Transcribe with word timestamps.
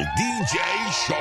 DJ 0.00 0.58
Show. 1.06 1.14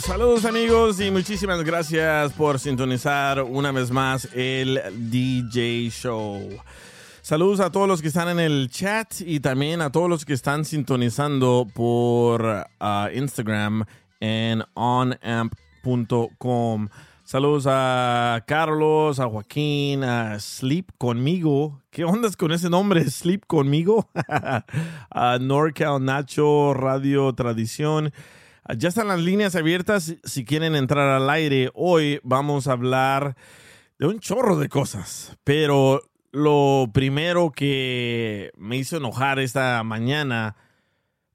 Saludos 0.00 0.44
amigos 0.44 1.00
y 1.00 1.10
muchísimas 1.10 1.64
gracias 1.64 2.34
por 2.34 2.58
sintonizar 2.58 3.40
una 3.42 3.72
vez 3.72 3.90
más 3.90 4.28
el 4.34 4.80
DJ 5.10 5.88
Show. 5.90 6.50
Saludos 7.22 7.60
a 7.60 7.72
todos 7.72 7.88
los 7.88 8.02
que 8.02 8.08
están 8.08 8.28
en 8.28 8.40
el 8.40 8.68
chat 8.68 9.14
y 9.20 9.40
también 9.40 9.80
a 9.80 9.90
todos 9.90 10.10
los 10.10 10.26
que 10.26 10.34
están 10.34 10.66
sintonizando 10.66 11.66
por 11.72 12.44
uh, 12.44 13.08
Instagram 13.14 13.86
en 14.20 14.62
onamp.com. 14.74 15.58
Saludos 17.26 17.66
a 17.66 18.44
Carlos, 18.46 19.18
a 19.18 19.26
Joaquín, 19.26 20.04
a 20.04 20.38
Sleep 20.38 20.90
Conmigo. 20.98 21.80
¿Qué 21.88 22.04
ondas 22.04 22.36
con 22.36 22.52
ese 22.52 22.68
nombre? 22.68 23.02
Sleep 23.08 23.46
Conmigo. 23.46 24.10
a 24.28 25.38
NorCal 25.40 26.04
Nacho, 26.04 26.74
Radio 26.74 27.32
Tradición. 27.32 28.12
Ya 28.76 28.90
están 28.90 29.08
las 29.08 29.20
líneas 29.20 29.56
abiertas 29.56 30.16
si 30.22 30.44
quieren 30.44 30.76
entrar 30.76 31.08
al 31.08 31.30
aire. 31.30 31.70
Hoy 31.72 32.20
vamos 32.24 32.68
a 32.68 32.72
hablar 32.72 33.38
de 33.98 34.06
un 34.06 34.20
chorro 34.20 34.58
de 34.58 34.68
cosas, 34.68 35.38
pero 35.44 36.02
lo 36.30 36.90
primero 36.92 37.52
que 37.52 38.52
me 38.58 38.76
hizo 38.76 38.98
enojar 38.98 39.38
esta 39.38 39.82
mañana 39.82 40.56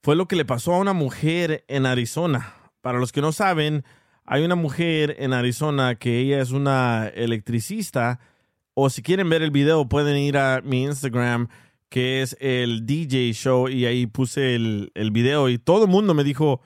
fue 0.03 0.15
lo 0.15 0.27
que 0.27 0.35
le 0.35 0.45
pasó 0.45 0.75
a 0.75 0.79
una 0.79 0.93
mujer 0.93 1.65
en 1.67 1.87
Arizona. 1.87 2.53
Para 2.81 2.99
los 2.99 3.11
que 3.11 3.21
no 3.21 3.31
saben, 3.31 3.83
hay 4.31 4.45
una 4.45 4.53
mujer 4.53 5.15
en 5.17 5.33
Arizona 5.33 5.95
que 5.95 6.19
ella 6.19 6.39
es 6.39 6.51
una 6.51 7.07
electricista. 7.07 8.19
O 8.75 8.91
si 8.91 9.01
quieren 9.01 9.27
ver 9.27 9.41
el 9.41 9.49
video, 9.49 9.89
pueden 9.89 10.17
ir 10.17 10.37
a 10.37 10.61
mi 10.61 10.83
Instagram, 10.83 11.47
que 11.89 12.21
es 12.21 12.37
el 12.39 12.85
DJ 12.85 13.33
Show, 13.33 13.69
y 13.69 13.87
ahí 13.87 14.05
puse 14.05 14.53
el, 14.53 14.91
el 14.93 15.09
video. 15.09 15.49
Y 15.49 15.57
todo 15.57 15.85
el 15.85 15.89
mundo 15.89 16.13
me 16.13 16.23
dijo 16.23 16.61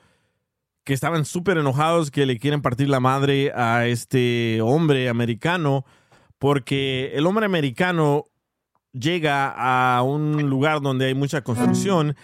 que 0.84 0.92
estaban 0.92 1.24
súper 1.24 1.56
enojados, 1.56 2.10
que 2.10 2.26
le 2.26 2.38
quieren 2.38 2.60
partir 2.60 2.90
la 2.90 3.00
madre 3.00 3.50
a 3.54 3.86
este 3.86 4.60
hombre 4.60 5.08
americano, 5.08 5.86
porque 6.38 7.12
el 7.14 7.26
hombre 7.26 7.46
americano 7.46 8.26
llega 8.92 9.48
a 9.48 10.02
un 10.02 10.50
lugar 10.50 10.82
donde 10.82 11.06
hay 11.06 11.14
mucha 11.14 11.42
construcción 11.42 12.14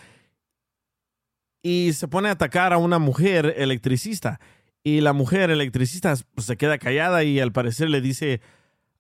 y 1.63 1.95
se 1.95 2.09
pone 2.09 2.29
a 2.29 2.33
atacar 2.33 2.75
a 2.75 2.79
una 2.79 2.99
mujer 2.99 3.55
electricista. 3.57 4.39
Y 4.83 5.01
la 5.01 5.13
mujer 5.13 5.51
electricista 5.51 6.15
pues, 6.35 6.47
se 6.47 6.57
queda 6.57 6.79
callada 6.79 7.23
y 7.23 7.39
al 7.39 7.53
parecer 7.53 7.91
le 7.91 8.01
dice 8.01 8.41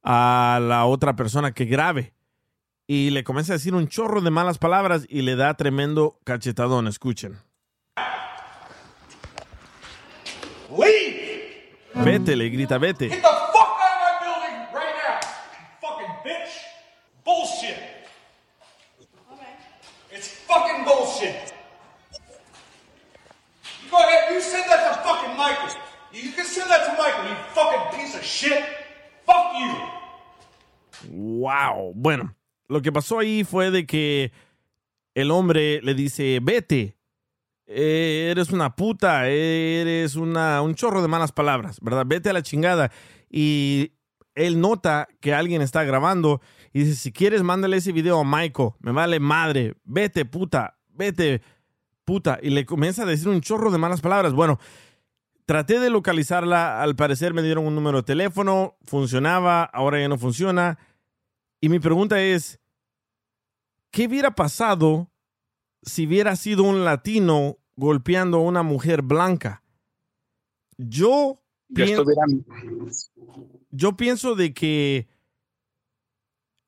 a 0.02 0.60
la 0.62 0.84
otra 0.84 1.16
persona 1.16 1.52
que 1.52 1.64
grabe. 1.64 2.12
Y 2.86 3.10
le 3.10 3.24
comienza 3.24 3.52
a 3.52 3.56
decir 3.56 3.74
un 3.74 3.88
chorro 3.88 4.20
de 4.20 4.30
malas 4.30 4.58
palabras 4.58 5.06
y 5.08 5.22
le 5.22 5.36
da 5.36 5.54
tremendo 5.54 6.18
cachetadón. 6.24 6.86
Escuchen. 6.88 7.38
Leave! 10.76 11.76
Vete, 11.94 12.36
le 12.36 12.50
grita, 12.50 12.78
vete. 12.78 13.08
Get 13.08 13.22
the 13.22 13.28
fuck 13.28 13.78
out 13.78 13.94
of 13.94 14.00
my 14.00 14.12
building 14.22 14.56
right 14.74 14.94
now! 14.96 15.20
You 15.52 15.66
fucking 15.80 16.14
bitch! 16.24 16.52
Bullshit! 17.24 17.76
It's 20.12 20.28
fucking 20.46 20.84
bullshit! 20.84 21.39
Go 23.90 23.96
ahead, 23.98 24.32
you 24.32 24.40
send 24.40 24.64
that 24.70 24.94
to 24.94 25.02
fucking 25.02 25.36
Michael. 25.36 25.68
You 26.12 26.32
can 26.32 26.44
send 26.44 26.70
that 26.70 26.86
to 26.86 26.92
Michael, 26.92 27.28
you 27.28 27.36
fucking 27.54 27.98
piece 27.98 28.14
of 28.16 28.22
shit! 28.22 28.62
Fuck 29.26 29.54
you! 29.58 29.70
Wow. 31.10 31.92
Bueno, 31.94 32.34
lo 32.68 32.82
que 32.82 32.92
pasó 32.92 33.18
ahí 33.18 33.44
fue 33.44 33.70
de 33.70 33.86
que 33.86 34.32
el 35.14 35.30
hombre 35.30 35.80
le 35.82 35.94
dice, 35.94 36.38
vete, 36.42 36.96
eh, 37.66 38.28
eres 38.30 38.50
una 38.50 38.74
puta, 38.74 39.28
eres 39.28 40.16
una, 40.16 40.62
un 40.62 40.74
chorro 40.74 41.02
de 41.02 41.08
malas 41.08 41.32
palabras, 41.32 41.78
¿verdad? 41.80 42.04
Vete 42.06 42.30
a 42.30 42.32
la 42.32 42.42
chingada. 42.42 42.90
Y 43.28 43.92
él 44.34 44.60
nota 44.60 45.08
que 45.20 45.34
alguien 45.34 45.62
está 45.62 45.84
grabando 45.84 46.40
y 46.72 46.80
dice, 46.84 46.94
si 46.96 47.12
quieres, 47.12 47.42
mándale 47.42 47.76
ese 47.76 47.92
video 47.92 48.20
a 48.20 48.24
Michael, 48.24 48.70
me 48.80 48.92
vale 48.92 49.20
madre, 49.20 49.74
vete 49.84 50.24
puta, 50.24 50.78
vete 50.88 51.42
puta. 52.10 52.40
Y 52.42 52.50
le 52.50 52.66
comienza 52.66 53.04
a 53.04 53.06
decir 53.06 53.28
un 53.28 53.40
chorro 53.40 53.70
de 53.70 53.78
malas 53.78 54.00
palabras. 54.00 54.32
Bueno, 54.32 54.58
traté 55.46 55.78
de 55.78 55.90
localizarla, 55.90 56.82
al 56.82 56.96
parecer 56.96 57.32
me 57.32 57.40
dieron 57.40 57.64
un 57.68 57.76
número 57.76 57.98
de 57.98 58.02
teléfono, 58.02 58.76
funcionaba, 58.82 59.62
ahora 59.62 60.00
ya 60.00 60.08
no 60.08 60.18
funciona. 60.18 60.76
Y 61.60 61.68
mi 61.68 61.78
pregunta 61.78 62.20
es, 62.20 62.58
¿qué 63.92 64.08
hubiera 64.08 64.34
pasado 64.34 65.12
si 65.82 66.08
hubiera 66.08 66.34
sido 66.34 66.64
un 66.64 66.84
latino 66.84 67.58
golpeando 67.76 68.38
a 68.38 68.42
una 68.42 68.64
mujer 68.64 69.02
blanca? 69.02 69.62
Yo, 70.78 71.40
yo 73.70 73.96
pienso 73.96 74.34
de 74.34 74.52
que 74.52 75.08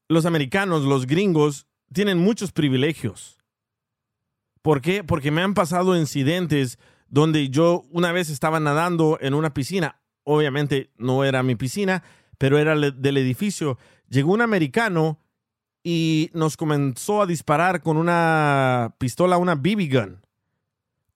los 0.08 0.25
americanos, 0.25 0.84
los 0.84 1.08
gringos, 1.08 1.66
tienen 1.92 2.19
muchos 2.19 2.52
privilegios. 2.52 3.41
¿Por 4.62 4.81
qué? 4.81 5.03
Porque 5.03 5.31
me 5.31 5.43
han 5.43 5.55
pasado 5.55 5.97
incidentes 5.97 6.78
donde 7.09 7.50
yo 7.50 7.83
una 7.91 8.12
vez 8.12 8.31
estaba 8.31 8.61
nadando 8.61 9.19
en 9.21 9.34
una 9.34 9.53
piscina. 9.53 10.00
Obviamente 10.25 10.91
no 10.97 11.25
era 11.25 11.43
mi 11.43 11.56
piscina, 11.56 12.03
pero 12.39 12.59
era 12.59 12.75
del 12.77 13.17
edificio. 13.17 13.77
Llegó 14.09 14.33
un 14.33 14.41
americano 14.41 15.19
y 15.83 16.31
nos 16.33 16.56
comenzó 16.56 17.23
a 17.23 17.27
disparar 17.27 17.83
con 17.83 17.97
una 17.97 18.95
pistola, 18.99 19.37
una 19.37 19.56
BB 19.56 19.93
gun. 19.93 20.21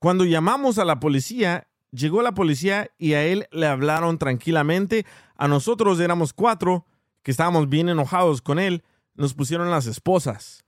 Cuando 0.01 0.25
llamamos 0.25 0.79
a 0.79 0.85
la 0.85 1.01
policía, 1.01 1.69
llegó 1.93 2.21
la 2.23 2.35
policía 2.35 2.91
y 2.99 3.15
a 3.15 3.25
él 3.25 3.47
le 3.53 3.67
hablaron 3.67 4.19
tranquilamente. 4.19 5.07
A 5.37 5.47
nosotros 5.49 6.01
éramos 6.01 6.33
cuatro 6.33 6.85
que 7.23 7.31
estábamos 7.31 7.69
bien 7.69 7.89
enojados 7.89 8.43
con 8.43 8.59
él. 8.59 8.83
Nos 9.15 9.35
pusieron 9.35 9.71
las 9.71 9.87
esposas. 9.87 10.66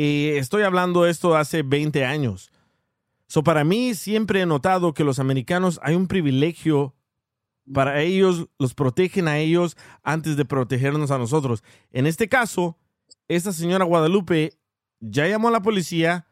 Y 0.00 0.28
estoy 0.36 0.62
hablando 0.62 1.06
esto 1.06 1.34
hace 1.34 1.64
20 1.64 2.04
años. 2.04 2.52
So, 3.26 3.42
para 3.42 3.64
mí 3.64 3.96
siempre 3.96 4.40
he 4.40 4.46
notado 4.46 4.94
que 4.94 5.02
los 5.02 5.18
americanos 5.18 5.80
hay 5.82 5.96
un 5.96 6.06
privilegio 6.06 6.94
para 7.74 8.00
ellos, 8.00 8.46
los 8.60 8.74
protegen 8.74 9.26
a 9.26 9.38
ellos 9.38 9.76
antes 10.04 10.36
de 10.36 10.44
protegernos 10.44 11.10
a 11.10 11.18
nosotros. 11.18 11.64
En 11.90 12.06
este 12.06 12.28
caso, 12.28 12.78
esta 13.26 13.52
señora 13.52 13.86
Guadalupe 13.86 14.52
ya 15.00 15.26
llamó 15.26 15.48
a 15.48 15.50
la 15.50 15.62
policía, 15.62 16.28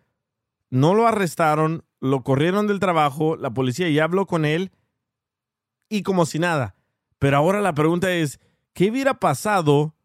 no 0.70 0.94
lo 0.94 1.08
arrestaron, 1.08 1.84
lo 1.98 2.22
corrieron 2.22 2.68
del 2.68 2.78
trabajo, 2.78 3.34
la 3.34 3.50
policía 3.50 3.90
ya 3.90 4.04
habló 4.04 4.26
con 4.26 4.44
él 4.44 4.70
y 5.88 6.04
como 6.04 6.24
si 6.24 6.38
nada. 6.38 6.76
Pero 7.18 7.38
ahora 7.38 7.60
la 7.62 7.74
pregunta 7.74 8.12
es, 8.12 8.38
¿qué 8.74 8.92
hubiera 8.92 9.14
pasado 9.14 9.95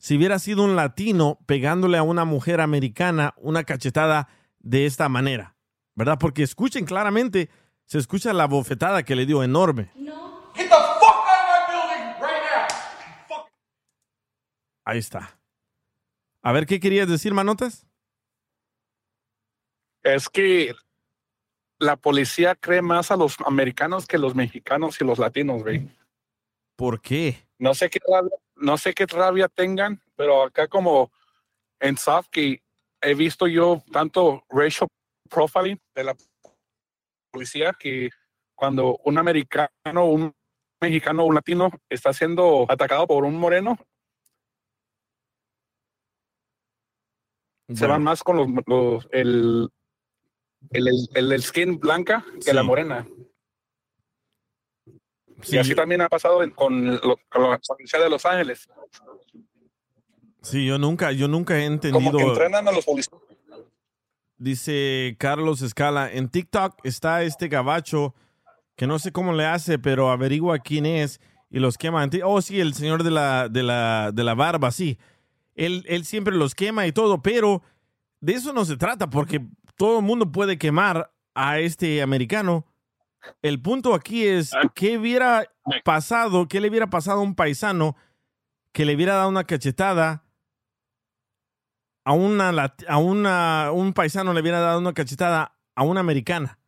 si 0.00 0.16
hubiera 0.16 0.38
sido 0.38 0.64
un 0.64 0.76
latino 0.76 1.38
pegándole 1.44 1.98
a 1.98 2.02
una 2.02 2.24
mujer 2.24 2.62
americana 2.62 3.34
una 3.36 3.64
cachetada 3.64 4.28
de 4.58 4.86
esta 4.86 5.10
manera? 5.10 5.56
¿Verdad? 5.94 6.16
Porque 6.18 6.42
escuchen 6.42 6.86
claramente, 6.86 7.50
se 7.84 7.98
escucha 7.98 8.32
la 8.32 8.46
bofetada 8.46 9.02
que 9.02 9.14
le 9.14 9.26
dio 9.26 9.42
enorme. 9.42 9.92
Get 10.54 10.68
the 10.68 10.74
fuck 10.74 11.04
out 11.04 11.36
of 11.38 11.68
my 11.68 11.70
building 11.70 13.46
Ahí 14.86 14.98
está. 14.98 15.38
A 16.42 16.52
ver, 16.52 16.64
¿qué 16.64 16.80
querías 16.80 17.06
decir, 17.06 17.34
Manotas? 17.34 17.86
Es 20.02 20.30
que 20.30 20.74
la 21.78 21.96
policía 21.96 22.54
cree 22.54 22.80
más 22.80 23.10
a 23.10 23.16
los 23.16 23.36
americanos 23.44 24.06
que 24.06 24.16
los 24.16 24.34
mexicanos 24.34 24.98
y 24.98 25.04
los 25.04 25.18
latinos, 25.18 25.62
güey. 25.62 25.90
¿Por 26.74 27.02
qué? 27.02 27.46
No 27.58 27.74
sé 27.74 27.90
qué 27.90 28.00
no 28.60 28.76
sé 28.78 28.94
qué 28.94 29.06
rabia 29.06 29.48
tengan, 29.48 30.00
pero 30.16 30.42
acá 30.44 30.68
como 30.68 31.10
en 31.80 31.96
Sofkey 31.96 32.62
he 33.00 33.14
visto 33.14 33.46
yo 33.46 33.82
tanto 33.92 34.44
racial 34.50 34.88
profiling 35.28 35.80
de 35.94 36.04
la 36.04 36.16
policía 37.32 37.72
que 37.78 38.10
cuando 38.54 38.98
un 39.04 39.18
americano, 39.18 40.04
un 40.06 40.34
mexicano 40.80 41.24
un 41.24 41.34
latino 41.34 41.70
está 41.88 42.12
siendo 42.12 42.66
atacado 42.68 43.06
por 43.06 43.24
un 43.24 43.34
moreno, 43.36 43.78
se 47.74 47.86
van 47.86 48.02
más 48.02 48.22
con 48.22 48.36
los, 48.36 48.48
los- 48.66 49.08
el, 49.12 49.68
el, 50.70 50.88
el, 51.14 51.32
el 51.32 51.42
skin 51.42 51.78
blanca 51.78 52.24
que 52.44 52.52
la 52.52 52.62
morena. 52.62 53.06
Sí, 55.42 55.56
y 55.56 55.58
así 55.58 55.74
también 55.74 56.00
ha 56.00 56.08
pasado 56.08 56.38
con, 56.54 56.96
lo- 56.96 57.18
con 57.28 57.42
la 57.50 57.58
policía 57.58 58.00
de 58.00 58.10
Los 58.10 58.24
Ángeles. 58.26 58.68
sí, 60.42 60.64
yo 60.66 60.78
nunca, 60.78 61.12
yo 61.12 61.28
nunca 61.28 61.58
he 61.58 61.62
Como 61.64 61.74
entendido. 61.74 62.16
que 62.18 62.24
entrenan 62.24 62.68
a 62.68 62.72
los 62.72 62.84
policías. 62.84 63.20
Dice 64.38 65.16
Carlos 65.18 65.60
Escala, 65.60 66.10
en 66.10 66.30
TikTok 66.30 66.78
está 66.84 67.22
este 67.24 67.48
gabacho 67.48 68.14
que 68.74 68.86
no 68.86 68.98
sé 68.98 69.12
cómo 69.12 69.34
le 69.34 69.44
hace, 69.44 69.78
pero 69.78 70.10
averigua 70.10 70.58
quién 70.60 70.86
es 70.86 71.20
y 71.50 71.58
los 71.58 71.76
quema. 71.76 72.08
Oh, 72.24 72.40
sí, 72.40 72.58
el 72.58 72.72
señor 72.72 73.02
de 73.02 73.10
la, 73.10 73.48
de 73.50 73.62
la, 73.62 74.12
de 74.12 74.24
la 74.24 74.34
barba, 74.34 74.70
sí. 74.70 74.98
Él, 75.54 75.84
él 75.88 76.06
siempre 76.06 76.34
los 76.34 76.54
quema 76.54 76.86
y 76.86 76.92
todo, 76.92 77.20
pero 77.20 77.62
de 78.20 78.32
eso 78.32 78.54
no 78.54 78.64
se 78.64 78.78
trata, 78.78 79.10
porque 79.10 79.44
todo 79.76 79.98
el 79.98 80.04
mundo 80.06 80.32
puede 80.32 80.56
quemar 80.56 81.12
a 81.34 81.58
este 81.58 82.00
americano. 82.00 82.64
El 83.42 83.60
punto 83.60 83.94
aquí 83.94 84.26
es, 84.26 84.52
¿qué 84.74 84.98
hubiera 84.98 85.44
pasado, 85.84 86.48
qué 86.48 86.60
le 86.60 86.68
hubiera 86.68 86.88
pasado 86.88 87.20
a 87.20 87.22
un 87.22 87.34
paisano 87.34 87.96
que 88.72 88.84
le 88.84 88.94
hubiera 88.94 89.14
dado 89.14 89.28
una 89.28 89.44
cachetada 89.44 90.24
a 92.04 92.12
una, 92.12 92.74
a 92.88 92.98
una 92.98 93.70
un 93.72 93.92
paisano 93.92 94.32
le 94.32 94.40
hubiera 94.40 94.60
dado 94.60 94.78
una 94.78 94.94
cachetada 94.94 95.56
a 95.74 95.82
una 95.82 96.00
americana. 96.00 96.58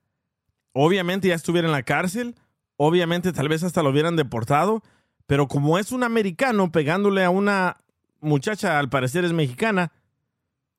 Obviamente 0.72 1.28
ya 1.28 1.34
estuviera 1.34 1.66
en 1.66 1.72
la 1.72 1.82
cárcel, 1.82 2.34
obviamente 2.76 3.32
tal 3.32 3.49
vez 3.49 3.62
hasta 3.62 3.82
lo 3.82 3.90
hubieran 3.90 4.16
deportado, 4.16 4.82
pero 5.26 5.49
como 5.49 5.78
es 5.78 5.93
un 5.93 6.02
americano 6.02 6.70
pegándole 6.72 7.25
a 7.25 7.31
una 7.31 7.76
muchacha, 8.20 8.78
al 8.78 8.88
parecer 8.88 9.25
es 9.25 9.32
mexicana, 9.32 9.93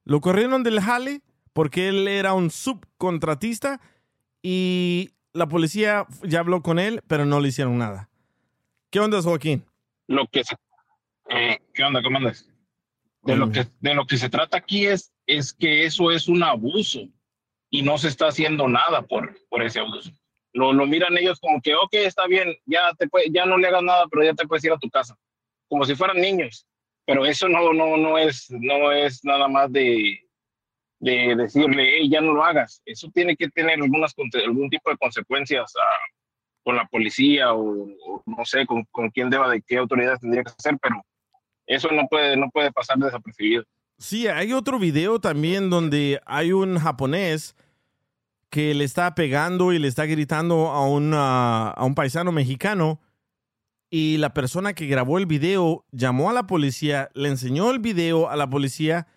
lo 0.06 0.22
corrieron 0.22 0.64
del 0.64 0.82
jale 0.82 1.22
porque 1.54 1.90
él 1.90 2.08
era 2.08 2.34
un 2.34 2.50
subcontratista 2.50 3.80
y 4.42 5.13
la 5.34 5.48
policía 5.48 6.06
ya 6.24 6.40
habló 6.40 6.62
con 6.62 6.80
él, 6.80 7.02
pero 7.08 7.26
no 7.26 7.40
le 7.40 7.50
hicieron 7.50 7.78
nada. 7.78 8.10
¿Qué 8.90 9.00
onda, 9.00 9.22
Joaquín? 9.22 9.66
lo 10.08 10.28
que 10.28 10.44
se, 10.44 10.56
eh, 11.30 11.60
¿qué 11.74 11.84
onda? 11.84 12.02
¿Cómo 12.04 12.18
andas? 12.18 12.48
De 13.24 13.36
lo 13.38 13.48
Mm. 13.48 13.52
que 13.54 13.66
de 13.80 13.94
lo 13.96 14.06
que 14.06 14.18
se 14.18 14.30
trata 14.30 14.58
aquí 14.58 14.86
es 14.86 15.12
es 15.26 15.54
que 15.54 15.86
eso 15.86 16.12
es 16.12 16.28
un 16.28 16.44
abuso 16.44 17.08
y 17.70 17.82
no 17.82 17.98
se 17.98 18.10
está 18.10 18.28
haciendo 18.28 18.68
nada 18.68 19.02
por 19.02 19.34
por 19.50 19.64
ese 19.64 19.80
abuso. 19.80 20.12
Lo, 20.52 20.74
lo 20.74 20.86
miran 20.86 21.18
ellos 21.18 21.40
como 21.40 21.62
que, 21.62 21.74
ok, 21.74 21.94
está 21.94 22.28
bien, 22.28 22.54
ya 22.66 22.94
te 23.00 23.08
puede- 23.08 23.32
ya 23.32 23.46
no 23.46 23.58
le 23.58 23.68
hagas 23.70 23.82
nada, 23.82 24.06
pero 24.12 24.24
ya 24.24 24.34
te 24.34 24.46
puedes 24.46 24.64
ir 24.66 24.72
a 24.74 24.78
tu 24.78 24.90
casa, 24.90 25.18
como 25.70 25.86
si 25.86 25.96
fueran 25.96 26.20
niños. 26.22 26.68
Pero 27.06 27.26
eso 27.26 27.48
no 27.48 27.72
no 27.74 27.96
no 27.98 28.18
es 28.18 28.52
no 28.52 28.92
es 28.92 29.24
nada 29.24 29.48
más 29.48 29.72
de 29.72 30.20
de 31.04 31.36
decirle, 31.36 32.08
ya 32.08 32.22
no 32.22 32.34
lo 32.34 32.44
hagas. 32.44 32.82
Eso 32.86 33.10
tiene 33.14 33.36
que 33.36 33.50
tener 33.50 33.82
algunas 33.82 34.14
algún 34.46 34.70
tipo 34.70 34.90
de 34.90 34.98
consecuencias 34.98 35.74
ah, 35.82 35.98
con 36.64 36.78
la 36.78 36.86
policía 36.86 37.54
o, 37.54 37.88
no 38.26 38.46
sé 38.46 38.66
con, 38.66 38.86
con 38.92 39.10
quién 39.10 39.30
deba 39.30 39.50
de 39.50 39.62
qué 39.62 39.78
autoridades 39.78 40.22
tendría 40.22 40.44
que 40.44 40.52
hacer, 40.58 40.78
pero 40.82 40.96
eso 41.68 41.90
no 41.92 42.08
puede 42.10 42.38
no 42.38 42.50
puede 42.52 42.72
pasar 42.72 42.98
desapercibido. 42.98 43.64
Sí, 43.98 44.28
hay 44.28 44.54
otro 44.54 44.80
video 44.80 45.20
también 45.20 45.70
donde 45.70 46.22
hay 46.26 46.52
un 46.54 46.80
japonés 46.80 47.56
que 48.50 48.74
le 48.74 48.84
está 48.86 49.14
pegando 49.14 49.74
y 49.74 49.80
le 49.80 49.88
está 49.88 50.06
gritando 50.06 50.68
a, 50.70 50.88
una- 50.88 51.70
a 51.70 51.84
un 51.86 51.96
paisano 51.96 52.32
mexicano 52.32 53.00
y 53.90 54.18
la 54.18 54.34
persona 54.34 54.74
que 54.74 54.88
grabó 54.88 55.18
el 55.18 55.26
video 55.26 55.86
llamó 55.92 56.30
a 56.30 56.34
la 56.34 56.48
policía, 56.48 57.10
le 57.14 57.30
enseñó 57.30 57.72
el 57.72 57.80
video 57.80 58.30
a 58.30 58.36
la 58.36 58.50
policía, 58.50 59.08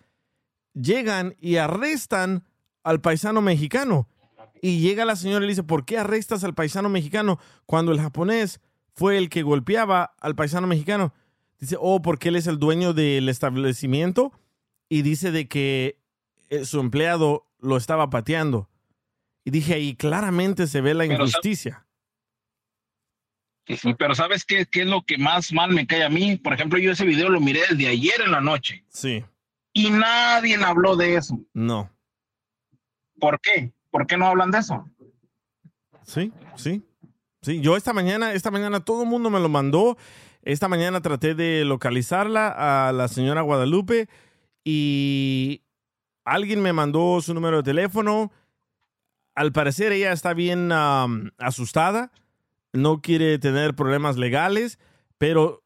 llegan 0.81 1.35
y 1.39 1.57
arrestan 1.57 2.43
al 2.83 3.01
paisano 3.01 3.41
mexicano. 3.41 4.07
Y 4.61 4.79
llega 4.79 5.05
la 5.05 5.15
señora 5.15 5.43
y 5.43 5.47
le 5.47 5.51
dice, 5.51 5.63
¿por 5.63 5.85
qué 5.85 5.97
arrestas 5.97 6.43
al 6.43 6.55
paisano 6.55 6.89
mexicano 6.89 7.39
cuando 7.65 7.91
el 7.91 8.01
japonés 8.01 8.59
fue 8.93 9.17
el 9.17 9.29
que 9.29 9.43
golpeaba 9.43 10.15
al 10.19 10.35
paisano 10.35 10.67
mexicano? 10.67 11.13
Dice, 11.59 11.75
oh, 11.79 12.01
porque 12.01 12.29
él 12.29 12.35
es 12.35 12.47
el 12.47 12.59
dueño 12.59 12.93
del 12.93 13.29
establecimiento 13.29 14.31
y 14.89 15.01
dice 15.01 15.31
de 15.31 15.47
que 15.47 15.99
eh, 16.49 16.65
su 16.65 16.79
empleado 16.79 17.47
lo 17.59 17.77
estaba 17.77 18.09
pateando. 18.09 18.69
Y 19.43 19.51
dije, 19.51 19.75
ahí 19.75 19.95
claramente 19.95 20.67
se 20.67 20.81
ve 20.81 20.93
la 20.93 21.05
Pero, 21.05 21.25
injusticia. 21.25 21.85
Sí, 23.67 23.93
pero 23.97 24.15
¿sabes 24.15 24.45
qué, 24.45 24.65
qué 24.65 24.81
es 24.81 24.87
lo 24.87 25.03
que 25.03 25.17
más 25.17 25.51
mal 25.51 25.71
me 25.71 25.85
cae 25.85 26.03
a 26.03 26.09
mí? 26.09 26.37
Por 26.37 26.53
ejemplo, 26.53 26.79
yo 26.79 26.91
ese 26.91 27.05
video 27.05 27.29
lo 27.29 27.41
miré 27.41 27.61
desde 27.69 27.87
ayer 27.87 28.21
en 28.23 28.31
la 28.31 28.39
noche 28.39 28.85
Sí, 28.87 29.25
y 29.77 29.91
nadie 29.91 30.55
habló 30.63 30.95
de 30.95 31.15
eso. 31.15 31.39
no. 31.53 31.89
¿Por 33.19 33.39
qué? 33.41 33.73
¿Por 33.89 34.05
qué 34.05 34.15
no 34.15 34.27
hablan 34.27 34.51
de 34.51 34.59
eso? 34.59 34.87
Sí, 36.03 36.31
sí. 36.55 36.83
Sí, 37.41 37.61
yo 37.61 37.75
esta 37.75 37.91
mañana, 37.91 38.33
esta 38.33 38.51
mañana 38.51 38.79
todo 38.79 39.03
el 39.03 39.09
mundo 39.09 39.31
me 39.31 39.39
lo 39.39 39.49
mandó. 39.49 39.97
Esta 40.43 40.67
mañana 40.67 41.01
traté 41.01 41.33
de 41.33 41.65
localizarla 41.65 42.87
a 42.87 42.91
la 42.91 43.07
señora 43.07 43.41
Guadalupe 43.41 44.07
y 44.63 45.63
alguien 46.25 46.61
me 46.61 46.73
mandó 46.73 47.21
su 47.21 47.33
número 47.33 47.57
de 47.57 47.63
teléfono. 47.63 48.31
Al 49.33 49.51
parecer 49.51 49.91
ella 49.91 50.11
está 50.11 50.33
bien 50.33 50.71
asustada, 51.37 52.11
no 52.73 53.01
quiere 53.01 53.39
tener 53.39 53.75
problemas 53.75 54.17
legales, 54.17 54.77
pero 55.17 55.63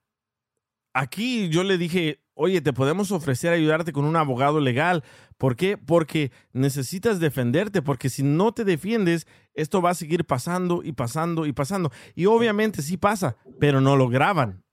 aquí 0.93 1.49
yo 1.49 1.63
le 1.63 1.77
dije, 1.77 2.21
oye, 2.41 2.61
te 2.61 2.73
podemos 2.73 3.11
ofrecer 3.11 3.53
ayudarte 3.53 3.91
con 3.93 4.05
un 4.05 4.15
abogado 4.15 4.59
legal. 4.59 5.03
¿Por 5.37 5.55
qué? 5.55 5.77
Porque 5.77 6.31
necesitas 6.53 7.19
defenderte, 7.19 7.81
porque 7.81 8.09
si 8.09 8.23
no 8.23 8.51
te 8.53 8.63
defiendes, 8.65 9.27
esto 9.53 9.81
va 9.81 9.91
a 9.91 9.95
seguir 9.95 10.25
pasando 10.25 10.81
y 10.83 10.91
pasando 10.93 11.45
y 11.45 11.53
pasando. 11.53 11.91
Y 12.15 12.25
obviamente 12.25 12.81
sí 12.81 12.97
pasa, 12.97 13.37
pero 13.59 13.79
no 13.81 13.95
lo 13.95 14.07
graban. 14.09 14.63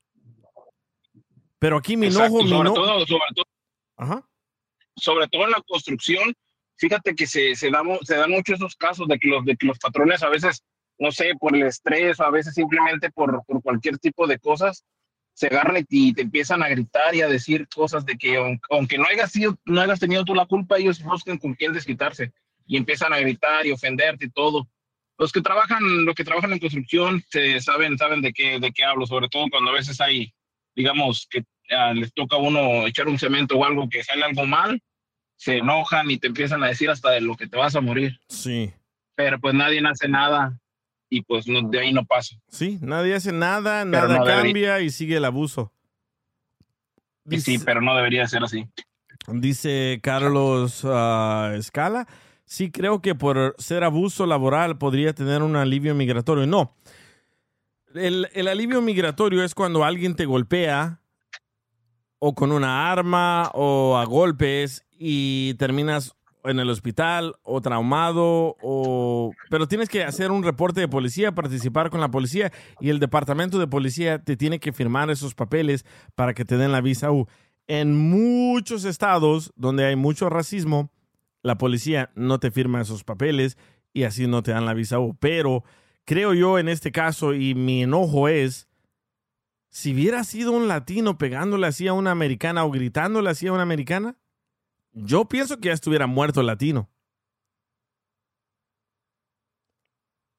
Pero 1.59 1.77
aquí 1.77 1.97
mi 1.97 2.07
enojo, 2.07 2.43
mi 2.43 2.49
sobre 2.49 2.69
eno- 2.69 2.75
todo, 2.75 3.07
sobre 3.07 3.21
todo, 3.35 3.45
Ajá. 3.97 4.29
sobre 4.97 5.27
todo 5.29 5.45
en 5.45 5.51
la 5.51 5.63
construcción, 5.67 6.33
fíjate 6.77 7.15
que 7.15 7.27
se, 7.27 7.55
se, 7.57 7.71
da, 7.71 7.83
se 8.03 8.17
dan 8.17 8.31
mucho 8.31 8.55
esos 8.55 8.77
casos 8.77 9.09
de 9.09 9.19
que 9.19 9.29
los, 9.29 9.45
de 9.45 9.57
que 9.57 9.67
los 9.67 9.79
patrones 9.79 10.23
a 10.23 10.29
veces, 10.29 10.63
no 10.99 11.11
sé, 11.11 11.33
por 11.39 11.55
el 11.57 11.63
estrés 11.67 12.21
o 12.21 12.25
a 12.25 12.31
veces 12.31 12.55
simplemente 12.55 13.11
por, 13.11 13.43
por 13.45 13.61
cualquier 13.63 13.99
tipo 13.99 14.27
de 14.27 14.39
cosas, 14.39 14.85
se 15.39 15.47
agarran 15.47 15.87
y 15.89 16.13
te 16.15 16.23
empiezan 16.23 16.65
a 16.65 16.69
gritar 16.69 17.15
y 17.15 17.21
a 17.21 17.29
decir 17.29 17.69
cosas 17.69 18.05
de 18.05 18.19
que 18.19 18.39
aun- 18.41 18.61
aunque 18.71 18.99
no 18.99 19.05
hayas, 19.09 19.31
sido, 19.31 19.57
no 19.67 19.81
hayas 19.81 20.01
tenido 20.01 20.25
tú 20.25 20.35
la 20.35 20.47
culpa, 20.47 20.79
ellos 20.79 21.01
buscan 21.01 21.39
con 21.39 21.55
quién 21.55 21.73
desquitarse 21.73 22.33
y 22.67 22.77
empiezan 22.77 23.13
a 23.13 23.21
gritar 23.21 23.65
y 23.65 23.71
ofenderte 23.71 24.25
y 24.27 24.31
todo. 24.31 24.69
Los 25.17 25.31
que 25.31 25.41
trabajan, 25.41 26.05
los 26.05 26.17
que 26.17 26.25
trabajan 26.25 26.53
en 26.53 26.59
construcción 26.59 27.23
se 27.31 27.61
saben, 27.61 27.97
saben 27.97 28.21
de 28.21 28.33
qué, 28.33 28.59
de 28.59 28.73
qué 28.73 28.83
hablo, 28.83 29.07
sobre 29.07 29.29
todo 29.29 29.47
cuando 29.49 29.71
a 29.71 29.75
veces 29.75 30.01
hay, 30.01 30.35
digamos, 30.75 31.29
que 31.31 31.45
ah, 31.71 31.93
les 31.95 32.13
toca 32.13 32.35
a 32.35 32.41
uno 32.41 32.85
echar 32.89 33.07
un 33.07 33.17
cemento 33.21 33.57
o 33.57 33.65
algo 33.65 33.89
que 33.89 34.03
sale 34.03 34.25
algo 34.25 34.45
mal, 34.45 34.83
se 35.37 35.59
enojan 35.59 36.11
y 36.11 36.19
te 36.19 36.27
empiezan 36.27 36.65
a 36.65 36.67
decir 36.69 36.91
hasta 36.91 37.11
de 37.13 37.21
lo 37.21 37.37
que 37.37 37.47
te 37.47 37.57
vas 37.57 37.77
a 37.77 37.81
morir. 37.81 38.19
Sí. 38.29 38.73
Pero 39.15 39.39
pues 39.39 39.55
nadie 39.55 39.81
hace 39.89 40.09
nada 40.09 40.59
y 41.11 41.23
pues 41.23 41.47
no, 41.49 41.69
de 41.69 41.81
ahí 41.81 41.93
no 41.93 42.05
pasa. 42.05 42.37
Sí, 42.49 42.79
nadie 42.81 43.15
hace 43.15 43.33
nada, 43.33 43.85
Pero 43.85 44.09
nada 44.09 44.19
no 44.19 44.25
debería. 44.25 44.43
cambia 44.43 44.81
y 44.81 44.91
sigue 44.91 45.17
el 45.17 45.25
abuso. 45.25 45.73
Sí, 47.31 47.59
pero 47.59 47.81
no 47.81 47.95
debería 47.95 48.27
ser 48.27 48.43
así. 48.43 48.67
Dice 49.27 50.01
Carlos 50.03 50.83
ah, 50.85 51.53
Escala. 51.57 52.07
Sí, 52.47 52.71
creo 52.71 53.03
que 53.03 53.15
por 53.15 53.55
ser 53.59 53.85
abuso 53.85 54.25
laboral 54.25 54.79
podría 54.79 55.13
tener 55.13 55.43
un 55.43 55.57
alivio 55.57 55.95
migratorio. 55.95 56.47
No. 56.47 56.75
El, 57.95 58.29
el 58.33 58.49
alivio 58.49 58.81
migratorio 58.81 59.45
es 59.45 59.55
cuando 59.55 59.85
alguien 59.85 60.15
te 60.15 60.25
golpea 60.25 61.01
o 62.19 62.35
con 62.35 62.53
una 62.53 62.91
arma 62.91 63.51
o 63.55 63.99
a 63.99 64.05
golpes 64.05 64.87
y 64.99 65.55
terminas 65.55 66.15
en 66.45 66.59
el 66.59 66.71
hospital 66.71 67.37
o 67.43 67.61
traumado 67.61 68.57
o 68.63 69.33
pero 69.51 69.69
tienes 69.69 69.89
que 69.89 70.05
hacer 70.05 70.31
un 70.31 70.43
reporte 70.43 70.81
de 70.81 70.89
policía, 70.89 71.35
participar 71.35 71.91
con 71.91 72.01
la 72.01 72.11
policía 72.11 72.53
y 72.81 72.91
el 72.91 72.99
departamento 72.99 73.59
de 73.59 73.67
policía 73.67 74.23
te 74.23 74.37
tiene 74.37 74.59
que 74.59 74.73
firmar 74.73 75.11
esos 75.11 75.35
papeles 75.35 75.85
para 76.15 76.35
que 76.35 76.45
te 76.45 76.57
den 76.57 76.73
la 76.73 76.81
visa 76.81 77.11
U. 77.11 77.27
en 77.67 77.97
muchos 77.97 78.85
estados 78.85 79.53
donde 79.57 79.85
hay 79.85 79.97
mucho 79.97 80.31
racismo, 80.31 80.91
la 81.43 81.59
policía 81.59 82.11
no 82.15 82.41
te 82.41 82.51
firma 82.51 82.81
esos 82.81 83.05
papeles 83.05 83.59
y 83.93 84.05
así 84.05 84.27
no 84.27 84.43
te 84.43 84.53
dan 84.53 84.67
la 84.67 84.75
visa 84.75 84.99
U. 84.99 85.17
Pero 85.19 85.65
creo 86.05 86.35
yo 86.35 86.59
en 86.59 86.69
este 86.69 86.93
caso, 86.93 87.35
y 87.35 87.55
mi 87.55 87.83
enojo 87.83 88.29
es, 88.29 88.69
si 89.71 89.93
hubiera 89.93 90.25
sido 90.25 90.53
un 90.53 90.69
latino 90.69 91.19
pegándole 91.19 91.67
así 91.67 91.87
a 91.89 91.93
una 91.93 92.11
americana 92.11 92.65
o 92.65 92.71
gritándole 92.71 93.31
así 93.31 93.47
a 93.47 93.53
una 93.53 93.63
americana, 93.63 94.17
yo 94.93 95.27
pienso 95.27 95.59
que 95.59 95.69
ya 95.69 95.75
estuviera 95.75 96.07
muerto 96.07 96.41
el 96.41 96.47
latino. 96.47 96.89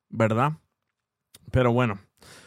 ¿Verdad? 0.10 0.54
Pero 1.52 1.72
bueno, 1.72 2.00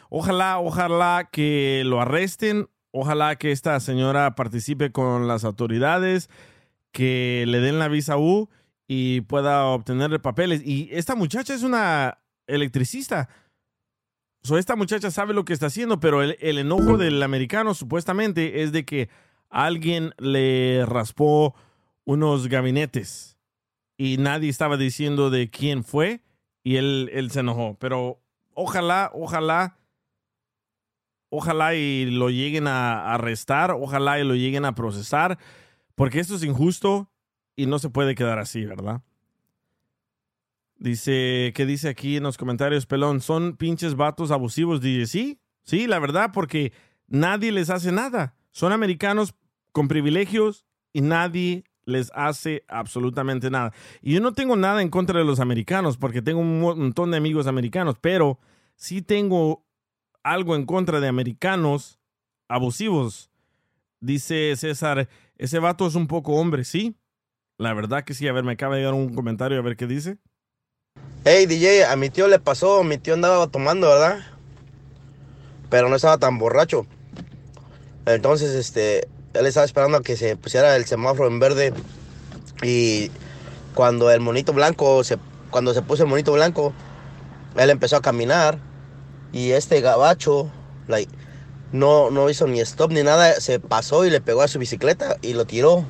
ojalá, 0.09 0.59
ojalá 0.59 1.29
que 1.31 1.83
lo 1.85 2.01
arresten, 2.01 2.69
ojalá 2.91 3.35
que 3.37 3.51
esta 3.51 3.79
señora 3.79 4.35
participe 4.35 4.91
con 4.91 5.27
las 5.27 5.43
autoridades, 5.43 6.29
que 6.91 7.45
le 7.47 7.59
den 7.59 7.79
la 7.79 7.87
visa 7.87 8.17
U 8.17 8.49
y 8.87 9.21
pueda 9.21 9.65
obtener 9.65 10.21
papeles. 10.21 10.61
Y 10.63 10.89
esta 10.91 11.15
muchacha 11.15 11.53
es 11.53 11.63
una 11.63 12.19
electricista. 12.47 13.29
So, 14.43 14.57
esta 14.57 14.75
muchacha 14.75 15.09
sabe 15.09 15.33
lo 15.33 15.45
que 15.45 15.53
está 15.53 15.67
haciendo, 15.67 15.99
pero 16.01 16.21
el, 16.21 16.37
el 16.41 16.57
enojo 16.57 16.97
del 16.97 17.23
americano 17.23 17.73
supuestamente 17.73 18.61
es 18.61 18.73
de 18.73 18.85
que 18.85 19.09
alguien 19.49 20.13
le 20.17 20.85
raspó 20.85 21.55
unos 22.05 22.47
gabinetes 22.47 23.37
y 23.97 24.17
nadie 24.17 24.49
estaba 24.49 24.77
diciendo 24.77 25.29
de 25.29 25.49
quién 25.49 25.83
fue 25.83 26.21
y 26.63 26.77
él, 26.77 27.09
él 27.13 27.31
se 27.31 27.41
enojó. 27.41 27.77
Pero 27.79 28.21
ojalá, 28.53 29.11
ojalá, 29.13 29.77
ojalá 31.29 31.75
y 31.75 32.05
lo 32.05 32.29
lleguen 32.29 32.67
a 32.67 33.13
arrestar, 33.13 33.71
ojalá 33.71 34.19
y 34.19 34.23
lo 34.23 34.35
lleguen 34.35 34.65
a 34.65 34.75
procesar, 34.75 35.37
porque 35.95 36.19
esto 36.19 36.35
es 36.35 36.43
injusto 36.43 37.09
y 37.55 37.65
no 37.65 37.79
se 37.79 37.89
puede 37.89 38.15
quedar 38.15 38.39
así, 38.39 38.65
¿verdad? 38.65 39.01
Dice, 40.77 41.53
¿qué 41.55 41.65
dice 41.65 41.87
aquí 41.87 42.17
en 42.17 42.23
los 42.23 42.37
comentarios, 42.37 42.85
pelón? 42.85 43.21
Son 43.21 43.55
pinches 43.55 43.95
vatos 43.95 44.31
abusivos. 44.31 44.81
Dice, 44.81 45.05
sí, 45.05 45.39
sí, 45.63 45.87
la 45.87 45.99
verdad, 45.99 46.31
porque 46.33 46.73
nadie 47.07 47.51
les 47.51 47.69
hace 47.69 47.91
nada. 47.91 48.35
Son 48.51 48.73
americanos 48.73 49.33
con 49.71 49.87
privilegios 49.87 50.65
y 50.91 51.01
nadie 51.01 51.63
les 51.85 52.11
hace 52.15 52.63
absolutamente 52.67 53.49
nada. 53.49 53.73
Y 54.01 54.13
yo 54.13 54.19
no 54.19 54.33
tengo 54.33 54.55
nada 54.55 54.81
en 54.81 54.89
contra 54.89 55.19
de 55.19 55.25
los 55.25 55.39
americanos, 55.39 55.97
porque 55.97 56.21
tengo 56.21 56.39
un 56.39 56.59
montón 56.59 57.11
de 57.11 57.17
amigos 57.17 57.47
americanos, 57.47 57.97
pero 57.99 58.39
sí 58.75 59.01
tengo 59.01 59.65
algo 60.23 60.55
en 60.55 60.65
contra 60.65 60.99
de 60.99 61.07
americanos 61.07 61.99
abusivos. 62.47 63.29
Dice 63.99 64.55
César, 64.55 65.07
ese 65.37 65.59
vato 65.59 65.87
es 65.87 65.95
un 65.95 66.07
poco 66.07 66.33
hombre, 66.33 66.63
¿sí? 66.63 66.95
La 67.57 67.73
verdad 67.73 68.03
que 68.03 68.13
sí. 68.13 68.27
A 68.27 68.33
ver, 68.33 68.43
me 68.43 68.53
acaba 68.53 68.75
de 68.75 68.81
llegar 68.81 68.93
un 68.93 69.13
comentario, 69.13 69.57
a 69.57 69.61
ver 69.61 69.77
qué 69.77 69.87
dice. 69.87 70.17
Hey 71.25 71.45
DJ, 71.45 71.85
a 71.85 71.95
mi 71.95 72.09
tío 72.09 72.27
le 72.27 72.39
pasó, 72.39 72.83
mi 72.83 72.97
tío 72.97 73.13
andaba 73.13 73.47
tomando, 73.47 73.87
¿verdad? 73.87 74.19
Pero 75.69 75.89
no 75.89 75.95
estaba 75.95 76.17
tan 76.17 76.37
borracho. 76.37 76.85
Entonces, 78.05 78.51
este, 78.51 79.07
él 79.33 79.45
estaba 79.45 79.65
esperando 79.65 79.97
a 79.97 80.01
que 80.01 80.15
se 80.15 80.35
pusiera 80.35 80.75
el 80.75 80.85
semáforo 80.85 81.27
en 81.27 81.39
verde. 81.39 81.73
Y 82.61 83.11
cuando 83.73 84.11
el 84.11 84.19
monito 84.19 84.53
blanco, 84.53 85.03
se, 85.03 85.17
cuando 85.49 85.73
se 85.73 85.81
puso 85.81 86.03
el 86.03 86.09
monito 86.09 86.33
blanco, 86.33 86.73
él 87.57 87.69
empezó 87.69 87.97
a 87.97 88.01
caminar. 88.01 88.59
Y 89.31 89.51
este 89.51 89.81
gabacho, 89.81 90.51
like, 90.87 91.11
no, 91.71 92.11
no 92.11 92.29
hizo 92.29 92.45
ni 92.47 92.59
stop 92.59 92.91
ni 92.91 93.01
nada, 93.01 93.33
se 93.41 93.59
pasó 93.59 94.05
y 94.05 94.11
le 94.11 94.21
pegó 94.21 94.43
a 94.43 94.47
su 94.47 94.59
bicicleta 94.59 95.17
y 95.21 95.33
lo 95.33 95.45
tiró. 95.45 95.83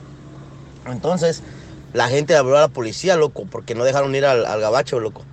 Entonces, 0.85 1.43
la 1.91 2.07
gente 2.07 2.35
habló 2.35 2.57
a 2.57 2.61
la 2.61 2.67
policía, 2.69 3.17
loco, 3.17 3.45
porque 3.49 3.75
no 3.75 3.83
dejaron 3.83 4.15
ir 4.15 4.25
al, 4.25 4.45
al 4.45 4.61
gabacho, 4.61 5.01
loco. 5.01 5.25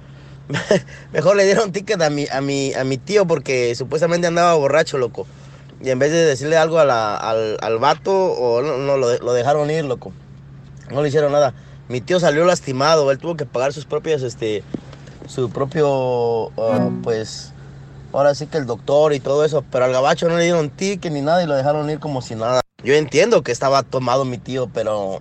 Mejor 1.12 1.37
le 1.37 1.45
dieron 1.45 1.71
ticket 1.71 2.02
a 2.02 2.11
mi, 2.11 2.26
a, 2.31 2.40
mi, 2.40 2.75
a 2.75 2.83
mi 2.83 2.99
tío 2.99 3.26
porque 3.26 3.75
supuestamente 3.76 4.26
andaba 4.26 4.55
borracho, 4.55 4.99
loco. 4.99 5.26
Y 5.83 5.91
en 5.91 5.99
vez 5.99 6.13
de 6.13 6.25
decirle 6.25 6.57
algo 6.57 6.79
a 6.79 7.17
al, 7.17 7.57
al 7.61 7.79
vato, 7.79 8.13
o 8.13 8.63
no, 8.63 8.77
no, 8.79 8.97
lo, 8.97 9.17
lo 9.19 9.33
dejaron 9.33 9.71
ir, 9.71 9.85
loco. 9.85 10.13
No 10.91 11.03
le 11.03 11.09
hicieron 11.09 11.33
nada. 11.33 11.55
Mi 11.89 12.01
tío 12.01 12.21
salió 12.21 12.45
lastimado, 12.45 13.11
él 13.11 13.19
tuvo 13.19 13.37
que 13.37 13.47
pagar 13.47 13.73
sus 13.73 13.85
propias, 13.85 14.23
este, 14.23 14.63
su 15.27 15.51
propio, 15.51 16.51
ah, 16.61 16.91
pues, 17.03 17.53
ahora 18.13 18.35
sí 18.35 18.47
que 18.47 18.59
el 18.59 18.67
doctor 18.67 19.13
y 19.13 19.21
todo 19.21 19.45
eso. 19.45 19.65
Pero 19.71 19.87
al 19.87 19.93
gabacho 19.93 20.29
no 20.29 20.37
le 20.37 20.45
dieron 20.45 20.71
ticket 20.71 21.13
ni 21.13 21.23
nada 21.23 21.43
y 21.43 21.47
lo 21.47 21.55
dejaron 21.55 21.89
ir 21.91 21.99
como 21.99 22.23
si 22.23 22.35
nada. 22.35 22.61
Yo 22.85 22.95
entiendo 22.95 23.43
que 23.43 23.53
estaba 23.53 23.83
tomado 23.83 24.25
mi 24.25 24.39
tío, 24.39 24.69
pero 24.73 25.19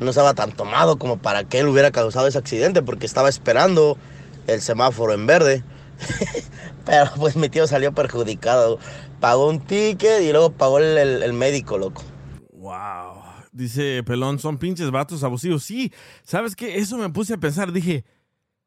no 0.00 0.10
estaba 0.10 0.34
tan 0.34 0.52
tomado 0.52 0.98
como 0.98 1.18
para 1.18 1.44
que 1.44 1.60
él 1.60 1.68
hubiera 1.68 1.90
causado 1.90 2.26
ese 2.26 2.38
accidente, 2.38 2.82
porque 2.82 3.06
estaba 3.06 3.28
esperando 3.28 3.96
el 4.46 4.60
semáforo 4.60 5.12
en 5.12 5.26
verde. 5.26 5.62
pero 6.84 7.10
pues 7.16 7.36
mi 7.36 7.48
tío 7.48 7.66
salió 7.66 7.92
perjudicado. 7.92 8.78
Pagó 9.20 9.48
un 9.48 9.60
ticket 9.60 10.22
y 10.22 10.30
luego 10.32 10.52
pagó 10.52 10.78
el, 10.78 10.96
el- 10.98 11.22
el 11.22 11.32
médico, 11.32 11.78
loco. 11.78 12.02
Wow. 12.52 13.22
Dice 13.52 14.02
Pelón, 14.04 14.38
son 14.38 14.58
pinches 14.58 14.90
vatos 14.90 15.24
abusivos. 15.24 15.64
Sí, 15.64 15.92
¿sabes 16.22 16.54
qué? 16.54 16.78
Eso 16.78 16.96
me 16.98 17.08
puse 17.10 17.34
a 17.34 17.38
pensar. 17.38 17.72
Dije, 17.72 18.04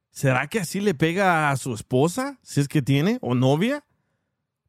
¿será 0.10 0.48
que 0.48 0.60
así 0.60 0.82
le 0.82 0.94
pega 0.94 1.50
a 1.52 1.58
su 1.58 1.74
esposa? 1.74 2.40
Si 2.42 2.60
es 2.60 2.68
que 2.68 2.82
tiene, 2.82 3.18
o 3.22 3.34
novia. 3.36 3.86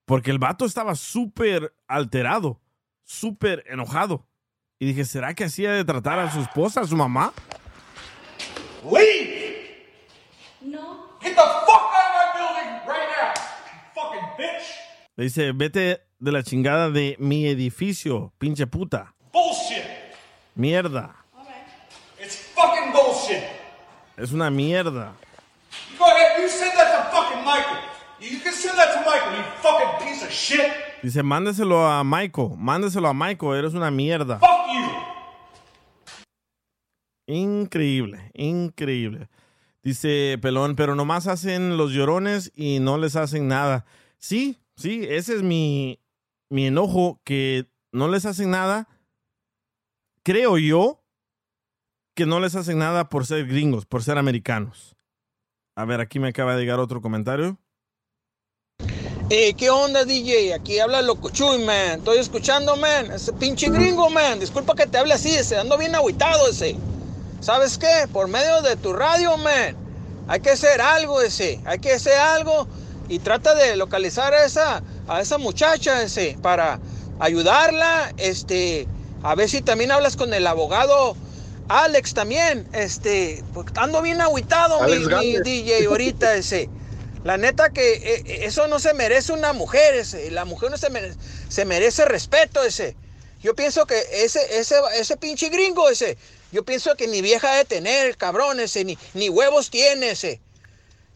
Porque 0.05 0.31
el 0.31 0.39
vato 0.39 0.65
estaba 0.65 0.95
súper 0.97 1.75
alterado, 1.89 2.61
súper 3.05 3.65
enojado. 3.69 4.27
Y 4.79 4.87
dije, 4.87 5.05
¿será 5.05 5.33
que 5.35 5.45
así 5.45 5.65
ha 5.65 5.73
de 5.73 5.85
tratar 5.85 6.19
a 6.19 6.31
su 6.33 6.41
esposa, 6.41 6.81
a 6.81 6.87
su 6.87 6.97
mamá? 6.97 7.33
Leave! 8.85 9.87
No. 10.61 11.09
Get 11.21 11.35
the 11.37 11.41
fuck 11.41 11.93
out 11.95 12.11
of 12.11 12.15
my 12.19 12.27
building 12.37 12.71
right 12.87 13.09
now, 13.17 13.33
you 13.65 13.79
fucking 13.95 14.29
bitch! 14.37 14.67
Le 15.23 15.27
dice, 15.27 15.53
vete 15.53 16.01
de 16.19 16.33
la 16.33 16.43
chingada 16.43 16.91
de 16.91 17.15
mi 17.21 17.47
edificio, 17.47 18.33
pinche 18.39 18.67
puta. 18.67 19.15
Bullshit! 19.33 19.85
Mierda. 20.57 21.15
It's 22.21 22.51
fucking 22.57 22.91
bullshit! 22.91 23.45
Es 24.17 24.33
una 24.33 24.51
mierda. 24.51 25.13
Go 25.97 26.07
ahead, 26.07 26.43
you 26.43 26.49
send 26.49 26.73
that 26.73 26.91
to 26.91 27.17
fucking 27.17 27.45
Michael. 27.45 27.79
You 28.21 28.41
can 28.41 28.53
send 28.53 28.77
that 28.77 28.95
to 28.95 29.09
Michael, 29.09 29.37
you 29.37 29.45
fucking 29.63 30.05
piece 30.05 30.25
of 30.25 30.33
shit! 30.33 30.73
Dice, 31.05 31.23
mándeselo 31.23 31.87
a 31.87 32.03
Michael. 32.03 32.57
Mándeselo 32.57 33.07
a 33.07 33.15
Michael. 33.15 33.55
Eres 33.55 33.75
una 33.75 33.93
mierda. 33.93 34.41
Fuck 34.41 34.73
you! 37.29 37.33
Increíble, 37.33 38.29
increíble. 38.35 39.29
Dice 39.85 40.37
Pelón, 40.43 40.75
pero 40.75 40.97
nomás 40.97 41.29
hacen 41.29 41.77
los 41.77 41.93
llorones 41.93 42.51
y 42.57 42.81
no 42.81 42.99
les 42.99 43.15
hacen 43.15 43.47
nada. 43.47 43.85
Sí, 44.19 44.62
sí, 44.83 45.07
ese 45.09 45.37
es 45.37 45.43
mi, 45.43 46.01
mi 46.51 46.67
enojo, 46.67 47.21
que 47.25 47.69
no 47.93 48.09
les 48.09 48.27
hacen 48.27 48.51
nada. 48.51 48.89
Creo 50.23 50.59
yo 50.59 51.03
que 52.15 52.27
no 52.27 52.41
les 52.41 52.55
hacen 52.55 52.79
nada 52.79 53.09
por 53.09 53.27
ser 53.27 53.47
gringos, 53.47 53.87
por 53.87 54.03
ser 54.03 54.19
americanos. 54.19 54.97
A 55.75 55.85
ver, 55.85 56.01
aquí 56.01 56.19
me 56.19 56.29
acaba 56.29 56.55
de 56.55 56.61
llegar 56.61 56.79
otro 56.79 57.01
comentario. 57.01 57.59
Eh, 59.31 59.55
¿qué 59.55 59.71
onda, 59.71 60.05
DJ? 60.05 60.53
Aquí 60.53 60.79
habla 60.79 61.01
Locochuy, 61.01 61.65
man. 61.65 62.01
Estoy 62.01 62.19
escuchando, 62.19 62.77
man. 62.77 63.11
Ese 63.13 63.33
pinche 63.33 63.71
gringo, 63.71 64.11
man. 64.11 64.39
Disculpa 64.39 64.75
que 64.75 64.87
te 64.87 64.99
hable 64.99 65.15
así, 65.15 65.31
ese. 65.35 65.57
Ando 65.57 65.79
bien 65.79 65.95
agüitado, 65.95 66.49
ese. 66.49 66.77
¿Sabes 67.41 67.79
qué? 67.79 68.07
Por 68.13 68.29
medio 68.29 68.61
de 68.61 68.77
tu 68.77 68.93
radio, 68.93 69.39
man. 69.39 69.75
Hay 70.29 70.41
que 70.41 70.51
hacer 70.51 70.83
algo, 70.83 71.23
ese. 71.23 71.61
Hay 71.65 71.79
que 71.79 71.93
hacer 71.93 72.19
algo. 72.19 72.69
Y 73.09 73.19
trata 73.19 73.55
de 73.55 73.77
localizar 73.77 74.33
a 74.35 74.45
esa, 74.45 74.83
a 75.09 75.21
esa 75.21 75.39
muchacha, 75.39 76.03
ese. 76.03 76.39
Para 76.41 76.81
ayudarla, 77.19 78.13
este. 78.17 78.87
A 79.23 79.35
ver 79.35 79.49
si 79.49 79.63
también 79.63 79.93
hablas 79.93 80.17
con 80.17 80.35
el 80.35 80.47
abogado 80.47 81.17
Alex 81.69 82.15
también. 82.15 82.69
Este. 82.73 83.43
porque 83.55 83.73
Ando 83.77 84.03
bien 84.03 84.21
agüitado, 84.21 84.81
mi. 84.83 85.39
DJ, 85.39 85.87
ahorita, 85.87 86.35
ese. 86.35 86.69
La 87.25 87.37
neta 87.37 87.71
que 87.71 87.93
eh, 87.93 88.23
eh, 88.27 88.39
eso 88.43 88.67
no 88.67 88.81
se 88.81 88.95
merece 88.95 89.33
una 89.33 89.53
mujer, 89.53 89.95
ese. 89.95 90.31
La 90.31 90.45
mujer 90.45 90.71
no 90.71 90.77
se 90.77 90.91
merece, 90.91 91.17
se 91.49 91.65
merece 91.65 92.05
respeto, 92.05 92.63
ese. 92.65 92.97
Yo 93.43 93.55
pienso 93.55 93.87
que 93.87 94.01
ese, 94.13 94.59
ese, 94.59 94.77
ese 94.95 95.17
pinche 95.17 95.49
gringo, 95.49 95.89
ese. 95.89 96.17
Yo 96.51 96.65
pienso 96.65 96.95
que 96.97 97.09
ni 97.09 97.23
vieja 97.23 97.55
de 97.57 97.65
tener, 97.65 98.17
cabrón, 98.17 98.61
ese, 98.61 98.85
ni, 98.85 98.99
ni 99.15 99.29
huevos 99.29 99.71
tiene, 99.71 100.11
ese. 100.11 100.41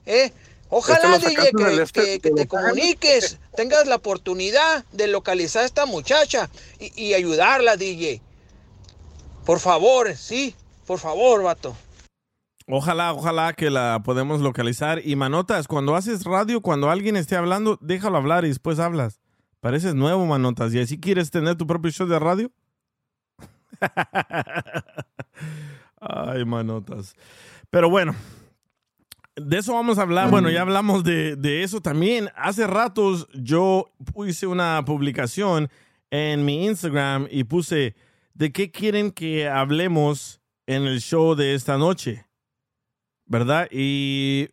¿Eh? 0.07 0.33
Ojalá, 0.69 1.17
Este 1.17 1.31
DJ, 1.31 1.53
que, 1.53 1.83
este 1.83 2.19
te 2.19 2.49
comuniques, 2.49 3.39
tengas 3.57 3.87
la 3.87 3.97
oportunidad 3.97 4.85
de 4.93 5.07
localizar 5.07 5.63
a 5.63 5.67
esta 5.67 5.87
muchacha 5.87 6.51
y, 6.81 6.93
y 7.01 7.15
ayudarla, 7.15 7.77
DJ. 7.77 8.21
Por 9.45 9.61
favor, 9.61 10.17
sí, 10.17 10.57
por 10.87 10.99
favor, 10.99 11.43
vato. 11.43 11.77
Ojalá, 12.69 13.13
ojalá 13.13 13.53
que 13.53 13.71
la 13.71 14.03
podemos 14.05 14.41
localizar. 14.41 15.01
Y 15.05 15.15
Manotas, 15.15 15.69
cuando 15.69 15.95
haces 15.95 16.25
radio, 16.25 16.61
cuando 16.61 16.91
alguien 16.91 17.17
esté 17.17 17.37
hablando, 17.37 17.79
déjalo 17.81 18.17
hablar 18.17 18.45
y 18.45 18.49
después 18.49 18.81
hablas. 18.81 19.21
Pareces 19.61 19.95
nuevo, 19.95 20.27
Manotas. 20.27 20.75
¿Y 20.75 20.81
así 20.81 20.99
quieres 20.99 21.31
tener 21.31 21.55
tu 21.55 21.67
propio 21.67 21.93
show 21.93 22.09
de 22.09 22.19
radio? 22.19 22.51
Ay, 26.01 26.45
manotas. 26.45 27.15
Pero 27.71 27.91
bueno, 27.91 28.15
de 29.37 29.59
eso 29.59 29.75
vamos 29.75 29.99
a 29.99 30.03
hablar. 30.03 30.31
Bueno, 30.31 30.51
ya 30.51 30.63
hablamos 30.63 31.05
de, 31.05 31.37
de 31.37 31.63
eso 31.63 31.81
también. 31.81 32.29
Hace 32.37 32.67
ratos 32.67 33.29
yo 33.35 33.93
hice 34.27 34.47
una 34.47 34.83
publicación 34.85 35.69
en 36.11 36.45
mi 36.45 36.67
Instagram 36.67 37.29
y 37.31 37.45
puse 37.45 37.95
de 38.35 38.53
qué 38.53 38.71
quieren 38.71 39.11
que 39.11 39.49
hablemos 39.49 40.41
en 40.67 40.85
el 40.85 41.01
show 41.01 41.35
de 41.35 41.55
esta 41.55 41.79
noche. 41.79 42.27
¿Verdad? 43.27 43.69
Y 43.73 44.49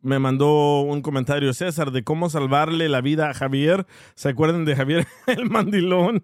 me 0.00 0.18
mandó 0.18 0.80
un 0.80 1.00
comentario 1.02 1.52
César 1.54 1.90
de 1.92 2.02
cómo 2.04 2.28
salvarle 2.30 2.88
la 2.88 3.00
vida 3.00 3.30
a 3.30 3.34
Javier. 3.34 3.86
¿Se 4.14 4.28
acuerdan 4.30 4.64
de 4.64 4.74
Javier 4.76 5.06
el 5.26 5.48
mandilón? 5.50 6.22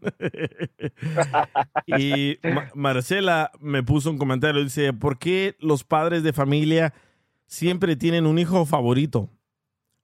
y 1.86 2.38
Ma- 2.42 2.70
Marcela 2.74 3.50
me 3.60 3.82
puso 3.82 4.10
un 4.10 4.18
comentario. 4.18 4.62
Dice, 4.62 4.92
¿por 4.92 5.18
qué 5.18 5.56
los 5.60 5.84
padres 5.84 6.22
de 6.22 6.32
familia 6.32 6.92
siempre 7.48 7.96
tienen 7.96 8.26
un 8.26 8.38
hijo 8.38 8.64
favorito? 8.64 9.30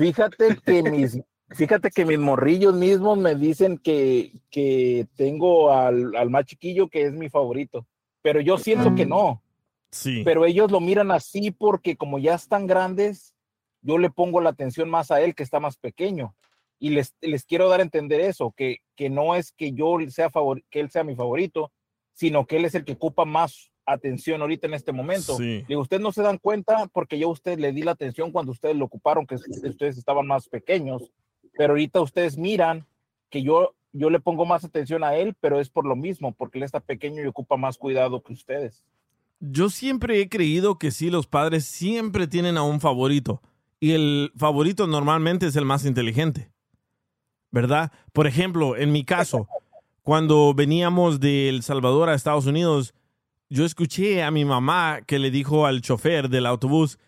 Fíjate 0.00 0.56
que 0.64 0.82
mis, 0.90 1.20
fíjate 1.50 1.90
que 1.90 2.06
mis 2.06 2.18
morrillos 2.18 2.74
mismos 2.74 3.18
me 3.18 3.34
dicen 3.34 3.76
que, 3.76 4.32
que 4.50 5.06
tengo 5.14 5.72
al, 5.72 6.16
al 6.16 6.30
más 6.30 6.46
chiquillo 6.46 6.88
que 6.88 7.04
es 7.04 7.12
mi 7.12 7.28
favorito, 7.28 7.86
pero 8.22 8.40
yo 8.40 8.56
siento 8.56 8.94
que 8.94 9.04
no. 9.04 9.42
Sí. 9.90 10.22
Pero 10.24 10.46
ellos 10.46 10.70
lo 10.70 10.80
miran 10.80 11.10
así 11.10 11.50
porque 11.50 11.96
como 11.96 12.18
ya 12.18 12.34
están 12.34 12.66
grandes, 12.66 13.34
yo 13.82 13.98
le 13.98 14.08
pongo 14.08 14.40
la 14.40 14.50
atención 14.50 14.88
más 14.88 15.10
a 15.10 15.20
él 15.20 15.34
que 15.34 15.42
está 15.42 15.60
más 15.60 15.76
pequeño. 15.76 16.34
Y 16.78 16.90
les, 16.90 17.14
les 17.20 17.44
quiero 17.44 17.68
dar 17.68 17.80
a 17.80 17.82
entender 17.82 18.20
eso, 18.22 18.54
que, 18.56 18.78
que 18.96 19.10
no 19.10 19.34
es 19.34 19.52
que 19.52 19.72
yo 19.72 19.98
sea 20.08 20.30
favor, 20.30 20.62
que 20.70 20.80
él 20.80 20.90
sea 20.90 21.04
mi 21.04 21.14
favorito, 21.14 21.72
sino 22.14 22.46
que 22.46 22.56
él 22.56 22.64
es 22.64 22.74
el 22.74 22.84
que 22.84 22.92
ocupa 22.92 23.26
más 23.26 23.69
atención 23.92 24.40
ahorita 24.40 24.66
en 24.66 24.74
este 24.74 24.92
momento. 24.92 25.36
Sí. 25.36 25.64
Digo, 25.68 25.80
ustedes 25.80 26.02
no 26.02 26.12
se 26.12 26.22
dan 26.22 26.38
cuenta 26.38 26.86
porque 26.92 27.18
yo 27.18 27.28
a 27.28 27.32
ustedes 27.32 27.58
le 27.58 27.72
di 27.72 27.82
la 27.82 27.92
atención 27.92 28.32
cuando 28.32 28.52
ustedes 28.52 28.76
lo 28.76 28.84
ocuparon, 28.84 29.26
que 29.26 29.34
ustedes 29.34 29.98
estaban 29.98 30.26
más 30.26 30.48
pequeños, 30.48 31.10
pero 31.56 31.72
ahorita 31.72 32.00
ustedes 32.00 32.36
miran 32.38 32.86
que 33.28 33.42
yo, 33.42 33.74
yo 33.92 34.10
le 34.10 34.20
pongo 34.20 34.44
más 34.44 34.64
atención 34.64 35.04
a 35.04 35.14
él, 35.14 35.34
pero 35.40 35.60
es 35.60 35.70
por 35.70 35.86
lo 35.86 35.96
mismo, 35.96 36.32
porque 36.32 36.58
él 36.58 36.64
está 36.64 36.80
pequeño 36.80 37.22
y 37.22 37.26
ocupa 37.26 37.56
más 37.56 37.78
cuidado 37.78 38.22
que 38.22 38.32
ustedes. 38.32 38.84
Yo 39.40 39.70
siempre 39.70 40.20
he 40.20 40.28
creído 40.28 40.78
que 40.78 40.90
sí, 40.90 41.10
los 41.10 41.26
padres 41.26 41.64
siempre 41.64 42.26
tienen 42.26 42.58
a 42.58 42.62
un 42.62 42.80
favorito. 42.80 43.40
Y 43.78 43.92
el 43.92 44.32
favorito 44.36 44.86
normalmente 44.86 45.46
es 45.46 45.56
el 45.56 45.64
más 45.64 45.86
inteligente. 45.86 46.50
¿Verdad? 47.50 47.90
Por 48.12 48.26
ejemplo, 48.26 48.76
en 48.76 48.92
mi 48.92 49.04
caso, 49.04 49.48
cuando 50.02 50.54
veníamos 50.54 51.20
de 51.20 51.48
El 51.48 51.62
Salvador 51.62 52.08
a 52.08 52.14
Estados 52.14 52.46
Unidos, 52.46 52.94
yo 53.50 53.64
escuché 53.64 54.22
a 54.22 54.30
mi 54.30 54.44
mamá 54.44 55.02
que 55.06 55.18
le 55.18 55.30
dijo 55.30 55.66
al 55.66 55.82
chofer 55.82 56.28
del 56.28 56.46
autobús, 56.46 56.98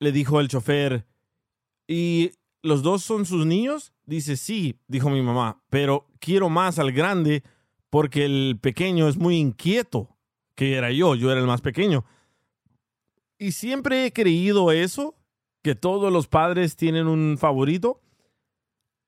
le 0.00 0.10
dijo 0.10 0.38
al 0.38 0.48
chofer, 0.48 1.06
¿y 1.86 2.32
los 2.62 2.82
dos 2.82 3.02
son 3.02 3.26
sus 3.26 3.44
niños? 3.44 3.92
Dice, 4.06 4.36
sí, 4.36 4.80
dijo 4.88 5.10
mi 5.10 5.20
mamá, 5.20 5.62
pero 5.68 6.08
quiero 6.18 6.48
más 6.48 6.78
al 6.78 6.90
grande 6.92 7.42
porque 7.90 8.24
el 8.24 8.58
pequeño 8.60 9.08
es 9.08 9.18
muy 9.18 9.36
inquieto, 9.36 10.16
que 10.54 10.74
era 10.74 10.90
yo, 10.90 11.14
yo 11.14 11.30
era 11.30 11.40
el 11.40 11.46
más 11.46 11.60
pequeño. 11.60 12.06
Y 13.38 13.52
siempre 13.52 14.06
he 14.06 14.12
creído 14.12 14.72
eso, 14.72 15.14
que 15.62 15.74
todos 15.74 16.10
los 16.10 16.28
padres 16.28 16.76
tienen 16.76 17.06
un 17.06 17.36
favorito, 17.38 18.00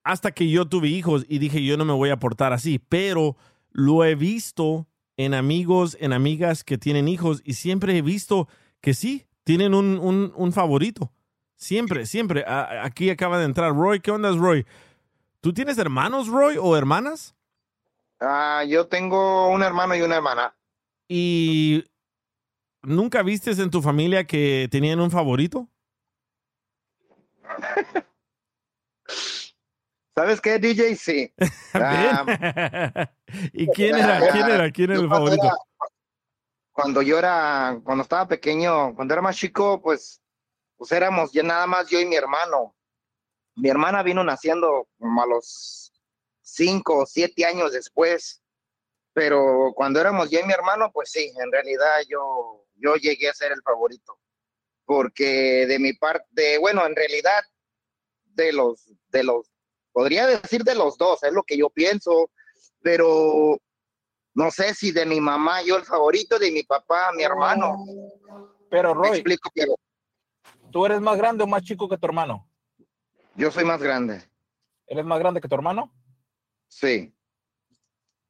hasta 0.03 0.33
que 0.33 0.51
yo 0.51 0.69
tuve 0.69 0.89
hijos 0.89 1.25
y 1.27 1.39
dije, 1.39 1.65
yo 1.65 1.79
no 1.79 1.87
me 1.87 1.95
voy 1.95 2.11
a 2.11 2.19
portar 2.19 2.53
así, 2.53 2.79
pero 2.79 3.37
lo 3.71 4.05
he 4.05 4.15
visto 4.15 4.87
en 5.17 5.35
amigos, 5.35 5.97
en 6.01 6.13
amigas 6.13 6.65
que 6.65 6.79
tienen 6.79 7.09
hijos 7.09 7.41
y 7.45 7.55
siempre 7.55 7.97
he 7.97 8.03
visto 8.03 8.49
que 8.81 8.95
sí, 8.95 9.27
tienen 9.45 9.75
un, 9.75 9.99
un- 9.99 10.33
un 10.37 10.53
favorito. 10.53 11.13
Siempre, 11.57 12.07
siempre. 12.07 12.45
A- 12.47 12.85
aquí 12.85 13.11
acaba 13.11 13.39
de 13.39 13.45
entrar 13.45 13.73
Roy. 13.75 14.01
¿Qué 14.01 14.11
onda, 14.11 14.31
Roy? 14.33 14.67
¿Tú 15.41 15.53
tienes 15.53 15.79
hermanos, 15.79 16.29
Roy, 16.29 16.57
o 16.61 16.77
hermanas? 16.77 17.35
Ah, 18.21 18.65
yo 18.67 18.87
tengo 18.87 19.49
un 19.51 19.63
hermano 19.63 19.95
y 19.95 20.03
una 20.03 20.17
hermana. 20.17 20.55
¿Y 21.09 21.85
nunca 22.83 23.23
vistes 23.23 23.59
en 23.59 23.71
tu 23.71 23.83
familia 23.83 24.25
que 24.27 24.69
tenían 24.71 25.01
un 25.01 25.11
favorito? 25.11 25.69
¿Sabes 30.15 30.41
qué, 30.41 30.59
DJ? 30.59 30.97
Sí. 30.97 31.33
Ah, 31.75 32.25
¿Y 33.53 33.67
quién 33.69 33.97
era? 33.97 34.31
¿Quién 34.31 34.49
era? 34.49 34.71
¿Quién 34.71 34.91
era 34.93 35.01
el 35.01 35.09
favorito? 35.09 35.45
era- 35.45 35.57
cuando 36.73 37.03
yo 37.03 37.19
era, 37.19 37.81
cuando 37.85 38.03
estaba 38.03 38.27
pequeño, 38.27 38.95
cuando 38.97 39.15
era 39.15 39.23
más 39.23 39.37
chico, 39.37 39.81
pues, 39.81 40.21
pues 40.77 40.91
éramos 40.93 41.33
ya 41.33 41.43
nada 41.45 41.67
más 41.67 41.89
yo 41.89 42.01
y 42.01 42.07
mi 42.07 42.17
hermano. 42.17 42.75
Mi 43.57 43.69
hermana 43.69 44.03
vino 44.03 44.25
naciendo 44.25 44.89
como 44.99 45.23
a 45.23 45.27
los 45.27 45.93
cinco 46.43 46.99
o 46.99 47.07
siete 47.07 47.45
años 47.45 47.73
después. 47.73 48.43
Pero 49.13 49.73
cuando 49.77 50.01
éramos 50.01 50.31
yo 50.31 50.41
y 50.41 50.45
mi 50.45 50.53
hermano, 50.53 50.91
pues 50.93 51.11
sí, 51.13 51.33
en 51.41 51.53
realidad 51.53 52.01
yo, 52.09 52.67
yo 52.75 52.97
llegué 52.97 53.29
a 53.29 53.35
ser 53.35 53.53
el 53.53 53.63
favorito. 53.63 54.19
Porque 54.85 55.67
de 55.67 55.79
mi 55.79 55.93
parte, 55.93 56.59
bueno, 56.59 56.85
en 56.87 56.97
realidad, 56.97 57.43
de 58.25 58.53
los, 58.53 58.85
de 59.09 59.23
los, 59.23 59.49
podría 59.95 60.27
decir 60.27 60.65
de 60.65 60.75
los 60.75 60.99
dos, 60.99 61.23
es 61.23 61.33
lo 61.33 61.45
que 61.45 61.57
yo 61.57 61.71
pienso, 61.71 62.31
pero 62.83 63.57
no 64.35 64.51
sé 64.51 64.75
si 64.75 64.91
de 64.91 65.07
mi 65.07 65.21
mamá 65.21 65.63
yo 65.63 65.77
el 65.77 65.85
favorito, 65.85 66.39
de 66.39 66.51
mi 66.51 66.65
papá, 66.65 67.13
mi 67.17 67.23
hermano. 67.23 67.77
Pero 68.69 68.93
Roy, 68.93 69.19
explico, 69.19 69.49
pero 69.55 69.77
¿tú 70.73 70.85
eres 70.85 71.01
más 71.01 71.17
grande 71.17 71.45
o 71.45 71.47
más 71.47 71.63
chico 71.63 71.89
que 71.89 71.97
tu 71.97 72.07
hermano? 72.07 72.47
yo 73.37 73.51
soy 73.51 73.65
más 73.65 73.81
grande. 73.81 74.23
¿Eres 74.87 75.05
más 75.05 75.19
grande 75.19 75.41
que 75.41 75.49
tu 75.49 75.55
hermano? 75.55 75.93
Sí. 76.69 77.15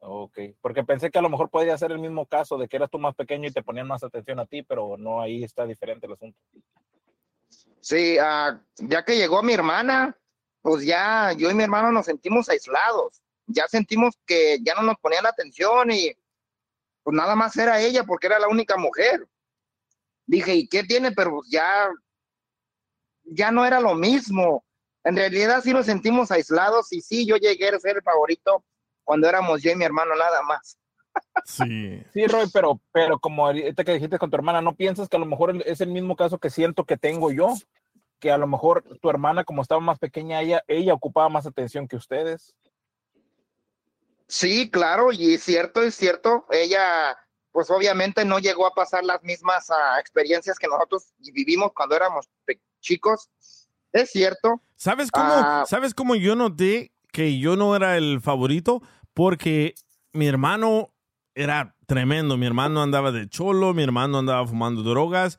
Ok, 0.01 0.39
porque 0.61 0.85
pensé 0.85 1.11
que 1.11 1.19
a 1.19 1.23
lo 1.23 1.31
mejor 1.31 1.49
podría 1.49 1.79
ser 1.79 1.93
el 1.93 1.99
mismo 1.99 2.27
caso 2.27 2.59
de 2.59 2.69
que 2.69 2.77
eras 2.77 2.91
tú 2.91 2.99
más 2.99 3.15
pequeño 3.15 3.49
y 3.49 3.53
te 3.53 3.63
ponían 3.63 3.87
más 3.87 4.05
atención 4.05 4.39
a 4.39 4.47
ti, 4.47 4.63
pero 4.63 4.97
no, 4.99 5.23
ahí 5.23 5.43
está 5.43 5.65
diferente 5.65 6.07
el 6.07 6.13
asunto. 6.13 6.39
Sí, 7.81 8.19
ah, 8.19 8.61
ya 8.77 9.03
que 9.03 9.17
llegó 9.17 9.43
mi 9.43 9.55
hermana, 9.55 10.15
pues 10.65 10.87
ya 10.87 11.35
yo 11.37 11.51
y 11.51 11.55
mi 11.55 11.63
hermano 11.63 11.93
nos 11.93 12.07
sentimos 12.07 12.49
aislados. 12.49 13.21
Ya 13.47 13.69
sentimos 13.69 14.19
que 14.25 14.57
ya 14.63 14.75
no 14.75 14.81
nos 14.81 14.97
ponían 14.97 15.27
atención 15.27 15.91
y 15.91 16.11
pues 17.03 17.15
nada 17.15 17.37
más 17.37 17.55
era 17.59 17.83
ella 17.83 18.05
porque 18.05 18.29
era 18.29 18.39
la 18.39 18.49
única 18.49 18.79
mujer. 18.79 19.29
Dije, 20.25 20.55
¿y 20.55 20.67
qué 20.67 20.83
tiene? 20.83 21.13
Pero 21.13 21.33
pues 21.33 21.51
ya, 21.51 21.91
ya 23.25 23.51
no 23.51 23.67
era 23.67 23.79
lo 23.79 23.95
mismo. 23.95 24.65
En 25.05 25.17
realidad 25.17 25.61
sí 25.63 25.75
nos 25.75 25.85
sentimos 25.85 26.31
aislados 26.31 26.91
y 26.95 27.03
sí, 27.03 27.27
yo 27.27 27.37
llegué 27.37 27.69
a 27.69 27.79
ser 27.79 27.97
el 27.97 28.03
favorito 28.03 28.65
cuando 29.05 29.29
éramos 29.29 29.63
yo 29.63 29.71
y 29.71 29.77
mi 29.77 29.85
hermano 29.85 30.17
nada 30.17 30.41
más. 30.45 30.79
Sí. 31.45 32.03
Sí, 32.15 32.27
Roy, 32.27 32.47
pero, 32.55 32.81
pero 32.91 33.19
como 33.19 33.45
ahorita 33.45 33.85
que 33.85 33.93
dijiste 33.93 34.19
con 34.19 34.31
tu 34.31 34.37
hermana, 34.37 34.63
¿no 34.63 34.75
piensas 34.75 35.11
que 35.11 35.17
a 35.19 35.21
lo 35.21 35.27
mejor 35.27 35.63
es 35.67 35.83
el 35.83 35.91
mismo 35.91 36.17
caso 36.17 36.39
que 36.39 36.49
siento 36.49 36.85
que 36.85 36.97
tengo 36.97 37.31
yo? 37.31 37.53
Que 38.25 38.31
a 38.31 38.39
lo 38.39 38.47
mejor 38.47 38.83
tu 39.03 39.11
hermana, 39.11 39.45
como 39.45 39.61
estaba 39.61 39.83
más 39.83 39.99
pequeña, 39.99 40.41
ella, 40.41 40.65
ella 40.67 40.95
ocupaba 40.95 41.29
más 41.29 41.45
atención 41.45 41.87
que 41.87 41.97
ustedes. 41.97 42.55
Sí, 44.29 44.71
claro, 44.71 45.13
y 45.13 45.35
es 45.35 45.43
cierto, 45.43 45.83
es 45.83 45.95
cierto. 45.95 46.47
Ella, 46.51 47.19
pues 47.53 47.71
obviamente 47.71 48.25
no 48.25 48.39
llegó 48.39 48.67
a 48.67 48.73
pasar 48.73 49.05
las 49.05 49.23
mismas 49.23 49.71
ah, 49.71 50.01
experiencias 50.01 50.59
que 50.59 50.69
nosotros 50.69 51.13
vivimos 51.19 51.73
cuando 51.75 51.97
éramos 51.97 52.27
chicos. 52.81 53.29
Es 53.93 54.11
cierto. 54.11 54.63
¿Sabes 54.75 55.11
cómo, 55.11 55.27
Ah. 55.29 55.65
¿Sabes 55.67 55.93
cómo 55.93 56.15
yo 56.15 56.35
noté 56.35 56.93
que 57.13 57.39
yo 57.39 57.57
no 57.57 57.77
era 57.77 57.99
el 57.99 58.23
favorito? 58.23 58.81
Porque 59.13 59.75
mi 60.15 60.27
hermano 60.29 60.95
era 61.35 61.77
tremendo. 61.85 62.39
Mi 62.39 62.47
hermano 62.47 62.83
andaba 62.83 63.13
de 63.13 63.29
cholo, 63.29 63.75
mi 63.75 63.83
hermano 63.83 64.21
andaba 64.21 64.47
fumando 64.47 64.83
drogas 64.83 65.39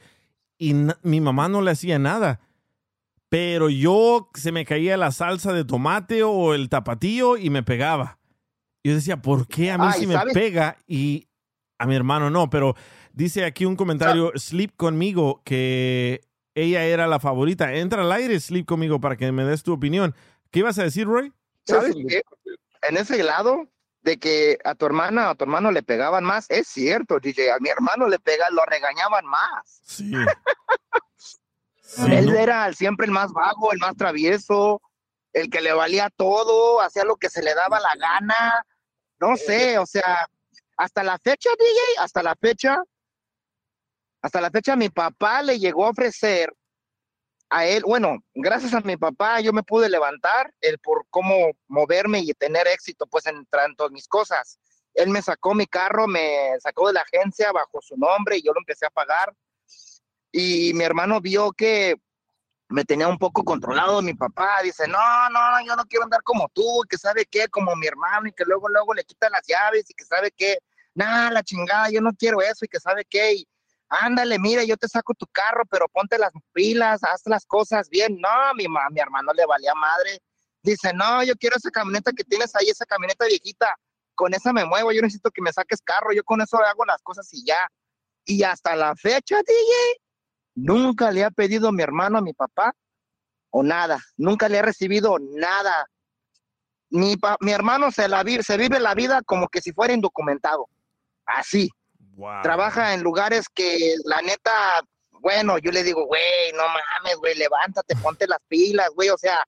y 0.60 0.76
mi 1.02 1.20
mamá 1.20 1.50
no 1.50 1.64
le 1.64 1.72
hacía 1.72 1.98
nada. 1.98 2.42
Pero 3.36 3.68
yo 3.68 4.30
se 4.34 4.54
me 4.54 4.64
caía 4.64 4.96
la 4.96 5.12
salsa 5.12 5.52
de 5.52 5.66
tomate 5.66 6.24
o 6.24 6.54
el 6.54 6.70
tapatío 6.70 7.36
y 7.36 7.50
me 7.50 7.64
pegaba. 7.64 8.18
Yo 8.82 8.94
decía, 8.94 9.22
¿por 9.22 9.46
qué 9.46 9.72
a 9.72 9.78
mí 9.78 9.88
Ay, 9.90 10.00
sí 10.00 10.08
me 10.08 10.14
¿sabes? 10.14 10.34
pega 10.34 10.78
y 10.88 11.28
a 11.78 11.86
mi 11.86 11.98
hermano 11.98 12.30
no? 12.30 12.50
Pero 12.50 12.76
dice 13.12 13.44
aquí 13.44 13.66
un 13.66 13.76
comentario, 13.76 14.32
Sleep 14.36 14.78
conmigo, 14.78 15.42
que 15.44 16.22
ella 16.54 16.86
era 16.86 17.08
la 17.08 17.20
favorita. 17.20 17.74
Entra 17.74 18.04
al 18.04 18.12
aire, 18.14 18.40
Sleep 18.40 18.66
conmigo, 18.66 19.02
para 19.02 19.18
que 19.18 19.30
me 19.34 19.44
des 19.44 19.64
tu 19.64 19.74
opinión. 19.74 20.16
¿Qué 20.50 20.60
ibas 20.60 20.80
a 20.80 20.84
decir, 20.84 21.06
Roy? 21.06 21.34
¿Sabes 21.66 21.94
qué? 22.08 22.22
En 22.84 22.96
ese 22.96 23.22
lado 23.22 23.68
de 24.04 24.18
que 24.18 24.60
a 24.64 24.76
tu 24.76 24.86
hermana 24.86 25.28
o 25.28 25.32
a 25.32 25.36
tu 25.36 25.44
hermano 25.44 25.72
le 25.72 25.84
pegaban 25.84 26.24
más, 26.24 26.50
es 26.50 26.70
cierto, 26.70 27.20
DJ. 27.20 27.52
A 27.52 27.60
mi 27.60 27.68
hermano 27.68 28.08
le 28.08 28.18
pegaban, 28.18 28.56
lo 28.56 28.64
regañaban 28.64 29.26
más. 29.26 29.82
Sí. 29.84 30.14
Él 32.10 32.36
era 32.36 32.72
siempre 32.74 33.06
el 33.06 33.12
más 33.12 33.32
vago, 33.32 33.72
el 33.72 33.80
más 33.80 33.96
travieso, 33.96 34.82
el 35.34 35.50
que 35.50 35.62
le 35.62 35.74
valía 35.74 36.10
todo, 36.16 36.82
hacía 36.82 37.04
lo 37.04 37.16
que 37.16 37.30
se 37.30 37.44
le 37.44 37.54
daba 37.54 37.80
la 37.80 37.96
gana. 37.96 38.66
No 39.20 39.38
sé, 39.38 39.78
o 39.78 39.86
sea, 39.86 40.28
hasta 40.78 41.04
la 41.04 41.18
fecha, 41.20 41.50
DJ, 41.58 41.80
hasta 42.00 42.24
la 42.24 42.36
fecha, 42.36 42.82
hasta 44.22 44.42
la 44.42 44.50
fecha 44.50 44.76
mi 44.76 44.90
papá 44.90 45.42
le 45.42 45.60
llegó 45.60 45.86
a 45.86 45.90
ofrecer 45.90 46.52
a 47.50 47.66
él, 47.66 47.84
bueno, 47.86 48.18
gracias 48.34 48.74
a 48.74 48.82
mi 48.82 48.98
papá 48.98 49.40
yo 49.40 49.54
me 49.54 49.64
pude 49.64 49.88
levantar, 49.88 50.52
el 50.62 50.80
por 50.80 51.06
cómo 51.10 51.52
moverme 51.68 52.20
y 52.20 52.34
tener 52.34 52.68
éxito 52.68 53.06
pues 53.08 53.28
en 53.28 53.46
tanto 53.46 53.90
mis 53.90 54.08
cosas. 54.08 54.60
Él 54.94 55.10
me 55.10 55.22
sacó 55.22 55.54
mi 55.54 55.68
carro, 55.68 56.08
me 56.08 56.60
sacó 56.60 56.88
de 56.88 56.94
la 56.94 57.02
agencia 57.02 57.52
bajo 57.52 57.82
su 57.82 57.96
nombre 57.98 58.38
y 58.38 58.42
yo 58.42 58.52
lo 58.54 58.60
empecé 58.60 58.86
a 58.86 58.90
pagar. 58.90 59.34
Y 60.38 60.74
mi 60.74 60.84
hermano 60.84 61.22
vio 61.22 61.54
que 61.54 61.96
me 62.68 62.84
tenía 62.84 63.08
un 63.08 63.18
poco 63.18 63.46
controlado 63.46 64.02
mi 64.02 64.14
papá, 64.14 64.62
dice, 64.64 64.86
no, 64.86 65.30
no, 65.30 65.66
yo 65.66 65.78
no 65.78 65.86
quiero 65.86 66.04
andar 66.04 66.22
como 66.24 66.50
tú, 66.54 66.82
que 66.90 66.98
sabe 66.98 67.26
qué, 67.26 67.48
como 67.48 67.74
mi 67.78 67.88
hermano, 67.88 68.28
y 68.28 68.34
que 68.34 68.44
luego, 68.44 68.68
luego 68.68 68.94
le 68.94 69.06
quita 69.06 69.30
las 69.30 69.48
llaves, 69.48 69.90
y 69.90 69.94
que 69.94 70.04
sabe 70.04 70.32
qué, 70.36 70.58
nada, 70.94 71.32
la 71.32 71.42
chingada, 71.42 71.90
yo 71.90 72.02
no 72.02 72.12
quiero 72.12 72.42
eso, 72.42 72.66
y 72.66 72.68
que 72.68 72.82
sabe 72.82 73.06
qué, 73.10 73.36
y 73.36 73.48
ándale, 73.88 74.38
mira, 74.38 74.66
yo 74.66 74.76
te 74.76 74.90
saco 74.90 75.14
tu 75.14 75.26
carro, 75.28 75.64
pero 75.70 75.88
ponte 75.88 76.18
las 76.18 76.32
pilas, 76.52 77.02
haz 77.06 77.22
las 77.28 77.46
cosas 77.46 77.88
bien, 77.88 78.18
no, 78.20 78.54
mi, 78.56 78.68
ma- 78.68 78.90
mi 78.90 79.00
hermano 79.00 79.32
le 79.32 79.46
valía 79.46 79.74
madre, 79.74 80.20
dice, 80.62 80.92
no, 80.92 81.24
yo 81.24 81.36
quiero 81.38 81.56
esa 81.56 81.72
camioneta 81.72 82.12
que 82.12 82.26
tienes 82.26 82.54
ahí, 82.58 82.68
esa 82.68 82.86
camioneta 82.86 83.26
viejita, 83.26 83.74
con 84.16 84.34
esa 84.34 84.52
me 84.52 84.66
muevo, 84.66 84.92
yo 84.92 85.02
necesito 85.02 85.32
que 85.32 85.42
me 85.42 85.54
saques 85.54 85.82
carro, 85.82 86.12
yo 86.12 86.26
con 86.26 86.42
eso 86.42 86.58
hago 86.58 86.84
las 86.84 87.02
cosas 87.04 87.30
y 87.32 87.46
ya, 87.46 87.70
y 88.26 88.44
hasta 88.44 88.76
la 88.76 88.96
fecha, 88.98 89.38
DJ, 89.38 90.02
nunca 90.56 91.12
le 91.12 91.24
ha 91.24 91.32
pedido 91.32 91.72
mi 91.72 91.84
hermano 91.84 92.18
a 92.18 92.22
mi 92.22 92.34
papá 92.34 92.74
o 93.52 93.64
nada, 93.64 94.00
nunca 94.18 94.50
le 94.50 94.58
he 94.58 94.62
recibido 94.62 95.18
nada. 95.20 95.86
Mi, 96.90 97.18
pa- 97.18 97.38
mi 97.42 97.52
hermano 97.52 97.92
se, 97.92 98.08
la 98.08 98.24
vive, 98.24 98.44
se 98.44 98.58
vive 98.58 98.80
la 98.80 98.94
vida 98.94 99.22
como 99.24 99.48
que 99.48 99.62
si 99.62 99.72
fuera 99.74 99.94
indocumentado, 99.94 100.68
así. 101.26 101.70
Trabaja 102.44 102.94
en 102.94 103.04
lugares 103.04 103.48
que 103.54 103.96
la 104.06 104.22
neta, 104.22 104.82
bueno, 105.20 105.58
yo 105.58 105.72
le 105.72 105.84
digo, 105.84 106.06
güey, 106.06 106.52
no 106.54 106.64
mames, 106.64 107.18
güey, 107.18 107.36
levántate, 107.36 107.96
ponte 107.98 108.28
las 108.28 108.40
pilas, 108.48 108.90
güey, 108.96 109.10
o 109.10 109.18
sea, 109.18 109.40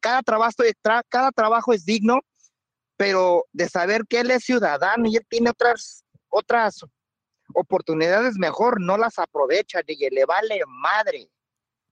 cada 0.00 0.22
trabajo, 0.22 0.52
tra- 0.82 1.02
cada 1.08 1.30
trabajo 1.32 1.72
es 1.72 1.84
digno, 1.84 2.20
pero 2.96 3.46
de 3.52 3.68
saber 3.68 4.02
que 4.08 4.20
él 4.20 4.30
es 4.30 4.44
ciudadano 4.44 5.08
y 5.08 5.16
él 5.16 5.26
tiene 5.28 5.50
otras, 5.50 6.04
otras 6.28 6.84
oportunidades 7.54 8.36
mejor, 8.36 8.80
no 8.80 8.96
las 8.96 9.18
aprovecha, 9.18 9.80
DJ, 9.86 10.10
le 10.10 10.24
vale 10.24 10.60
madre 10.66 11.30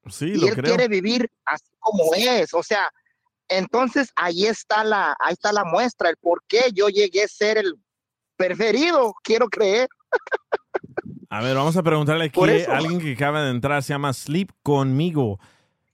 Sí, 0.09 0.27
y 0.27 0.37
lo 0.37 0.49
él 0.49 0.55
creo. 0.55 0.65
quiere 0.65 0.89
vivir 0.89 1.31
así 1.45 1.71
como 1.79 2.15
es, 2.15 2.55
o 2.55 2.63
sea, 2.63 2.91
entonces 3.49 4.11
ahí 4.17 4.47
está 4.47 4.85
la, 4.85 5.15
ahí 5.21 5.33
está 5.33 5.53
la 5.53 5.65
muestra, 5.65 6.09
el 6.09 6.17
por 6.17 6.43
qué 6.47 6.71
yo 6.73 6.89
llegué 6.89 7.25
a 7.25 7.29
ser 7.29 7.59
el 7.59 7.75
preferido, 8.37 9.15
quiero 9.23 9.49
creer. 9.49 9.89
A 11.29 11.43
ver, 11.43 11.55
vamos 11.55 11.77
a 11.77 11.83
preguntarle 11.83 12.25
aquí 12.25 12.41
a 12.67 12.77
alguien 12.77 13.01
que 13.01 13.13
acaba 13.13 13.43
de 13.43 13.51
entrar, 13.51 13.83
se 13.83 13.93
llama 13.93 14.13
Sleep 14.13 14.51
conmigo. 14.63 15.39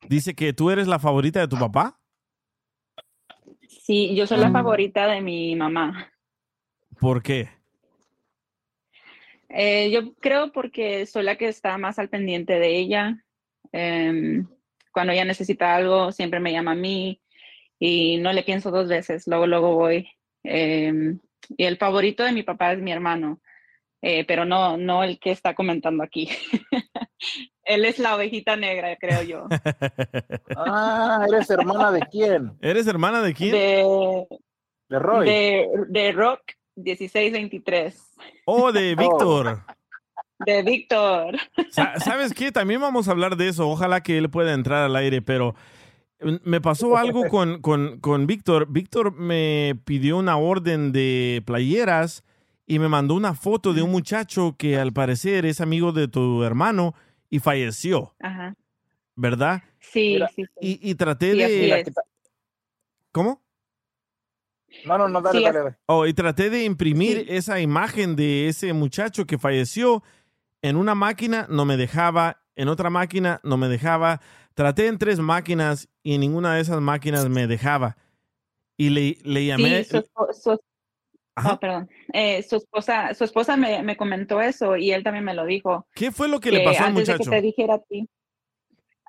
Dice 0.09 0.35
que 0.35 0.53
tú 0.53 0.71
eres 0.71 0.87
la 0.87 0.99
favorita 0.99 1.41
de 1.41 1.49
tu 1.49 1.59
papá. 1.59 1.99
Sí, 3.69 4.15
yo 4.15 4.27
soy 4.27 4.39
la 4.39 4.51
favorita 4.51 5.07
de 5.07 5.21
mi 5.21 5.55
mamá. 5.57 6.13
¿Por 6.99 7.23
qué? 7.23 7.51
Eh, 9.49 9.91
yo 9.91 10.15
creo 10.17 10.53
porque 10.53 11.07
soy 11.07 11.23
la 11.23 11.37
que 11.37 11.49
está 11.49 11.79
más 11.79 11.99
al 11.99 12.09
pendiente 12.09 12.59
de 12.59 12.77
ella. 12.77 13.25
Em, 13.73 14.47
cuando 14.93 15.13
ella 15.13 15.25
necesita 15.25 15.75
algo, 15.75 16.13
siempre 16.13 16.41
me 16.41 16.53
llama 16.53 16.73
a 16.73 16.77
mí 16.77 17.21
y 17.79 18.19
no 18.19 18.33
le 18.33 18.43
pienso 18.43 18.71
dos 18.71 18.89
veces, 18.89 19.27
luego, 19.27 19.47
luego 19.47 19.75
voy. 19.75 20.09
Em, 20.43 21.19
y 21.57 21.65
el 21.65 21.77
favorito 21.77 22.25
de 22.25 22.33
mi 22.33 22.43
papá 22.43 22.73
es 22.73 22.79
mi 22.81 22.93
hermano, 22.93 23.41
eh, 24.03 24.25
pero 24.27 24.45
no, 24.45 24.77
no 24.77 25.05
el 25.05 25.19
que 25.19 25.31
está 25.31 25.55
comentando 25.55 26.03
aquí. 26.03 26.29
Él 27.65 27.85
es 27.85 27.99
la 27.99 28.15
ovejita 28.15 28.57
negra, 28.57 28.97
creo 28.97 29.23
yo. 29.23 29.47
Ah, 30.59 31.27
¿eres 31.29 31.51
hermana 31.51 31.93
de 31.93 32.01
quién? 32.01 32.53
¿Eres 32.63 32.87
hermana 32.87 33.21
de 33.21 33.35
quién? 33.35 33.53
De, 33.53 34.27
De 34.89 34.99
Roy. 34.99 35.27
de, 35.27 35.69
de 35.89 36.13
Rock 36.13 36.41
1623. 36.77 38.15
Oh, 38.45 38.73
de 38.73 38.95
Víctor. 38.97 39.63
De 40.39 40.63
Víctor. 40.63 41.37
Sa- 41.71 41.99
¿Sabes 41.99 42.35
qué? 42.35 42.53
También 42.53 42.81
vamos 42.81 43.09
a 43.09 43.13
hablar 43.13 43.37
de 43.37 43.49
eso. 43.49 43.69
Ojalá 43.69 44.03
que 44.03 44.19
él 44.19 44.31
pueda 44.31 44.53
entrar 44.53 44.83
al 44.85 44.95
aire, 44.97 45.23
pero 45.23 45.55
mm, 46.21 46.37
me 46.45 46.61
pasó 46.61 46.97
algo 46.97 47.29
con, 47.29 47.61
con, 47.63 47.99
con 48.01 48.27
Víctor. 48.27 48.67
Víctor 48.71 49.15
me 49.15 49.79
pidió 49.85 50.19
una 50.19 50.37
orden 50.37 50.93
de 50.93 51.43
playeras 51.47 52.23
y 52.67 52.79
me 52.79 52.89
mandó 52.89 53.15
una 53.15 53.35
foto 53.35 53.73
de 53.73 53.83
un 53.83 53.91
muchacho 53.91 54.57
que 54.59 54.77
al 54.77 54.93
parecer 54.93 55.47
es 55.47 55.61
amigo 55.61 55.93
de 55.93 56.09
tu 56.09 56.43
hermano 56.43 56.95
y 57.31 57.39
falleció, 57.39 58.15
Ajá. 58.21 58.55
¿verdad? 59.15 59.63
Sí, 59.81 60.19
sí, 60.35 60.45
sí. 60.45 60.79
Y, 60.83 60.91
y 60.91 60.95
traté 60.97 61.33
Sí, 61.33 61.43
así 61.43 61.55
de... 61.55 61.81
es. 61.81 61.95
¿Cómo? 63.13 63.41
No, 64.85 64.99
no, 64.99 65.09
no, 65.09 65.21
dale, 65.21 65.39
Sí, 65.39 65.45
dale, 65.45 65.59
dale. 65.59 65.77
Oh, 65.87 66.07
y 66.07 66.15
traté 66.15 66.51
de 66.51 66.65
imprimir 66.65 67.27
esa 67.29 67.61
imagen 67.61 68.15
de 68.17 68.49
ese 68.49 68.73
muchacho 68.73 69.27
que 69.27 69.39
falleció 69.39 70.03
en 70.63 70.77
una 70.77 70.95
máquina, 70.95 71.47
no 71.51 71.65
me 71.65 71.77
dejaba, 71.77 72.43
en 72.57 72.69
otra 72.69 72.91
máquina 72.91 73.41
no 73.43 73.57
me 73.57 73.69
dejaba. 73.69 74.21
Traté 74.55 74.87
en 74.87 74.99
tres 74.99 75.19
máquinas 75.19 75.89
y 76.03 76.15
en 76.15 76.21
ninguna 76.21 76.55
de 76.55 76.63
esas 76.63 76.81
máquinas 76.81 77.29
me 77.29 77.47
dejaba. 77.47 77.97
Y 78.79 78.91
le, 78.91 79.19
le 79.25 79.45
llamé. 79.47 79.85
Sí, 79.85 79.91
su, 79.91 79.97
espo- 79.99 80.33
su- 80.33 80.61
oh, 81.51 81.59
perdón. 81.61 81.89
Eh, 82.13 82.43
su 82.43 82.57
esposa, 82.57 83.13
su 83.15 83.25
esposa 83.25 83.57
me, 83.57 83.83
me 83.83 83.97
comentó 83.97 84.41
eso 84.41 84.77
y 84.77 84.93
él 84.93 85.03
también 85.03 85.25
me 85.25 85.35
lo 85.35 85.45
dijo. 85.45 85.87
¿Qué 85.95 86.11
fue 86.11 86.29
lo 86.29 86.41
que 86.41 86.51
le 86.51 86.61
pasó 86.65 86.85
al 86.85 86.91
antes 86.91 87.07
de 87.07 87.13
muchacho? 87.15 87.31
que 87.31 87.37
te 87.37 87.43
dijera 87.43 87.75
a 87.75 87.79
ti. 87.83 88.09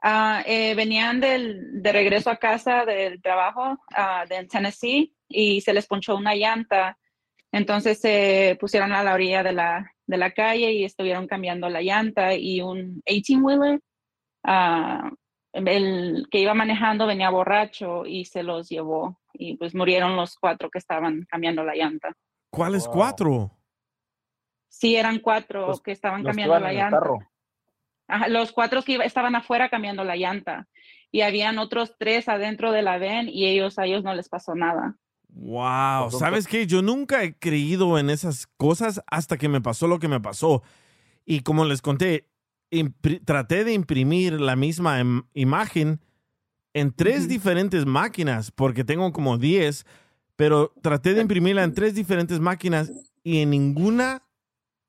Ah, 0.02 0.44
eh, 0.46 0.76
venían 0.76 1.20
del, 1.20 1.82
de 1.82 1.92
regreso 1.92 2.30
a 2.30 2.38
casa 2.38 2.86
del 2.86 3.22
trabajo 3.22 3.78
ah, 3.96 4.26
de 4.30 4.46
Tennessee 4.46 5.14
y 5.30 5.62
se 5.62 5.74
les 5.74 5.88
ponchó 5.88 6.16
una 6.16 6.36
llanta. 6.36 6.98
Entonces 7.52 8.00
se 8.00 8.58
pusieron 8.60 8.92
a 8.94 9.04
la 9.04 9.14
orilla 9.14 9.44
de 9.44 9.54
la, 9.54 9.92
de 10.06 10.18
la 10.18 10.32
calle 10.32 10.72
y 10.74 10.84
estuvieron 10.84 11.28
cambiando 11.28 11.70
la 11.70 11.82
llanta 11.82 12.34
y 12.36 12.62
un 12.62 13.02
18-wheeler 13.04 13.80
ah, 14.44 15.10
el 15.54 16.28
que 16.30 16.40
iba 16.40 16.54
manejando 16.54 17.08
venía 17.08 17.30
borracho 17.30 18.06
y 18.06 18.26
se 18.26 18.44
los 18.44 18.70
llevó 18.70 19.20
y 19.34 19.56
pues 19.58 19.74
murieron 19.74 20.16
los 20.16 20.36
cuatro 20.38 20.70
que 20.70 20.78
estaban 20.78 21.26
cambiando 21.30 21.64
la 21.64 21.76
llanta. 21.76 22.14
¿Cuáles 22.52 22.88
cuatro? 22.88 23.52
Sí, 24.70 24.96
eran 24.96 25.20
cuatro 25.20 25.74
que 25.84 25.92
estaban 25.92 26.22
que 26.22 26.28
cambiando 26.28 26.60
la 26.60 26.74
llanta. 26.74 26.98
Ajá, 28.10 28.28
los 28.30 28.52
cuatro 28.52 28.84
que 28.84 28.94
iba- 28.94 29.04
estaban 29.04 29.36
afuera 29.36 29.70
cambiando 29.70 30.04
la 30.04 30.16
llanta 30.16 30.68
y 31.12 31.22
habían 31.22 31.58
otros 31.58 31.96
tres 31.98 32.30
adentro 32.30 32.72
de 32.72 32.82
la 32.82 33.00
van 33.00 33.28
y 33.28 33.48
ellos 33.48 33.80
a 33.80 33.86
ellos 33.86 34.04
no 34.04 34.14
les 34.14 34.30
pasó 34.30 34.56
nada. 34.56 34.96
Wow, 35.30 36.10
¿sabes 36.20 36.48
qué? 36.48 36.66
Yo 36.68 36.82
nunca 36.82 37.24
he 37.24 37.34
creído 37.38 37.98
en 38.00 38.10
esas 38.10 38.48
cosas 38.58 39.02
hasta 39.08 39.38
que 39.38 39.50
me 39.50 39.62
pasó 39.62 39.88
lo 39.88 40.00
que 40.00 40.08
me 40.08 40.20
pasó. 40.20 40.64
Y 41.26 41.42
como 41.42 41.66
les 41.66 41.82
conté, 41.82 42.28
traté 43.26 43.64
de 43.64 43.74
imprimir 43.74 44.40
la 44.42 44.56
misma 44.56 45.00
im- 45.02 45.26
imagen 45.34 46.00
en 46.74 46.92
tres 46.92 47.28
diferentes 47.28 47.86
máquinas, 47.86 48.52
porque 48.52 48.84
tengo 48.84 49.12
como 49.12 49.38
10, 49.38 49.86
pero 50.36 50.74
traté 50.82 51.14
de 51.14 51.22
imprimirla 51.22 51.64
en 51.64 51.74
tres 51.74 51.94
diferentes 51.96 52.40
máquinas 52.40 52.92
y 53.24 53.40
en 53.40 53.50
ninguna 53.52 54.24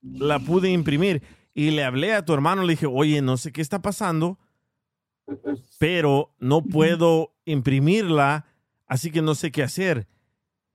la 0.02 0.38
pude 0.38 0.70
imprimir. 0.70 1.22
Y 1.54 1.70
le 1.72 1.82
hablé 1.84 2.14
a 2.14 2.24
tu 2.24 2.32
hermano, 2.34 2.62
le 2.62 2.74
dije, 2.74 2.86
oye, 2.86 3.20
no 3.22 3.36
sé 3.36 3.52
qué 3.52 3.60
está 3.62 3.80
pasando, 3.82 4.38
pero 5.78 6.34
no 6.38 6.62
puedo 6.64 7.34
imprimirla, 7.44 8.46
así 8.86 9.10
que 9.10 9.22
no 9.22 9.34
sé 9.34 9.50
qué 9.50 9.62
hacer. 9.62 10.06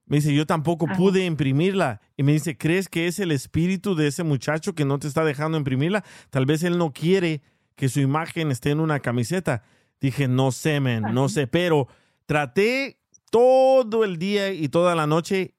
Me 0.06 0.16
dice, 0.16 0.34
yo 0.34 0.46
tampoco 0.46 0.86
Ajá. 0.86 0.96
pude 0.96 1.24
imprimirla. 1.24 2.00
Y 2.16 2.22
me 2.22 2.32
dice, 2.32 2.56
¿crees 2.56 2.88
que 2.88 3.06
es 3.06 3.18
el 3.18 3.30
espíritu 3.30 3.94
de 3.94 4.08
ese 4.08 4.22
muchacho 4.22 4.74
que 4.74 4.84
no 4.84 4.98
te 4.98 5.08
está 5.08 5.24
dejando 5.24 5.56
imprimirla? 5.56 6.04
Tal 6.30 6.46
vez 6.46 6.62
él 6.62 6.76
no 6.76 6.92
quiere 6.92 7.42
que 7.74 7.88
su 7.88 8.00
imagen 8.00 8.50
esté 8.50 8.70
en 8.70 8.80
una 8.80 9.00
camiseta. 9.00 9.62
Dije, 10.00 10.28
no 10.28 10.52
sé, 10.52 10.80
man, 10.80 11.14
no 11.14 11.28
sé, 11.28 11.46
pero 11.46 11.88
traté 12.26 12.98
todo 13.30 14.04
el 14.04 14.18
día 14.18 14.52
y 14.52 14.68
toda 14.68 14.94
la 14.94 15.06
noche. 15.06 15.54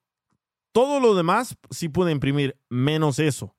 Todo 0.72 1.00
lo 1.00 1.16
demás 1.16 1.58
sí 1.72 1.90
pude 1.90 2.12
imprimir, 2.12 2.58
menos 2.70 3.20
eso. 3.20 3.56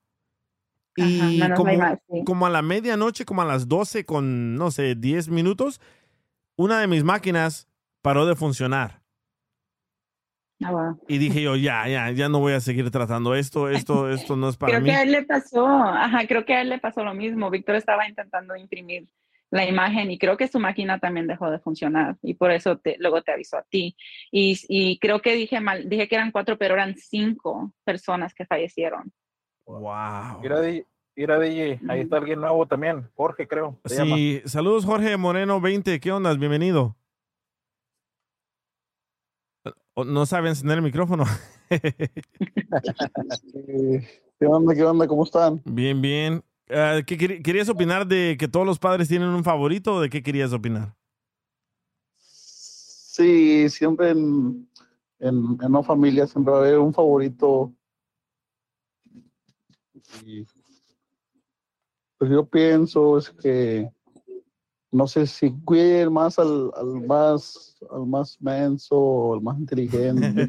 Y 0.96 1.38
menos 1.38 1.59
como, 1.59 1.70
sí. 1.70 2.25
como 2.25 2.46
a 2.46 2.51
la 2.51 2.62
medianoche, 2.62 3.25
como 3.25 3.42
a 3.42 3.44
las 3.44 3.68
12 3.68 4.05
con, 4.07 4.55
no 4.55 4.70
sé, 4.70 4.94
10 4.94 5.29
minutos, 5.29 5.81
una 6.57 6.81
de 6.81 6.87
mis 6.87 7.05
máquinas 7.05 7.68
paró 8.01 8.25
de 8.25 8.37
funcionar. 8.37 9.03
Ah, 10.64 10.70
wow. 10.72 10.98
Y 11.08 11.18
dije 11.18 11.42
yo, 11.42 11.54
ya, 11.56 11.86
ya, 11.86 12.10
ya 12.12 12.28
no 12.28 12.38
voy 12.40 12.54
a 12.54 12.60
seguir 12.60 12.90
tratando 12.90 13.34
esto, 13.34 13.68
esto, 13.68 14.08
esto 14.10 14.36
no 14.36 14.48
es 14.48 14.56
para 14.56 14.70
Creo 14.72 14.80
mí. 14.82 14.88
que 14.90 14.96
a 14.96 15.02
él 15.02 15.12
le 15.12 15.22
pasó, 15.24 15.66
ajá, 15.66 16.26
creo 16.26 16.44
que 16.44 16.54
a 16.54 16.62
él 16.62 16.70
le 16.70 16.78
pasó 16.78 17.04
lo 17.04 17.12
mismo. 17.14 17.50
Víctor 17.50 17.76
estaba 17.76 18.08
intentando 18.08 18.56
imprimir 18.56 19.06
la 19.50 19.64
imagen 19.68 20.10
y 20.10 20.18
creo 20.18 20.36
que 20.36 20.48
su 20.48 20.58
máquina 20.58 20.98
también 20.98 21.26
dejó 21.28 21.50
de 21.50 21.58
funcionar 21.60 22.16
y 22.20 22.34
por 22.34 22.50
eso 22.50 22.78
te- 22.78 22.96
luego 22.98 23.22
te 23.22 23.32
avisó 23.32 23.58
a 23.58 23.62
ti. 23.62 23.96
Y, 24.32 24.58
y 24.68 24.98
creo 24.98 25.20
que 25.22 25.34
dije 25.34 25.60
mal, 25.60 25.88
dije 25.88 26.08
que 26.08 26.14
eran 26.16 26.32
cuatro, 26.32 26.56
pero 26.58 26.74
eran 26.74 26.96
cinco 26.96 27.72
personas 27.84 28.34
que 28.34 28.44
fallecieron. 28.46 29.12
Wow. 29.66 30.40
Mira, 30.42 30.60
di- 30.60 30.84
mira, 31.14 31.38
DJ, 31.38 31.80
ahí 31.88 32.00
está 32.00 32.16
alguien 32.16 32.40
nuevo 32.40 32.66
también, 32.66 33.08
Jorge, 33.14 33.46
creo. 33.46 33.78
llama. 33.84 34.16
Sí, 34.16 34.42
saludos 34.46 34.84
Jorge 34.84 35.16
Moreno 35.16 35.60
20, 35.60 36.00
¿qué 36.00 36.12
onda? 36.12 36.32
Bienvenido. 36.34 36.96
No 40.05 40.26
sabe 40.26 40.48
encender 40.50 40.79
el 40.79 40.85
micrófono. 40.85 41.24
¿Qué 44.38 44.46
onda? 44.46 44.74
¿Qué 44.74 44.85
onda? 44.85 45.07
¿Cómo 45.09 45.24
están? 45.24 45.62
Bien, 45.64 46.00
bien. 46.02 46.42
Ah, 46.68 47.00
¿qué 47.07 47.16
quer- 47.16 47.42
¿Querías 47.42 47.68
opinar 47.68 48.07
de 48.07 48.37
que 48.38 48.48
todos 48.48 48.66
los 48.66 48.79
padres 48.79 49.09
tienen 49.09 49.29
un 49.29 49.44
favorito 49.44 49.94
o 49.94 50.00
de 50.00 50.11
qué 50.11 50.22
querías 50.22 50.52
opinar? 50.52 50.94
Sí, 52.18 53.68
siempre 53.70 54.11
en, 54.11 54.68
en, 55.20 55.35
en 55.61 55.66
una 55.66 55.83
familia 55.83 56.26
siempre 56.26 56.52
va 56.52 56.59
a 56.59 56.62
haber 56.62 56.79
un 56.79 56.92
favorito. 56.92 57.72
Y, 60.24 60.44
pues 62.18 62.31
yo 62.31 62.44
pienso 62.46 63.18
es 63.18 63.31
que 63.31 63.90
no 64.92 65.07
sé 65.07 65.27
si 65.27 65.53
cuiden 65.64 66.12
más 66.12 66.38
al, 66.38 66.70
al 66.77 67.07
más 67.07 67.77
al 67.90 68.07
más 68.07 68.40
menso 68.40 68.96
o 68.96 69.35
al 69.35 69.40
más 69.42 69.59
inteligente. 69.59 70.49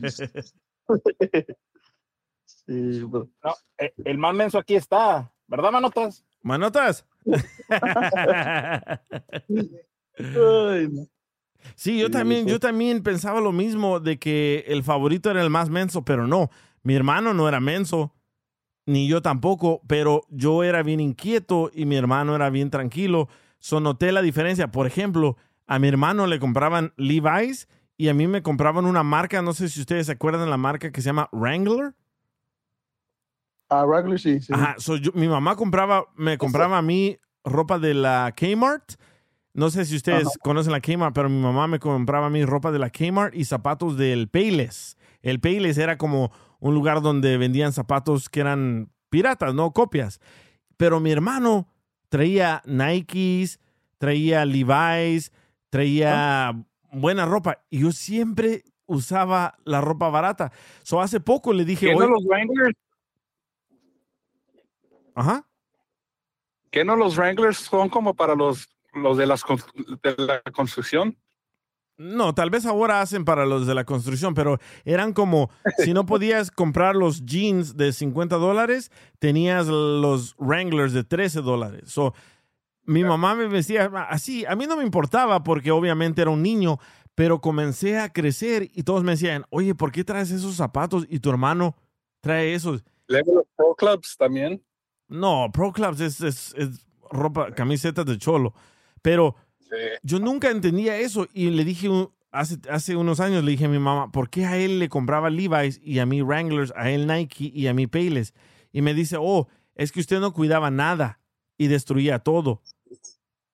sí, 2.45 3.03
pero- 3.11 3.27
No, 3.43 3.53
eh, 3.77 3.93
el 4.05 4.17
más 4.17 4.33
menso 4.35 4.57
aquí 4.57 4.75
está, 4.75 5.31
¿verdad, 5.47 5.71
Manotas? 5.71 6.23
¿Manotas? 6.41 7.05
Sí, 11.75 11.99
yo 11.99 12.09
también, 12.09 12.47
yo 12.47 12.59
también 12.59 13.03
pensaba 13.03 13.41
lo 13.41 13.51
mismo 13.51 13.99
de 13.99 14.17
que 14.17 14.63
el 14.67 14.83
favorito 14.83 15.29
era 15.29 15.41
el 15.43 15.49
más 15.49 15.69
menso, 15.69 16.03
pero 16.05 16.25
no. 16.27 16.49
Mi 16.83 16.95
hermano 16.95 17.33
no 17.33 17.47
era 17.47 17.59
menso, 17.59 18.13
ni 18.85 19.07
yo 19.07 19.21
tampoco, 19.21 19.81
pero 19.87 20.23
yo 20.29 20.63
era 20.63 20.81
bien 20.83 20.99
inquieto 21.01 21.69
y 21.73 21.85
mi 21.85 21.97
hermano 21.97 22.35
era 22.35 22.49
bien 22.49 22.69
tranquilo. 22.69 23.27
So 23.59 23.79
noté 23.79 24.11
la 24.11 24.21
diferencia. 24.21 24.69
Por 24.71 24.87
ejemplo, 24.87 25.37
a 25.65 25.79
mi 25.79 25.87
hermano 25.87 26.27
le 26.27 26.39
compraban 26.39 26.93
Levi's 26.97 27.67
y 27.97 28.09
a 28.09 28.13
mí 28.13 28.27
me 28.27 28.41
compraban 28.43 28.85
una 28.85 29.03
marca, 29.03 29.41
no 29.41 29.53
sé 29.53 29.69
si 29.69 29.79
ustedes 29.79 30.05
se 30.05 30.11
acuerdan 30.13 30.49
la 30.49 30.57
marca 30.57 30.91
que 30.91 31.01
se 31.01 31.07
llama 31.07 31.29
Wrangler. 31.31 31.93
Ah, 33.69 33.83
Wrangler 33.85 34.19
sí, 34.19 34.39
sí. 34.39 34.53
Ajá, 34.53 34.75
so 34.77 34.95
yo- 34.95 35.11
mi 35.13 35.27
mamá 35.27 35.55
compraba, 35.55 36.05
me 36.15 36.37
compraba 36.37 36.77
a 36.77 36.81
mí 36.81 37.17
ropa 37.43 37.79
de 37.79 37.93
la 37.93 38.33
Kmart. 38.35 38.93
No 39.53 39.69
sé 39.71 39.85
si 39.85 39.95
ustedes 39.95 40.27
conocen 40.43 40.71
la 40.71 40.79
Kmart, 40.81 41.15
pero 41.15 41.29
mi 41.29 41.41
mamá 41.41 41.67
me 41.67 41.79
compraba 41.79 42.27
a 42.27 42.29
mí 42.29 42.45
ropa 42.45 42.71
de 42.71 42.79
la 42.79 42.91
Kmart 42.91 43.33
y 43.35 43.43
zapatos 43.45 43.97
del 43.97 44.29
Payless. 44.29 44.97
El 45.23 45.39
Payless 45.39 45.77
era 45.79 45.97
como 45.97 46.31
un 46.59 46.75
lugar 46.75 47.01
donde 47.01 47.37
vendían 47.37 47.73
zapatos 47.73 48.29
que 48.29 48.39
eran 48.39 48.91
piratas, 49.09 49.53
no 49.55 49.71
copias. 49.71 50.21
Pero 50.77 50.99
mi 50.99 51.11
hermano 51.11 51.67
traía 52.09 52.61
Nikes, 52.65 53.59
traía 53.97 54.45
Levi's, 54.45 55.31
traía 55.69 56.53
buena 56.91 57.25
ropa 57.25 57.63
y 57.69 57.81
yo 57.81 57.91
siempre 57.91 58.63
usaba 58.85 59.57
la 59.65 59.81
ropa 59.81 60.09
barata. 60.09 60.51
So 60.83 61.01
hace 61.01 61.19
poco 61.19 61.53
le 61.53 61.65
dije, 61.65 61.87
¿Qué 61.87 61.95
no 61.95 62.07
los 62.07 62.23
Wranglers? 62.25 62.77
ajá. 65.15 65.47
¿Qué 66.71 66.83
no 66.83 66.95
los 66.95 67.17
Wranglers 67.17 67.57
son 67.57 67.89
como 67.89 68.13
para 68.13 68.35
los, 68.35 68.67
los 68.93 69.17
de, 69.17 69.25
las, 69.25 69.43
de 70.03 70.15
la 70.17 70.41
construcción? 70.51 71.17
No, 71.97 72.33
tal 72.35 72.49
vez 72.51 72.65
ahora 72.67 73.01
hacen 73.01 73.25
para 73.25 73.45
los 73.45 73.65
de 73.65 73.73
la 73.73 73.83
construcción, 73.83 74.33
pero 74.35 74.59
eran 74.85 75.13
como, 75.13 75.49
si 75.79 75.93
no 75.93 76.05
podías 76.05 76.51
comprar 76.51 76.95
los 76.95 77.25
jeans 77.25 77.75
de 77.75 77.91
50 77.91 78.35
dólares, 78.35 78.91
tenías 79.17 79.65
los 79.67 80.35
Wranglers 80.37 80.93
de 80.93 81.03
13 81.03 81.41
dólares. 81.41 81.89
So, 81.91 82.13
mi 82.83 83.03
mamá 83.03 83.33
me 83.35 83.47
vestía 83.47 83.85
así. 84.09 84.45
A 84.45 84.55
mí 84.55 84.67
no 84.67 84.77
me 84.77 84.83
importaba 84.83 85.43
porque 85.43 85.71
obviamente 85.71 86.21
era 86.21 86.29
un 86.29 86.43
niño, 86.43 86.77
pero 87.15 87.41
comencé 87.41 87.97
a 87.97 88.13
crecer 88.13 88.69
y 88.75 88.83
todos 88.83 89.03
me 89.03 89.13
decían, 89.13 89.45
oye, 89.49 89.73
¿por 89.73 89.91
qué 89.91 90.03
traes 90.03 90.29
esos 90.29 90.55
zapatos 90.55 91.05
y 91.09 91.19
tu 91.19 91.31
hermano 91.31 91.75
trae 92.21 92.53
esos? 92.53 92.83
Luego 93.07 93.33
los 93.33 93.45
Pro 93.55 93.73
Clubs 93.75 94.15
también. 94.17 94.63
No, 95.07 95.49
Pro 95.51 95.71
Clubs 95.73 95.99
es, 95.99 96.21
es- 96.21 96.53
es 96.55 96.85
ropa, 97.09 97.51
camisetas 97.53 98.05
de 98.05 98.17
cholo. 98.19 98.53
Pero 99.01 99.35
yo 100.03 100.19
nunca 100.19 100.49
entendía 100.49 100.97
eso 100.97 101.27
y 101.33 101.49
le 101.49 101.63
dije 101.63 101.89
hace, 102.31 102.57
hace 102.69 102.95
unos 102.95 103.19
años, 103.19 103.43
le 103.43 103.51
dije 103.51 103.65
a 103.65 103.69
mi 103.69 103.79
mamá, 103.79 104.11
¿por 104.11 104.29
qué 104.29 104.45
a 104.45 104.57
él 104.57 104.79
le 104.79 104.89
compraba 104.89 105.29
Levi's 105.29 105.79
y 105.83 105.99
a 105.99 106.05
mí 106.05 106.21
Wranglers, 106.21 106.73
a 106.75 106.89
él 106.91 107.07
Nike 107.07 107.51
y 107.53 107.67
a 107.67 107.73
mí 107.73 107.87
Payless? 107.87 108.33
Y 108.71 108.81
me 108.81 108.93
dice, 108.93 109.17
oh, 109.19 109.47
es 109.75 109.91
que 109.91 109.99
usted 109.99 110.19
no 110.19 110.33
cuidaba 110.33 110.71
nada 110.71 111.19
y 111.57 111.67
destruía 111.67 112.19
todo. 112.19 112.61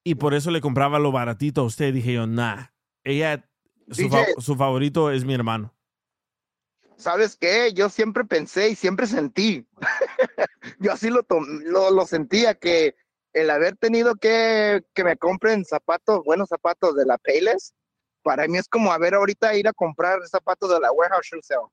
Y 0.03 0.15
por 0.15 0.33
eso 0.33 0.51
le 0.51 0.59
compraba 0.61 0.99
lo 0.99 1.11
baratito 1.11 1.61
a 1.61 1.65
usted. 1.65 1.93
Dije 1.93 2.13
yo, 2.13 2.27
nah, 2.27 2.65
ella, 3.03 3.49
su, 3.89 4.09
fa- 4.09 4.25
su 4.37 4.55
favorito 4.55 5.11
es 5.11 5.23
mi 5.23 5.33
hermano. 5.33 5.73
¿Sabes 6.97 7.35
qué? 7.35 7.73
Yo 7.73 7.89
siempre 7.89 8.23
pensé 8.23 8.69
y 8.69 8.75
siempre 8.75 9.07
sentí, 9.07 9.65
yo 10.79 10.91
así 10.91 11.09
lo, 11.09 11.25
lo, 11.65 11.91
lo 11.91 12.05
sentía, 12.05 12.53
que 12.55 12.95
el 13.33 13.49
haber 13.49 13.75
tenido 13.77 14.15
que, 14.15 14.81
que 14.93 15.03
me 15.03 15.17
compren 15.17 15.65
zapatos, 15.65 16.21
buenos 16.25 16.49
zapatos 16.49 16.95
de 16.95 17.05
la 17.05 17.17
Payless, 17.17 17.73
para 18.23 18.47
mí 18.47 18.57
es 18.57 18.67
como 18.67 18.91
haber 18.93 19.15
ahorita 19.15 19.55
ir 19.55 19.67
a 19.67 19.73
comprar 19.73 20.19
zapatos 20.27 20.69
de 20.71 20.79
la 20.79 20.91
Warehouse 20.91 21.25
Shoe 21.27 21.41
Sale. 21.43 21.67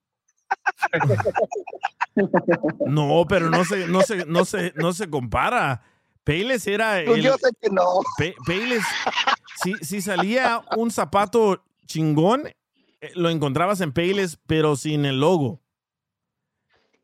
No, 2.87 3.25
pero 3.29 3.51
no 3.51 3.65
se, 3.65 3.87
no 3.87 4.03
se, 4.03 4.27
no 4.27 4.45
se, 4.45 4.73
no 4.77 4.93
se 4.93 5.09
compara. 5.09 5.81
Payless 6.25 6.67
era 6.67 7.01
Pues 7.07 7.19
el- 7.19 7.25
yo 7.25 7.37
sé 7.39 7.51
que 7.61 7.71
no. 7.71 7.85
Pe- 8.19 8.35
Payless, 8.47 8.85
si, 9.63 9.75
si 9.77 10.01
salía 10.03 10.63
un 10.77 10.91
zapato 10.91 11.65
chingón, 11.87 12.49
eh, 13.01 13.13
lo 13.15 13.31
encontrabas 13.31 13.81
en 13.81 13.93
Payless, 13.93 14.39
pero 14.47 14.77
sin 14.77 15.05
el 15.05 15.21
logo. 15.21 15.60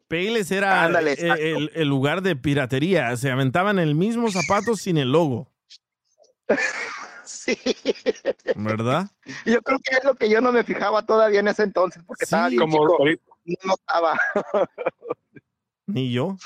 Payless 0.09 0.51
era 0.51 0.85
Ándale, 0.85 1.13
eh, 1.13 1.53
el, 1.57 1.71
el 1.75 1.89
lugar 1.89 2.23
de 2.23 2.37
piratería. 2.37 3.17
Se 3.17 3.31
aventaban 3.31 3.79
el 3.79 3.95
mismo 3.95 4.31
zapato 4.31 4.77
sin 4.77 4.97
el 4.99 5.11
logo, 5.13 5.53
Sí. 7.25 7.59
¿verdad? 8.55 9.07
Yo 9.45 9.61
creo 9.63 9.79
que 9.81 9.97
es 9.97 10.05
lo 10.05 10.15
que 10.15 10.31
yo 10.31 10.41
no 10.41 10.53
me 10.53 10.63
fijaba 10.63 11.05
todavía 11.05 11.41
en 11.41 11.49
ese 11.49 11.65
entonces, 11.65 12.03
porque 12.07 12.25
estaba 12.25 12.49
bien 12.49 12.61
como 12.61 12.79
chico. 12.79 12.97
ahorita. 12.99 13.23
No 13.65 13.75
estaba. 13.75 14.21
Ni 15.87 16.13
yo. 16.13 16.37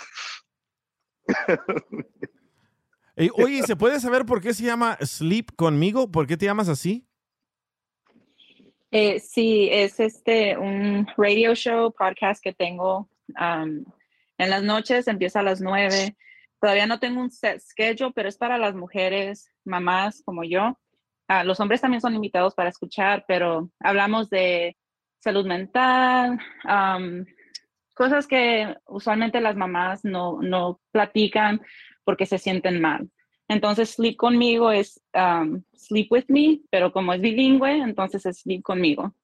Ey, 3.16 3.30
oye, 3.34 3.62
¿se 3.62 3.76
puede 3.76 4.00
saber 4.00 4.24
por 4.26 4.40
qué 4.40 4.54
se 4.54 4.64
llama 4.64 4.96
Sleep 5.00 5.54
conmigo? 5.56 6.10
¿Por 6.10 6.26
qué 6.26 6.36
te 6.36 6.46
llamas 6.46 6.68
así? 6.68 7.06
Eh, 8.90 9.20
sí, 9.20 9.68
es 9.70 10.00
este 10.00 10.56
un 10.58 11.06
radio 11.16 11.54
show, 11.54 11.92
podcast 11.92 12.42
que 12.42 12.52
tengo 12.52 13.08
um, 13.38 13.84
en 14.38 14.50
las 14.50 14.62
noches, 14.62 15.08
empieza 15.08 15.40
a 15.40 15.42
las 15.42 15.60
nueve. 15.60 16.16
Todavía 16.60 16.86
no 16.86 16.98
tengo 16.98 17.20
un 17.20 17.30
set 17.30 17.60
schedule, 17.60 18.12
pero 18.14 18.28
es 18.28 18.36
para 18.36 18.58
las 18.58 18.74
mujeres, 18.74 19.50
mamás 19.64 20.22
como 20.24 20.44
yo. 20.44 20.78
Ah, 21.28 21.44
los 21.44 21.60
hombres 21.60 21.80
también 21.80 22.00
son 22.00 22.14
invitados 22.14 22.54
para 22.54 22.70
escuchar, 22.70 23.24
pero 23.28 23.70
hablamos 23.78 24.30
de 24.30 24.76
salud 25.20 25.46
mental, 25.46 26.38
am, 26.64 27.24
cosas 27.94 28.26
que 28.26 28.74
usualmente 28.86 29.40
las 29.40 29.56
mamás 29.56 30.04
no, 30.04 30.40
no 30.40 30.80
platican 30.90 31.60
porque 32.04 32.26
se 32.26 32.38
sienten 32.38 32.80
mal. 32.80 33.10
Entonces, 33.46 33.90
sleep 33.90 34.16
conmigo 34.16 34.70
es 34.70 35.00
um, 35.14 35.62
sleep 35.74 36.10
with 36.10 36.24
me, 36.28 36.60
pero 36.70 36.92
como 36.92 37.12
es 37.12 37.20
bilingüe, 37.20 37.78
entonces 37.78 38.24
es 38.24 38.40
sleep 38.40 38.62
conmigo. 38.62 39.14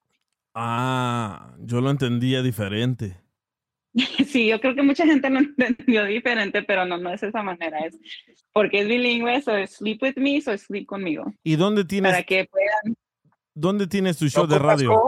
Ah, 0.55 1.55
yo 1.61 1.81
lo 1.81 1.91
entendía 1.91 2.43
diferente. 2.43 3.26
Sí, 4.27 4.47
yo 4.49 4.61
creo 4.61 4.75
que 4.75 4.83
mucha 4.83 5.05
gente 5.07 5.31
lo 5.31 5.39
entendió 5.57 6.05
diferente, 6.05 6.63
pero 6.63 6.85
no, 6.85 6.99
no 6.99 7.11
es 7.13 7.23
esa 7.23 7.43
manera. 7.43 7.79
Es 7.81 7.99
porque 8.53 8.81
es 8.81 8.89
bilingüe, 8.89 9.41
so 9.43 9.57
es 9.57 9.77
sleep 9.77 10.03
with 10.03 10.15
me, 10.17 10.41
so 10.41 10.53
es 10.53 10.63
sleep 10.63 10.87
conmigo. 10.87 11.25
¿Y 11.43 11.57
dónde 11.57 11.85
tienes, 11.85 12.13
Para 12.13 12.23
que 12.23 12.47
puedan. 12.51 12.95
dónde 13.55 13.87
tienes 13.87 14.19
tu 14.19 14.29
show 14.29 14.47
de 14.47 14.57
¿Ocupas 14.57 14.81
radio? 14.83 15.03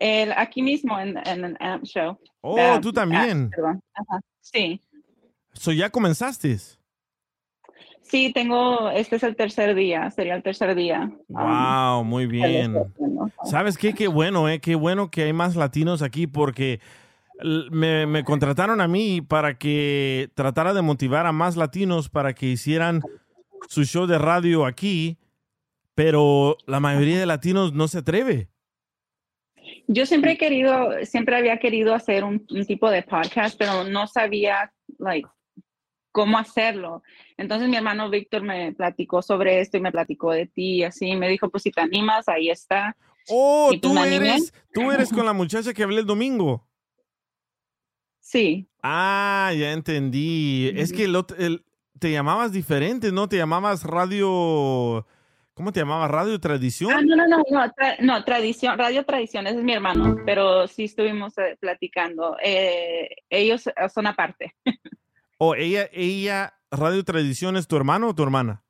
El, 0.00 0.32
aquí 0.32 0.62
mismo 0.62 0.98
en, 0.98 1.16
en 1.26 1.44
el 1.44 1.56
AMP 1.60 1.84
Show. 1.84 2.18
Oh, 2.40 2.56
Ah, 2.58 2.80
tú 2.82 2.92
también. 2.92 3.46
ah, 3.52 3.56
perdón. 3.56 3.80
Ajá. 3.94 4.20
Sí. 4.40 4.80
So 5.52 5.70
ya 5.70 5.90
comenzaste. 5.90 6.58
Sí, 8.02 8.32
tengo, 8.32 8.90
este 8.90 9.16
es 9.16 9.22
el 9.22 9.36
tercer 9.36 9.74
día, 9.74 10.10
sería 10.10 10.34
el 10.34 10.42
tercer 10.42 10.74
día. 10.74 11.10
Wow, 11.28 12.04
muy 12.04 12.26
bien. 12.26 12.74
¿Sabes 13.44 13.78
qué? 13.78 13.94
Qué 13.94 14.08
bueno, 14.08 14.48
¿eh? 14.48 14.60
Qué 14.60 14.74
bueno 14.74 15.10
que 15.10 15.22
hay 15.22 15.32
más 15.32 15.54
latinos 15.56 16.02
aquí 16.02 16.26
porque 16.26 16.80
me, 17.70 18.06
me 18.06 18.24
contrataron 18.24 18.80
a 18.80 18.88
mí 18.88 19.20
para 19.20 19.58
que 19.58 20.30
tratara 20.34 20.74
de 20.74 20.82
motivar 20.82 21.26
a 21.26 21.32
más 21.32 21.56
latinos 21.56 22.08
para 22.08 22.34
que 22.34 22.46
hicieran 22.46 23.02
su 23.68 23.84
show 23.84 24.06
de 24.06 24.18
radio 24.18 24.66
aquí, 24.66 25.18
pero 25.94 26.56
la 26.66 26.80
mayoría 26.80 27.18
de 27.18 27.26
latinos 27.26 27.72
no 27.72 27.88
se 27.88 27.98
atreve. 27.98 28.48
Yo 29.86 30.06
siempre 30.06 30.32
he 30.32 30.38
querido, 30.38 30.90
siempre 31.04 31.36
había 31.36 31.58
querido 31.58 31.94
hacer 31.94 32.24
un, 32.24 32.46
un 32.50 32.66
tipo 32.66 32.90
de 32.90 33.02
podcast, 33.02 33.56
pero 33.58 33.84
no 33.84 34.06
sabía, 34.06 34.72
like, 34.98 35.28
cómo 36.12 36.38
hacerlo. 36.38 37.02
Entonces 37.36 37.68
mi 37.68 37.76
hermano 37.76 38.08
Víctor 38.10 38.42
me 38.42 38.72
platicó 38.72 39.22
sobre 39.22 39.60
esto 39.60 39.78
y 39.78 39.80
me 39.80 39.90
platicó 39.90 40.30
de 40.30 40.46
ti 40.46 40.76
y 40.76 40.84
así. 40.84 41.16
Me 41.16 41.28
dijo, 41.28 41.48
pues 41.48 41.64
si 41.64 41.70
te 41.70 41.80
animas, 41.80 42.28
ahí 42.28 42.50
está. 42.50 42.96
Oh, 43.28 43.72
tú 43.80 43.98
animé. 43.98 44.16
eres, 44.16 44.52
tú 44.72 44.92
eres 44.92 45.10
con 45.10 45.26
la 45.26 45.32
muchacha 45.32 45.72
que 45.72 45.82
hablé 45.82 46.00
el 46.00 46.06
domingo. 46.06 46.68
Sí. 48.32 48.66
Ah, 48.82 49.52
ya 49.54 49.72
entendí. 49.72 50.72
Es 50.74 50.90
que 50.90 51.04
el, 51.04 51.16
el- 51.38 51.64
te 51.98 52.10
llamabas 52.10 52.50
diferente, 52.50 53.12
¿no? 53.12 53.28
Te 53.28 53.36
llamabas 53.36 53.84
radio. 53.84 55.06
¿Cómo 55.52 55.70
te 55.70 55.80
llamabas? 55.80 56.10
Radio 56.10 56.40
Tradición. 56.40 56.92
Ah, 56.92 57.02
no, 57.04 57.14
no, 57.14 57.28
no, 57.28 57.36
no, 57.50 57.60
tra- 57.74 57.98
no, 58.00 58.24
tradición, 58.24 58.78
Radio 58.78 59.04
Tradición, 59.04 59.46
ese 59.46 59.58
es 59.58 59.62
mi 59.64 59.74
hermano, 59.74 60.16
pero 60.24 60.66
sí 60.66 60.84
estuvimos 60.84 61.36
eh, 61.36 61.58
platicando. 61.60 62.36
Eh, 62.42 63.10
ellos 63.28 63.64
son 63.92 64.06
aparte. 64.06 64.54
O 65.44 65.56
ella, 65.56 65.88
ella, 65.92 66.54
Radio 66.70 67.02
Tradición 67.04 67.56
es 67.56 67.66
tu 67.66 67.76
hermano 67.76 68.08
o 68.10 68.14
tu 68.14 68.22
hermana. 68.22 68.62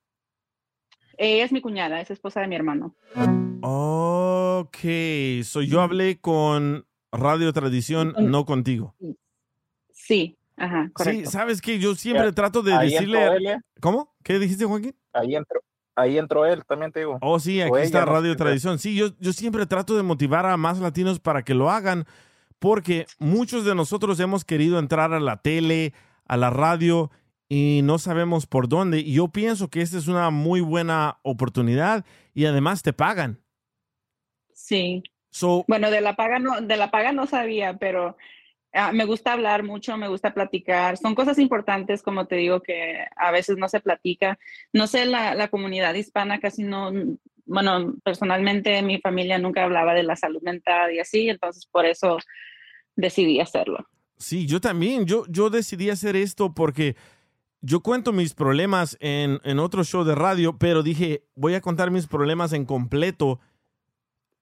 Ella 1.18 1.44
es 1.44 1.52
mi 1.52 1.60
cuñada, 1.60 2.00
es 2.00 2.10
esposa 2.10 2.40
de 2.40 2.48
mi 2.48 2.56
hermano. 2.56 2.96
Ok, 3.60 4.78
so 5.44 5.60
yo 5.60 5.82
hablé 5.82 6.18
con 6.18 6.86
Radio 7.12 7.52
Tradición, 7.52 8.14
no 8.18 8.46
contigo. 8.46 8.96
Sí, 10.04 10.36
ajá, 10.56 10.86
Sí, 10.86 10.92
correcto. 10.92 11.30
sabes 11.30 11.60
que 11.60 11.78
yo 11.78 11.94
siempre 11.94 12.26
Ya, 12.26 12.32
trato 12.32 12.62
de 12.62 12.74
ahí 12.74 12.90
decirle. 12.90 13.24
él, 13.36 13.46
¿eh? 13.46 13.58
¿Cómo? 13.80 14.12
¿Qué 14.24 14.38
dijiste, 14.38 14.64
Joaquín? 14.64 14.94
Ahí 15.12 15.36
entró, 15.36 15.60
ahí 15.94 16.18
entró 16.18 16.44
él, 16.44 16.64
también 16.64 16.90
te 16.90 17.00
digo. 17.00 17.18
Oh, 17.20 17.38
sí, 17.38 17.60
aquí 17.60 17.72
está 17.80 18.04
Radio. 18.04 18.36
Tradición. 18.36 18.78
Sí, 18.80 18.96
yo, 18.96 19.10
yo 19.20 19.32
siempre 19.32 19.64
trato 19.66 19.96
de 19.96 20.02
motivar 20.02 20.44
a 20.46 20.56
más 20.56 20.80
latinos 20.80 21.20
para 21.20 21.42
que 21.44 21.54
lo 21.54 21.70
hagan, 21.70 22.04
porque 22.58 23.06
muchos 23.20 23.64
de 23.64 23.74
nosotros 23.76 24.18
hemos 24.20 24.44
querido 24.44 24.78
entrar 24.80 25.12
a 25.12 25.20
la 25.20 25.36
tele, 25.40 25.92
a 26.26 26.36
la 26.36 26.50
radio, 26.50 27.10
y 27.48 27.80
no 27.84 27.98
sabemos 27.98 28.46
por 28.46 28.68
dónde. 28.68 28.98
Y 29.00 29.12
yo 29.14 29.28
pienso 29.28 29.68
que 29.68 29.82
esta 29.82 29.98
es 29.98 30.08
una 30.08 30.30
muy 30.30 30.60
buena 30.60 31.18
oportunidad 31.22 32.04
y 32.34 32.46
además 32.46 32.82
te 32.82 32.92
pagan. 32.92 33.38
Sí. 34.52 35.02
So, 35.30 35.64
Bueno, 35.68 35.90
de 35.90 36.00
la 36.00 36.16
paga 36.16 36.38
no, 36.38 36.60
de 36.60 36.76
la 36.76 36.90
paga 36.90 37.12
no 37.12 37.26
sabía, 37.26 37.76
pero 37.78 38.16
ah, 38.72 38.92
me 38.92 39.04
gusta 39.04 39.32
hablar 39.32 39.62
mucho, 39.62 39.96
me 39.96 40.08
gusta 40.08 40.34
platicar. 40.34 40.96
Son 40.96 41.14
cosas 41.14 41.38
importantes, 41.38 42.02
como 42.02 42.26
te 42.26 42.36
digo, 42.36 42.60
que 42.60 43.06
a 43.16 43.30
veces 43.30 43.56
no 43.56 43.68
se 43.68 43.80
platica. 43.80 44.38
No 44.72 44.86
sé, 44.86 45.06
la, 45.06 45.34
la 45.34 45.48
comunidad 45.48 45.94
hispana 45.94 46.40
casi 46.40 46.62
no, 46.62 46.90
bueno, 47.44 47.94
personalmente 48.04 48.82
mi 48.82 48.98
familia 49.00 49.38
nunca 49.38 49.64
hablaba 49.64 49.94
de 49.94 50.02
la 50.02 50.16
salud 50.16 50.42
mental 50.42 50.92
y 50.92 51.00
así, 51.00 51.28
entonces 51.28 51.66
por 51.66 51.86
eso 51.86 52.18
decidí 52.96 53.40
hacerlo. 53.40 53.86
Sí, 54.18 54.46
yo 54.46 54.60
también. 54.60 55.06
Yo, 55.06 55.24
yo 55.28 55.50
decidí 55.50 55.90
hacer 55.90 56.16
esto 56.16 56.54
porque 56.54 56.96
yo 57.60 57.80
cuento 57.80 58.12
mis 58.12 58.34
problemas 58.34 58.96
en, 59.00 59.40
en 59.44 59.58
otro 59.58 59.84
show 59.84 60.04
de 60.04 60.14
radio, 60.14 60.58
pero 60.58 60.82
dije, 60.82 61.24
voy 61.34 61.54
a 61.54 61.60
contar 61.60 61.90
mis 61.90 62.06
problemas 62.06 62.52
en 62.52 62.64
completo 62.64 63.40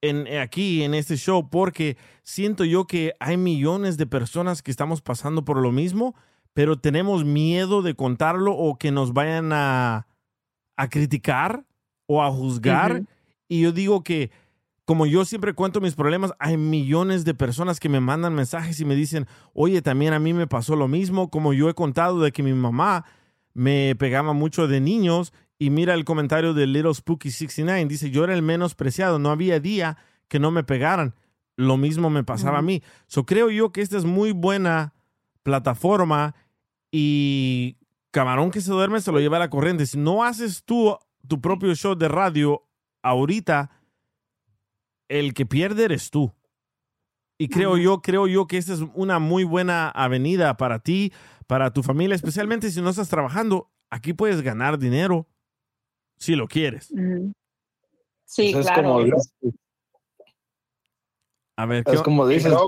en, 0.03 0.27
aquí, 0.39 0.83
en 0.83 0.95
este 0.95 1.17
show, 1.17 1.49
porque 1.51 1.97
siento 2.23 2.65
yo 2.65 2.87
que 2.87 3.15
hay 3.21 3.37
millones 3.37 3.97
de 3.97 4.07
personas 4.07 4.63
que 4.63 4.71
estamos 4.71 5.03
pasando 5.03 5.45
por 5.45 5.59
lo 5.59 5.73
mismo, 5.73 6.15
pero 6.53 6.79
tenemos 6.79 7.25
miedo 7.25 7.83
de 7.83 7.95
contarlo 7.95 8.53
o 8.53 8.77
que 8.79 8.91
nos 8.91 9.13
vayan 9.13 9.53
a, 9.53 10.07
a 10.77 10.89
criticar 10.89 11.65
o 12.07 12.23
a 12.23 12.31
juzgar. 12.31 13.03
Y 13.49 13.61
yo 13.61 13.73
digo 13.73 14.03
que 14.03 14.31
como 14.91 15.07
yo 15.07 15.25
siempre 15.25 15.55
cuento 15.55 15.81
mis 15.81 15.95
problemas, 15.95 16.33
hay 16.41 16.57
millones 16.57 17.25
de 17.25 17.33
personas 17.33 17.79
que 17.79 17.89
me 17.89 18.01
mandan 18.01 18.35
mensajes 18.35 18.81
y 18.81 18.85
me 18.85 18.97
dicen, 18.97 19.29
oye, 19.53 19.83
también 19.83 20.15
a 20.15 20.19
mí 20.19 20.33
me 20.33 20.49
pasó 20.49 20.75
lo 20.75 20.89
mismo, 20.89 21.31
como 21.31 21.53
yo 21.53 21.69
he 21.69 21.75
contado 21.75 22.19
de 22.21 22.33
que 22.33 22.43
mi 22.43 22.53
mamá 22.55 23.05
me 23.55 23.95
pegaba 23.95 24.33
mucho 24.33 24.67
de 24.67 24.81
niños 24.81 25.33
y 25.61 25.69
mira 25.69 25.93
el 25.93 26.07
comentario 26.07 26.55
de 26.55 26.67
Little 26.67 26.95
Spooky 26.95 27.31
69, 27.31 27.85
dice, 27.85 28.11
yo 28.11 28.25
era 28.25 28.33
el 28.33 28.41
menos 28.41 28.75
preciado, 28.75 29.19
no 29.19 29.31
había 29.31 29.61
día 29.61 29.99
que 30.27 30.41
no 30.41 30.51
me 30.51 30.65
pegaran, 30.65 31.15
lo 31.55 31.77
mismo 31.77 32.09
me 32.09 32.25
pasaba 32.25 32.59
a 32.59 32.63
mí. 32.63 32.83
So 33.07 33.27
creo 33.27 33.51
yo 33.51 33.71
que 33.71 33.83
esta 33.83 33.99
es 33.99 34.07
muy 34.07 34.33
buena 34.33 34.95
plataforma 35.43 36.35
y 36.91 37.77
camarón 38.11 38.51
que 38.51 38.63
se 38.63 38.73
duerme 38.73 39.03
se 39.03 39.13
lo 39.13 39.21
lleva 39.21 39.37
a 39.37 39.41
la 39.41 39.51
corriente. 39.51 39.85
Si 39.85 39.99
no 39.99 40.25
haces 40.25 40.65
tú 40.65 40.97
tu 41.29 41.43
propio 41.43 41.75
show 41.75 41.95
de 41.95 42.09
radio 42.09 42.67
ahorita, 43.03 43.71
el 45.11 45.35
que 45.35 45.45
pierde 45.45 45.85
eres 45.85 46.11
tú. 46.11 46.33
Y 47.37 47.49
creo 47.49 47.77
yo, 47.77 48.01
creo 48.01 48.27
yo 48.27 48.47
que 48.47 48.57
esta 48.57 48.73
es 48.73 48.81
una 48.95 49.19
muy 49.19 49.45
buena 49.45 49.91
avenida 49.91 50.57
para 50.57 50.79
ti, 50.79 51.13
para 51.47 51.71
tu 51.75 51.83
familia, 51.83 52.15
especialmente 52.15 52.71
si 52.71 52.81
no 52.81 52.89
estás 52.89 53.11
trabajando. 53.11 53.71
Aquí 53.91 54.15
puedes 54.15 54.41
ganar 54.41 54.79
dinero 54.79 55.27
si 56.21 56.37
lo 56.37 56.47
quieres. 56.47 56.93
Sí, 58.25 58.53
Pues 58.53 58.67
es 58.67 58.67
claro. 58.67 58.83
como, 58.83 59.01
A 61.57 61.67
ver, 61.67 61.83
es 61.87 62.03
como 62.03 62.29
dices. 62.29 62.55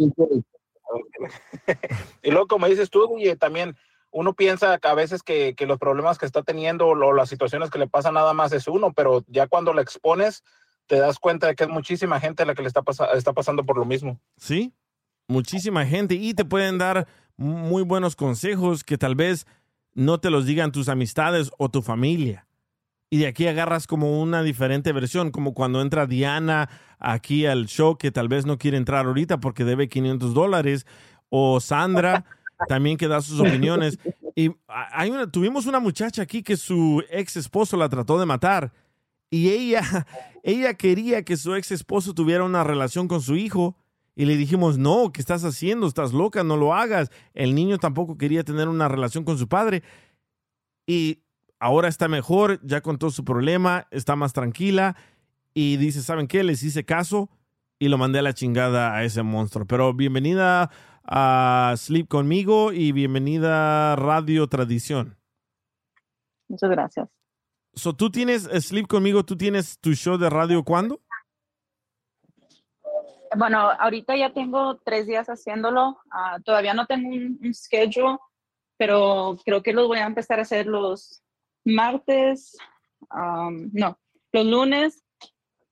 Y 2.22 2.30
luego, 2.30 2.48
como 2.48 2.66
dices 2.66 2.90
tú, 2.90 3.16
y 3.18 3.34
también 3.36 3.76
uno 4.10 4.34
piensa 4.34 4.78
que 4.78 4.88
a 4.88 4.94
veces 4.94 5.22
que, 5.22 5.54
que 5.54 5.66
los 5.66 5.78
problemas 5.78 6.18
que 6.18 6.26
está 6.26 6.42
teniendo 6.42 6.88
o 6.88 7.12
las 7.14 7.28
situaciones 7.28 7.70
que 7.70 7.78
le 7.78 7.86
pasan 7.86 8.14
nada 8.14 8.34
más 8.34 8.52
es 8.52 8.68
uno, 8.68 8.92
pero 8.92 9.24
ya 9.28 9.46
cuando 9.46 9.72
le 9.72 9.80
expones, 9.80 10.42
te 10.86 10.96
das 10.96 11.18
cuenta 11.18 11.46
de 11.46 11.54
que 11.54 11.64
es 11.64 11.70
muchísima 11.70 12.20
gente 12.20 12.44
la 12.44 12.54
que 12.54 12.62
le 12.62 12.68
está, 12.68 12.82
está 13.14 13.32
pasando 13.32 13.64
por 13.64 13.78
lo 13.78 13.86
mismo. 13.86 14.20
Sí, 14.36 14.74
muchísima 15.28 15.86
gente 15.86 16.14
y 16.14 16.34
te 16.34 16.44
pueden 16.44 16.76
dar 16.76 17.06
muy 17.36 17.82
buenos 17.82 18.16
consejos 18.16 18.84
que 18.84 18.98
tal 18.98 19.14
vez 19.14 19.46
no 19.94 20.20
te 20.20 20.28
los 20.28 20.44
digan 20.44 20.72
tus 20.72 20.88
amistades 20.88 21.50
o 21.56 21.70
tu 21.70 21.80
familia. 21.80 22.46
Y 23.12 23.18
de 23.18 23.26
aquí 23.26 23.46
agarras 23.46 23.86
como 23.86 24.22
una 24.22 24.42
diferente 24.42 24.90
versión, 24.90 25.32
como 25.32 25.52
cuando 25.52 25.82
entra 25.82 26.06
Diana 26.06 26.70
aquí 26.98 27.44
al 27.44 27.66
show 27.66 27.98
que 27.98 28.10
tal 28.10 28.26
vez 28.26 28.46
no 28.46 28.56
quiere 28.56 28.78
entrar 28.78 29.04
ahorita 29.04 29.38
porque 29.38 29.64
debe 29.64 29.86
500 29.86 30.32
dólares, 30.32 30.86
o 31.28 31.60
Sandra 31.60 32.24
también 32.68 32.96
que 32.96 33.08
da 33.08 33.20
sus 33.20 33.38
opiniones. 33.38 33.98
Y 34.34 34.52
hay 34.66 35.10
una, 35.10 35.30
tuvimos 35.30 35.66
una 35.66 35.78
muchacha 35.78 36.22
aquí 36.22 36.42
que 36.42 36.56
su 36.56 37.04
ex 37.10 37.36
esposo 37.36 37.76
la 37.76 37.90
trató 37.90 38.18
de 38.18 38.24
matar 38.24 38.72
y 39.28 39.50
ella, 39.50 39.82
ella 40.42 40.72
quería 40.72 41.22
que 41.22 41.36
su 41.36 41.54
ex 41.54 41.70
esposo 41.70 42.14
tuviera 42.14 42.44
una 42.44 42.64
relación 42.64 43.08
con 43.08 43.20
su 43.20 43.36
hijo 43.36 43.76
y 44.16 44.24
le 44.24 44.38
dijimos, 44.38 44.78
no, 44.78 45.12
¿qué 45.12 45.20
estás 45.20 45.44
haciendo? 45.44 45.86
Estás 45.86 46.14
loca, 46.14 46.44
no 46.44 46.56
lo 46.56 46.72
hagas. 46.72 47.10
El 47.34 47.54
niño 47.54 47.76
tampoco 47.76 48.16
quería 48.16 48.42
tener 48.42 48.68
una 48.68 48.88
relación 48.88 49.24
con 49.24 49.36
su 49.36 49.48
padre 49.48 49.82
y 50.86 51.18
ahora 51.62 51.86
está 51.86 52.08
mejor, 52.08 52.58
ya 52.64 52.80
contó 52.80 53.10
su 53.10 53.24
problema, 53.24 53.86
está 53.92 54.16
más 54.16 54.32
tranquila 54.32 54.96
y 55.54 55.76
dice, 55.76 56.02
¿saben 56.02 56.26
qué? 56.26 56.42
Les 56.42 56.64
hice 56.64 56.84
caso 56.84 57.30
y 57.78 57.86
lo 57.86 57.98
mandé 57.98 58.18
a 58.18 58.22
la 58.22 58.34
chingada 58.34 58.96
a 58.96 59.04
ese 59.04 59.22
monstruo. 59.22 59.64
Pero 59.64 59.94
bienvenida 59.94 60.70
a 61.04 61.74
Sleep 61.76 62.08
conmigo 62.08 62.72
y 62.72 62.90
bienvenida 62.90 63.92
a 63.92 63.96
Radio 63.96 64.48
Tradición. 64.48 65.16
Muchas 66.48 66.68
gracias. 66.68 67.08
So, 67.74 67.94
¿Tú 67.94 68.10
tienes 68.10 68.42
Sleep 68.42 68.88
conmigo? 68.88 69.24
¿Tú 69.24 69.36
tienes 69.36 69.78
tu 69.78 69.94
show 69.94 70.18
de 70.18 70.28
radio 70.28 70.64
cuándo? 70.64 71.00
Bueno, 73.36 73.70
ahorita 73.78 74.16
ya 74.16 74.32
tengo 74.32 74.78
tres 74.84 75.06
días 75.06 75.28
haciéndolo. 75.28 75.96
Ah, 76.10 76.38
todavía 76.44 76.74
no 76.74 76.86
tengo 76.86 77.08
un, 77.08 77.38
un 77.40 77.54
schedule, 77.54 78.18
pero 78.76 79.36
creo 79.44 79.62
que 79.62 79.72
los 79.72 79.86
voy 79.86 79.98
a 79.98 80.06
empezar 80.06 80.40
a 80.40 80.42
hacer 80.42 80.66
los 80.66 81.21
martes, 81.64 82.56
um, 83.14 83.70
no, 83.72 83.98
los 84.32 84.46
lunes 84.46 85.04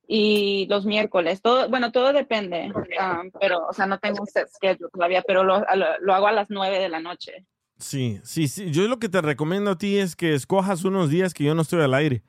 y 0.07 0.67
los 0.69 0.85
miércoles. 0.87 1.41
Todo, 1.43 1.69
bueno, 1.69 1.93
todo 1.93 2.13
depende, 2.13 2.73
um, 2.75 3.31
pero, 3.41 3.67
o 3.69 3.73
sea, 3.73 3.87
no 3.87 3.99
tengo 3.99 4.21
un 4.21 4.27
set 4.27 4.49
schedule 4.49 4.91
todavía, 4.93 5.23
pero 5.27 5.45
lo, 5.45 5.65
lo- 6.01 6.15
hago 6.15 6.27
a 6.27 6.33
las 6.33 6.51
nueve 6.51 6.79
de 6.79 6.89
la 6.89 7.01
noche. 7.01 7.47
Sí, 7.79 8.21
sí, 8.25 8.49
sí. 8.49 8.71
Yo 8.73 8.87
lo 8.89 8.99
que 8.99 9.09
te 9.09 9.23
recomiendo 9.23 9.71
a 9.71 9.79
ti 9.79 9.97
es 9.99 10.15
que 10.17 10.35
escojas 10.35 10.85
unos 10.85 11.09
días 11.11 11.33
que 11.33 11.45
yo 11.45 11.55
no 11.55 11.63
estoy 11.63 11.81
al 11.83 11.95
aire. 11.95 12.23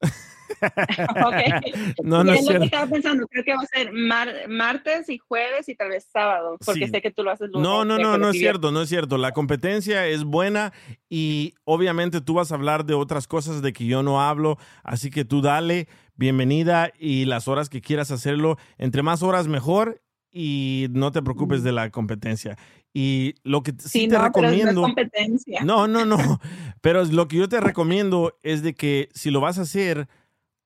No, 2.02 2.24
no 2.24 2.32
Y 2.34 2.38
es 2.38 2.44
lo 2.44 2.48
que 2.48 2.58
cierto. 2.58 2.64
estaba 2.64 2.86
pensando, 2.90 3.26
creo 3.28 3.44
que 3.44 3.54
va 3.54 3.62
a 3.62 3.66
ser 3.66 3.92
mar- 3.92 4.48
martes 4.48 5.08
y 5.08 5.18
jueves 5.18 5.68
y 5.68 5.74
tal 5.74 5.90
vez 5.90 6.06
sábado, 6.12 6.56
porque 6.64 6.86
Sí. 6.86 6.90
sé 6.90 7.00
que 7.02 7.10
tú 7.10 7.22
lo 7.22 7.30
haces 7.30 7.48
lunes. 7.50 7.62
No, 7.68 7.84
no, 7.84 7.98
no, 7.98 8.18
no 8.18 8.30
es 8.30 8.38
cierto, 8.38 8.70
no 8.72 8.82
es 8.82 8.88
cierto. 8.88 9.18
La 9.18 9.32
competencia 9.32 10.06
es 10.06 10.24
buena 10.24 10.72
y 11.08 11.54
obviamente 11.64 12.20
tú 12.20 12.34
vas 12.34 12.52
a 12.52 12.54
hablar 12.54 12.84
de 12.84 12.94
otras 12.94 13.26
cosas 13.26 13.62
de 13.62 13.72
que 13.72 13.86
yo 13.86 14.02
no 14.02 14.20
hablo, 14.22 14.58
así 14.82 15.10
que 15.10 15.24
tú 15.24 15.40
dale, 15.42 15.88
bienvenida 16.16 16.92
y 16.98 17.24
las 17.24 17.48
horas 17.48 17.68
que 17.68 17.80
quieras 17.80 18.10
hacerlo, 18.10 18.56
entre 18.78 19.02
más 19.02 19.22
horas 19.22 19.48
mejor 19.48 20.02
y 20.30 20.86
no 20.90 21.10
te 21.12 21.22
preocupes 21.22 21.62
de 21.62 21.72
la 21.72 21.90
competencia. 21.90 22.56
Y 22.92 23.34
lo 23.44 23.62
que 23.62 23.72
sí, 23.78 23.88
Sí, 23.88 24.08
te 24.08 24.14
no, 24.18 24.30
pero 24.32 24.46
no 24.48 24.50
recomiendo... 24.52 24.82
competencia. 24.82 25.60
No, 25.64 25.86
no, 25.86 26.04
no. 26.04 26.16
Pero 26.80 27.04
lo 27.04 27.28
que 27.28 27.36
yo 27.36 27.48
te 27.48 27.60
recomiendo 27.60 28.38
es 28.42 28.62
de 28.62 28.74
que 28.74 29.08
si 29.12 29.30
lo 29.30 29.40
vas 29.40 29.58
a 29.58 29.62
hacer, 29.62 30.08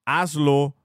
hazlo 0.04 0.76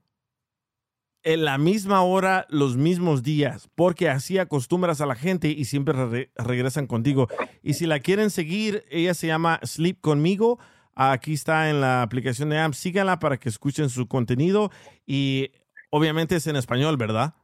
en 1.23 1.43
la 1.43 1.57
misma 1.57 2.03
hora, 2.03 2.45
los 2.49 2.77
mismos 2.77 3.21
días, 3.21 3.69
porque 3.75 4.07
así 4.09 4.37
acostumbras 4.37 5.01
a 5.01 5.05
la 5.05 5.15
gente 5.15 5.49
y 5.49 5.65
siempre 5.65 5.93
re- 6.05 6.31
regresan 6.35 6.87
contigo. 6.87 7.27
Y 7.63 7.73
si 7.73 7.85
la 7.85 7.99
quieren 7.99 8.29
seguir, 8.29 8.85
ella 8.89 9.13
se 9.13 9.27
llama 9.27 9.59
Sleep 9.63 9.99
Conmigo. 9.99 10.57
Aquí 10.95 11.33
está 11.33 11.69
en 11.69 11.81
la 11.81 12.01
aplicación 12.01 12.49
de 12.49 12.59
AMP. 12.59 12.73
Síganla 12.73 13.19
para 13.19 13.37
que 13.37 13.49
escuchen 13.49 13.89
su 13.89 14.07
contenido 14.07 14.71
y 15.05 15.51
obviamente 15.89 16.37
es 16.37 16.47
en 16.47 16.55
español, 16.55 16.95
¿verdad? 16.97 17.35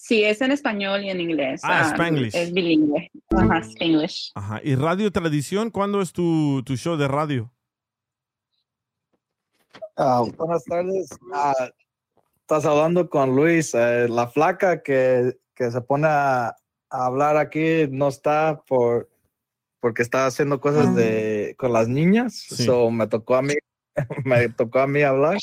Sí, 0.00 0.22
es 0.24 0.40
en 0.40 0.52
español 0.52 1.04
y 1.04 1.10
en 1.10 1.20
inglés. 1.20 1.60
Ah, 1.64 1.82
Ah, 1.82 1.88
Spanglish. 1.90 2.34
Es 2.34 2.52
bilingüe. 2.52 3.10
Ajá, 3.36 3.58
Spanglish. 3.58 4.30
Ajá. 4.34 4.60
¿Y 4.64 4.74
Radio 4.76 5.10
Tradición? 5.12 5.70
¿Cuándo 5.70 6.00
es 6.00 6.12
tu, 6.12 6.62
tu 6.64 6.76
show 6.76 6.96
de 6.96 7.08
radio? 7.08 7.52
Ah, 9.96 10.24
buenas 10.36 10.64
tardes. 10.64 11.08
Ah, 11.32 11.70
estás 12.40 12.64
hablando 12.64 13.08
con 13.08 13.34
Luis. 13.34 13.74
Eh, 13.74 14.08
la 14.08 14.28
flaca 14.28 14.82
que, 14.82 15.36
que 15.54 15.70
se 15.70 15.80
pone 15.80 16.06
a, 16.06 16.48
a 16.48 17.06
hablar 17.06 17.36
aquí 17.36 17.86
no 17.90 18.08
está 18.08 18.62
por 18.66 19.08
porque 19.80 20.02
está 20.02 20.26
haciendo 20.26 20.60
cosas 20.60 20.94
de 20.94 21.54
con 21.58 21.72
las 21.72 21.88
niñas. 21.88 22.34
Sí. 22.34 22.64
So 22.64 22.90
me 22.90 23.06
tocó 23.06 23.36
a 23.36 23.42
mí, 23.42 23.54
me 24.24 24.48
tocó 24.48 24.80
a 24.80 24.86
mí 24.86 25.02
hablar. 25.02 25.38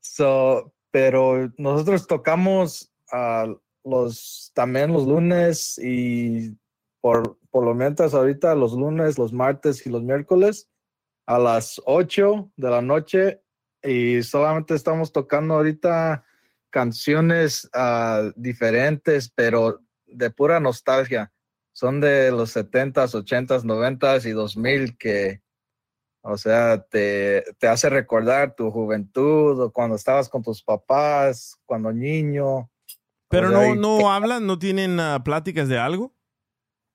So, 0.00 0.72
pero 0.90 1.52
nosotros 1.56 2.06
tocamos 2.06 2.92
ah, 3.12 3.46
los 3.84 4.52
también 4.54 4.92
los 4.92 5.06
lunes 5.06 5.78
y 5.82 6.56
por, 7.00 7.38
por 7.50 7.64
lo 7.64 7.74
menos 7.74 8.14
ahorita 8.14 8.54
los 8.54 8.72
lunes, 8.72 9.18
los 9.18 9.32
martes 9.32 9.86
y 9.86 9.90
los 9.90 10.02
miércoles 10.02 10.68
a 11.30 11.38
las 11.38 11.80
8 11.84 12.50
de 12.56 12.70
la 12.70 12.82
noche 12.82 13.40
y 13.84 14.20
solamente 14.24 14.74
estamos 14.74 15.12
tocando 15.12 15.54
ahorita 15.54 16.24
canciones 16.70 17.70
ah, 17.72 18.32
diferentes, 18.34 19.30
pero 19.32 19.80
de 20.06 20.30
pura 20.32 20.58
nostalgia. 20.58 21.32
Son 21.72 22.00
de 22.00 22.32
los 22.32 22.56
70s, 22.56 23.14
80s, 23.14 23.62
90s 23.62 24.26
y 24.28 24.32
2000 24.32 24.98
que, 24.98 25.40
o 26.22 26.36
sea, 26.36 26.82
te, 26.82 27.44
te 27.60 27.68
hace 27.68 27.88
recordar 27.88 28.56
tu 28.56 28.72
juventud 28.72 29.60
o 29.60 29.70
cuando 29.70 29.94
estabas 29.94 30.28
con 30.28 30.42
tus 30.42 30.64
papás, 30.64 31.56
cuando 31.64 31.92
niño. 31.92 32.68
Pero 33.28 33.46
O 33.46 33.50
sea, 33.52 33.74
no, 33.76 33.98
no 34.00 34.12
hablan, 34.12 34.48
no 34.48 34.58
tienen 34.58 34.98
ah, 34.98 35.22
pláticas 35.22 35.68
de 35.68 35.78
algo. 35.78 36.12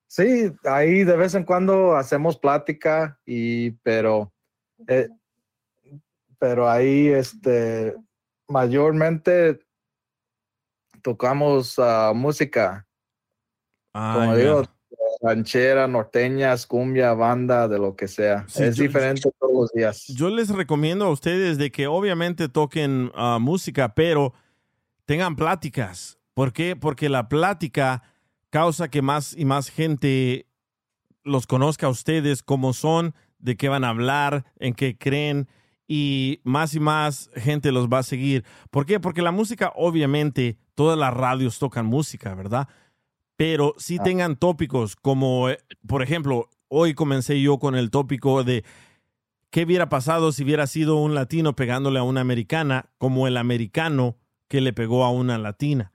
Sí, 0.07 0.51
ahí 0.63 1.03
de 1.03 1.15
vez 1.17 1.33
en 1.35 1.43
cuando 1.43 1.95
hacemos 1.95 2.37
plática 2.37 3.19
y 3.25 3.71
pero 3.83 4.31
eh, 4.87 5.09
pero 6.39 6.69
ahí 6.69 7.07
este 7.07 7.95
mayormente 8.47 9.59
tocamos 11.01 11.75
ah, 11.79 12.13
música, 12.15 12.87
como 13.93 14.31
Ah, 14.31 14.35
digo, 14.35 14.63
ranchera, 15.21 15.87
norteñas, 15.87 16.65
cumbia, 16.67 17.13
banda, 17.13 17.67
de 17.67 17.77
lo 17.79 17.95
que 17.95 18.07
sea. 18.07 18.45
Sí, 18.47 18.63
es 18.63 18.75
yo- 18.75 18.83
diferente 18.83 19.31
todos 19.39 19.53
los 19.53 19.71
días. 19.71 20.05
Yo 20.07 20.29
les 20.29 20.49
recomiendo 20.49 21.05
a 21.05 21.11
ustedes 21.11 21.57
de 21.57 21.71
que 21.71 21.87
obviamente 21.87 22.49
toquen 22.49 23.11
ah, 23.15 23.37
música, 23.39 23.93
pero 23.95 24.33
tengan 25.05 25.35
pláticas. 25.35 26.19
¿Por 26.33 26.51
qué? 26.53 26.75
Porque 26.75 27.07
la 27.09 27.29
plática 27.29 28.03
causa 28.55 28.87
que 28.87 29.01
más 29.01 29.35
y 29.37 29.43
más 29.43 29.69
gente 29.69 30.47
los 31.25 31.45
conozca 31.45 31.87
a 31.87 31.89
ustedes, 31.89 32.41
cómo 32.41 32.71
son, 32.71 33.13
de 33.37 33.57
qué 33.57 33.67
van 33.67 33.83
a 33.83 33.89
hablar, 33.89 34.45
en 34.59 34.73
qué 34.73 34.97
creen, 34.97 35.49
y 35.89 36.39
más 36.45 36.73
y 36.73 36.79
más 36.79 37.29
gente 37.35 37.73
los 37.73 37.89
va 37.89 37.99
a 37.99 38.03
seguir. 38.03 38.45
¿Por 38.71 38.85
qué? 38.85 39.01
Porque 39.01 39.21
la 39.21 39.33
música, 39.33 39.73
obviamente, 39.75 40.57
todas 40.73 40.97
las 40.97 41.13
radios 41.13 41.59
tocan 41.59 41.85
música, 41.85 42.33
¿verdad? 42.33 42.69
Pero 43.35 43.75
sí 43.77 43.99
tengan 43.99 44.37
tópicos 44.37 44.95
como, 44.95 45.49
eh, 45.49 45.57
por 45.85 46.01
ejemplo, 46.01 46.49
hoy 46.69 46.93
comencé 46.93 47.41
yo 47.41 47.59
con 47.59 47.75
el 47.75 47.91
tópico 47.91 48.45
de 48.45 48.63
qué 49.49 49.65
hubiera 49.65 49.89
pasado 49.89 50.31
si 50.31 50.45
hubiera 50.45 50.65
sido 50.65 50.95
un 50.95 51.13
latino 51.13 51.57
pegándole 51.57 51.99
a 51.99 52.03
una 52.03 52.21
americana 52.21 52.89
como 52.99 53.27
el 53.27 53.35
americano 53.35 54.15
que 54.47 54.61
le 54.61 54.71
pegó 54.71 55.03
a 55.03 55.11
una 55.11 55.37
latina, 55.37 55.91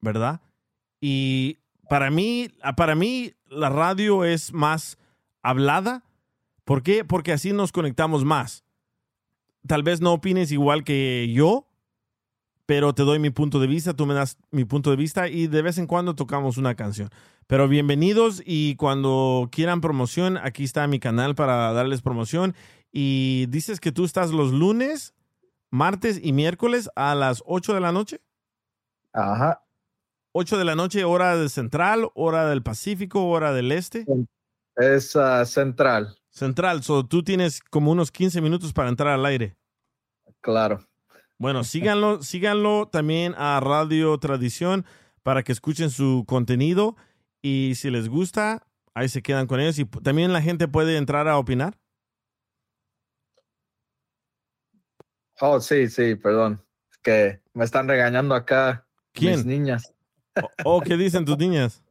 ¿verdad? 0.00 0.40
Y 0.98 1.59
para 1.90 2.08
mí, 2.12 2.46
para 2.76 2.94
mí 2.94 3.32
la 3.48 3.68
radio 3.68 4.24
es 4.24 4.52
más 4.52 4.96
hablada. 5.42 6.04
¿Por 6.64 6.84
qué? 6.84 7.04
Porque 7.04 7.32
así 7.32 7.52
nos 7.52 7.72
conectamos 7.72 8.24
más. 8.24 8.64
Tal 9.66 9.82
vez 9.82 10.00
no 10.00 10.12
opines 10.12 10.52
igual 10.52 10.84
que 10.84 11.32
yo, 11.34 11.66
pero 12.64 12.94
te 12.94 13.02
doy 13.02 13.18
mi 13.18 13.30
punto 13.30 13.58
de 13.58 13.66
vista, 13.66 13.92
tú 13.92 14.06
me 14.06 14.14
das 14.14 14.38
mi 14.52 14.64
punto 14.64 14.90
de 14.90 14.96
vista 14.96 15.26
y 15.26 15.48
de 15.48 15.62
vez 15.62 15.78
en 15.78 15.88
cuando 15.88 16.14
tocamos 16.14 16.58
una 16.58 16.76
canción. 16.76 17.10
Pero 17.48 17.66
bienvenidos 17.66 18.40
y 18.46 18.76
cuando 18.76 19.48
quieran 19.50 19.80
promoción, 19.80 20.36
aquí 20.36 20.62
está 20.62 20.86
mi 20.86 21.00
canal 21.00 21.34
para 21.34 21.72
darles 21.72 22.02
promoción. 22.02 22.54
Y 22.92 23.46
dices 23.48 23.80
que 23.80 23.90
tú 23.90 24.04
estás 24.04 24.30
los 24.30 24.52
lunes, 24.52 25.12
martes 25.70 26.20
y 26.22 26.32
miércoles 26.32 26.88
a 26.94 27.16
las 27.16 27.42
8 27.46 27.74
de 27.74 27.80
la 27.80 27.90
noche. 27.90 28.20
Ajá. 29.12 29.64
8 30.32 30.58
de 30.58 30.64
la 30.64 30.76
noche, 30.76 31.04
hora 31.04 31.36
del 31.36 31.50
central, 31.50 32.10
hora 32.14 32.48
del 32.48 32.62
Pacífico, 32.62 33.26
hora 33.26 33.52
del 33.52 33.72
este. 33.72 34.04
Es 34.76 35.16
ah, 35.16 35.44
central, 35.44 36.16
Central, 36.30 36.82
so 36.82 37.04
tú 37.04 37.22
tienes 37.22 37.60
como 37.60 37.90
unos 37.90 38.12
15 38.12 38.40
minutos 38.40 38.72
para 38.72 38.88
entrar 38.88 39.08
al 39.08 39.26
aire. 39.26 39.56
claro. 40.40 40.86
Bueno, 41.38 41.64
síganlo, 41.64 42.22
síganlo 42.22 42.88
también 42.88 43.34
a 43.36 43.60
Radio 43.60 44.16
Tradición 44.18 44.86
para 45.22 45.42
que 45.42 45.52
escuchen 45.52 45.90
su 45.90 46.24
contenido 46.26 46.96
y 47.42 47.74
si 47.74 47.90
les 47.90 48.08
gusta, 48.08 48.66
ahí 48.94 49.08
se 49.08 49.22
quedan 49.22 49.46
con 49.46 49.60
ellos 49.60 49.78
y 49.78 49.84
también 49.84 50.32
la 50.32 50.42
gente 50.42 50.68
puede 50.68 50.96
entrar 50.96 51.28
a 51.28 51.38
opinar. 51.38 51.78
Oh, 55.40 55.58
sí, 55.60 55.88
sí, 55.88 56.14
perdón. 56.14 56.62
Es 56.90 56.98
que 56.98 57.40
me 57.54 57.64
están 57.64 57.88
regañando 57.88 58.34
acá 58.34 58.86
¿Quién? 59.12 59.36
mis 59.36 59.46
niñas. 59.46 59.94
¿O 60.64 60.80
qué 60.80 60.96
dicen 60.96 61.24
tus 61.24 61.36
niñas? 61.38 61.82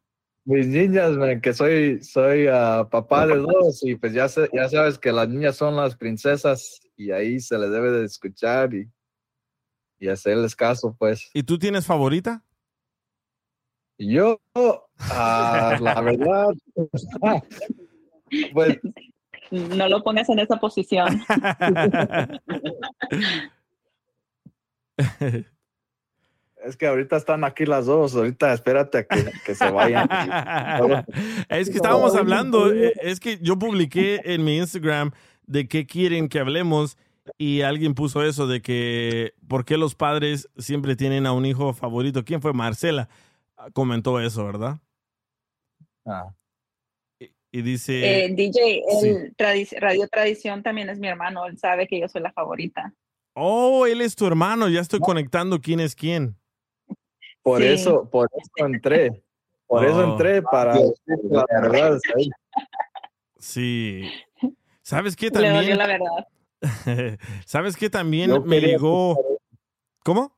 Mis 0.45 0.67
niñas, 0.67 1.11
man, 1.11 1.41
que 1.41 1.53
soy, 1.53 2.01
soy 2.01 2.47
ah, 2.47 2.87
papá 2.89 3.27
de 3.27 3.35
dos 3.37 3.83
y 3.83 3.95
pues 3.95 4.13
ya, 4.13 4.27
sé- 4.27 4.49
ya 4.53 4.67
sabes 4.69 4.97
que 4.97 5.11
las 5.11 5.27
niñas 5.29 5.55
son 5.55 5.75
las 5.75 5.95
princesas 5.95 6.79
y 6.95 7.11
ahí 7.11 7.39
se 7.39 7.57
les 7.57 7.69
debe 7.71 7.91
de 7.91 8.05
escuchar 8.05 8.73
y, 8.73 8.89
y 9.99 10.07
hacerles 10.07 10.55
caso, 10.55 10.95
pues. 10.97 11.29
¿Y 11.33 11.43
tú 11.43 11.59
tienes 11.59 11.85
favorita? 11.85 12.43
Yo, 13.97 14.39
ah, 14.55 15.77
la 15.81 16.01
verdad, 16.01 16.47
pues 18.53 18.79
No 19.51 19.87
lo 19.89 20.01
pongas 20.03 20.29
en 20.29 20.39
esa 20.39 20.57
posición. 20.57 21.21
es 26.63 26.77
que 26.77 26.87
ahorita 26.87 27.17
están 27.17 27.43
aquí 27.43 27.65
las 27.65 27.85
dos, 27.85 28.15
ahorita 28.15 28.53
espérate 28.53 28.99
a 28.99 29.03
que, 29.05 29.31
que 29.45 29.55
se 29.55 29.69
vayan. 29.71 30.07
es 31.49 31.69
que 31.69 31.75
estábamos 31.75 32.15
hablando, 32.15 32.71
eh, 32.73 32.93
es 33.01 33.19
que 33.19 33.37
yo 33.41 33.57
publiqué 33.57 34.21
en 34.25 34.43
mi 34.43 34.57
Instagram 34.57 35.11
de 35.45 35.67
qué 35.67 35.85
quieren 35.85 36.29
que 36.29 36.39
hablemos 36.39 36.97
y 37.37 37.61
alguien 37.61 37.93
puso 37.93 38.23
eso 38.23 38.47
de 38.47 38.61
que 38.61 39.33
por 39.47 39.65
qué 39.65 39.77
los 39.77 39.95
padres 39.95 40.49
siempre 40.57 40.95
tienen 40.95 41.25
a 41.25 41.31
un 41.31 41.45
hijo 41.45 41.73
favorito. 41.73 42.25
¿Quién 42.25 42.41
fue? 42.41 42.53
Marcela 42.53 43.09
comentó 43.73 44.19
eso, 44.19 44.45
¿verdad? 44.45 44.79
Ah. 46.05 46.33
Y, 47.19 47.31
y 47.51 47.61
dice... 47.61 48.25
Eh, 48.25 48.29
DJ, 48.33 48.83
sí. 49.01 49.07
el 49.07 49.35
tradi- 49.35 49.79
Radio 49.79 50.07
Tradición 50.07 50.63
también 50.63 50.89
es 50.89 50.99
mi 50.99 51.07
hermano. 51.07 51.45
Él 51.45 51.57
sabe 51.57 51.87
que 51.87 51.99
yo 51.99 52.07
soy 52.07 52.21
la 52.21 52.31
favorita. 52.31 52.93
Oh, 53.33 53.85
él 53.85 54.01
es 54.01 54.15
tu 54.15 54.25
hermano. 54.25 54.69
Ya 54.69 54.81
estoy 54.81 54.99
conectando 54.99 55.59
quién 55.61 55.79
es 55.79 55.95
quién. 55.95 56.35
Por 57.41 57.61
Sí. 57.61 57.67
eso, 57.67 58.09
por 58.09 58.29
eso 58.35 58.65
entré. 58.65 59.23
Por 59.67 59.85
eso 59.85 59.97
Oh. 59.99 60.11
entré 60.11 60.41
para 60.41 60.73
decir 60.73 60.95
la 61.23 61.45
verdad. 61.49 61.99
¿sabes? 62.07 62.29
Sí. 63.37 64.09
¿Sabes 64.81 65.15
qué 65.15 65.27
Le 65.27 65.31
también? 65.31 65.77
la 65.77 65.87
verdad. 65.87 66.27
¿Sabes 67.45 67.77
qué 67.77 67.89
también 67.89 68.29
Yo 68.31 68.41
me 68.41 68.59
llegó? 68.59 69.17
¿Cómo? 70.03 70.35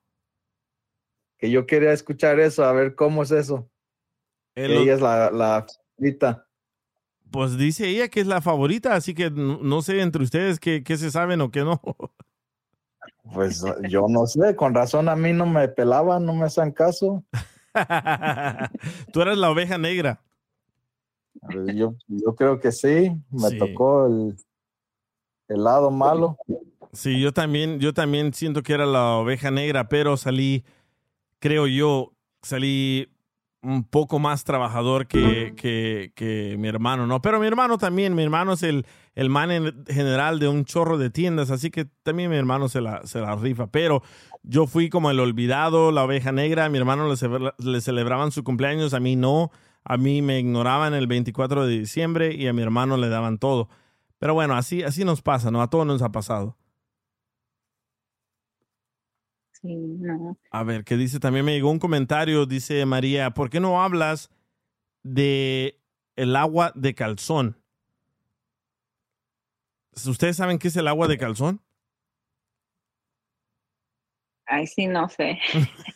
Que 1.37 1.49
yo 1.49 1.65
quería 1.65 1.91
escuchar 1.93 2.39
eso, 2.39 2.63
a 2.63 2.71
ver 2.73 2.93
cómo 2.95 3.23
es 3.23 3.31
eso. 3.31 3.69
Eh, 4.55 4.67
ella 4.69 4.93
es 4.93 5.01
la, 5.01 5.31
la 5.31 5.65
favorita. 5.97 6.47
Pues 7.31 7.57
dice 7.57 7.87
ella 7.87 8.09
que 8.09 8.19
es 8.19 8.27
la 8.27 8.41
favorita, 8.41 8.93
así 8.93 9.13
que 9.13 9.31
no, 9.31 9.59
no 9.63 9.81
sé 9.81 10.01
entre 10.01 10.21
ustedes 10.21 10.59
qué, 10.59 10.83
qué 10.83 10.97
se 10.97 11.09
saben 11.09 11.39
o 11.41 11.49
qué 11.49 11.61
no. 11.61 11.81
Pues 13.33 13.63
yo 13.87 14.07
no 14.09 14.25
sé, 14.25 14.55
con 14.55 14.73
razón 14.73 15.07
a 15.07 15.15
mí 15.15 15.31
no 15.31 15.45
me 15.45 15.67
pelaban, 15.67 16.25
no 16.25 16.33
me 16.33 16.45
hacen 16.45 16.71
caso. 16.71 17.23
Tú 19.13 19.21
eres 19.21 19.37
la 19.37 19.51
oveja 19.51 19.77
negra. 19.77 20.21
Yo, 21.73 21.95
yo 22.07 22.35
creo 22.35 22.59
que 22.59 22.71
sí, 22.71 23.11
me 23.29 23.49
Sí. 23.49 23.57
tocó 23.57 24.05
el, 24.07 24.35
el 25.47 25.63
lado 25.63 25.89
malo. 25.91 26.37
Sí, 26.93 27.19
yo 27.21 27.31
también, 27.31 27.79
yo 27.79 27.93
también 27.93 28.33
siento 28.33 28.63
que 28.63 28.73
era 28.73 28.85
la 28.85 29.15
oveja 29.15 29.49
negra, 29.49 29.87
pero 29.87 30.17
salí, 30.17 30.65
creo 31.39 31.67
yo, 31.67 32.11
salí 32.41 33.07
un 33.63 33.83
poco 33.83 34.19
más 34.19 34.43
trabajador 34.43 35.07
que, 35.07 35.53
que, 35.55 36.11
que 36.15 36.55
mi 36.59 36.67
hermano, 36.67 37.07
¿no? 37.07 37.21
Pero 37.21 37.39
mi 37.39 37.47
hermano 37.47 37.77
también, 37.77 38.13
mi 38.15 38.23
hermano 38.23 38.53
es 38.53 38.63
el, 38.63 38.85
el 39.15 39.29
man 39.29 39.51
en 39.51 39.85
general 39.87 40.39
de 40.39 40.47
un 40.47 40.65
chorro 40.65 40.97
de 40.97 41.09
tiendas, 41.09 41.51
así 41.51 41.69
que 41.71 41.85
también 42.03 42.29
mi 42.29 42.37
hermano 42.37 42.69
se 42.69 42.81
la, 42.81 43.05
se 43.05 43.19
la 43.19 43.35
rifa, 43.35 43.67
pero 43.67 44.01
yo 44.43 44.67
fui 44.67 44.89
como 44.89 45.11
el 45.11 45.19
olvidado, 45.19 45.91
la 45.91 46.03
oveja 46.03 46.31
negra, 46.31 46.65
a 46.65 46.69
mi 46.69 46.77
hermano 46.77 47.07
le, 47.09 47.15
celebra- 47.15 47.55
le 47.59 47.81
celebraban 47.81 48.31
su 48.31 48.43
cumpleaños, 48.43 48.93
a 48.93 48.99
mí 48.99 49.15
no, 49.15 49.51
a 49.83 49.97
mí 49.97 50.21
me 50.21 50.39
ignoraban 50.39 50.93
el 50.93 51.07
24 51.07 51.65
de 51.65 51.79
diciembre 51.79 52.33
y 52.35 52.47
a 52.47 52.53
mi 52.53 52.61
hermano 52.61 52.97
le 52.97 53.09
daban 53.09 53.37
todo. 53.37 53.69
Pero 54.19 54.33
bueno, 54.33 54.55
así, 54.55 54.83
así 54.83 55.03
nos 55.03 55.21
pasa, 55.21 55.51
¿no? 55.51 55.61
A 55.61 55.69
todos 55.69 55.85
nos 55.85 56.01
ha 56.01 56.11
pasado. 56.11 56.57
Sí, 59.51 59.75
no. 59.75 60.37
A 60.49 60.63
ver, 60.63 60.83
¿qué 60.83 60.97
dice? 60.97 61.19
También 61.19 61.45
me 61.45 61.53
llegó 61.53 61.69
un 61.69 61.79
comentario, 61.79 62.45
dice 62.45 62.85
María, 62.85 63.31
¿por 63.31 63.49
qué 63.49 63.59
no 63.59 63.83
hablas 63.83 64.31
de 65.03 65.81
el 66.17 66.35
agua 66.35 66.73
de 66.75 66.95
calzón? 66.95 67.60
¿Ustedes 70.07 70.37
saben 70.37 70.57
qué 70.59 70.67
es 70.69 70.75
el 70.75 70.87
agua 70.87 71.07
de 71.07 71.17
calzón? 71.17 71.61
Ay, 74.47 74.67
sí, 74.67 74.85
no 74.87 75.07
sé. 75.07 75.39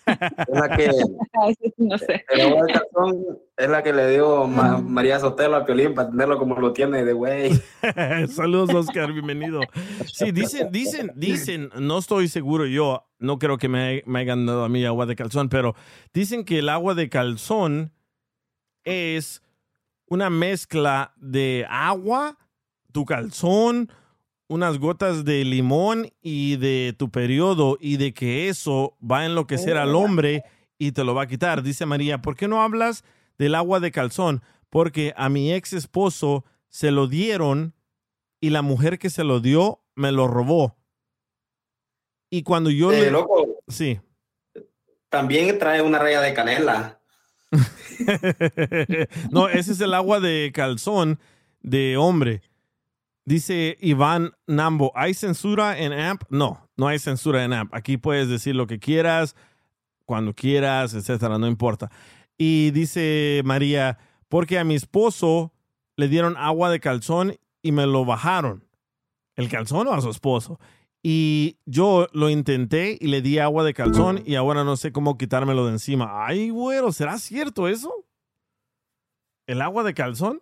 Es 0.08 0.48
la 0.48 0.74
que, 0.78 0.90
Ay, 1.42 1.56
sí, 1.62 1.74
no 1.78 1.98
sé. 1.98 2.24
el 2.30 2.42
agua 2.42 2.64
de 2.66 2.74
calzón 2.74 3.40
es 3.58 3.70
la 3.70 3.84
que 3.84 3.92
le 3.92 4.10
dio 4.12 4.48
Ma- 4.48 4.78
María 4.80 5.20
Sotelo 5.20 5.58
a 5.58 5.66
Piolín 5.66 5.94
para 5.94 6.10
tenerlo 6.10 6.38
como 6.38 6.56
lo 6.56 6.72
tiene 6.72 7.04
de 7.04 7.12
güey. 7.12 7.52
Saludos, 8.30 8.74
Oscar, 8.74 9.12
bienvenido. 9.12 9.60
Sí, 10.06 10.32
dicen, 10.32 10.72
dicen, 10.72 11.12
dicen, 11.16 11.70
no 11.82 11.98
estoy 11.98 12.30
seguro 12.30 12.66
yo, 12.66 13.10
no 13.20 13.40
creo 13.40 13.58
que 13.58 13.68
me, 13.68 14.04
me 14.06 14.20
hayan 14.20 14.46
dado 14.46 14.64
a 14.64 14.70
mí 14.70 14.86
agua 14.86 15.06
de 15.06 15.16
calzón, 15.18 15.50
pero 15.50 15.76
dicen 16.14 16.46
que 16.46 16.60
el 16.60 16.70
agua 16.70 16.94
de 16.96 17.10
calzón 17.10 17.92
es 18.86 19.42
una 20.08 20.30
mezcla 20.30 21.14
de 21.18 21.66
agua, 21.70 22.38
tu 22.96 23.04
calzón, 23.04 23.92
unas 24.48 24.80
gotas 24.80 25.26
de 25.26 25.44
limón 25.44 26.14
y 26.22 26.56
de 26.56 26.96
tu 26.98 27.12
periodo 27.12 27.78
y 27.82 27.98
de 27.98 28.14
que 28.14 28.48
eso 28.48 28.96
va 29.04 29.20
a 29.20 29.26
enloquecer 29.26 29.76
al 29.76 29.96
hombre 29.96 30.44
y 30.78 30.94
te 30.94 31.04
lo 31.04 31.14
va 31.14 31.24
a 31.24 31.28
quitar. 31.28 31.62
Dice 31.62 31.86
María, 31.86 32.22
¿por 32.22 32.38
qué 32.38 32.48
no 32.48 32.62
hablas 32.64 33.04
del 33.38 33.54
agua 33.56 33.82
de 33.82 33.92
calzón? 33.92 34.42
Porque 34.70 35.14
a 35.18 35.28
mi 35.28 35.52
ex 35.52 35.74
esposo 35.74 36.46
se 36.70 36.92
lo 36.92 37.08
dieron 37.08 37.74
y 38.40 38.52
la 38.52 38.62
mujer 38.62 38.98
que 38.98 39.10
se 39.10 39.26
lo 39.26 39.42
dio 39.42 39.82
me 39.94 40.14
lo 40.14 40.30
robó. 40.30 40.78
Y 42.30 42.44
cuando 42.44 42.70
yo 42.70 42.94
Eh, 42.94 43.02
le... 43.02 43.12
loco, 43.12 43.46
Sí. 43.68 44.00
también 45.10 45.60
trae 45.60 45.82
una 45.82 46.00
raya 46.00 46.22
de 46.22 46.34
canela. 46.34 47.02
no, 49.32 49.50
ese 49.50 49.74
es 49.74 49.82
el 49.82 49.94
agua 49.94 50.22
de 50.22 50.52
calzón 50.54 51.20
de 51.62 51.98
hombre. 51.98 52.42
Dice 53.26 53.78
Iván 53.82 54.34
Nambo, 54.46 54.92
¿hay 54.96 55.16
censura 55.16 55.80
en 55.80 55.94
AMP? 55.94 56.24
No, 56.30 56.70
no 56.78 56.88
hay 56.88 57.00
censura 57.00 57.44
en 57.44 57.54
AMP. 57.54 57.74
Aquí 57.74 57.98
puedes 57.98 58.30
decir 58.30 58.56
lo 58.56 58.68
que 58.68 58.78
quieras, 58.78 59.36
cuando 60.06 60.36
quieras, 60.36 60.94
etcétera, 60.94 61.40
no 61.40 61.48
importa. 61.48 61.90
Y 62.38 62.70
dice 62.70 63.42
María, 63.44 63.98
porque 64.30 64.60
a 64.60 64.64
mi 64.64 64.76
esposo 64.76 65.54
le 65.96 66.08
dieron 66.08 66.38
agua 66.38 66.70
de 66.70 66.80
calzón 66.80 67.38
y 67.64 67.72
me 67.72 67.88
lo 67.88 68.06
bajaron. 68.06 68.64
¿El 69.36 69.50
calzón 69.50 69.88
o 69.88 69.94
a 69.94 70.02
su 70.02 70.10
esposo? 70.12 70.60
Y 71.02 71.58
yo 71.66 72.08
lo 72.14 72.30
intenté 72.30 72.98
y 73.00 73.08
le 73.08 73.22
di 73.22 73.40
agua 73.40 73.64
de 73.64 73.74
calzón 73.74 74.22
y 74.26 74.36
ahora 74.36 74.64
no 74.64 74.78
sé 74.78 74.92
cómo 74.92 75.18
quitármelo 75.18 75.66
de 75.66 75.74
encima. 75.74 76.26
Ay, 76.26 76.50
güero, 76.50 76.92
¿será 76.92 77.18
cierto 77.18 77.68
eso? 77.68 77.92
¿El 79.48 79.62
agua 79.62 79.84
de 79.84 79.94
calzón? 79.94 80.42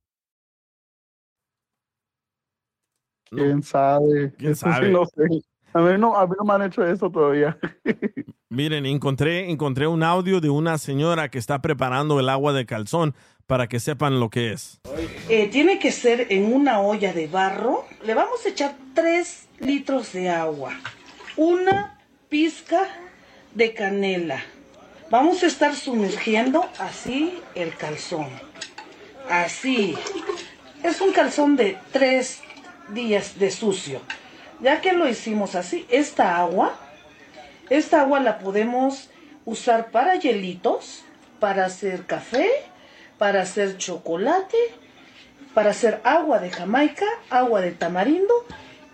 ¿Quién 3.31 3.63
sabe? 3.63 4.33
¿Quién 4.37 4.51
Eso 4.51 4.65
sí 4.67 4.73
sabe? 4.73 4.89
no 4.89 5.05
sé. 5.05 5.23
A 5.73 5.79
mí 5.79 5.97
no, 5.97 6.17
a 6.17 6.27
mí 6.27 6.33
no 6.37 6.43
me 6.43 6.53
han 6.53 6.63
hecho 6.63 6.85
eso 6.85 7.09
todavía. 7.09 7.57
Miren, 8.49 8.85
encontré, 8.85 9.49
encontré 9.49 9.87
un 9.87 10.03
audio 10.03 10.41
de 10.41 10.49
una 10.49 10.77
señora 10.77 11.29
que 11.29 11.39
está 11.39 11.61
preparando 11.61 12.19
el 12.19 12.27
agua 12.27 12.51
de 12.51 12.65
calzón 12.65 13.15
para 13.47 13.67
que 13.67 13.79
sepan 13.79 14.19
lo 14.19 14.29
que 14.29 14.51
es. 14.51 14.81
Eh, 15.29 15.47
tiene 15.49 15.79
que 15.79 15.93
ser 15.93 16.27
en 16.29 16.53
una 16.53 16.81
olla 16.81 17.13
de 17.13 17.27
barro. 17.27 17.85
Le 18.03 18.13
vamos 18.13 18.45
a 18.45 18.49
echar 18.49 18.75
3 18.93 19.47
litros 19.59 20.11
de 20.11 20.29
agua. 20.29 20.73
Una 21.37 21.97
pizca 22.27 22.87
de 23.55 23.73
canela. 23.73 24.43
Vamos 25.09 25.41
a 25.43 25.47
estar 25.47 25.73
sumergiendo 25.73 26.65
así 26.79 27.39
el 27.55 27.73
calzón. 27.75 28.27
Así. 29.29 29.95
Es 30.83 30.99
un 30.99 31.13
calzón 31.13 31.55
de 31.55 31.77
3 31.93 32.41
días 32.93 33.39
de 33.39 33.51
sucio. 33.51 34.01
Ya 34.59 34.81
que 34.81 34.93
lo 34.93 35.07
hicimos 35.07 35.55
así, 35.55 35.85
esta 35.89 36.37
agua, 36.37 36.73
esta 37.69 38.01
agua 38.01 38.19
la 38.19 38.39
podemos 38.39 39.09
usar 39.45 39.91
para 39.91 40.15
hielitos, 40.15 41.03
para 41.39 41.65
hacer 41.65 42.05
café, 42.05 42.49
para 43.17 43.41
hacer 43.41 43.77
chocolate, 43.77 44.57
para 45.53 45.71
hacer 45.71 45.99
agua 46.03 46.39
de 46.39 46.51
Jamaica, 46.51 47.05
agua 47.29 47.61
de 47.61 47.71
tamarindo 47.71 48.33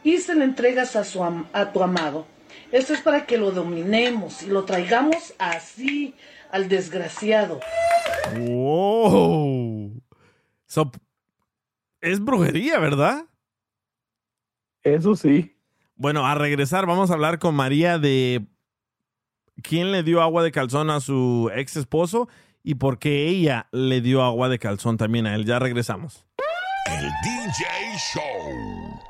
y 0.04 0.18
se 0.18 0.36
le 0.36 0.46
entregas 0.46 0.96
a, 0.96 1.04
su 1.04 1.24
a 1.24 1.72
tu 1.72 1.84
amado. 1.84 2.26
Esto 2.72 2.94
es 2.94 3.02
para 3.02 3.26
que 3.26 3.38
lo 3.38 3.52
dominemos 3.52 4.44
y 4.44 4.48
lo 4.48 4.66
traigamos 4.66 5.34
así 5.38 6.16
al 6.52 6.68
desgraciado. 6.68 7.60
Wow. 8.38 10.02
Es 12.02 12.20
brujería, 12.20 12.80
¿verdad? 12.80 13.26
Eso 14.96 15.18
sí. 15.18 15.58
Bueno, 15.96 16.26
a 16.26 16.36
regresar 16.36 16.86
vamos 16.86 17.12
a 17.12 17.14
hablar 17.14 17.40
con 17.40 17.56
María 17.56 18.00
de 18.00 18.46
quién 19.62 19.92
le 19.92 20.02
dio 20.02 20.22
agua 20.22 20.44
de 20.44 20.52
calzón 20.52 20.90
a 20.90 21.02
su 21.02 21.52
ex 21.54 21.76
esposo 21.76 22.30
y 22.64 22.76
por 22.76 22.98
qué 22.98 23.28
ella 23.28 23.68
le 23.74 24.00
dio 24.00 24.24
agua 24.24 24.48
de 24.48 24.60
calzón 24.60 24.96
también 24.96 25.28
a 25.28 25.36
él. 25.36 25.46
Ya 25.46 25.60
regresamos. 25.60 26.26
El 26.86 27.04
DJ 27.04 27.66
Show. 28.14 29.02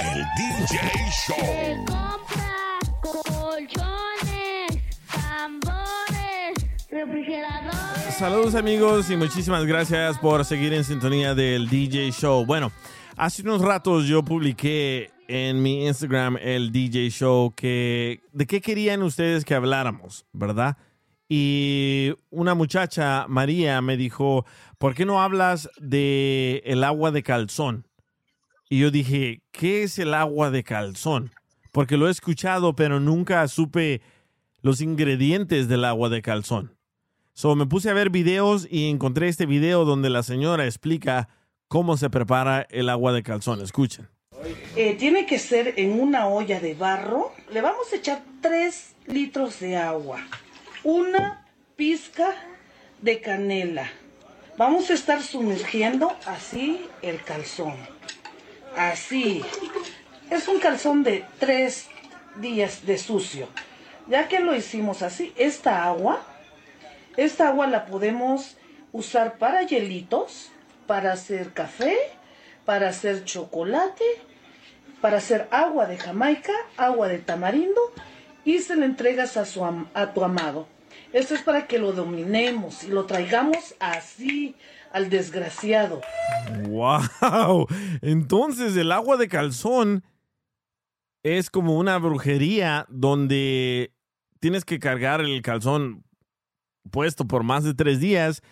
El 0.00 0.24
DJ 0.36 0.80
Show. 1.26 2.21
Saludos 8.22 8.54
amigos 8.54 9.10
y 9.10 9.16
muchísimas 9.16 9.66
gracias 9.66 10.16
por 10.16 10.44
seguir 10.44 10.72
en 10.74 10.84
sintonía 10.84 11.34
del 11.34 11.68
DJ 11.68 12.12
Show. 12.12 12.46
Bueno, 12.46 12.70
hace 13.16 13.42
unos 13.42 13.60
ratos 13.60 14.06
yo 14.06 14.24
publiqué 14.24 15.10
en 15.26 15.60
mi 15.60 15.88
Instagram 15.88 16.36
el 16.40 16.70
DJ 16.70 17.10
Show 17.10 17.52
que 17.52 18.20
de 18.32 18.46
qué 18.46 18.60
querían 18.60 19.02
ustedes 19.02 19.44
que 19.44 19.56
habláramos, 19.56 20.24
¿verdad? 20.32 20.76
Y 21.28 22.14
una 22.30 22.54
muchacha, 22.54 23.26
María, 23.26 23.80
me 23.80 23.96
dijo, 23.96 24.46
¿por 24.78 24.94
qué 24.94 25.04
no 25.04 25.20
hablas 25.20 25.68
de 25.80 26.62
el 26.64 26.84
agua 26.84 27.10
de 27.10 27.24
calzón? 27.24 27.88
Y 28.70 28.78
yo 28.78 28.92
dije, 28.92 29.42
¿qué 29.50 29.82
es 29.82 29.98
el 29.98 30.14
agua 30.14 30.52
de 30.52 30.62
calzón? 30.62 31.32
Porque 31.72 31.96
lo 31.96 32.06
he 32.06 32.12
escuchado, 32.12 32.76
pero 32.76 33.00
nunca 33.00 33.48
supe 33.48 34.00
los 34.60 34.80
ingredientes 34.80 35.66
del 35.66 35.84
agua 35.84 36.08
de 36.08 36.22
calzón. 36.22 36.76
So 37.34 37.56
me 37.56 37.66
puse 37.66 37.88
a 37.88 37.94
ver 37.94 38.10
videos 38.10 38.68
y 38.70 38.90
encontré 38.90 39.28
este 39.28 39.46
video 39.46 39.84
donde 39.84 40.10
la 40.10 40.22
señora 40.22 40.66
explica 40.66 41.28
cómo 41.66 41.96
se 41.96 42.10
prepara 42.10 42.66
el 42.70 42.90
agua 42.90 43.12
de 43.12 43.22
calzón. 43.22 43.62
Escuchen. 43.62 44.08
Eh, 44.76 44.96
tiene 44.98 45.24
que 45.24 45.38
ser 45.38 45.74
en 45.76 45.98
una 45.98 46.26
olla 46.26 46.60
de 46.60 46.74
barro. 46.74 47.32
Le 47.50 47.62
vamos 47.62 47.92
a 47.92 47.96
echar 47.96 48.22
3 48.42 48.96
litros 49.06 49.60
de 49.60 49.76
agua. 49.76 50.20
Una 50.84 51.46
pizca 51.76 52.34
de 53.00 53.20
canela. 53.20 53.90
Vamos 54.58 54.90
a 54.90 54.94
estar 54.94 55.22
sumergiendo 55.22 56.14
así 56.26 56.86
el 57.00 57.22
calzón. 57.22 57.74
Así. 58.76 59.42
Es 60.30 60.48
un 60.48 60.60
calzón 60.60 61.02
de 61.02 61.24
3 61.38 61.88
días 62.36 62.84
de 62.84 62.98
sucio. 62.98 63.48
Ya 64.08 64.28
que 64.28 64.40
lo 64.40 64.54
hicimos 64.54 65.02
así, 65.02 65.32
esta 65.36 65.84
agua, 65.84 66.20
esta 67.16 67.48
agua 67.48 67.66
la 67.66 67.86
podemos 67.86 68.56
usar 68.92 69.38
para 69.38 69.62
hielitos, 69.62 70.50
para 70.86 71.12
hacer 71.12 71.52
café, 71.52 71.96
para 72.64 72.88
hacer 72.88 73.24
chocolate, 73.24 74.04
para 75.00 75.18
hacer 75.18 75.48
agua 75.50 75.86
de 75.86 75.98
Jamaica, 75.98 76.52
agua 76.76 77.08
de 77.08 77.18
tamarindo 77.18 77.80
y 78.44 78.58
se 78.58 78.76
le 78.76 78.86
entregas 78.86 79.36
a, 79.36 79.44
su 79.44 79.64
a 79.64 80.14
tu 80.14 80.24
amado. 80.24 80.68
Esto 81.12 81.34
es 81.34 81.42
para 81.42 81.66
que 81.66 81.78
lo 81.78 81.92
dominemos 81.92 82.84
y 82.84 82.88
lo 82.88 83.04
traigamos 83.04 83.74
así 83.80 84.54
al 84.92 85.10
desgraciado. 85.10 86.00
¡Wow! 86.68 87.66
Entonces 88.02 88.76
el 88.76 88.92
agua 88.92 89.16
de 89.16 89.28
calzón 89.28 90.04
es 91.22 91.50
como 91.50 91.76
una 91.78 91.98
brujería 91.98 92.86
donde 92.88 93.92
tienes 94.40 94.64
que 94.64 94.78
cargar 94.78 95.20
el 95.20 95.40
calzón 95.42 96.04
puesto 96.90 97.26
por 97.26 97.42
más 97.42 97.64
de 97.64 97.74
tres 97.74 98.00
días 98.00 98.42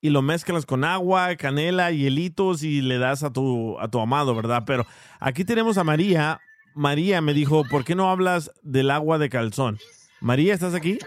y 0.00 0.10
lo 0.10 0.22
mezclas 0.22 0.64
con 0.64 0.84
agua, 0.84 1.34
canela, 1.36 1.90
hielitos 1.90 2.62
y 2.62 2.80
le 2.80 2.98
das 2.98 3.22
a 3.22 3.32
tu, 3.32 3.78
a 3.80 3.88
tu 3.88 4.00
amado, 4.00 4.34
¿verdad? 4.34 4.62
Pero 4.66 4.86
aquí 5.18 5.44
tenemos 5.44 5.78
a 5.78 5.84
María. 5.84 6.40
María 6.74 7.20
me 7.20 7.34
dijo, 7.34 7.64
¿por 7.64 7.84
qué 7.84 7.94
no 7.94 8.08
hablas 8.08 8.52
del 8.62 8.90
agua 8.90 9.18
de 9.18 9.28
calzón? 9.28 9.78
María, 10.20 10.54
¿estás 10.54 10.74
aquí? 10.74 10.98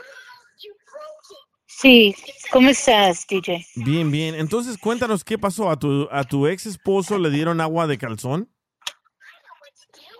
Sí, 1.65 2.13
¿cómo 2.51 2.69
estás, 2.69 3.25
DJ? 3.27 3.65
Bien, 3.75 4.11
bien. 4.11 4.35
Entonces 4.35 4.77
cuéntanos 4.77 5.23
qué 5.23 5.37
pasó. 5.37 5.69
¿A 5.69 5.79
tu, 5.79 6.07
a 6.11 6.23
tu 6.25 6.47
ex 6.47 6.65
esposo 6.65 7.17
le 7.17 7.29
dieron 7.29 7.61
agua 7.61 7.87
de 7.87 7.97
calzón? 7.97 8.49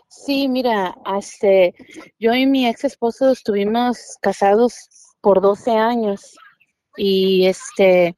Sí, 0.08 0.48
mira, 0.48 0.96
este, 1.18 1.76
yo 2.20 2.34
y 2.34 2.46
mi 2.46 2.68
ex 2.68 2.84
esposo 2.84 3.32
estuvimos 3.32 4.18
casados 4.22 4.90
por 5.22 5.42
12 5.42 5.72
años 5.72 6.36
y 6.98 7.46
este, 7.46 8.16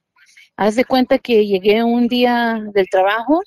haz 0.55 0.75
de 0.75 0.85
cuenta 0.85 1.19
que 1.19 1.45
llegué 1.45 1.83
un 1.83 2.07
día 2.07 2.61
del 2.73 2.87
trabajo 2.89 3.41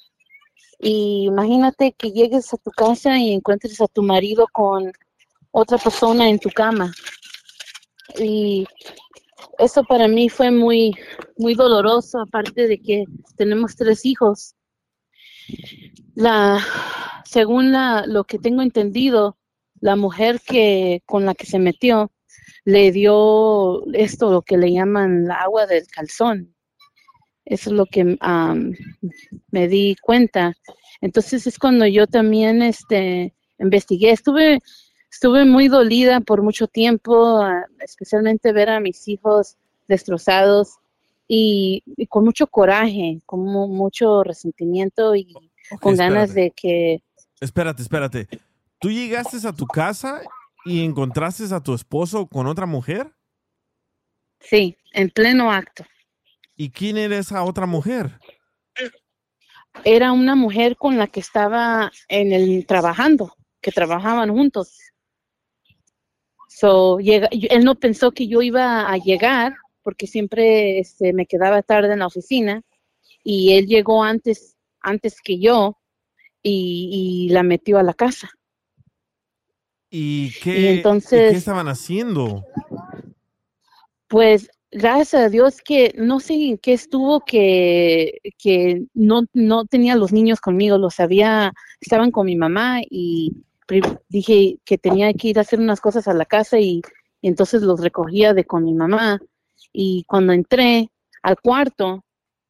y 0.79 1.25
imagínate 1.27 1.93
que 1.93 2.11
llegues 2.11 2.53
a 2.53 2.59
tu 2.59 2.71
casa 2.71 3.19
y 3.19 3.33
encuentres 3.33 3.81
a 3.81 3.89
tu 3.89 4.03
marido 4.03 4.47
con 4.53 4.93
otra 5.51 5.79
persona 5.79 6.29
en 6.29 6.39
tu 6.39 6.51
cama. 6.51 6.93
Y 8.19 8.67
eso 9.59 9.85
para 9.85 10.07
mí 10.09 10.29
fue 10.29 10.51
muy, 10.51 10.95
muy 11.39 11.55
doloroso, 11.55 12.21
aparte 12.21 12.67
de 12.69 12.79
que 12.79 13.05
tenemos 13.37 13.77
tres 13.77 14.05
hijos. 14.05 14.55
La, 16.15 16.65
según 17.25 17.73
la, 17.73 18.05
lo 18.07 18.25
que 18.25 18.39
tengo 18.39 18.63
entendido, 18.63 19.39
la 19.81 19.97
mujer 19.97 20.41
que 20.41 21.03
con 21.07 21.25
la 21.25 21.35
que 21.35 21.47
se 21.47 21.59
metió 21.59 22.11
le 22.67 22.91
dio 22.93 23.87
esto, 23.95 24.31
lo 24.31 24.43
que 24.43 24.59
le 24.59 24.73
llaman 24.73 25.25
la 25.25 25.37
agua 25.37 25.67
del 25.67 25.87
calzón. 25.87 26.53
Eso 27.45 27.71
es 27.71 27.77
lo 27.77 27.87
que 27.87 28.17
am, 28.21 28.73
me 29.53 29.69
di 29.69 29.95
cuenta. 30.03 30.53
Entonces 31.01 31.47
es 31.47 31.59
cuando 31.61 31.87
yo 31.87 32.09
también 32.09 32.63
este, 32.63 33.33
investigué. 33.61 34.11
Estuve, 34.11 34.59
estuve 35.11 35.45
muy 35.45 35.69
dolida 35.69 36.21
por 36.21 36.43
mucho 36.43 36.67
tiempo, 36.67 37.41
ah, 37.41 37.65
especialmente 37.81 38.53
ver 38.53 38.69
a 38.69 38.81
mis 38.81 39.07
hijos 39.07 39.57
destrozados 39.87 40.75
y, 41.29 41.85
y 41.97 42.09
con 42.09 42.25
mucho 42.25 42.49
coraje, 42.49 43.21
con 43.27 43.45
mu- 43.45 43.69
mucho 43.69 44.25
resentimiento 44.25 45.15
y 45.15 45.33
con 45.81 45.95
ganas 45.97 46.35
de 46.35 46.51
que 46.51 47.03
Espérate, 47.41 47.83
espérate. 47.83 48.27
¿Tú 48.81 48.91
llegaste 48.91 49.47
a 49.47 49.53
tu 49.53 49.67
casa 49.67 50.21
y 50.67 50.85
encontraste 50.85 51.45
a 51.55 51.63
tu 51.63 51.75
esposo 51.75 52.27
con 52.27 52.47
otra 52.47 52.67
mujer? 52.67 53.15
Sí, 54.41 54.77
en 54.93 55.11
pleno 55.11 55.51
acto. 55.51 55.85
¿Y 56.57 56.71
quién 56.71 56.97
era 56.97 57.17
esa 57.19 57.45
otra 57.45 57.67
mujer? 57.67 58.19
Era 59.85 60.13
una 60.13 60.35
mujer 60.35 60.77
con 60.77 60.99
la 60.99 61.07
que 61.07 61.21
estaba 61.21 61.93
en 62.09 62.33
el 62.33 62.67
trabajando, 62.67 63.35
que 63.61 63.71
trabajaban 63.71 64.31
juntos. 64.31 64.79
So, 66.49 66.99
llega, 66.99 67.29
él 67.31 67.65
no 67.65 67.75
pensó 67.77 68.13
que 68.13 68.27
yo 68.27 68.43
iba 68.43 68.91
a 68.91 68.97
llegar 68.97 69.55
porque 69.83 70.07
siempre 70.07 70.81
este, 70.81 71.13
me 71.13 71.27
quedaba 71.27 71.63
tarde 71.63 71.93
en 71.93 72.01
la 72.01 72.07
oficina 72.07 72.63
y 73.23 73.53
él 73.53 73.67
llegó 73.67 74.03
antes, 74.03 74.57
antes 74.81 75.21
que 75.21 75.39
yo 75.39 75.79
y, 76.43 77.29
y 77.29 77.33
la 77.33 77.43
metió 77.43 77.79
a 77.79 77.83
la 77.83 77.95
casa. 77.95 78.31
¿Y 79.91 80.33
qué, 80.43 80.59
Y 80.59 80.65
y 80.65 80.67
entonces- 80.69 81.33
qué 81.33 81.39
estaban 81.39 81.69
haciendo? 81.69 82.45
Pues 84.09 84.49
gracias 84.71 85.15
a 85.15 85.29
Dios 85.29 85.61
que 85.63 85.95
no 85.97 86.21
sé 86.21 86.35
en 86.35 86.59
qué 86.59 86.73
estuvo 86.73 87.21
que, 87.21 88.19
que 88.39 88.85
no, 88.95 89.23
no 89.33 89.65
tenía 89.65 89.97
los 89.97 90.13
niños 90.13 90.41
conmigo, 90.41 90.79
los 90.79 91.01
había, 91.01 91.53
estaban 91.81 92.11
con 92.11 92.27
mi 92.27 92.37
mamá 92.37 92.81
y 92.89 93.33
dije 94.09 94.59
que 94.65 94.79
tenía 94.79 95.13
que 95.15 95.29
ir 95.29 95.39
a 95.39 95.43
hacer 95.43 95.59
unas 95.61 95.81
cosas 95.81 96.07
a 96.09 96.15
la 96.15 96.25
casa 96.25 96.59
y, 96.61 96.83
y 97.21 97.29
entonces 97.29 97.63
los 97.63 97.81
recogía 97.81 98.33
de 98.35 98.45
con 98.45 98.65
mi 98.65 98.75
mamá. 98.75 99.21
Y 99.73 100.05
cuando 100.05 100.33
entré 100.33 100.91
al 101.23 101.41
cuarto, 101.41 102.05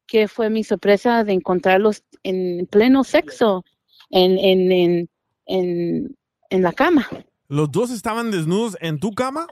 que 0.05 0.27
fue 0.27 0.49
mi 0.49 0.63
sorpresa 0.63 1.23
de 1.23 1.33
encontrarlos 1.33 2.03
en 2.23 2.67
pleno 2.67 3.03
sexo 3.03 3.65
en, 4.11 4.37
en, 4.37 4.71
en, 4.71 5.09
en, 5.47 6.16
en 6.49 6.61
la 6.63 6.73
cama, 6.73 7.07
¿Los 7.49 7.71
dos 7.71 7.91
estaban 7.91 8.29
desnudos 8.31 8.77
en 8.81 8.99
tu 8.99 9.11
cama? 9.13 9.47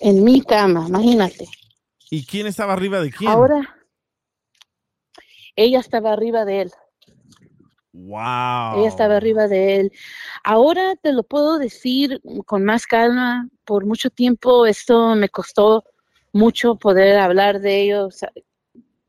en 0.00 0.24
mi 0.24 0.40
cama, 0.42 0.86
imagínate. 0.88 1.46
¿Y 2.10 2.24
quién 2.24 2.46
estaba 2.46 2.72
arriba 2.72 3.00
de 3.00 3.10
quién? 3.10 3.30
Ahora 3.30 3.76
ella 5.56 5.80
estaba 5.80 6.12
arriba 6.12 6.44
de 6.44 6.62
él. 6.62 6.72
¡Wow! 7.92 8.78
Ella 8.78 8.88
estaba 8.88 9.16
arriba 9.16 9.48
de 9.48 9.76
él. 9.80 9.92
Ahora 10.44 10.96
te 10.96 11.12
lo 11.12 11.22
puedo 11.22 11.58
decir 11.58 12.20
con 12.44 12.64
más 12.64 12.86
calma. 12.86 13.48
Por 13.64 13.86
mucho 13.86 14.10
tiempo 14.10 14.66
esto 14.66 15.14
me 15.16 15.28
costó 15.30 15.84
mucho 16.32 16.76
poder 16.76 17.16
hablar 17.18 17.60
de 17.60 17.82
ello, 17.82 18.10
sa- 18.10 18.32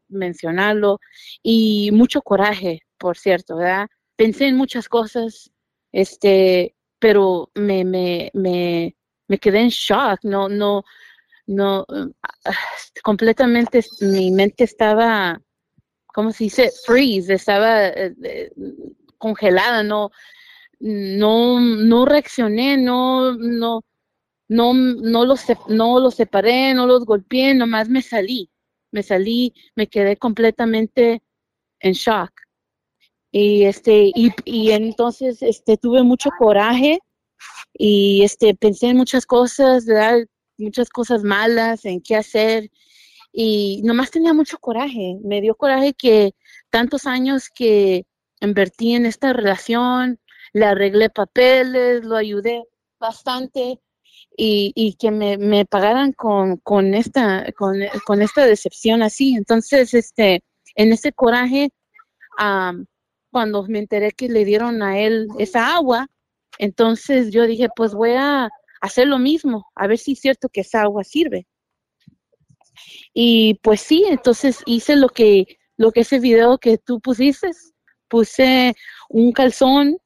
mencionarlo 0.07 0.99
y 1.43 1.91
mucho 1.91 2.21
coraje, 2.21 2.81
por 2.97 3.17
cierto, 3.17 3.57
¿verdad? 3.57 3.87
Pensé 4.15 4.47
en 4.47 4.55
muchas 4.57 4.87
cosas, 4.89 5.51
Este, 5.91 6.75
pero 6.99 7.51
me, 7.55 7.83
me, 7.85 8.31
me, 8.33 8.95
me 9.27 9.37
quedé 9.37 9.59
en 9.61 9.69
shock, 9.69 10.19
no, 10.23 10.49
no, 10.49 10.83
no, 11.47 11.85
ah, 12.45 12.51
completamente 13.03 13.83
mi 14.01 14.31
mente 14.31 14.63
estaba, 14.63 15.41
¿cómo 16.07 16.31
se 16.31 16.45
dice? 16.45 16.71
Freeze, 16.85 17.33
estaba 17.33 17.87
eh, 17.87 18.13
eh, 18.23 18.51
congelada, 19.17 19.83
no, 19.83 20.11
no, 20.79 21.59
no 21.59 22.05
reaccioné, 22.05 22.77
no, 22.77 23.33
no, 23.33 23.83
no, 24.49 24.73
no 24.73 25.25
los, 25.25 25.45
no 25.69 25.99
los 25.99 26.15
separé, 26.15 26.73
no 26.73 26.87
los 26.87 27.05
golpeé, 27.05 27.53
nomás 27.53 27.89
me 27.89 28.01
salí, 28.01 28.49
me 28.91 29.03
salí, 29.03 29.53
me 29.75 29.87
quedé 29.87 30.17
completamente 30.17 31.23
en 31.79 31.93
shock. 31.93 32.46
Y 33.31 33.63
este, 33.63 34.11
y, 34.15 34.31
y 34.45 34.71
entonces 34.71 35.41
este 35.41 35.77
tuve 35.77 36.03
mucho 36.03 36.29
coraje 36.37 36.99
y 37.73 38.23
este 38.23 38.55
pensé 38.55 38.87
en 38.87 38.97
muchas 38.97 39.25
cosas, 39.25 39.85
¿verdad? 39.85 40.19
Muchas 40.57 40.89
cosas 40.89 41.23
malas, 41.23 41.85
en 41.85 42.01
qué 42.01 42.15
hacer. 42.15 42.71
Y 43.31 43.81
nomás 43.83 44.11
tenía 44.11 44.33
mucho 44.33 44.57
coraje. 44.57 45.17
Me 45.23 45.41
dio 45.41 45.55
coraje 45.55 45.93
que 45.93 46.33
tantos 46.69 47.05
años 47.05 47.49
que 47.53 48.05
invertí 48.41 48.95
en 48.95 49.05
esta 49.05 49.33
relación, 49.33 50.19
le 50.53 50.65
arreglé 50.65 51.09
papeles, 51.09 52.03
lo 52.03 52.15
ayudé 52.15 52.63
bastante 52.99 53.79
y, 54.35 54.71
y 54.75 54.93
que 54.95 55.11
me, 55.11 55.37
me 55.37 55.65
pagaran 55.65 56.13
con, 56.13 56.57
con 56.57 56.93
esta, 56.93 57.45
con, 57.57 57.79
con 58.05 58.21
esta 58.21 58.45
decepción 58.45 59.01
así. 59.01 59.35
Entonces, 59.35 59.93
este, 59.93 60.43
en 60.75 60.93
ese 60.93 61.11
coraje, 61.11 61.69
cuando 63.37 63.61
me 63.67 63.77
enteré 63.77 64.13
que 64.13 64.29
le 64.29 64.45
dieron 64.45 64.81
a 64.81 64.99
él 64.99 65.27
esa 65.37 65.75
agua, 65.75 66.07
entonces 66.57 67.29
yo 67.29 67.45
dije, 67.45 67.67
pues 67.75 67.93
voy 67.93 68.13
a 68.17 68.49
hacer 68.81 69.07
lo 69.07 69.19
mismo, 69.19 69.67
a 69.75 69.85
ver 69.85 69.99
si 69.99 70.13
es 70.13 70.19
cierto 70.21 70.49
que 70.49 70.61
esa 70.61 70.81
agua 70.81 71.03
sirve. 71.03 71.45
Y 73.13 73.59
pues 73.61 73.81
sí, 73.81 74.05
entonces 74.09 74.63
hice 74.65 74.95
lo 74.95 75.09
que, 75.09 75.45
lo 75.77 75.91
que 75.91 75.99
ese 76.01 76.19
video 76.19 76.57
que 76.57 76.79
tú 76.79 76.99
pusiste, 76.99 77.51
puse 78.07 78.73
un 79.09 79.31
calzón, 79.31 79.97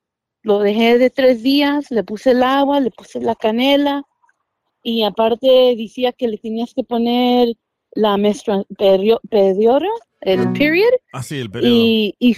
lo 0.43 0.59
dejé 0.59 0.97
de 0.97 1.09
tres 1.09 1.41
días, 1.41 1.89
le 1.89 2.03
puse 2.03 2.31
el 2.31 2.43
agua, 2.43 2.81
le 2.81 2.91
puse 2.91 3.21
la 3.21 3.35
canela 3.35 4.03
y 4.83 5.03
aparte 5.03 5.73
decía 5.77 6.11
que 6.11 6.27
le 6.27 6.37
tenías 6.37 6.73
que 6.73 6.83
poner 6.83 7.53
la 7.93 8.17
menstrua, 8.17 8.65
perio- 8.77 9.21
periodo, 9.29 9.87
el 10.19 10.51
period, 10.51 10.91
Así, 11.13 11.37
el 11.39 11.49
periodo. 11.49 11.73
y, 11.75 12.15
y, 12.19 12.35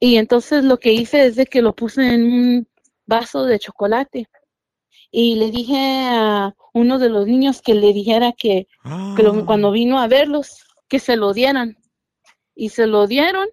y 0.00 0.16
entonces 0.16 0.64
lo 0.64 0.78
que 0.78 0.92
hice 0.92 1.26
es 1.26 1.36
de 1.36 1.46
que 1.46 1.62
lo 1.62 1.74
puse 1.74 2.06
en 2.14 2.22
un 2.24 2.68
vaso 3.06 3.44
de 3.44 3.58
chocolate. 3.58 4.28
Y 5.10 5.36
le 5.36 5.50
dije 5.50 5.76
a 6.10 6.54
uno 6.74 6.98
de 6.98 7.08
los 7.08 7.26
niños 7.26 7.62
que 7.62 7.74
le 7.74 7.92
dijera 7.92 8.32
que, 8.32 8.66
que 9.16 9.22
lo- 9.22 9.46
cuando 9.46 9.70
vino 9.72 9.98
a 9.98 10.06
verlos, 10.06 10.64
que 10.88 10.98
se 10.98 11.16
lo 11.16 11.32
dieran. 11.32 11.76
Y 12.54 12.68
se 12.70 12.86
lo 12.86 13.06
dieron. 13.06 13.48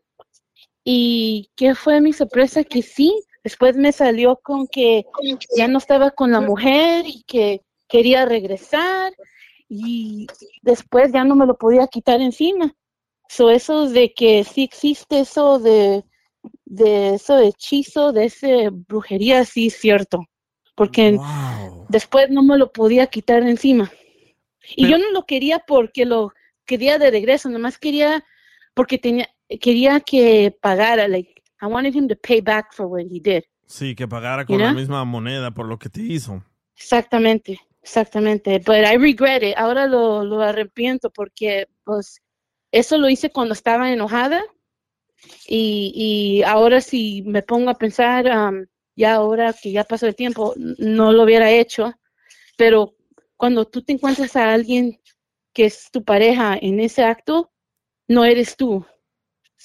Y 0.83 1.49
qué 1.55 1.73
fue 1.75 2.01
mi 2.01 2.13
sorpresa 2.13 2.63
que 2.63 2.81
sí, 2.81 3.13
después 3.43 3.75
me 3.75 3.91
salió 3.91 4.37
con 4.43 4.67
que 4.67 5.05
ya 5.57 5.67
no 5.67 5.77
estaba 5.79 6.11
con 6.11 6.31
la 6.31 6.41
mujer 6.41 7.05
y 7.07 7.23
que 7.23 7.61
quería 7.87 8.25
regresar. 8.25 9.13
Y 9.67 10.27
después 10.61 11.11
ya 11.11 11.23
no 11.23 11.35
me 11.35 11.45
lo 11.47 11.57
podía 11.57 11.87
quitar 11.87 12.21
encima. 12.21 12.75
So, 13.27 13.49
eso 13.49 13.89
de 13.89 14.13
que 14.13 14.43
sí 14.43 14.63
existe 14.63 15.19
eso 15.19 15.59
de, 15.59 16.03
de 16.65 17.15
eso 17.15 17.37
de 17.37 17.47
hechizo, 17.47 18.11
de 18.11 18.25
ese 18.25 18.69
brujería, 18.69 19.45
sí 19.45 19.67
es 19.67 19.79
cierto. 19.79 20.25
Porque 20.75 21.17
después 21.89 22.29
no 22.29 22.43
me 22.43 22.57
lo 22.57 22.71
podía 22.71 23.07
quitar 23.07 23.43
encima. 23.43 23.91
Y 24.75 24.89
yo 24.89 24.97
no 24.97 25.11
lo 25.11 25.25
quería 25.25 25.59
porque 25.59 26.05
lo 26.05 26.33
quería 26.65 26.97
de 26.97 27.11
regreso, 27.11 27.49
nomás 27.49 27.77
quería 27.77 28.23
porque 28.73 28.97
tenía 28.97 29.29
quería 29.61 29.99
que 29.99 30.55
pagara, 30.61 31.07
like 31.07 31.41
I 31.61 31.67
wanted 31.67 31.95
him 31.95 32.07
to 32.07 32.15
pay 32.15 32.41
back 32.41 32.73
for 32.73 32.87
what 32.87 33.05
he 33.09 33.19
did. 33.19 33.43
Sí, 33.67 33.95
que 33.95 34.07
pagara 34.07 34.45
con 34.45 34.57
You 34.57 34.63
la 34.63 34.73
misma 34.73 35.05
moneda 35.05 35.51
por 35.51 35.67
lo 35.67 35.79
que 35.79 35.89
te 35.89 36.01
hizo. 36.01 36.43
Exactamente, 36.75 37.59
exactamente. 37.81 38.59
But 38.59 38.85
I 38.85 38.97
regret 38.97 39.43
it. 39.43 39.55
Ahora 39.57 39.87
lo, 39.87 40.23
lo 40.23 40.41
arrepiento 40.41 41.09
porque 41.09 41.67
pues 41.83 42.21
eso 42.71 42.97
lo 42.97 43.09
hice 43.09 43.29
cuando 43.29 43.53
estaba 43.53 43.91
enojada 43.91 44.43
y, 45.47 45.91
y 45.95 46.43
ahora 46.43 46.81
si 46.81 47.23
me 47.23 47.41
pongo 47.41 47.69
a 47.69 47.77
pensar, 47.77 48.25
um, 48.27 48.65
ya 48.95 49.15
ahora 49.15 49.53
que 49.53 49.71
ya 49.71 49.83
pasó 49.83 50.07
el 50.07 50.15
tiempo, 50.15 50.53
no 50.55 51.11
lo 51.11 51.23
hubiera 51.23 51.51
hecho. 51.51 51.93
Pero 52.57 52.95
cuando 53.37 53.65
tú 53.65 53.81
te 53.81 53.93
encuentras 53.93 54.35
a 54.35 54.53
alguien 54.53 54.99
que 55.53 55.65
es 55.65 55.89
tu 55.91 56.03
pareja 56.03 56.57
en 56.61 56.79
ese 56.79 57.03
acto, 57.03 57.51
no 58.07 58.25
eres 58.25 58.55
tú. 58.55 58.85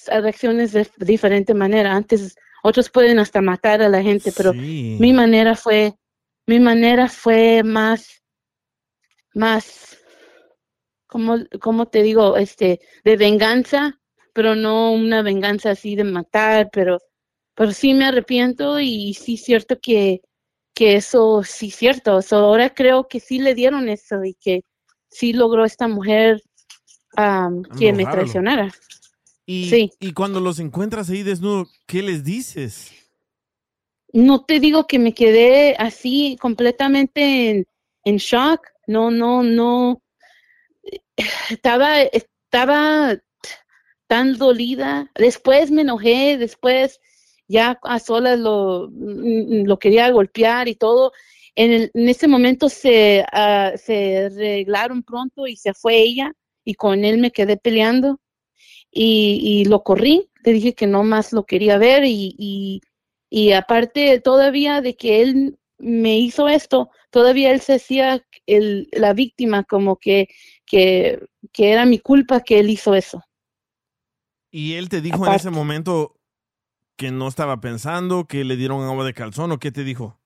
Reacciones 0.07 0.73
de 0.73 0.89
diferente 0.99 1.55
manera. 1.55 1.95
Antes 1.95 2.37
otros 2.63 2.91
pueden 2.91 3.19
hasta 3.19 3.41
matar 3.41 3.83
a 3.83 3.89
la 3.89 4.03
gente, 4.03 4.33
pero 4.37 4.53
mi 4.53 5.13
manera 5.13 5.55
fue, 5.57 5.95
mi 6.47 6.61
manera 6.61 7.09
fue 7.09 7.63
más, 7.63 8.23
más, 9.35 9.90
como, 11.11 11.37
como 11.61 11.87
te 11.87 12.03
digo, 12.03 12.37
este, 12.37 12.81
de 13.05 13.17
venganza, 13.17 14.01
pero 14.33 14.55
no 14.55 14.93
una 14.93 15.23
venganza 15.23 15.71
así 15.73 15.97
de 15.97 16.05
matar, 16.05 16.71
pero, 16.73 16.99
pero 17.55 17.73
sí 17.73 17.95
me 17.95 18.05
arrepiento 18.07 18.81
y 18.81 19.15
sí 19.15 19.35
es 19.35 19.45
cierto 19.45 19.79
que, 19.81 20.23
que 20.75 20.95
eso 20.97 21.43
sí 21.43 21.69
es 21.69 21.77
cierto. 21.77 22.23
So, 22.23 22.37
ahora 22.37 22.73
creo 22.73 23.09
que 23.09 23.21
sí 23.21 23.39
le 23.41 23.55
dieron 23.55 23.89
eso 23.89 24.25
y 24.25 24.35
que 24.35 24.63
sí 25.11 25.33
logró 25.33 25.65
esta 25.65 25.89
mujer 25.89 26.43
am, 27.17 27.63
que 27.79 27.93
me 27.93 28.07
traicionara. 28.07 28.73
Y, 29.47 29.69
Sí. 29.69 29.91
y 29.99 30.13
cuando 30.13 30.39
los 30.39 30.61
encuentras 30.61 31.11
ahí 31.11 31.25
desnudo, 31.25 31.69
¿qué 31.87 32.03
les 32.03 32.23
dices? 32.23 32.93
No 34.13 34.45
te 34.45 34.61
digo 34.61 34.87
que 34.87 34.99
me 34.99 35.13
quedé 35.13 35.75
así 35.77 36.37
completamente 36.41 37.51
en, 37.51 37.67
en 38.05 38.17
shock. 38.17 38.61
No, 38.87 39.11
no, 39.11 39.43
no. 39.43 40.01
Estaba, 41.51 42.03
estaba 42.03 43.17
tan 44.07 44.39
dolida. 44.39 45.11
Después 45.17 45.71
me 45.71 45.83
enojé, 45.83 46.39
después 46.39 47.01
ya 47.49 47.79
a 47.83 47.99
solas 47.99 48.39
lo, 48.39 48.89
mm, 48.93 49.65
lo 49.67 49.79
quería 49.79 50.11
golpear 50.11 50.69
y 50.69 50.75
todo. 50.77 51.13
En, 51.55 51.73
el- 51.73 51.91
en 51.95 52.09
ese 52.09 52.29
momento 52.29 52.69
se, 52.69 53.25
ah, 53.33 53.73
se 53.77 54.27
arreglaron 54.27 55.03
pronto 55.03 55.47
y 55.47 55.57
se 55.57 55.75
fue 55.75 55.99
ella 55.99 56.33
y 56.65 56.75
con 56.75 57.05
él 57.05 57.19
me 57.19 57.33
quedé 57.33 57.57
peleando 57.57 58.21
y, 58.91 59.41
y 59.43 59.65
lo 59.67 59.83
corrí. 59.83 60.31
Le 60.45 60.53
dije 60.53 60.75
que 60.75 60.87
no 60.87 61.03
más 61.05 61.33
lo 61.33 61.45
quería 61.45 61.79
ver 61.79 62.05
y, 62.05 62.35
y, 62.39 62.81
y 63.31 63.53
aparte 63.53 64.21
todavía 64.21 64.81
de 64.81 64.97
que 64.97 65.23
él 65.23 65.59
me 65.79 66.19
hizo 66.19 66.49
esto, 66.49 66.91
todavía 67.11 67.53
él 67.53 67.61
se 67.61 67.75
hacía 67.75 68.25
el, 68.47 68.89
la 68.93 69.13
víctima 69.15 69.65
como 69.65 69.97
que, 69.97 70.29
que, 70.71 71.21
que 71.53 71.73
era 71.73 71.85
mi 71.87 71.99
culpa 71.99 72.41
que 72.41 72.61
él 72.61 72.71
hizo 72.71 72.95
eso. 72.95 73.23
¿Y 74.51 74.75
él 74.75 74.89
te 74.89 75.01
dijo 75.01 75.27
en 75.27 75.35
ese 75.35 75.51
momento 75.51 76.17
que 76.97 77.11
no 77.13 77.29
estaba 77.29 77.61
pensando, 77.61 78.27
que 78.27 78.45
le 78.45 78.57
dieron 78.57 78.83
agua 78.85 79.05
de 79.05 79.15
calzón 79.15 79.53
o 79.53 79.59
qué 79.59 79.73
te 79.73 79.85
dijo? 79.85 80.21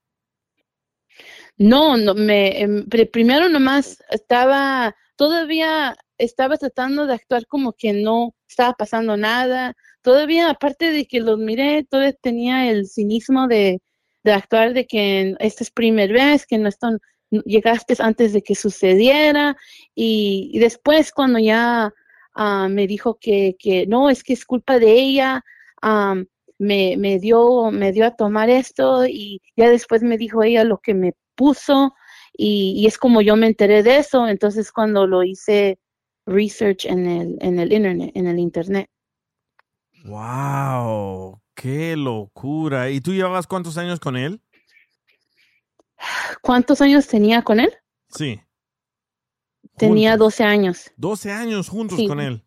No, 1.57 1.97
no, 1.97 2.15
me, 2.15 2.61
em, 2.63 2.87
pri- 2.89 3.07
primero 3.07 3.49
nomás 3.49 3.99
estaba, 4.11 4.95
todavía 5.17 5.97
estaba 6.19 6.57
tratando 6.57 7.07
de 7.07 7.15
actuar 7.15 7.47
como 7.47 7.73
que 7.73 7.93
no 7.93 8.35
estaba 8.49 8.73
pasando 8.75 9.17
nada. 9.17 9.75
Todavía, 10.03 10.51
aparte 10.51 10.91
de 10.91 11.07
que 11.07 11.21
los 11.21 11.39
miré, 11.39 11.85
todavía 11.85 12.13
tenía 12.15 12.71
el 12.71 12.87
cinismo 12.89 13.49
de, 13.49 13.81
de 14.25 14.33
actuar 14.33 14.75
de 14.75 14.87
que 14.87 15.35
esta 15.41 15.65
es 15.65 15.71
primera 15.71 16.13
vez, 16.13 16.47
que 16.47 16.59
no 16.59 16.69
están, 16.69 16.99
llegaste 17.31 17.95
antes 17.99 18.33
de 18.33 18.43
que 18.43 18.55
sucediera. 18.55 19.57
Y, 19.95 20.59
después 20.59 21.13
cuando 21.13 21.39
ya 21.39 21.93
ah, 22.35 22.69
me 22.71 22.87
dijo 22.87 23.19
que, 23.21 23.57
que 23.59 23.87
no, 23.87 24.11
es 24.11 24.23
que 24.23 24.33
es 24.33 24.45
culpa 24.45 24.79
de 24.79 24.93
ella, 24.93 25.45
me, 26.59 26.97
me 26.97 27.19
dio, 27.19 27.71
me 27.71 27.93
dio 27.93 28.07
a 28.07 28.17
tomar 28.17 28.49
esto 28.51 29.07
y 29.07 29.41
ya 29.57 29.69
después 29.69 30.03
me 30.03 30.17
dijo 30.17 30.43
ella 30.43 30.65
lo 30.65 30.79
que 30.79 30.95
me 30.95 31.15
puso 31.35 31.95
y, 32.33 32.75
y 32.77 32.87
es 32.87 32.99
como 32.99 33.21
yo 33.21 33.37
me 33.37 33.47
enteré 33.47 33.83
de 33.83 33.99
eso, 33.99 34.27
entonces 34.29 34.73
cuando 34.73 35.07
lo 35.07 35.23
hice 35.23 35.79
research 36.27 36.85
en 36.87 37.07
el, 37.07 37.39
en 37.41 37.59
el 37.59 37.73
internet, 37.73 38.13
en 38.15 38.27
el 38.27 38.39
internet. 38.39 38.91
¡Wow! 40.05 41.41
¡Qué 41.55 41.97
locura! 41.97 42.91
¿Y 42.91 43.01
tú 43.01 43.13
llevabas 43.13 43.47
cuántos 43.47 43.79
años 43.79 44.01
con 44.01 44.17
él? 44.17 44.41
¿Cuántos 46.43 46.81
años 46.81 47.07
tenía 47.07 47.43
con 47.43 47.61
él? 47.61 47.73
Sí. 48.09 48.41
Tenía 49.77 50.17
12 50.17 50.45
años. 50.45 50.91
12 50.97 51.33
años 51.33 51.69
juntos 51.69 51.99
Sí. 51.99 52.07
con 52.07 52.21
él. 52.21 52.45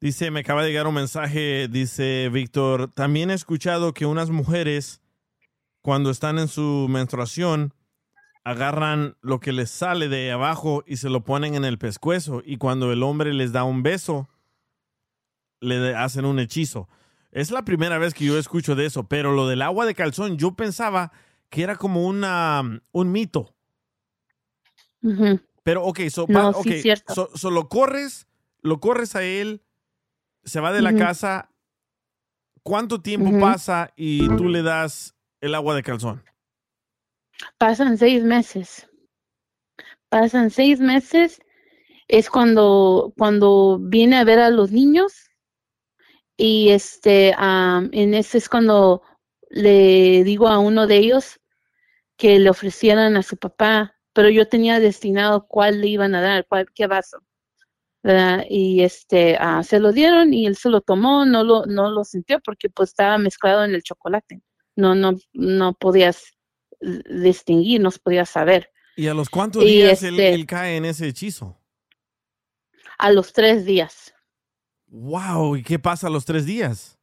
Dice, 0.00 0.30
me 0.30 0.40
acaba 0.40 0.62
de 0.62 0.68
llegar 0.70 0.86
un 0.86 0.94
mensaje, 0.94 1.68
dice 1.68 2.28
Víctor, 2.32 2.90
también 2.92 3.30
he 3.30 3.34
escuchado 3.34 3.92
que 3.92 4.06
unas 4.06 4.30
mujeres 4.30 5.02
cuando 5.82 6.10
están 6.10 6.38
en 6.38 6.48
su 6.48 6.86
menstruación 6.88 7.74
agarran 8.44 9.16
lo 9.20 9.40
que 9.40 9.52
les 9.52 9.70
sale 9.70 10.08
de 10.08 10.30
abajo 10.32 10.84
y 10.86 10.96
se 10.96 11.10
lo 11.10 11.22
ponen 11.24 11.54
en 11.54 11.64
el 11.64 11.78
pescuezo 11.78 12.42
y 12.44 12.56
cuando 12.56 12.92
el 12.92 13.02
hombre 13.02 13.34
les 13.34 13.52
da 13.52 13.64
un 13.64 13.82
beso, 13.82 14.28
le 15.60 15.94
hacen 15.94 16.24
un 16.24 16.38
hechizo. 16.38 16.88
Es 17.30 17.50
la 17.50 17.62
primera 17.62 17.98
vez 17.98 18.14
que 18.14 18.24
yo 18.24 18.38
escucho 18.38 18.74
de 18.74 18.86
eso, 18.86 19.04
pero 19.08 19.32
lo 19.32 19.46
del 19.48 19.62
agua 19.62 19.86
de 19.86 19.94
calzón, 19.94 20.38
yo 20.38 20.52
pensaba 20.52 21.12
que 21.50 21.62
era 21.62 21.76
como 21.76 22.06
una, 22.06 22.82
un 22.92 23.12
mito. 23.12 23.54
Pero, 25.62 25.84
ok, 25.84 26.00
so, 26.08 26.26
No, 26.28 26.52
pa- 26.52 26.62
sí, 26.62 26.82
so- 27.14 27.30
so 27.34 27.50
lo 27.50 27.68
corres, 27.68 28.26
lo 28.62 28.80
corres 28.80 29.14
a 29.14 29.22
él, 29.22 29.62
se 30.44 30.60
va 30.60 30.72
de 30.72 30.82
la 30.82 30.94
casa. 30.98 31.50
¿Cuánto 32.62 33.00
tiempo 33.00 33.30
pasa 33.40 33.92
y 33.96 34.26
tú 34.36 34.48
le 34.48 34.62
das 34.62 35.14
el 35.40 35.54
agua 35.54 35.74
de 35.74 35.82
calzón? 35.82 36.22
Pasan 37.58 37.96
seis 37.98 38.22
meses. 38.24 38.88
Pasan 40.08 40.50
seis 40.50 40.80
meses. 40.80 41.40
Es 42.08 42.30
cuando, 42.30 43.12
cuando 43.16 43.78
viene 43.80 44.16
a 44.16 44.24
ver 44.24 44.38
a 44.38 44.50
los 44.50 44.70
niños. 44.72 45.27
Y 46.38 46.70
este, 46.70 47.34
en 47.36 48.14
ese 48.14 48.38
es 48.38 48.48
cuando 48.48 49.02
le 49.50 50.22
digo 50.22 50.48
a 50.48 50.60
uno 50.60 50.86
de 50.86 50.96
ellos 50.96 51.40
que 52.16 52.38
le 52.38 52.48
ofrecieran 52.48 53.16
a 53.16 53.24
su 53.24 53.36
papá, 53.36 53.96
pero 54.12 54.30
yo 54.30 54.48
tenía 54.48 54.78
destinado 54.80 55.46
cuál 55.48 55.80
le 55.80 55.88
iban 55.88 56.14
a 56.14 56.22
dar, 56.22 56.46
cuál, 56.46 56.66
qué 56.72 56.86
vaso. 56.86 57.18
¿verdad? 58.04 58.44
Y 58.48 58.82
este, 58.82 59.36
ah, 59.40 59.62
se 59.64 59.80
lo 59.80 59.92
dieron 59.92 60.32
y 60.32 60.46
él 60.46 60.56
se 60.56 60.70
lo 60.70 60.80
tomó, 60.80 61.26
no 61.26 61.42
lo, 61.42 61.66
no 61.66 61.90
lo 61.90 62.04
sintió 62.04 62.38
porque 62.40 62.70
pues 62.70 62.90
estaba 62.90 63.18
mezclado 63.18 63.64
en 63.64 63.74
el 63.74 63.82
chocolate. 63.82 64.40
No, 64.76 64.94
no, 64.94 65.16
no 65.32 65.74
podías 65.74 66.32
distinguir, 66.80 67.80
no 67.80 67.90
podías 67.90 68.30
saber. 68.30 68.70
¿Y 68.96 69.08
a 69.08 69.14
los 69.14 69.28
cuántos 69.28 69.64
Y 69.64 69.82
días 69.82 70.02
él, 70.04 70.14
este- 70.20 70.34
él 70.34 70.46
cae 70.46 70.76
en 70.76 70.84
ese 70.84 71.08
hechizo? 71.08 71.58
A 72.98 73.10
los 73.10 73.32
tres 73.32 73.64
días. 73.64 74.14
¡Wow! 74.90 75.56
¿Y 75.56 75.62
qué 75.62 75.78
pasa 75.78 76.06
a 76.06 76.10
los 76.10 76.24
tres 76.24 76.46
días? 76.46 76.98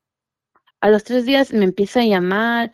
A 0.82 0.90
los 0.90 1.04
tres 1.04 1.26
días 1.26 1.54
me 1.54 1.66
empieza 1.66 2.02
a 2.02 2.06
llamar, 2.06 2.74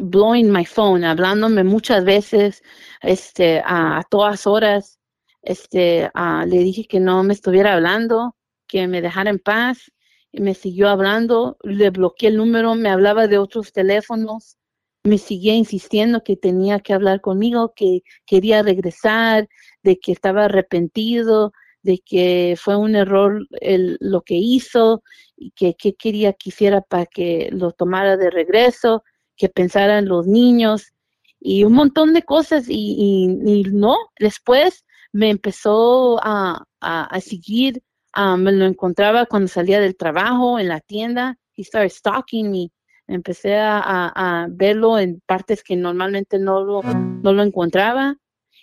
blowing 0.00 0.50
my 0.50 0.64
phone, 0.64 1.04
hablándome 1.04 1.64
muchas 1.64 2.04
veces, 2.04 2.62
este, 3.02 3.62
a, 3.64 4.02
todas 4.10 4.46
horas. 4.46 4.98
Este, 5.42 6.10
le 6.46 6.58
dije 6.58 6.86
que 6.86 7.00
no 7.00 7.22
me 7.22 7.32
estuviera 7.32 7.74
hablando, 7.74 8.36
que 8.66 8.86
me 8.86 9.00
dejara 9.00 9.30
en 9.30 9.38
paz. 9.38 9.92
Y 10.30 10.42
me 10.42 10.52
siguió 10.54 10.90
hablando, 10.90 11.56
le 11.62 11.88
bloqueé 11.88 12.28
el 12.28 12.36
número, 12.36 12.74
me 12.74 12.90
hablaba 12.90 13.28
de 13.28 13.38
otros 13.38 13.72
teléfonos, 13.72 14.58
me 15.02 15.16
seguía 15.16 15.54
insistiendo 15.54 16.22
que 16.22 16.36
tenía 16.36 16.80
que 16.80 16.92
hablar 16.92 17.22
conmigo, 17.22 17.72
que 17.74 18.02
quería 18.26 18.62
regresar, 18.62 19.48
de 19.82 19.98
que 19.98 20.12
estaba 20.12 20.44
arrepentido, 20.44 21.52
de 21.82 22.00
que 22.04 22.56
fue 22.58 22.76
un 22.76 22.94
error 22.96 23.46
el- 23.60 23.96
lo 24.00 24.22
que 24.22 24.34
hizo 24.34 25.02
y 25.36 25.50
que, 25.52 25.74
que 25.74 25.94
quería 25.94 26.32
que 26.32 26.50
hiciera 26.50 26.80
para 26.80 27.06
que 27.06 27.48
lo 27.52 27.72
tomara 27.72 28.16
de 28.16 28.30
regreso, 28.30 29.04
que 29.36 29.48
pensara 29.48 29.98
en 29.98 30.08
los 30.08 30.26
niños 30.26 30.92
y 31.40 31.64
un 31.64 31.74
montón 31.74 32.12
de 32.14 32.22
cosas 32.22 32.64
y, 32.68 33.28
y- 33.44 33.62
no, 33.72 33.96
después 34.18 34.84
me 35.12 35.30
empezó 35.30 36.18
a, 36.22 36.64
a, 36.80 37.04
a 37.04 37.20
seguir, 37.20 37.82
ah, 38.12 38.36
me 38.36 38.52
lo 38.52 38.64
encontraba 38.66 39.26
cuando 39.26 39.48
salía 39.48 39.80
del 39.80 39.96
trabajo, 39.96 40.58
en 40.58 40.68
la 40.68 40.80
tienda, 40.80 41.38
he 41.56 41.62
started 41.64 41.90
stalking 41.90 42.50
me, 42.50 42.70
empecé 43.06 43.56
a, 43.56 43.78
a- 43.78 44.42
a 44.42 44.46
verlo 44.50 44.98
en 44.98 45.22
partes 45.26 45.62
que 45.62 45.76
normalmente 45.76 46.38
no 46.38 46.62
lo, 46.64 46.82
no 46.82 47.32
lo 47.32 47.42
encontraba 47.42 48.16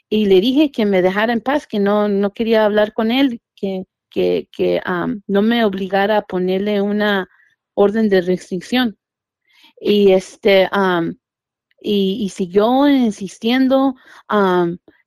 y 0.10 0.26
le 0.28 0.42
dije 0.42 0.72
que 0.72 0.86
me 0.86 1.02
dejara 1.02 1.34
en 1.34 1.42
paz, 1.42 1.68
que 1.68 1.80
no, 1.80 2.08
no 2.08 2.34
quería 2.34 2.66
hablar 2.66 2.94
con 2.94 3.12
él, 3.12 3.42
que, 3.56 3.86
que, 4.10 4.50
que 4.52 4.82
no 5.28 5.42
me 5.42 5.66
obligara 5.66 6.18
a 6.18 6.26
ponerle 6.26 6.82
una 6.82 7.28
orden 7.74 8.10
de 8.10 8.22
restricción. 8.22 8.98
Y 9.80 10.12
este, 10.12 10.70
am, 10.72 11.18
y, 11.82 12.30
siguió 12.30 12.88
insistiendo, 12.88 13.96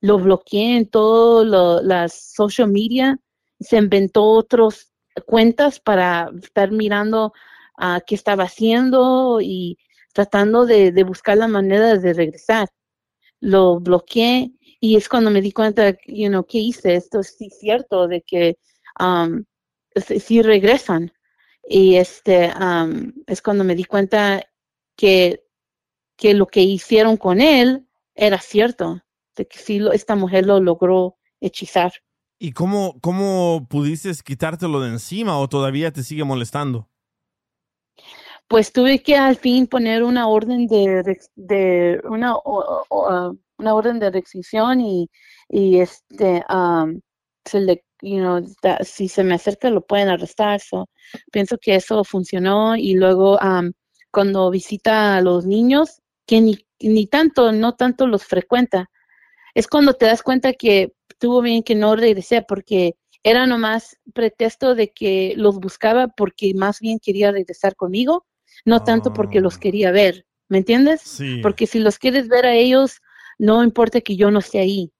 lo 0.00 0.18
bloqueé 0.18 0.76
en 0.76 0.88
todas 0.88 1.82
las 1.84 2.32
social 2.34 2.68
media, 2.70 3.18
se 3.60 3.78
inventó 3.78 4.24
otras 4.24 4.92
cuentas 5.26 5.80
para 5.80 6.30
estar 6.40 6.70
mirando 6.70 7.32
ah, 7.76 8.00
qué 8.06 8.14
estaba 8.14 8.44
haciendo 8.44 9.40
y 9.40 9.78
tratando 10.12 10.66
de, 10.66 10.92
de 10.92 11.04
buscar 11.04 11.38
la 11.38 11.48
manera 11.48 11.96
de 11.96 12.12
regresar. 12.12 12.68
Lo 13.40 13.80
bloqueé 13.80 14.52
y 14.80 14.96
es 14.96 15.08
cuando 15.08 15.30
me 15.30 15.40
di 15.40 15.52
cuenta, 15.52 15.96
you 16.06 16.28
know, 16.28 16.44
¿qué 16.46 16.58
hice? 16.58 16.94
Esto 16.94 17.22
sí 17.22 17.48
es 17.50 17.58
cierto, 17.58 18.06
de 18.08 18.22
que 18.22 18.58
um, 19.00 19.44
sí 19.96 20.20
sí 20.20 20.42
regresan. 20.42 21.12
Y 21.68 21.96
este 21.96 22.52
um, 22.60 23.12
es 23.26 23.42
cuando 23.42 23.64
me 23.64 23.74
di 23.74 23.84
cuenta 23.84 24.42
que, 24.96 25.44
que 26.16 26.34
lo 26.34 26.46
que 26.46 26.62
hicieron 26.62 27.16
con 27.16 27.40
él 27.40 27.86
era 28.14 28.40
cierto, 28.40 29.02
de 29.36 29.46
que 29.46 29.58
sí 29.58 29.78
lo- 29.78 29.92
esta 29.92 30.14
mujer 30.16 30.46
lo 30.46 30.60
logró 30.60 31.16
hechizar. 31.40 31.92
¿Y 32.40 32.52
cómo, 32.52 32.98
cómo 33.00 33.66
pudiste 33.68 34.12
quitártelo 34.24 34.80
de 34.80 34.90
encima 34.90 35.38
o 35.38 35.48
todavía 35.48 35.92
te 35.92 36.02
sigue 36.04 36.24
molestando? 36.24 36.88
Pues 38.48 38.72
tuve 38.72 39.02
que 39.02 39.16
al 39.16 39.36
fin 39.36 39.66
poner 39.66 40.02
una 40.02 40.28
orden 40.28 40.66
de, 40.66 41.18
de 41.36 42.00
una, 42.04 42.34
o- 42.36 42.84
o- 42.88 43.36
una 43.58 43.74
orden 43.74 43.98
de 43.98 44.10
restricción 44.10 44.80
y, 44.80 45.10
y 45.48 45.80
este 45.80 46.42
um, 46.48 47.00
se 47.44 47.60
le, 47.60 47.84
you 48.02 48.18
know, 48.18 48.40
da- 48.62 48.78
si 48.84 49.08
se 49.08 49.24
me 49.24 49.34
acerca 49.34 49.70
lo 49.70 49.84
pueden 49.84 50.08
arrestar. 50.08 50.60
So, 50.60 50.88
pienso 51.32 51.58
que 51.58 51.74
eso 51.74 52.04
funcionó 52.04 52.76
y 52.76 52.94
luego 52.94 53.38
um, 53.38 53.72
cuando 54.10 54.50
visita 54.50 55.16
a 55.16 55.20
los 55.20 55.44
niños, 55.44 56.00
que 56.26 56.40
ni, 56.40 56.58
ni 56.80 57.06
tanto, 57.06 57.52
no 57.52 57.74
tanto 57.74 58.06
los 58.06 58.24
frecuenta, 58.24 58.90
es 59.54 59.66
cuando 59.66 59.94
te 59.94 60.06
das 60.06 60.22
cuenta 60.22 60.52
que 60.52 60.92
estuvo 61.08 61.42
bien 61.42 61.62
que 61.62 61.74
no 61.74 61.96
regresé 61.96 62.42
porque 62.42 62.94
era 63.24 63.46
nomás 63.46 63.96
pretexto 64.14 64.74
de 64.74 64.92
que 64.92 65.34
los 65.36 65.58
buscaba 65.58 66.08
porque 66.08 66.54
más 66.54 66.80
bien 66.80 67.00
quería 67.00 67.32
regresar 67.32 67.74
conmigo, 67.74 68.24
no 68.64 68.84
tanto 68.84 69.12
porque 69.12 69.40
los 69.40 69.58
quería 69.58 69.90
ver, 69.90 70.26
¿me 70.48 70.58
entiendes? 70.58 71.00
Sí. 71.00 71.40
Porque 71.42 71.66
si 71.66 71.80
los 71.80 71.98
quieres 71.98 72.28
ver 72.28 72.46
a 72.46 72.54
ellos, 72.54 73.00
no 73.38 73.62
importa 73.64 74.00
que 74.00 74.16
yo 74.16 74.30
no 74.30 74.40
esté 74.40 74.60
ahí. 74.60 74.92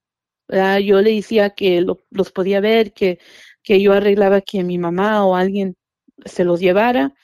Yo 0.84 1.02
le 1.02 1.12
decía 1.14 1.50
que 1.50 1.80
lo- 1.82 1.98
los 2.10 2.32
podía 2.32 2.60
ver, 2.60 2.92
que, 2.94 3.18
que 3.62 3.80
yo 3.82 3.92
arreglaba 3.92 4.40
que 4.40 4.64
mi 4.64 4.78
mamá 4.78 5.24
o 5.26 5.36
alguien 5.36 5.76
se 6.24 6.44
los 6.44 6.60
llevara 6.60 7.14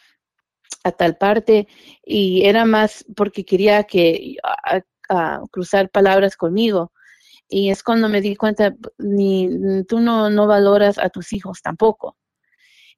a 0.85 0.93
tal 0.93 1.17
parte 1.17 1.67
y 2.05 2.45
era 2.47 2.65
más 2.65 3.05
porque 3.17 3.45
quería 3.45 3.85
que 3.85 4.37
a- 4.43 5.43
cruzar 5.51 5.91
palabras 5.91 6.37
conmigo 6.37 6.93
y 7.49 7.71
es 7.71 7.83
cuando 7.83 8.09
me 8.09 8.21
di 8.23 8.37
cuenta 8.37 8.75
ni 8.99 9.49
tú 9.89 10.01
no, 10.01 10.31
no 10.31 10.47
valoras 10.47 10.99
a 10.99 11.11
tus 11.11 11.33
hijos 11.33 11.63
tampoco 11.63 12.17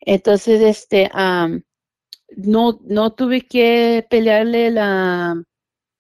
entonces 0.01 0.61
este 0.63 1.11
no 2.37 2.79
no 2.85 3.13
tuve 3.15 3.43
que 3.43 4.07
pelearle 4.11 4.71
la 4.71 5.43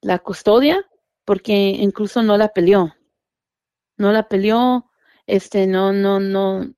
la 0.02 0.18
custodia 0.20 0.84
porque 1.26 1.52
incluso 1.52 2.22
no 2.22 2.38
la 2.38 2.48
peleó 2.48 2.94
no 3.98 4.12
la 4.12 4.26
peleó 4.28 4.90
este 5.26 5.66
no 5.66 5.92
no 5.92 6.20
no 6.20 6.72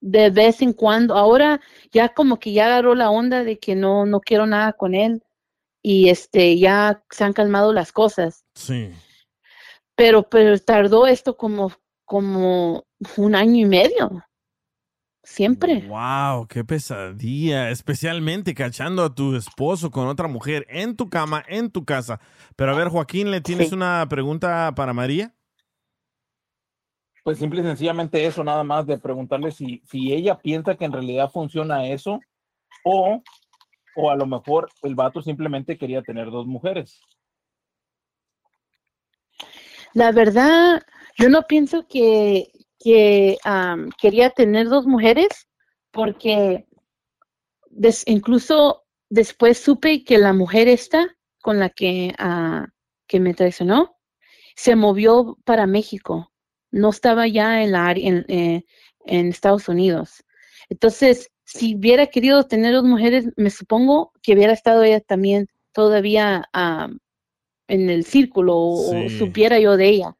de 0.00 0.30
vez 0.30 0.62
en 0.62 0.72
cuando 0.72 1.14
ahora 1.14 1.60
ya 1.92 2.08
como 2.12 2.40
que 2.40 2.52
ya 2.52 2.66
agarró 2.66 2.96
la 2.96 3.10
onda 3.10 3.44
de 3.44 3.60
que 3.60 3.76
no 3.76 4.04
no 4.04 4.20
quiero 4.20 4.46
nada 4.46 4.72
con 4.72 4.96
él 4.96 5.22
y 5.82 6.08
este 6.08 6.58
ya 6.58 7.04
se 7.10 7.22
han 7.22 7.32
calmado 7.32 7.72
las 7.72 7.92
cosas 7.92 8.44
Sí. 8.54 8.90
pero 9.94 10.28
pero 10.28 10.58
tardó 10.58 11.06
esto 11.06 11.36
como 11.36 11.70
como 12.04 12.84
un 13.16 13.34
año 13.34 13.56
y 13.56 13.64
medio 13.66 14.24
siempre 15.22 15.82
Wow, 15.88 16.46
qué 16.48 16.64
pesadilla, 16.64 17.70
especialmente 17.70 18.54
cachando 18.54 19.04
a 19.04 19.14
tu 19.14 19.36
esposo 19.36 19.90
con 19.90 20.08
otra 20.08 20.28
mujer 20.28 20.66
en 20.68 20.96
tu 20.96 21.08
cama, 21.08 21.44
en 21.48 21.70
tu 21.70 21.84
casa. 21.84 22.20
Pero 22.56 22.72
a 22.72 22.74
ver, 22.74 22.88
Joaquín, 22.88 23.30
¿le 23.30 23.40
tienes 23.40 23.68
Sí. 23.68 23.74
una 23.74 24.06
pregunta 24.08 24.72
para 24.74 24.92
María? 24.92 25.34
Pues 27.24 27.38
simple 27.38 27.60
y 27.60 27.64
sencillamente 27.64 28.26
eso, 28.26 28.42
nada 28.42 28.64
más 28.64 28.86
de 28.86 28.98
preguntarle 28.98 29.52
si, 29.52 29.80
si 29.88 30.12
ella 30.12 30.38
piensa 30.38 30.74
que 30.74 30.84
en 30.84 30.92
realidad 30.92 31.30
funciona 31.30 31.86
eso 31.86 32.20
o, 32.84 33.22
o 33.94 34.10
a 34.10 34.16
lo 34.16 34.26
mejor 34.26 34.68
el 34.82 34.96
vato 34.96 35.22
simplemente 35.22 35.78
quería 35.78 36.02
tener 36.02 36.30
dos 36.30 36.46
mujeres. 36.46 37.00
La 39.94 40.10
verdad, 40.10 40.82
yo 41.16 41.28
no 41.28 41.42
pienso 41.42 41.86
que, 41.86 42.50
que 42.82 43.38
am, 43.44 43.90
quería 44.00 44.30
tener 44.30 44.68
dos 44.68 44.86
mujeres 44.86 45.28
porque 45.90 46.66
des- 47.70 48.04
incluso 48.06 48.84
después 49.10 49.58
supe 49.58 50.04
que 50.04 50.18
la 50.18 50.32
mujer 50.32 50.68
esta 50.68 51.06
con 51.42 51.58
la 51.58 51.70
que, 51.70 52.14
ah, 52.18 52.68
que 53.06 53.20
me 53.20 53.34
traicionó 53.34 53.96
se 54.56 54.76
movió 54.76 55.38
para 55.44 55.66
México. 55.66 56.32
No 56.70 56.90
estaba 56.90 57.26
ya 57.26 57.62
en, 57.62 57.72
la, 57.72 57.92
en, 57.92 58.24
eh, 58.28 58.64
en 59.04 59.28
Estados 59.28 59.68
Unidos. 59.68 60.24
Entonces, 60.68 61.30
si 61.44 61.76
hubiera 61.76 62.06
querido 62.06 62.44
tener 62.44 62.72
dos 62.72 62.84
mujeres, 62.84 63.28
me 63.36 63.50
supongo 63.50 64.12
que 64.22 64.34
hubiera 64.34 64.52
estado 64.52 64.82
ella 64.82 65.00
también 65.00 65.48
todavía 65.72 66.48
am, 66.52 66.98
en 67.68 67.90
el 67.90 68.04
círculo 68.04 68.56
o, 68.56 69.08
supiera 69.18 69.58
yo 69.58 69.76
de 69.76 69.88
ella. 69.88 70.16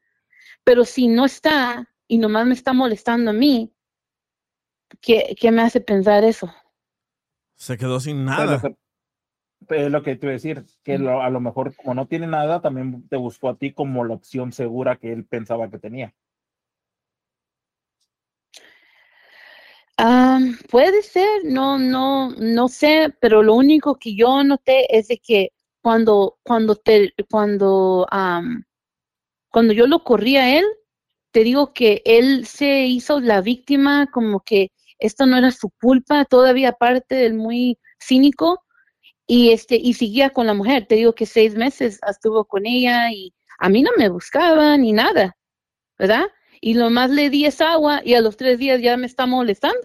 Pero 0.63 0.85
si 0.85 1.07
no 1.07 1.25
está 1.25 1.89
y 2.13 2.19
nomás 2.19 2.45
me 2.45 2.53
está 2.53 2.73
molestando 2.73 3.31
a 3.31 3.33
mí, 3.33 3.73
¿qué, 5.01 5.35
qué 5.39 5.51
me 5.51 5.63
hace 5.63 5.81
pensar 5.81 6.23
eso? 6.23 6.53
Se 7.55 7.75
quedó 7.75 7.99
sin 7.99 8.17
Pero 8.17 8.45
nada. 8.45 8.57
lo 8.57 8.61
que- 8.61 8.75
pero 9.67 9.89
lo 9.89 10.03
que 10.03 10.15
te 10.15 10.27
iba 10.27 10.31
a 10.31 10.33
decir, 10.33 10.63
que 10.83 10.99
lo- 10.99 11.23
a 11.23 11.29
lo 11.31 11.39
mejor 11.39 11.75
como 11.75 11.95
no 11.95 12.05
tiene 12.05 12.27
nada, 12.27 12.61
también 12.61 13.07
te 13.07 13.15
buscó 13.15 13.49
a 13.49 13.55
ti 13.57 13.73
como 13.73 14.05
la 14.05 14.13
opción 14.13 14.51
segura 14.51 14.97
que 14.97 15.11
él 15.11 15.25
pensaba 15.25 15.71
que 15.71 15.79
tenía. 15.79 16.13
Am, 19.97 20.57
puede 20.69 21.01
ser, 21.01 21.45
no, 21.45 21.77
no, 21.79 22.31
no 22.31 22.67
sé, 22.67 23.13
pero 23.21 23.41
lo 23.41 23.55
único 23.55 23.95
que 23.95 24.15
yo 24.15 24.43
noté 24.43 24.95
es 24.97 25.07
de 25.07 25.17
que 25.17 25.51
cuando, 25.81 26.37
cuando 26.43 26.75
te, 26.75 27.13
cuando, 27.29 28.07
cuando 29.49 29.73
yo 29.73 29.87
lo 29.87 30.03
corrí 30.03 30.37
a 30.37 30.57
él, 30.57 30.65
te 31.33 31.43
digo 31.43 31.73
que 31.73 32.01
él 32.05 32.45
se 32.45 32.85
hizo 32.85 33.19
la 33.19 33.41
víctima, 33.41 34.07
como 34.11 34.41
que 34.41 34.71
esto 34.99 35.25
no 35.25 35.37
era 35.37 35.51
su 35.51 35.71
culpa, 35.81 36.25
todavía 36.25 36.69
aparte 36.69 37.15
del 37.15 37.33
muy 37.33 37.79
cínico, 37.99 38.63
y 39.27 39.51
este, 39.51 39.75
y 39.77 39.95
seguía 39.95 40.29
con 40.29 40.47
la 40.47 40.53
mujer. 40.53 40.85
Te 40.87 40.95
digo 40.95 41.15
que 41.15 41.25
seis 41.25 41.55
meses 41.55 41.99
estuvo 42.07 42.45
con 42.45 42.65
ella 42.67 43.11
y 43.11 43.33
a 43.59 43.69
mí 43.69 43.81
no 43.81 43.91
me 43.97 44.09
buscaba 44.09 44.77
ni 44.77 44.93
nada, 44.93 45.35
¿verdad? 45.97 46.27
Y 46.61 46.75
lo 46.75 46.89
más 46.91 47.09
le 47.09 47.29
di 47.31 47.45
es 47.45 47.61
agua 47.61 48.01
y 48.05 48.13
a 48.13 48.21
los 48.21 48.37
tres 48.37 48.59
días 48.59 48.81
ya 48.81 48.95
me 48.97 49.07
está 49.07 49.25
molestando. 49.25 49.79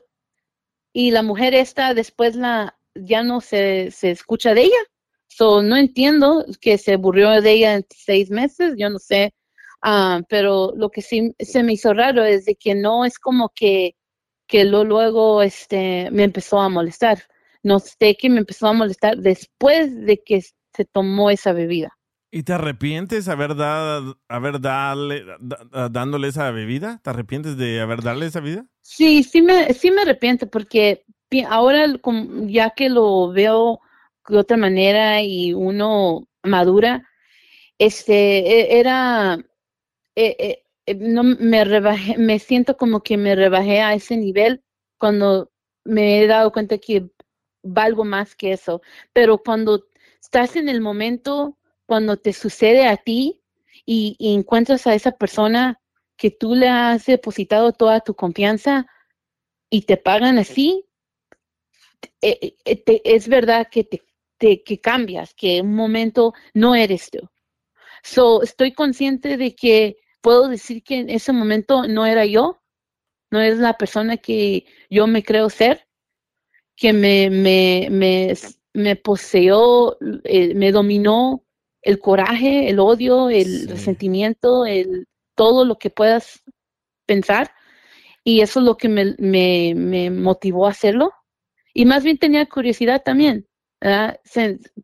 Y 0.92 1.12
la 1.12 1.22
mujer 1.22 1.54
esta 1.54 1.94
después 1.94 2.36
la 2.36 2.78
ya 2.94 3.22
no 3.22 3.40
se, 3.40 3.90
se 3.90 4.10
escucha 4.10 4.54
de 4.54 4.62
ella. 4.64 4.82
So, 5.28 5.62
no 5.62 5.76
entiendo 5.76 6.44
que 6.60 6.78
se 6.78 6.94
aburrió 6.94 7.40
de 7.40 7.52
ella 7.52 7.74
en 7.74 7.86
seis 7.90 8.30
meses, 8.30 8.74
yo 8.76 8.90
no 8.90 8.98
sé. 8.98 9.32
Ah, 9.82 10.20
pero 10.28 10.72
lo 10.76 10.90
que 10.90 11.02
sí 11.02 11.34
se 11.38 11.62
me 11.62 11.74
hizo 11.74 11.94
raro 11.94 12.24
es 12.24 12.44
de 12.44 12.56
que 12.56 12.74
no 12.74 13.04
es 13.04 13.18
como 13.18 13.50
que, 13.54 13.96
que 14.46 14.64
lo, 14.64 14.84
luego 14.84 15.42
este, 15.42 16.10
me 16.10 16.24
empezó 16.24 16.60
a 16.60 16.68
molestar. 16.68 17.22
No 17.62 17.78
sé 17.78 18.16
que 18.16 18.30
me 18.30 18.38
empezó 18.38 18.68
a 18.68 18.72
molestar 18.72 19.16
después 19.18 19.94
de 20.04 20.22
que 20.22 20.42
se 20.42 20.84
tomó 20.84 21.30
esa 21.30 21.52
bebida. 21.52 21.96
¿Y 22.30 22.42
te 22.42 22.52
arrepientes 22.52 23.28
haber, 23.28 23.56
dado, 23.56 24.20
haber 24.28 24.60
darle, 24.60 25.24
da- 25.40 25.88
dándole 25.88 26.28
esa 26.28 26.50
bebida? 26.50 27.00
¿Te 27.02 27.10
arrepientes 27.10 27.56
de 27.56 27.80
haber 27.80 28.02
darle 28.02 28.26
esa 28.26 28.40
bebida? 28.40 28.66
Sí, 28.82 29.22
sí 29.22 29.42
me, 29.42 29.72
sí 29.74 29.90
me 29.90 30.02
arrepiento 30.02 30.48
porque 30.48 31.04
ahora 31.48 31.86
ya 32.46 32.70
que 32.70 32.88
lo 32.88 33.30
veo 33.32 33.80
de 34.28 34.38
otra 34.38 34.56
manera 34.56 35.22
y 35.22 35.52
uno 35.54 36.28
madura, 36.42 37.06
este, 37.78 38.14
e- 38.76 38.80
era, 38.80 39.38
eh, 40.18 40.36
eh, 40.38 40.64
eh, 40.86 40.94
no 40.96 41.22
me 41.24 41.64
rebajé, 41.64 42.18
me 42.18 42.38
siento 42.38 42.76
como 42.76 43.02
que 43.02 43.16
me 43.16 43.34
rebajé 43.36 43.80
a 43.80 43.94
ese 43.94 44.16
nivel 44.16 44.62
cuando 44.98 45.50
me 45.84 46.20
he 46.22 46.26
dado 46.26 46.52
cuenta 46.52 46.78
que 46.78 47.08
valgo 47.62 48.04
más 48.04 48.34
que 48.36 48.52
eso. 48.52 48.82
Pero 49.12 49.38
cuando 49.38 49.84
estás 50.20 50.56
en 50.56 50.68
el 50.68 50.80
momento, 50.80 51.56
cuando 51.86 52.16
te 52.16 52.32
sucede 52.32 52.86
a 52.88 52.96
ti 52.96 53.42
y, 53.86 54.16
y 54.18 54.34
encuentras 54.34 54.86
a 54.86 54.94
esa 54.94 55.12
persona 55.12 55.80
que 56.16 56.30
tú 56.30 56.54
le 56.56 56.68
has 56.68 57.06
depositado 57.06 57.72
toda 57.72 58.00
tu 58.00 58.14
confianza 58.14 58.86
y 59.70 59.82
te 59.82 59.96
pagan 59.96 60.38
así, 60.38 60.84
te- 62.20 63.02
es 63.16 63.28
verdad 63.28 63.68
que 63.70 63.84
te, 63.84 64.02
te- 64.38 64.62
que 64.62 64.80
cambias, 64.80 65.34
que 65.34 65.58
en 65.58 65.66
un 65.66 65.74
momento 65.74 66.32
no 66.54 66.74
eres 66.74 67.10
tú. 67.10 67.28
So, 68.02 68.42
estoy 68.42 68.72
consciente 68.72 69.36
de 69.36 69.54
que 69.56 69.98
puedo 70.20 70.48
decir 70.48 70.82
que 70.82 70.98
en 70.98 71.10
ese 71.10 71.32
momento 71.32 71.86
no 71.86 72.06
era 72.06 72.24
yo, 72.26 72.60
no 73.30 73.40
es 73.40 73.58
la 73.58 73.76
persona 73.76 74.16
que 74.16 74.66
yo 74.90 75.06
me 75.06 75.22
creo 75.22 75.50
ser, 75.50 75.86
que 76.76 76.92
me, 76.92 77.28
me, 77.30 77.88
me, 77.90 78.34
me 78.72 78.96
poseyó, 78.96 79.98
eh, 80.24 80.54
me 80.54 80.72
dominó 80.72 81.44
el 81.82 81.98
coraje, 81.98 82.68
el 82.68 82.78
odio, 82.78 83.30
el 83.30 83.68
resentimiento, 83.68 84.64
el, 84.66 85.06
todo 85.34 85.64
lo 85.64 85.78
que 85.78 85.90
puedas 85.90 86.42
pensar. 87.06 87.52
Y 88.24 88.40
eso 88.40 88.60
es 88.60 88.66
lo 88.66 88.76
que 88.76 88.88
me, 88.88 89.16
me, 89.18 89.74
me 89.74 90.10
motivó 90.10 90.66
a 90.66 90.70
hacerlo. 90.70 91.12
Y 91.74 91.84
más 91.84 92.04
bien 92.04 92.18
tenía 92.18 92.46
curiosidad 92.46 93.02
también. 93.04 93.46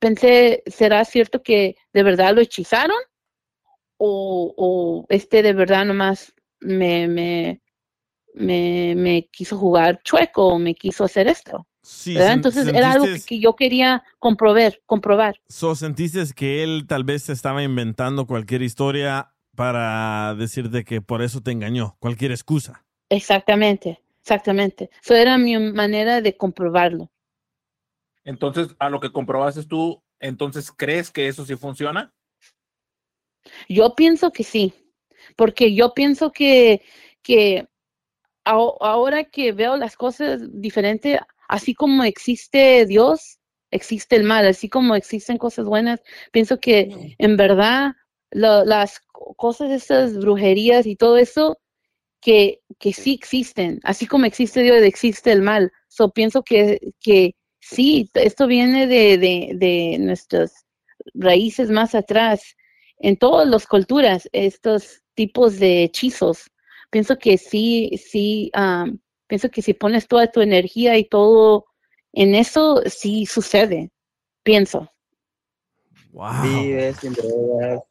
pensé, 0.01 0.63
¿será 0.67 1.05
cierto 1.05 1.43
que 1.43 1.77
de 1.93 2.03
verdad 2.03 2.35
lo 2.35 2.41
hechizaron? 2.41 2.97
¿O, 4.07 4.55
o 4.59 5.07
este 5.09 5.43
de 5.43 5.55
verdad 5.55 5.87
nomás 5.87 6.35
me, 6.61 7.09
me, 7.09 7.63
me, 8.35 8.95
me 8.95 9.29
quiso 9.33 9.57
jugar 9.57 10.03
chueco 10.03 10.49
o 10.49 10.59
me 10.59 10.75
quiso 10.75 11.05
hacer 11.05 11.27
esto? 11.27 11.67
Sí, 11.83 12.17
Entonces 12.19 12.67
era 12.67 12.93
algo 12.93 13.07
que, 13.07 13.39
yo 13.39 13.57
quería 13.57 14.03
comprobar, 14.19 14.79
comprobar. 14.85 15.41
So, 15.49 15.75
¿Sentiste 15.75 16.23
que 16.35 16.63
él 16.63 16.85
tal 16.87 17.05
vez 17.05 17.29
estaba 17.31 17.63
inventando 17.63 18.27
cualquier 18.27 18.63
historia 18.63 19.35
para 19.57 20.35
decirte 20.35 20.85
que 20.85 21.01
por 21.01 21.23
eso 21.23 21.41
te 21.41 21.53
engañó? 21.53 21.97
Cualquier 21.99 22.31
excusa. 22.31 22.85
Exactamente, 23.09 24.03
exactamente. 24.21 24.91
Eso 25.03 25.15
era 25.15 25.39
mi 25.39 25.59
manera 25.59 26.21
de 26.21 26.37
comprobarlo. 26.37 27.11
Entonces, 28.25 28.75
a 28.79 28.89
lo 28.89 29.01
que 29.01 29.13
comprobaste 29.13 29.65
tú, 29.65 30.03
entonces, 30.21 30.73
¿crees 30.73 31.11
que 31.11 31.29
eso 31.29 31.45
sí 31.45 31.57
funciona? 31.57 32.14
Yo 33.69 33.95
pienso 33.95 34.33
que 34.33 34.45
sí, 34.45 34.73
porque 35.37 35.75
yo 35.75 35.95
pienso 35.95 36.33
que, 36.33 36.83
que 37.23 37.69
ahora 38.45 39.25
que 39.25 39.53
veo 39.53 39.77
las 39.77 39.97
cosas 39.97 40.41
diferente, 40.53 41.21
así 41.49 41.75
como 41.75 42.05
existe 42.05 42.87
Dios, 42.87 43.39
existe 43.71 44.17
el 44.17 44.25
mal, 44.25 44.47
así 44.47 44.69
como 44.69 44.95
existen 44.97 45.39
cosas 45.39 45.67
buenas, 45.67 46.03
pienso 46.33 46.61
que 46.61 47.17
en 47.19 47.37
verdad 47.37 47.93
lo- 48.31 48.65
las 48.65 49.01
co- 49.01 49.35
cosas, 49.35 49.71
esas 49.73 50.19
brujerías 50.19 50.87
y 50.87 50.97
todo 50.97 51.17
eso, 51.19 51.59
que, 52.21 52.61
que 52.79 52.93
sí 52.93 53.13
existen, 53.15 53.81
así 53.85 54.07
como 54.07 54.25
existe 54.27 54.63
Dios, 54.63 54.79
existe 54.83 55.33
el 55.33 55.43
mal. 55.43 55.73
So, 55.89 56.11
pienso 56.11 56.43
que, 56.43 56.79
que 57.01 57.35
sí, 57.61 58.11
esto 58.15 58.47
viene 58.47 58.87
de, 58.87 59.19
de, 59.19 59.53
de 59.57 59.99
nuestras 60.01 60.65
raíces 61.15 61.71
más 61.71 61.95
atrás, 61.95 62.57
en 62.99 63.17
todas 63.17 63.47
las 63.49 63.67
culturas, 63.67 64.29
estos 64.33 65.03
tipos 65.15 65.59
de 65.59 65.85
hechizos. 65.85 66.51
Pienso 66.91 67.19
que 67.19 67.39
sí, 67.39 67.91
sí, 67.99 68.51
am, 68.55 68.99
pienso 69.27 69.49
que 69.51 69.63
si 69.63 69.75
pones 69.75 70.07
toda 70.07 70.31
tu 70.31 70.41
energía 70.41 70.97
y 70.99 71.05
todo 71.05 71.67
en 72.13 72.35
eso, 72.35 72.83
sí 72.87 73.27
sucede, 73.27 73.91
pienso. 74.43 74.91
Wow. 76.13 76.43
Vive 76.43 76.95
sin 76.95 77.13
drogas. 77.13 77.83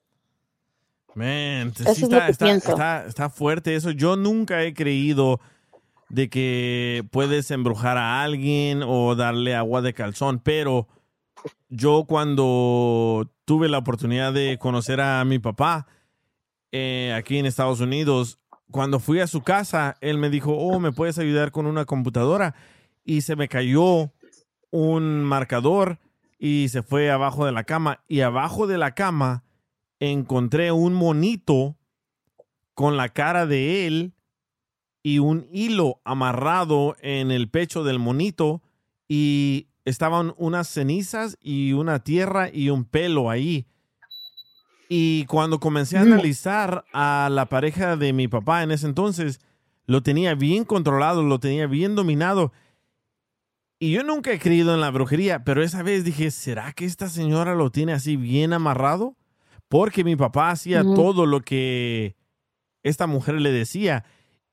Man, 1.15 1.73
Eso 1.75 1.83
sí 1.83 1.89
es 1.91 2.03
está, 2.03 2.27
está- 2.29 2.55
está- 2.55 3.05
está 3.05 3.29
fuerte 3.29 3.75
eso. 3.75 3.91
Yo 3.91 4.15
nunca 4.15 4.63
he 4.63 4.73
creído 4.73 5.39
de 6.09 6.29
que 6.29 7.03
puedes 7.11 7.51
embrujar 7.51 7.97
a 7.97 8.23
alguien 8.23 8.81
o 8.83 9.15
darle 9.15 9.55
agua 9.55 9.81
de 9.81 9.93
calzón, 9.93 10.39
pero 10.39 10.87
yo 11.69 12.05
cuando 12.07 13.29
tuve 13.45 13.69
la 13.69 13.79
oportunidad 13.79 14.33
de 14.33 14.57
conocer 14.59 15.01
a 15.01 15.23
mi 15.25 15.39
papá 15.39 15.87
eh, 16.75 17.13
aquí 17.15 17.37
en 17.37 17.45
Estados 17.45 17.81
Unidos, 17.81 18.39
cuando 18.71 18.99
fui 18.99 19.19
a 19.19 19.27
su 19.27 19.43
casa, 19.43 19.95
él 20.01 20.17
me 20.17 20.31
dijo, 20.31 20.57
oh, 20.57 20.79
¿me 20.79 20.91
puedes 20.91 21.19
ayudar 21.19 21.51
con 21.51 21.67
una 21.67 21.85
computadora? 21.85 22.55
Y 23.03 23.21
se 23.21 23.35
me 23.35 23.47
cayó 23.47 24.11
un 24.71 25.23
marcador 25.23 25.99
y 26.39 26.69
se 26.69 26.81
fue 26.81 27.11
abajo 27.11 27.45
de 27.45 27.51
la 27.51 27.63
cama. 27.63 28.03
Y 28.07 28.21
abajo 28.21 28.65
de 28.65 28.79
la 28.79 28.95
cama 28.95 29.43
encontré 29.99 30.71
un 30.71 30.95
monito 30.95 31.77
con 32.73 32.97
la 32.97 33.09
cara 33.09 33.45
de 33.45 33.85
él 33.85 34.13
y 35.03 35.19
un 35.19 35.47
hilo 35.51 36.01
amarrado 36.03 36.95
en 37.01 37.29
el 37.29 37.51
pecho 37.51 37.83
del 37.83 37.99
monito 37.99 38.63
y 39.07 39.67
estaban 39.85 40.33
unas 40.37 40.67
cenizas 40.67 41.37
y 41.41 41.73
una 41.73 42.03
tierra 42.03 42.49
y 42.51 42.69
un 42.69 42.85
pelo 42.85 43.29
ahí. 43.29 43.67
Y 44.89 45.25
cuando 45.25 45.59
comencé 45.59 45.97
a 45.97 46.01
analizar 46.01 46.85
a 46.93 47.29
la 47.31 47.47
pareja 47.47 47.95
de 47.97 48.13
mi 48.13 48.27
papá 48.27 48.63
en 48.63 48.71
ese 48.71 48.85
entonces, 48.85 49.39
lo 49.85 50.03
tenía 50.03 50.35
bien 50.35 50.65
controlado, 50.65 51.23
lo 51.23 51.39
tenía 51.39 51.67
bien 51.67 51.95
dominado. 51.95 52.51
Y 53.79 53.91
yo 53.91 54.03
nunca 54.03 54.31
he 54.31 54.39
creído 54.39 54.73
en 54.73 54.81
la 54.81 54.91
brujería, 54.91 55.43
pero 55.43 55.63
esa 55.63 55.83
vez 55.83 56.03
dije, 56.03 56.31
¿será 56.31 56.71
que 56.73 56.85
esta 56.85 57.09
señora 57.09 57.55
lo 57.55 57.71
tiene 57.71 57.91
así 57.93 58.15
bien 58.15 58.53
amarrado? 58.53 59.17
Porque 59.67 60.03
mi 60.03 60.15
papá 60.15 60.51
hacía 60.51 60.83
todo 60.83 61.25
lo 61.25 61.41
que 61.41 62.15
esta 62.83 63.07
mujer 63.07 63.41
le 63.41 63.51
decía. 63.51 64.05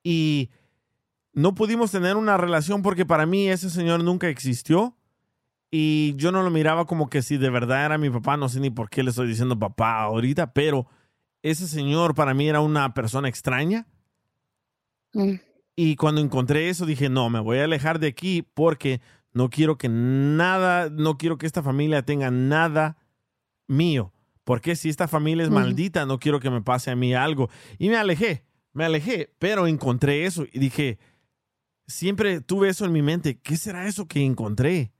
Y 0.03 0.51
no 1.33 1.55
pudimos 1.55 1.91
tener 1.91 2.17
una 2.17 2.37
relación 2.39 2.83
porque 2.83 3.05
para 3.05 3.27
mí 3.27 3.49
ese 3.49 3.71
señor 3.71 4.03
nunca 4.03 4.29
existió. 4.29 4.97
Y 5.71 6.15
yo 6.17 6.33
no 6.33 6.43
lo 6.43 6.51
miraba 6.51 6.85
como 6.85 7.09
que 7.09 7.23
si 7.23 7.37
de 7.37 7.51
verdad 7.51 7.85
era 7.87 7.99
mi 7.99 8.11
papá, 8.11 8.37
no 8.37 8.49
sé 8.49 8.59
ni 8.61 8.71
por 8.71 8.91
qué 8.91 9.03
le 9.03 9.11
estoy 9.11 9.29
diciendo 9.29 9.59
papá 9.59 10.03
ahorita, 10.03 10.53
pero 10.53 10.87
ese 11.43 11.69
señor 11.69 12.15
para 12.15 12.35
mí 12.35 12.49
era 12.49 12.61
una 12.61 12.93
persona 12.93 13.29
extraña. 13.29 13.87
Mm. 15.13 15.35
Y 15.77 15.97
cuando 15.97 16.21
encontré 16.21 16.69
eso 16.69 16.87
dije, 16.87 17.09
no, 17.09 17.31
me 17.31 17.41
voy 17.41 17.59
a 17.59 17.65
alejar 17.65 18.01
de 18.01 18.09
aquí 18.09 18.43
porque 18.43 19.01
no 19.33 19.49
quiero 19.49 19.79
que 19.79 19.89
nada, 19.89 20.91
no 20.91 21.17
quiero 21.17 21.39
que 21.39 21.47
esta 21.47 21.63
familia 21.63 22.03
tenga 22.03 22.31
nada 22.31 22.99
mío. 23.67 24.13
Porque 24.45 24.75
si 24.75 24.89
esta 24.89 25.07
familia 25.07 25.45
es 25.45 25.51
maldita, 25.51 26.07
no 26.07 26.19
quiero 26.19 26.41
que 26.41 26.51
me 26.51 26.63
pase 26.63 26.91
a 26.91 26.97
mí 26.97 27.15
algo. 27.15 27.49
Y 27.79 27.89
me 27.89 27.97
alejé, 27.97 28.45
me 28.73 28.85
alejé, 28.85 29.33
pero 29.39 29.69
encontré 29.69 30.27
eso 30.27 30.45
y 30.53 30.59
dije, 30.59 30.99
siempre 31.87 32.41
tuve 32.41 32.69
eso 32.71 32.85
en 32.85 32.93
mi 32.93 33.03
mente, 33.03 33.39
¿qué 33.41 33.57
será 33.57 33.87
eso 33.87 34.09
que 34.09 34.25
encontré? 34.25 34.93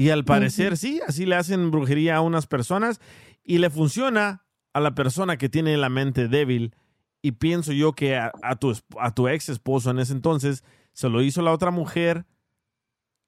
Y 0.00 0.08
al 0.10 0.24
parecer, 0.24 0.76
sí, 0.78 1.00
así 1.06 1.26
le 1.26 1.36
hacen 1.36 1.70
brujería 1.70 2.16
a 2.16 2.20
unas 2.22 2.46
personas 2.46 3.00
y 3.44 3.58
le 3.58 3.68
funciona 3.68 4.46
a 4.72 4.80
la 4.80 4.94
persona 4.94 5.36
que 5.36 5.48
tiene 5.50 5.76
la 5.76 5.90
mente 5.90 6.26
débil. 6.26 6.74
Y 7.20 7.32
pienso 7.32 7.72
yo 7.72 7.92
que 7.92 8.16
a, 8.16 8.32
a 8.42 8.56
tu, 8.56 8.70
esp- 8.70 8.96
a 8.98 9.14
tu 9.14 9.28
ex 9.28 9.50
esposo 9.50 9.90
en 9.90 9.98
ese 9.98 10.14
entonces 10.14 10.64
se 10.94 11.10
lo 11.10 11.20
hizo 11.20 11.42
la 11.42 11.52
otra 11.52 11.70
mujer 11.70 12.24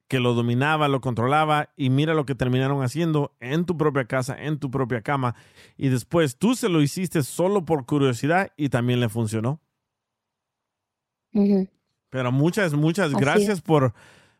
que 0.08 0.18
lo 0.18 0.32
dominaba, 0.32 0.88
lo 0.88 1.00
controlaba 1.02 1.70
y 1.76 1.90
mira 1.90 2.14
lo 2.14 2.24
que 2.24 2.34
terminaron 2.34 2.82
haciendo 2.82 3.36
en 3.40 3.66
tu 3.66 3.76
propia 3.76 4.06
casa, 4.06 4.34
en 4.42 4.58
tu 4.58 4.70
propia 4.70 5.02
cama. 5.02 5.34
Y 5.76 5.88
después 5.90 6.38
tú 6.38 6.54
se 6.54 6.68
lo 6.70 6.80
hiciste 6.80 7.22
solo 7.22 7.66
por 7.66 7.84
curiosidad 7.84 8.50
y 8.56 8.70
también 8.70 9.00
le 9.00 9.08
funcionó. 9.10 9.60
Pero 12.10 12.32
muchas, 12.32 12.74
muchas 12.74 13.12
Así 13.12 13.20
gracias 13.20 13.58
es. 13.58 13.60
por, 13.62 13.94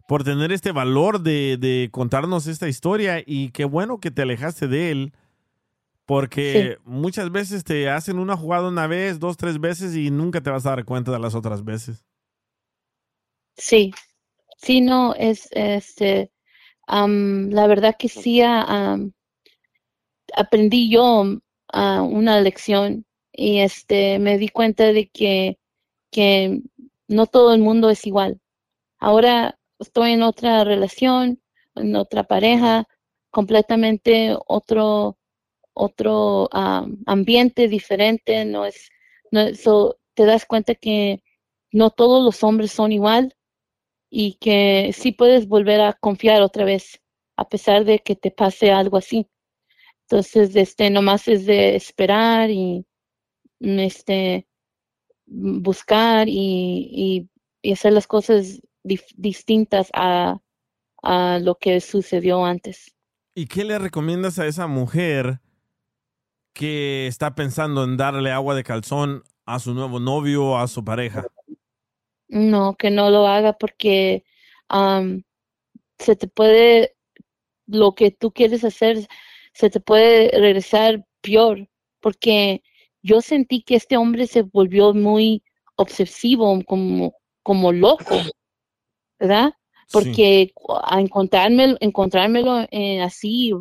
por 0.07 0.25
tener 0.25 0.53
este 0.53 0.73
valor 0.73 1.21
de, 1.21 1.57
de 1.57 1.89
contarnos 1.91 2.47
esta 2.47 2.69
historia 2.69 3.23
y 3.25 3.51
qué 3.51 3.65
bueno 3.65 4.01
que 4.01 4.11
te 4.11 4.23
alejaste 4.23 4.69
de 4.69 4.91
él, 4.91 5.13
porque 6.07 6.79
muchas 6.85 7.31
veces 7.31 7.65
te 7.65 7.89
hacen 7.89 8.19
una 8.19 8.37
jugada 8.37 8.69
una 8.69 8.87
vez, 8.87 9.19
dos, 9.19 9.37
tres 9.37 9.61
veces 9.61 9.97
y 9.97 10.11
nunca 10.11 10.41
te 10.41 10.51
vas 10.51 10.67
a 10.67 10.71
dar 10.71 10.85
cuenta 10.85 11.13
de 11.13 11.19
las 11.19 11.35
otras 11.35 11.65
veces. 11.65 12.05
Sí, 13.57 13.93
sí, 14.59 14.81
no, 14.81 15.15
es, 15.15 15.49
este, 15.53 16.31
la 16.89 17.67
verdad 17.67 17.97
que 17.99 18.09
sí, 18.09 18.43
aprendí 20.35 20.91
yo 20.91 21.25
ah, 21.73 22.03
una 22.03 22.41
lección 22.41 23.07
y 23.33 23.61
este, 23.61 24.19
me 24.19 24.39
di 24.39 24.49
cuenta 24.49 24.93
de 24.93 25.09
que, 25.09 25.59
que 26.11 26.61
no 27.09 27.27
todo 27.27 27.55
el 27.55 27.61
mundo 27.61 27.91
es 27.91 28.07
igual. 28.07 28.41
Ahora 28.99 29.59
estoy 29.83 30.13
en 30.13 30.23
otra 30.23 30.65
relación, 30.65 31.43
en 31.77 31.97
otra 31.97 32.25
pareja, 32.25 32.87
completamente 33.31 34.37
otro, 34.47 35.19
otro 35.75 36.49
am, 36.53 36.99
ambiente 37.07 37.69
diferente, 37.69 38.45
no 38.47 38.67
es, 38.67 38.91
no 39.33 39.41
es- 39.43 39.63
so, 39.63 39.99
te 40.15 40.25
das 40.27 40.47
cuenta 40.47 40.75
que 40.75 41.23
no 41.73 41.91
todos 41.91 42.25
los 42.25 42.43
hombres 42.45 42.73
son 42.73 42.93
igual 42.93 43.35
y 44.11 44.35
que 44.35 44.93
sí 44.95 45.13
puedes 45.13 45.49
volver 45.49 45.81
a 45.83 45.95
confiar 45.95 46.43
otra 46.43 46.65
vez, 46.65 47.01
a 47.37 47.49
pesar 47.49 47.85
de 47.85 48.01
que 48.01 48.17
te 48.17 48.31
pase 48.31 48.71
algo 48.73 48.99
así. 48.99 49.29
Entonces, 50.09 50.55
este, 50.57 50.91
nomás 50.91 51.29
es 51.29 51.47
de 51.47 51.77
esperar 51.77 52.51
y 52.51 52.87
este, 53.61 54.47
buscar 55.27 56.29
y, 56.29 56.89
y- 56.93 57.29
y 57.63 57.73
hacer 57.73 57.93
las 57.93 58.07
cosas 58.07 58.61
distintas 58.83 59.91
a, 59.95 60.39
a 61.03 61.39
lo 61.41 61.57
que 61.57 61.81
sucedió 61.81 62.45
antes. 62.45 62.95
¿Y 63.35 63.47
qué 63.47 63.65
le 63.65 63.79
recomiendas 63.79 64.39
a 64.39 64.47
esa 64.47 64.67
mujer 64.67 65.41
que 66.53 67.07
está 67.07 67.35
pensando 67.35 67.85
en 67.85 67.97
darle 67.97 68.31
agua 68.31 68.55
de 68.55 68.65
calzón 68.65 69.25
a 69.47 69.59
su 69.59 69.75
nuevo 69.75 70.01
novio 70.01 70.45
o 70.45 70.57
a 70.59 70.69
su 70.69 70.85
pareja? 70.85 71.27
No, 72.29 72.77
que 72.77 72.91
no 72.91 73.11
lo 73.11 73.27
haga 73.27 73.55
porque 73.55 74.25
am, 74.69 75.23
se 75.99 76.17
te 76.17 76.29
puede, 76.29 76.95
lo 77.67 77.95
que 77.95 78.11
tú 78.11 78.33
quieres 78.33 78.65
hacer, 78.65 79.07
se 79.53 79.71
te 79.71 79.81
puede 79.81 80.31
regresar 80.39 81.07
peor, 81.21 81.69
porque 82.01 82.63
yo 83.03 83.21
sentí 83.21 83.63
que 83.63 83.77
este 83.77 83.97
hombre 83.97 84.27
se 84.27 84.43
volvió 84.43 84.95
muy 84.95 85.43
obsesivo, 85.77 86.63
como, 86.65 87.15
como 87.43 87.73
loco, 87.73 88.17
¿verdad? 89.23 89.53
Porque 89.93 90.53
a 90.85 91.01
encontrármelo, 91.01 91.79
encontrármelo 91.81 92.67
eh, 92.73 93.03
así 93.03 93.53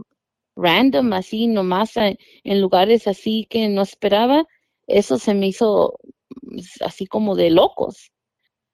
random, 0.55 1.13
así 1.13 1.47
nomás 1.47 1.97
eh, 1.97 2.17
en 2.43 2.61
lugares 2.61 3.07
así 3.07 3.47
que 3.49 3.69
no 3.69 3.83
esperaba, 3.83 4.45
eso 4.87 5.17
se 5.19 5.33
me 5.35 5.47
hizo 5.47 5.99
mm, 6.43 6.59
así 6.85 7.07
como 7.07 7.35
de 7.35 7.51
locos. 7.51 8.11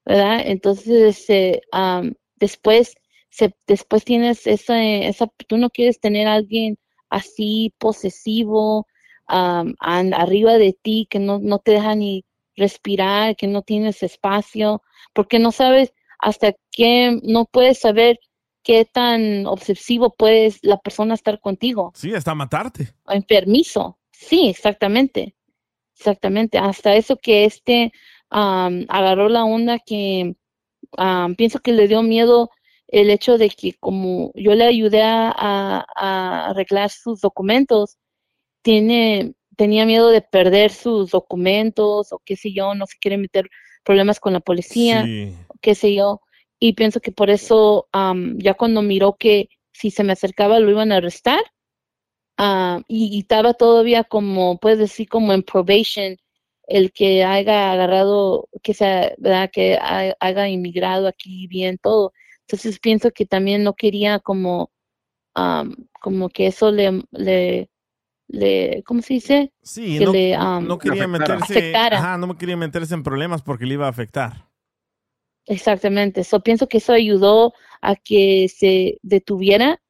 ¿verdad? 0.06 0.42
Entonces, 0.46 1.28
am, 1.72 2.16
después, 2.38 2.96
se, 3.30 3.56
después 3.68 4.06
tienes 4.06 4.48
esa, 4.48 4.84
esa, 4.84 5.28
tú 5.48 5.58
no 5.58 5.70
quieres 5.70 6.00
tener 6.00 6.28
a 6.28 6.36
alguien 6.36 6.78
así 7.10 7.74
posesivo, 7.80 8.88
am, 9.28 9.76
an- 9.80 10.14
arriba 10.14 10.58
de 10.58 10.74
ti, 10.74 11.08
que 11.10 11.20
no, 11.20 11.40
no 11.40 11.60
te 11.60 11.74
deja 11.74 11.96
ni 11.96 12.26
respirar, 12.56 13.36
que 13.36 13.48
no 13.48 13.62
tienes 13.64 14.04
espacio, 14.04 14.82
porque 15.14 15.40
no 15.40 15.52
sabes 15.52 15.94
hasta 16.20 16.54
qué, 16.72 17.20
no 17.24 17.46
puedes 17.46 17.80
saber 17.80 18.20
qué 18.64 18.86
tan 18.86 19.46
obsesivo 19.46 20.14
puedes 20.16 20.60
la 20.62 20.78
persona 20.78 21.14
estar 21.14 21.40
contigo 21.40 21.92
Sí, 21.96 22.14
hasta 22.14 22.36
matarte. 22.36 22.94
enfermizo. 23.08 23.98
Sí, 24.12 24.50
exactamente. 24.50 25.36
Exactamente. 25.98 26.58
Hasta 26.58 26.96
eso 26.96 27.18
que 27.18 27.46
este 27.46 27.92
am, 28.30 28.86
agarró 28.90 29.30
la 29.30 29.46
onda 29.46 29.80
que 29.80 30.36
pienso 31.38 31.60
que 31.60 31.72
le 31.74 31.88
dio 31.88 32.02
miedo 32.04 32.50
el 32.88 33.10
hecho 33.10 33.38
de 33.38 33.50
que 33.50 33.74
como 33.80 34.32
yo 34.36 34.56
le 34.56 34.64
ayudé 34.66 35.02
a 35.04 35.86
arreglar 36.50 36.90
sus 36.90 37.22
documentos, 37.22 37.98
tiene, 38.62 39.34
tenía 39.56 39.86
miedo 39.86 40.10
de 40.10 40.22
perder 40.22 40.72
sus 40.72 41.12
documentos 41.12 42.12
o 42.12 42.20
qué 42.26 42.36
sé 42.36 42.54
yo, 42.54 42.76
no 42.76 42.86
se 42.86 42.98
quiere 43.00 43.18
meter 43.18 43.50
problemas 43.84 44.20
con 44.20 44.34
la 44.34 44.40
policía 44.42 45.04
Sí. 45.06 45.34
Qué 45.62 45.76
sé 45.76 45.94
yo, 45.96 46.22
y 46.60 46.74
pienso 46.74 47.00
que 47.02 47.12
por 47.12 47.30
eso 47.30 47.88
am, 47.92 48.38
ya 48.40 48.54
cuando 48.56 48.82
miró 48.82 49.16
que 49.18 49.50
si 49.74 49.92
se 49.92 50.04
me 50.04 50.14
acercaba 50.14 50.60
lo 50.60 50.72
iban 50.72 50.92
a 50.92 50.98
arrestar, 50.98 51.40
y, 52.88 53.16
y 53.16 53.20
estaba 53.20 53.54
todavía 53.54 54.04
como, 54.04 54.58
puedes 54.60 54.80
decir, 54.80 55.08
como 55.10 55.34
en 55.34 55.44
probation, 55.44 56.18
el 56.68 56.92
que 56.92 57.24
haya 57.24 57.72
agarrado, 57.72 58.50
que 58.62 58.74
sea, 58.74 59.14
¿verdad? 59.18 59.50
Que 59.52 59.76
ha- 59.82 60.16
haya 60.20 60.48
inmigrado 60.50 61.08
aquí 61.08 61.48
bien 61.48 61.78
todo. 61.82 62.14
Entonces 62.42 62.80
pienso 62.80 63.12
que 63.12 63.26
también 63.26 63.64
no 63.64 63.74
quería 63.76 64.20
como, 64.20 64.72
am, 65.36 65.76
como 66.02 66.30
que 66.30 66.48
eso 66.48 66.72
le, 66.72 67.04
le, 67.12 67.70
le, 68.28 68.84
¿cómo 68.86 69.02
se 69.02 69.16
dice? 69.16 69.54
Sí, 69.62 70.00
que 70.00 70.06
no, 70.06 70.14
le 70.14 70.36
no 70.36 70.80
quería 70.80 71.08
meterse, 71.08 71.60
afectara. 71.60 71.98
ajá, 71.98 72.18
no 72.18 72.38
quería 72.38 72.58
meterse 72.58 72.94
en 72.94 73.04
problemas 73.04 73.42
porque 73.42 73.66
le 73.66 73.76
iba 73.76 73.88
a 73.88 73.90
afectar. 73.90 74.47
Exactamente. 75.48 76.24
So, 76.24 76.42
pienso 76.42 76.68
que 76.68 76.78
eso 76.78 76.94
ayudó 76.94 77.54
a 77.82 77.96
que 77.96 78.48
se 78.50 79.00
detuviera, 79.02 79.82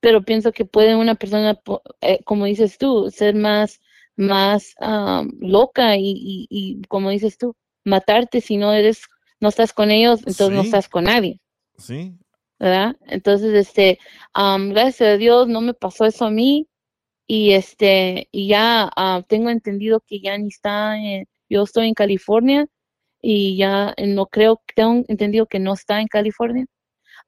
pero 0.00 0.22
pienso 0.22 0.52
que 0.52 0.64
puede 0.64 0.94
una 0.96 1.14
persona, 1.14 1.58
eh, 2.00 2.20
como 2.24 2.44
dices 2.46 2.78
tú, 2.78 3.10
ser 3.10 3.34
más, 3.34 3.80
más 4.16 4.74
am, 4.80 5.30
loca 5.40 5.96
y, 5.96 6.10
y, 6.10 6.46
y, 6.50 6.82
como 6.88 7.10
dices 7.10 7.38
tú, 7.38 7.54
matarte 7.84 8.40
si 8.40 8.56
no 8.56 8.72
eres, 8.72 9.02
no 9.40 9.48
estás 9.48 9.72
con 9.72 9.90
ellos, 9.90 10.20
entonces 10.20 10.50
no 10.50 10.62
estás 10.62 10.88
con 10.88 11.04
nadie, 11.04 11.40
Sí. 11.78 12.14
¿verdad? 12.58 12.96
Entonces, 13.06 13.54
este, 13.54 13.98
am, 14.34 14.70
gracias 14.70 15.08
a 15.14 15.16
Dios 15.16 15.48
no 15.48 15.60
me 15.62 15.72
pasó 15.74 16.04
eso 16.04 16.26
a 16.26 16.30
mí 16.30 16.68
y 17.26 17.52
este, 17.52 18.28
y 18.32 18.48
ya 18.48 18.90
ah, 18.96 19.22
tengo 19.28 19.48
entendido 19.50 20.00
que 20.06 20.20
ya 20.20 20.36
ni 20.36 20.48
está, 20.48 20.98
en- 20.98 21.26
yo 21.48 21.62
estoy 21.62 21.88
en 21.88 21.94
California 21.94 22.66
y 23.22 23.56
ya 23.56 23.94
eh, 23.96 24.06
no 24.06 24.26
creo, 24.26 24.62
tengo 24.74 25.04
entendido 25.08 25.46
que 25.46 25.58
no 25.58 25.74
está 25.74 26.00
en 26.00 26.08
California. 26.08 26.66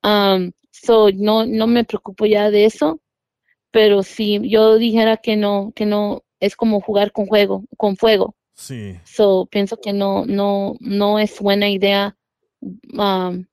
Um, 0.03 0.53
so 0.71 1.11
no, 1.13 1.47
no 1.47 1.67
me 1.67 1.85
preocupo 1.85 2.27
ya 2.27 2.51
de 2.51 2.65
eso, 2.65 3.01
pero 3.71 4.03
si 4.03 4.41
yo 4.49 4.79
dijera 4.79 5.17
que 5.17 5.37
no, 5.37 5.73
que 5.75 5.87
no, 5.87 6.25
es 6.41 6.57
como 6.57 6.81
jugar 6.81 7.13
con 7.13 7.27
juego, 7.27 7.65
con 7.77 7.97
fuego. 7.97 8.35
Sí. 8.55 8.99
So, 9.05 9.47
pienso 9.47 9.77
que 9.79 9.93
no, 9.93 10.25
no, 10.27 10.77
no 10.81 11.19
es 11.19 11.41
buena 11.41 11.69
idea 11.71 12.17
um, 12.61 13.47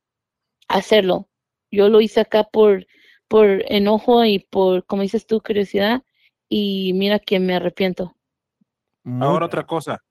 hacerlo. 0.68 1.30
Yo 1.72 1.90
lo 1.90 2.02
hice 2.02 2.22
acá 2.22 2.44
por, 2.44 2.86
por 3.28 3.64
enojo 3.72 4.26
y 4.26 4.40
por, 4.40 4.86
como 4.86 5.04
dices 5.04 5.26
tú, 5.26 5.42
curiosidad, 5.42 6.04
y 6.50 6.94
mira 6.94 7.20
que 7.20 7.40
me 7.40 7.56
arrepiento. 7.56 8.16
Ahora 9.06 9.46
otra 9.46 9.66
cosa, 9.66 10.04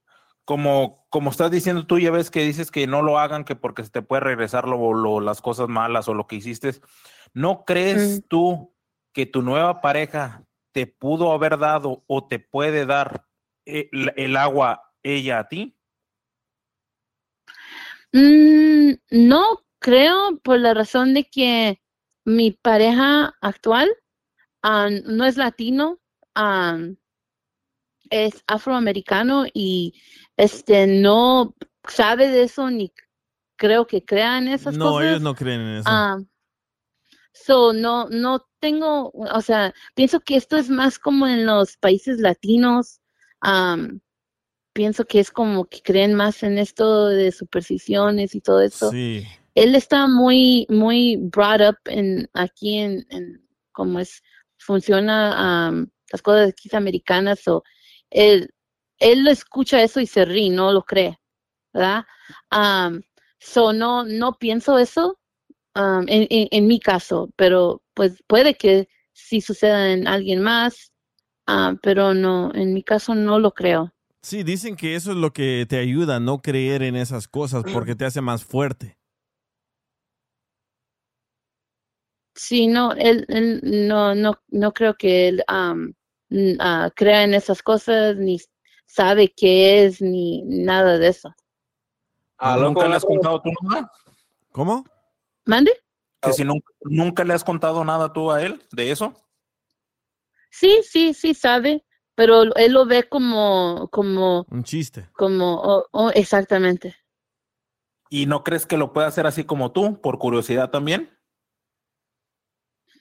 como, 0.49 1.05
como 1.11 1.29
estás 1.31 1.51
diciendo 1.51 1.87
tú, 1.87 1.99
ya 1.99 2.11
ves 2.11 2.31
que 2.31 2.41
dices 2.43 2.71
que 2.71 2.87
no 2.87 3.03
lo 3.03 3.19
hagan, 3.19 3.45
que 3.45 3.55
porque 3.55 3.85
se 3.85 3.91
te 3.91 4.01
puede 4.01 4.21
regresar 4.21 4.67
lo, 4.67 4.95
lo- 4.95 5.21
las 5.21 5.43
cosas 5.43 5.69
malas 5.69 6.09
o 6.09 6.15
lo 6.15 6.27
que 6.27 6.37
hiciste. 6.37 6.73
¿No 7.35 7.67
crees 7.67 8.25
tú 8.29 8.75
que 9.13 9.27
tu 9.27 9.43
nueva 9.43 9.83
pareja 9.83 10.47
te 10.73 10.87
pudo 10.87 11.33
haber 11.33 11.59
dado 11.59 12.03
o 12.07 12.27
te 12.27 12.39
puede 12.39 12.87
dar 12.87 13.27
el, 13.67 14.15
el 14.17 14.39
agua 14.39 14.91
ella 15.03 15.41
a 15.41 15.49
ti? 15.49 15.77
Mm, 18.15 18.93
no 19.11 19.45
creo 19.79 20.39
por 20.43 20.59
la 20.61 20.73
razón 20.73 21.13
de 21.13 21.25
que 21.25 21.79
mi 22.25 22.53
pareja 22.53 23.35
actual 23.43 23.91
ah, 24.63 24.89
no 25.05 25.27
es 25.27 25.37
latino, 25.37 25.99
ah, 26.35 26.79
es 28.09 28.43
afroamericano 28.47 29.45
y 29.53 30.01
este 30.39 30.87
no 30.87 31.55
sabe 31.87 32.29
de 32.29 32.45
eso 32.45 32.71
ni 32.71 32.93
creo 33.57 33.87
que 33.87 34.05
crea 34.05 34.39
en 34.39 34.49
esas 34.49 34.77
No, 34.77 34.91
cosas. 34.93 35.09
ellos 35.09 35.21
no 35.21 35.35
creen 35.35 35.61
en 35.61 35.77
eso. 35.79 35.89
Ah, 35.89 36.17
so 37.33 37.73
no, 37.73 38.09
no 38.09 38.47
tengo, 38.61 39.11
o 39.13 39.41
sea, 39.43 39.75
pienso 39.95 40.21
que 40.21 40.37
esto 40.37 40.57
es 40.57 40.71
más 40.71 40.99
como 40.99 41.27
en 41.27 41.45
los 41.45 41.77
países 41.77 42.19
latinos. 42.21 43.01
am, 43.41 44.01
pienso 44.73 45.05
que 45.05 45.19
es 45.21 45.31
como 45.31 45.65
que 45.65 45.83
creen 45.83 46.15
más 46.15 46.43
en 46.45 46.57
esto 46.59 47.09
de 47.09 47.33
supersticiones 47.33 48.35
y 48.35 48.41
todo 48.41 48.61
eso. 48.63 48.91
Sí. 48.93 49.27
Él 49.55 49.75
está 49.75 50.07
muy, 50.07 50.67
muy 50.69 51.17
brought 51.17 51.61
up 51.61 51.77
en 51.87 52.29
aquí 52.33 52.79
en, 52.79 53.05
en 53.11 53.45
cómo 53.73 53.99
es 53.99 54.23
funciona 54.59 55.67
am, 55.67 55.91
las 56.13 56.23
cosas 56.23 56.51
aquí 56.51 56.69
americanas 56.77 57.47
o 57.49 57.65
él, 58.11 58.51
él 58.99 59.27
escucha 59.29 59.83
eso 59.83 60.01
y 60.01 60.07
se 60.07 60.25
ríe, 60.25 60.51
no 60.51 60.73
lo 60.73 60.83
cree, 60.85 61.19
¿verdad? 61.73 62.05
So 63.41 63.73
no, 63.73 64.05
no 64.05 64.33
pienso 64.39 64.79
eso 64.79 65.19
um, 65.75 66.01
en, 66.09 66.27
en- 66.31 66.49
en 66.51 66.67
mi 66.67 66.81
caso, 66.81 67.31
pero 67.37 67.83
pues 67.95 68.23
puede 68.27 68.55
que 68.55 68.89
sí 69.13 69.41
suceda 69.41 69.93
en 69.93 70.07
alguien 70.09 70.43
más, 70.43 70.93
pero 71.83 72.15
no, 72.15 72.53
en 72.55 72.75
mi 72.75 72.83
caso 72.83 73.15
no 73.15 73.39
lo 73.39 73.53
creo. 73.53 73.93
Sí, 74.23 74.43
dicen 74.43 74.77
que 74.77 74.97
eso 74.97 75.13
es 75.13 75.17
lo 75.17 75.33
que 75.33 75.65
te 75.69 75.79
ayuda 75.79 76.17
a 76.17 76.21
no 76.21 76.43
creer 76.43 76.83
en 76.83 76.97
esas 76.97 77.29
cosas 77.29 77.65
porque 77.73 77.95
te 77.95 78.05
hace 78.05 78.21
más 78.21 78.45
fuerte. 78.45 78.99
Sí, 82.35 82.67
no, 82.69 82.93
él, 82.93 83.25
él 83.29 83.61
no, 83.89 84.15
no, 84.15 84.35
no 84.49 84.73
creo 84.73 84.95
que 84.95 85.29
él 85.29 85.45
n- 86.31 86.57
ah, 86.61 86.91
crea 86.95 87.25
en 87.25 87.35
esas 87.35 87.63
cosas, 87.63 88.17
ni 88.17 88.39
sabe 88.89 89.33
qué 89.33 89.85
es, 89.85 90.01
ni 90.01 90.43
nada 90.43 90.99
de 90.99 91.09
eso. 91.09 91.33
¿Ah, 92.39 92.57
¿Nunca 92.57 92.89
le 92.89 92.97
has 92.97 93.05
contado 93.05 93.41
tú 93.41 93.51
nada? 93.63 93.93
¿Cómo? 94.51 94.85
¿Mande? 95.45 95.73
Que 96.21 96.33
si 96.33 96.45
nunca, 96.45 96.73
nunca 96.83 97.25
le 97.25 97.35
has 97.35 97.45
contado 97.45 97.85
nada 97.85 98.13
tú 98.13 98.33
a 98.33 98.43
él 98.43 98.61
de 98.73 98.91
eso. 98.91 99.15
Sí, 100.51 100.81
sí, 100.83 101.15
sí 101.15 101.35
sabe, 101.35 101.85
pero 102.15 102.55
él 102.57 102.73
lo 102.73 102.87
ve 102.87 103.09
como, 103.09 103.89
como, 103.93 104.47
Un 104.51 104.65
chiste. 104.65 105.09
como, 105.13 105.61
oh, 105.63 105.87
oh, 105.93 106.11
exactamente. 106.15 106.97
¿Y 108.11 108.27
no 108.27 108.43
crees 108.43 108.67
que 108.67 108.79
lo 108.79 108.93
puede 108.93 109.07
hacer 109.07 109.27
así 109.27 109.45
como 109.45 109.73
tú, 109.73 110.01
por 110.01 110.19
curiosidad 110.19 110.71
también? 110.71 111.17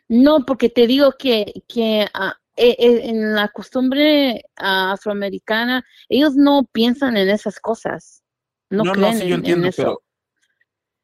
No, 0.09 0.45
porque 0.45 0.69
te 0.69 0.85
digo 0.85 1.13
que, 1.17 1.63
que 1.67 2.07
ah, 2.13 2.39
e- 2.57 2.75
e- 2.77 3.09
en 3.09 3.33
la 3.35 3.47
costumbre 3.49 4.43
afroamericana, 4.55 5.85
ellos 6.09 6.35
no 6.35 6.65
piensan 6.71 7.15
en 7.15 7.29
esas 7.29 7.59
cosas. 7.59 8.23
No, 8.69 8.83
no, 8.83 8.91
creen 8.93 9.13
sí, 9.13 9.19
yo 9.19 9.25
en- 9.25 9.31
en, 9.31 9.35
entiendo, 9.39 9.67
eso. 9.67 9.81
pero, 9.81 10.03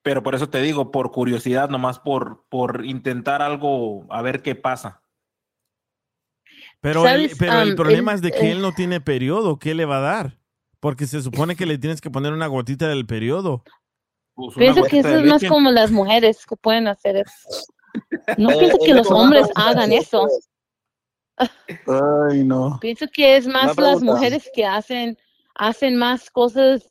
pero 0.01 0.23
por 0.23 0.35
eso 0.35 0.49
te 0.49 0.61
digo, 0.61 0.91
por 0.91 1.11
curiosidad, 1.11 1.69
nomás 1.69 1.99
por, 1.99 2.45
por 2.49 2.85
intentar 2.85 3.41
algo, 3.41 4.05
a 4.09 4.21
ver 4.21 4.41
qué 4.41 4.55
pasa. 4.55 5.01
Pero, 6.81 7.07
el, 7.07 7.31
pero 7.39 7.61
el 7.61 7.75
problema 7.75 8.13
es 8.13 8.21
de 8.21 8.31
que 8.31 8.49
eh, 8.49 8.51
él 8.51 8.61
no 8.61 8.73
tiene 8.73 8.99
periodo. 8.99 9.57
¿Qué 9.57 9.73
le 9.73 9.85
va 9.85 9.99
a 9.99 10.01
dar? 10.01 10.39
Porque 10.81 11.07
se 11.07 11.21
supone 11.21 11.55
que 11.55 11.65
le 11.65 11.77
tienes 11.77 12.01
que 12.01 12.11
poner 12.11 12.34
una 12.34 12.47
gotita 12.47 12.89
del 12.89 13.05
periodo. 13.05 13.63
Pues 14.34 14.55
Pienso 14.55 14.84
que 14.84 14.99
eso 14.99 15.15
es 15.17 15.25
más 15.25 15.43
como 15.45 15.71
las 15.71 15.91
mujeres 15.91 16.45
que 16.45 16.57
pueden 16.57 16.88
hacer 16.88 17.15
eso. 17.17 17.49
No 18.38 18.49
pienso 18.59 18.77
que 18.84 18.93
los 18.93 19.09
hombres 19.09 19.47
hagan 19.55 19.93
eso. 19.93 20.27
Ay, 21.38 22.43
no. 22.43 22.77
Pienso 22.81 23.05
que 23.11 23.38
es 23.38 23.47
más 23.47 23.77
las 23.77 24.01
mujeres 24.01 24.49
que 24.53 24.65
hacen, 24.65 25.18
hacen 25.55 25.95
más 25.97 26.30
cosas, 26.30 26.89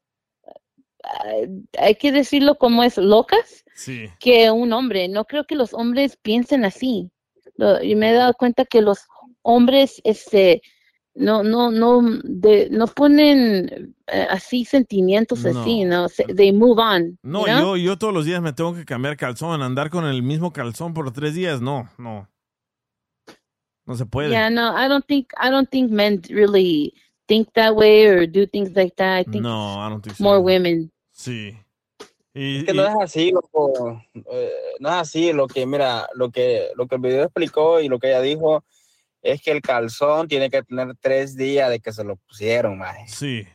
hay 1.79 1.95
que 1.97 2.13
decirlo 2.13 2.57
como 2.57 2.83
es, 2.83 2.97
locas, 2.97 3.65
Sí. 3.75 4.07
que 4.21 4.51
un 4.51 4.73
hombre. 4.73 5.09
No 5.09 5.25
creo 5.25 5.45
que 5.45 5.55
los 5.55 5.75
hombres 5.75 6.17
piensen 6.21 6.65
así. 6.65 7.11
Lo- 7.57 7.83
y 7.83 7.95
me 7.95 8.11
he 8.11 8.15
dado 8.15 8.35
cuenta 8.35 8.65
que 8.65 8.83
los 8.83 9.01
hombres, 9.43 10.01
este, 10.05 10.63
no, 11.15 11.43
no, 11.43 11.71
no, 11.71 12.01
de, 12.25 12.69
no 12.71 12.87
ponen 12.87 13.95
eh, 14.07 14.27
así 14.31 14.65
sentimientos 14.65 15.45
así, 15.45 15.85
¿no? 15.85 16.09
Se- 16.09 16.25
they 16.25 16.53
move 16.53 16.81
on. 16.81 17.19
No, 17.23 17.41
you 17.41 17.45
know? 17.47 17.77
yo, 17.77 17.77
yo 17.77 17.99
todos 17.99 18.15
los 18.15 18.25
días 18.25 18.41
me 18.41 18.53
tengo 18.53 18.75
que 18.75 18.85
cambiar 18.85 19.17
calzón. 19.17 19.63
Andar 19.63 19.91
con 19.91 20.05
el 20.07 20.23
mismo 20.23 20.53
calzón 20.53 20.95
por 20.95 21.11
tres 21.13 21.35
días, 21.35 21.61
no, 21.61 21.89
no. 21.99 22.29
No 23.87 23.95
se 23.97 24.07
puede. 24.07 24.31
Yeah, 24.31 24.49
no, 24.51 24.77
I 24.77 24.89
don't 24.89 25.05
think 25.07 25.33
I 25.39 25.51
don't 25.51 25.69
think 25.69 25.91
men 25.91 26.23
really 26.31 26.95
think 27.27 27.53
that 27.55 27.75
way 27.75 28.07
or 28.07 28.27
do 28.27 28.47
things 28.47 28.71
like 28.77 28.95
that. 28.97 29.21
I 29.21 29.25
think 29.31 29.43
No, 29.43 29.81
I 29.85 29.89
don't 29.91 30.03
think 30.03 30.17
so. 30.17 30.23
more 30.25 30.39
women. 30.41 30.91
Sí. 31.13 31.57
Y, 32.35 32.59
Es 32.61 32.65
que 32.65 32.73
no 32.73 32.87
es 32.87 32.95
así, 33.01 33.31
loco. 33.31 34.01
Eh, 34.15 34.51
no 34.81 34.89
es 34.89 34.95
así. 34.95 35.33
Lo 35.33 35.47
que, 35.47 35.67
mira, 35.67 36.09
lo 36.15 36.31
que, 36.31 36.69
lo 36.77 36.87
que 36.87 36.95
el 36.95 37.01
video 37.01 37.25
explicó 37.25 37.81
y 37.81 37.89
lo 37.89 37.99
que 37.99 38.09
ella 38.09 38.21
dijo 38.23 38.65
es 39.21 39.43
que 39.43 39.51
el 39.51 39.61
calzón 39.61 40.29
tiene 40.29 40.49
que 40.49 40.63
tener 40.63 40.95
tres 41.01 41.37
días 41.37 41.69
de 41.71 41.79
que 41.81 41.93
se 41.93 42.05
lo 42.05 42.17
pusieron, 42.17 42.79
maje. 42.79 43.05
Sí. 43.09 43.47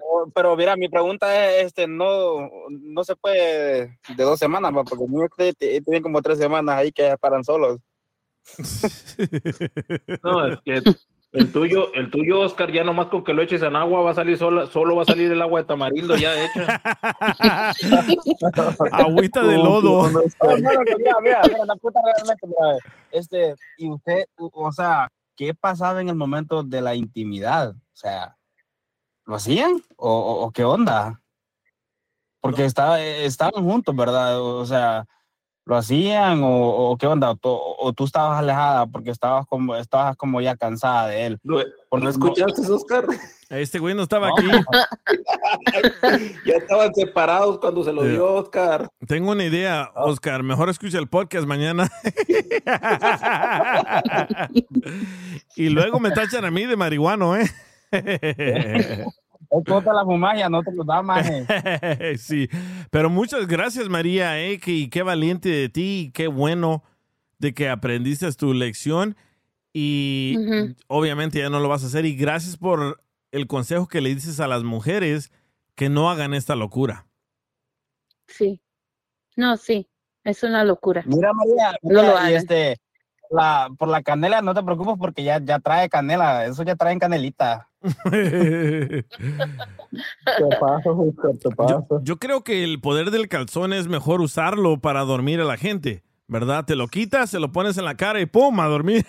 Oh, 0.00 0.30
Pero 0.34 0.54
mira, 0.56 0.76
mi 0.76 0.88
pregunta 0.88 1.50
es, 1.56 1.66
este, 1.66 1.86
no, 1.86 2.50
no 2.68 3.02
se 3.02 3.16
puede 3.16 3.98
de 4.14 4.24
dos 4.24 4.38
semanas, 4.38 4.72
porque 4.88 5.04
el 5.04 5.10
mío 5.10 5.26
t- 5.36 5.54
t- 5.54 5.80
tiene 5.80 6.02
como 6.02 6.20
tres 6.20 6.38
semanas 6.38 6.76
ahí 6.76 6.92
que 6.92 7.16
paran 7.18 7.42
solos. 7.42 7.78
No, 10.22 10.46
es 10.46 10.58
que 10.64 10.82
el 11.32 11.50
tuyo, 11.50 11.92
el 11.94 12.10
tuyo, 12.10 12.40
Oscar, 12.40 12.70
ya 12.70 12.84
nomás 12.84 13.06
con 13.06 13.24
que 13.24 13.32
lo 13.32 13.40
eches 13.42 13.62
en 13.62 13.74
agua 13.74 14.02
va 14.02 14.10
a 14.10 14.14
salir 14.14 14.36
solo, 14.36 14.66
solo 14.66 14.96
va 14.96 15.02
a 15.02 15.06
salir 15.06 15.32
el 15.32 15.40
agua 15.40 15.60
de 15.60 15.66
tamarindo 15.66 16.14
ya 16.16 16.34
hecha. 16.44 16.82
Agüita 18.92 19.42
de 19.42 19.56
lodo. 19.56 20.10
Este, 23.10 23.54
y 23.78 23.88
usted, 23.88 24.24
o 24.36 24.72
sea, 24.72 25.08
¿qué 25.36 25.54
pasaba 25.54 26.00
en 26.00 26.08
el 26.10 26.16
momento 26.16 26.62
de 26.62 26.80
la 26.82 26.94
intimidad? 26.94 27.70
O 27.70 27.96
sea, 27.96 28.36
¿lo 29.24 29.36
hacían? 29.36 29.82
¿O, 29.96 30.10
o- 30.10 30.44
o 30.46 30.50
qué 30.50 30.64
onda? 30.64 31.20
Porque 32.40 32.64
estaba, 32.64 33.00
estaban 33.00 33.64
juntos, 33.64 33.94
¿verdad? 33.94 34.40
O 34.40 34.66
sea, 34.66 35.06
¿lo 35.64 35.76
hacían 35.76 36.42
o, 36.42 36.50
o 36.90 36.96
qué 36.96 37.06
onda? 37.06 37.30
O, 37.30 37.36
tú- 37.36 37.50
o 37.78 37.92
tú 37.92 38.04
estabas 38.04 38.38
alejada 38.38 38.86
porque 38.86 39.10
estabas 39.10 39.46
como, 39.46 39.76
estabas 39.76 40.16
como 40.16 40.40
ya 40.40 40.56
cansada 40.56 41.06
de 41.08 41.26
él. 41.26 41.38
¿No 41.42 41.60
escuchaste, 42.08 42.62
Oscar? 42.70 43.04
Este 43.48 43.78
güey 43.78 43.94
no 43.94 44.02
estaba 44.02 44.28
aquí. 44.28 44.46
Ya 46.46 46.54
estaban 46.56 46.92
separados 46.94 47.58
cuando 47.58 47.84
se 47.84 47.92
lo 47.92 48.02
dio 48.04 48.34
Oscar. 48.34 48.88
Tengo 49.06 49.30
una 49.32 49.44
idea, 49.44 49.90
Oscar. 49.94 50.42
Mejor 50.42 50.68
escucha 50.68 50.98
el 50.98 51.08
podcast 51.08 51.46
mañana. 51.46 51.90
y 55.56 55.68
luego 55.68 56.00
me 56.00 56.10
tachan 56.10 56.44
a 56.44 56.50
mí 56.50 56.66
de 56.66 56.76
marihuano, 56.76 57.36
¿eh? 57.36 57.50
Es 59.52 59.84
la 59.84 60.04
fumagia, 60.04 60.48
no 60.48 60.62
te 60.62 60.72
lo 60.72 60.82
da 60.82 61.02
más. 61.02 61.26
sí, 62.18 62.48
pero 62.90 63.10
muchas 63.10 63.46
gracias 63.46 63.88
María, 63.88 64.40
eh, 64.40 64.58
que, 64.58 64.88
qué 64.88 65.02
valiente 65.02 65.50
de 65.50 65.68
ti, 65.68 66.10
qué 66.14 66.26
bueno 66.26 66.82
de 67.38 67.52
que 67.52 67.68
aprendiste 67.68 68.32
tu 68.32 68.54
lección 68.54 69.14
y 69.74 70.36
obviamente 70.86 71.38
ya 71.40 71.50
no 71.50 71.60
lo 71.60 71.68
vas 71.68 71.82
a 71.82 71.88
hacer 71.88 72.06
y 72.06 72.16
gracias 72.16 72.56
por 72.56 73.02
el 73.30 73.46
consejo 73.46 73.88
que 73.88 74.00
le 74.00 74.14
dices 74.14 74.40
a 74.40 74.48
las 74.48 74.62
mujeres 74.62 75.32
que 75.74 75.88
no 75.88 76.10
hagan 76.10 76.34
esta 76.34 76.56
locura. 76.56 77.06
Sí. 78.26 78.62
No, 79.36 79.56
sí. 79.56 79.88
Es 80.24 80.42
una 80.42 80.64
locura. 80.64 81.02
Mira, 81.06 81.32
María, 81.32 81.76
No 81.82 82.02
lo 82.02 82.30
y 82.30 82.34
este, 82.34 82.78
la, 83.30 83.68
por 83.78 83.88
la 83.88 84.02
canela 84.02 84.40
no 84.40 84.54
te 84.54 84.62
preocupes 84.62 84.94
porque 84.98 85.24
ya, 85.24 85.40
ya 85.42 85.58
trae 85.58 85.88
canela, 85.88 86.46
eso 86.46 86.62
ya 86.62 86.76
trae 86.76 86.96
canelita. 86.98 87.68
Te 87.82 89.04
pasa, 90.60 90.90
Oscar, 90.90 91.32
te 91.40 91.50
pasa. 91.50 91.84
Yo, 91.90 92.02
yo 92.02 92.18
creo 92.18 92.44
que 92.44 92.64
el 92.64 92.80
poder 92.80 93.10
del 93.10 93.28
calzón 93.28 93.72
es 93.72 93.88
mejor 93.88 94.20
usarlo 94.20 94.80
para 94.80 95.00
dormir 95.00 95.40
a 95.40 95.44
la 95.44 95.56
gente, 95.56 96.04
¿verdad? 96.28 96.64
Te 96.64 96.76
lo 96.76 96.88
quitas, 96.88 97.30
se 97.30 97.40
lo 97.40 97.52
pones 97.52 97.76
en 97.78 97.84
la 97.84 97.96
cara 97.96 98.20
y 98.20 98.26
¡pum! 98.26 98.60
a 98.60 98.66
dormir. 98.68 99.04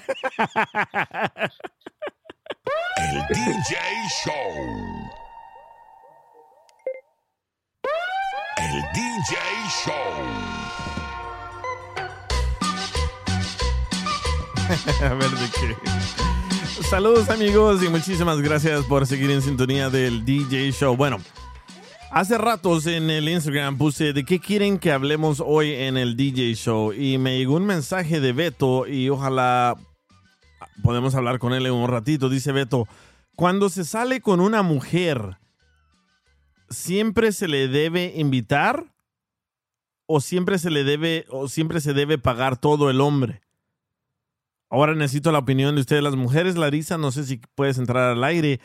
El 2.98 3.28
DJ 3.30 3.78
Show. 4.26 4.34
El 8.58 8.82
DJ 8.94 9.38
Show. 9.86 9.94
a 15.04 15.14
ver 15.14 15.30
de 15.30 15.50
qué. 15.52 16.32
Saludos 16.94 17.32
amigos 17.32 17.82
y 17.84 17.90
muchísimas 17.90 18.40
gracias 18.40 18.86
por 18.86 19.07
seguir 19.07 19.32
en 19.32 19.41
sintonía 19.41 19.90
del 19.90 20.24
DJ 20.24 20.72
Show. 20.74 20.95
Bueno, 20.95 21.18
hace 22.11 22.38
ratos 22.38 22.86
en 22.86 23.10
el 23.10 23.28
Instagram 23.28 23.80
puse 23.80 24.14
de 24.14 24.24
qué 24.24 24.40
quieren 24.40 24.78
que 24.78 24.91
hablemos 24.91 25.41
hoy 25.44 25.72
en 25.72 25.98
el 25.98 26.15
DJ 26.15 26.53
Show 26.53 26.94
y 26.94 27.18
me 27.18 27.36
llegó 27.36 27.56
un 27.56 27.65
mensaje 27.65 28.20
de 28.20 28.32
Beto 28.32 28.86
y 28.86 29.10
ojalá 29.10 29.76
podemos 30.84 31.15
hablar 31.15 31.40
con 31.40 31.53
él 31.53 31.65
en 31.65 31.74
un 31.74 31.90
ratito. 31.90 32.30
Dice 32.30 32.52
Beto, 32.52 32.88
cuando 33.36 33.70
se 33.70 33.86
sale 33.86 34.22
con 34.22 34.40
una 34.40 34.61
mujer, 34.61 35.40
¿siempre 36.70 37.32
se 37.32 37.48
le 37.48 37.70
debe 37.70 38.14
invitar? 38.18 38.94
¿O 40.06 40.22
siempre 40.22 40.60
se 40.60 40.70
le 40.70 40.84
debe, 40.84 41.26
o 41.30 41.48
siempre 41.48 41.82
se 41.82 41.94
debe 41.94 42.20
pagar 42.20 42.56
todo 42.56 42.91
el 42.91 43.02
hombre? 43.02 43.41
Ahora 44.74 44.95
necesito 44.95 45.32
la 45.32 45.38
opinión 45.38 45.76
de 45.76 45.82
ustedes, 45.82 46.02
las 46.02 46.16
mujeres. 46.16 46.56
Larisa, 46.56 46.98
no 46.98 47.12
sé 47.12 47.26
si 47.26 47.38
puedes 47.38 47.78
entrar 47.78 48.10
al 48.10 48.24
aire, 48.24 48.60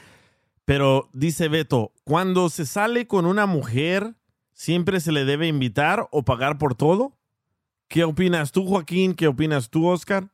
pero 0.65 1.11
dice 1.13 1.49
Beto, 1.49 1.93
cuando 2.03 2.49
se 2.49 2.65
sale 2.65 3.07
con 3.07 3.27
una 3.27 3.45
mujer, 3.45 4.15
¿siempre 4.55 5.01
se 5.01 5.13
le 5.13 5.27
debe 5.27 5.49
invitar 5.49 6.09
o 6.11 6.23
pagar 6.23 6.57
por 6.57 6.75
todo? 6.75 7.13
¿Qué 7.89 8.05
opinas 8.05 8.53
tú, 8.53 8.65
Joaquín? 8.65 9.13
¿Qué 9.13 9.29
opinas 9.29 9.69
tú, 9.69 9.87
Oscar? 9.87 10.31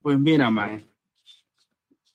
Pues 0.00 0.18
mira, 0.18 0.50
man. 0.50 0.84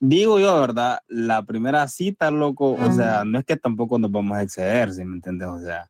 Digo 0.01 0.37
yo, 0.37 0.59
¿verdad? 0.59 0.99
La 1.07 1.43
primera 1.43 1.87
cita, 1.87 2.29
loco, 2.29 2.73
o 2.73 2.91
sea, 2.91 3.23
no 3.23 3.39
es 3.39 3.45
que 3.45 3.55
tampoco 3.55 3.97
nos 3.97 4.11
vamos 4.11 4.37
a 4.37 4.43
exceder, 4.43 4.91
¿sí 4.91 5.05
me 5.05 5.15
entiendes? 5.15 5.47
O 5.47 5.59
sea, 5.61 5.89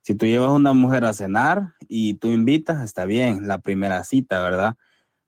si 0.00 0.14
tú 0.14 0.24
llevas 0.24 0.48
a 0.48 0.54
una 0.54 0.72
mujer 0.72 1.04
a 1.04 1.12
cenar 1.12 1.74
y 1.86 2.14
tú 2.14 2.28
invitas, 2.28 2.82
está 2.82 3.04
bien, 3.04 3.46
la 3.46 3.58
primera 3.58 4.02
cita, 4.04 4.40
¿verdad? 4.40 4.74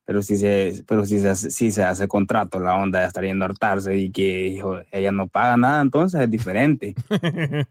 Pero 0.09 0.23
si 0.23 0.39
se, 0.39 0.85
pero 0.87 1.05
si 1.05 1.21
se, 1.21 1.29
hace- 1.29 1.51
si 1.51 1.71
se 1.71 1.85
hace 1.85 2.09
contrato, 2.09 2.59
la 2.59 2.77
onda 2.77 3.01
de 3.01 3.07
estar 3.09 3.23
yendo 3.23 3.45
a 3.45 3.49
hartarse 3.49 3.95
y 3.95 4.11
que 4.11 4.47
hijo, 4.49 4.79
ella 4.91 5.13
no 5.13 5.29
paga 5.29 5.59
nada, 5.59 5.83
entonces 5.83 6.19
es 6.23 6.31
diferente. 6.31 6.95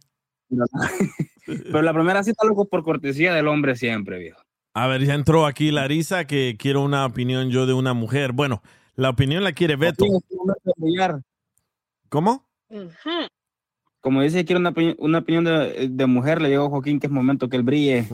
Pero, 0.49 0.65
pero 1.45 1.81
la 1.81 1.93
primera 1.93 2.23
cita, 2.23 2.45
loco, 2.47 2.69
por 2.69 2.83
cortesía 2.83 3.33
del 3.33 3.47
hombre 3.49 3.75
siempre, 3.75 4.17
viejo. 4.19 4.39
A 4.75 4.87
ver, 4.87 5.03
ya 5.03 5.13
entró 5.15 5.45
aquí 5.47 5.71
Larisa 5.71 6.25
que 6.25 6.55
quiero 6.57 6.83
una 6.83 7.05
opinión 7.05 7.49
yo 7.49 7.65
de 7.65 7.73
una 7.73 7.93
mujer. 7.93 8.31
Bueno, 8.31 8.61
la 8.95 9.09
opinión 9.09 9.43
la 9.43 9.51
quiere 9.51 9.75
Beto. 9.75 10.05
¿Cómo? 12.07 12.47
Como 14.01 14.21
dice, 14.21 14.45
quiero 14.45 14.59
una, 14.59 14.71
opini- 14.71 14.95
una 14.99 15.17
opinión 15.19 15.43
de, 15.43 15.87
de 15.89 16.05
mujer, 16.05 16.41
le 16.41 16.49
digo 16.49 16.65
a 16.65 16.69
Joaquín 16.69 16.99
que 16.99 17.07
es 17.07 17.11
momento 17.11 17.49
que 17.49 17.57
él 17.57 17.63
brille. 17.63 18.07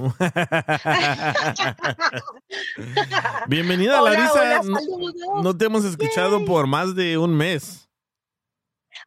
Bienvenida, 3.48 4.02
Hola, 4.02 4.12
Larisa. 4.12 4.34
hola, 4.34 4.62
No- 4.64 5.42
no 5.44 5.58
te 5.58 5.66
hemos 5.66 5.84
escuchado 5.86 6.46
por 6.46 6.68
más 6.68 6.96
de 6.96 7.18
un 7.18 7.36
mes. 7.36 7.90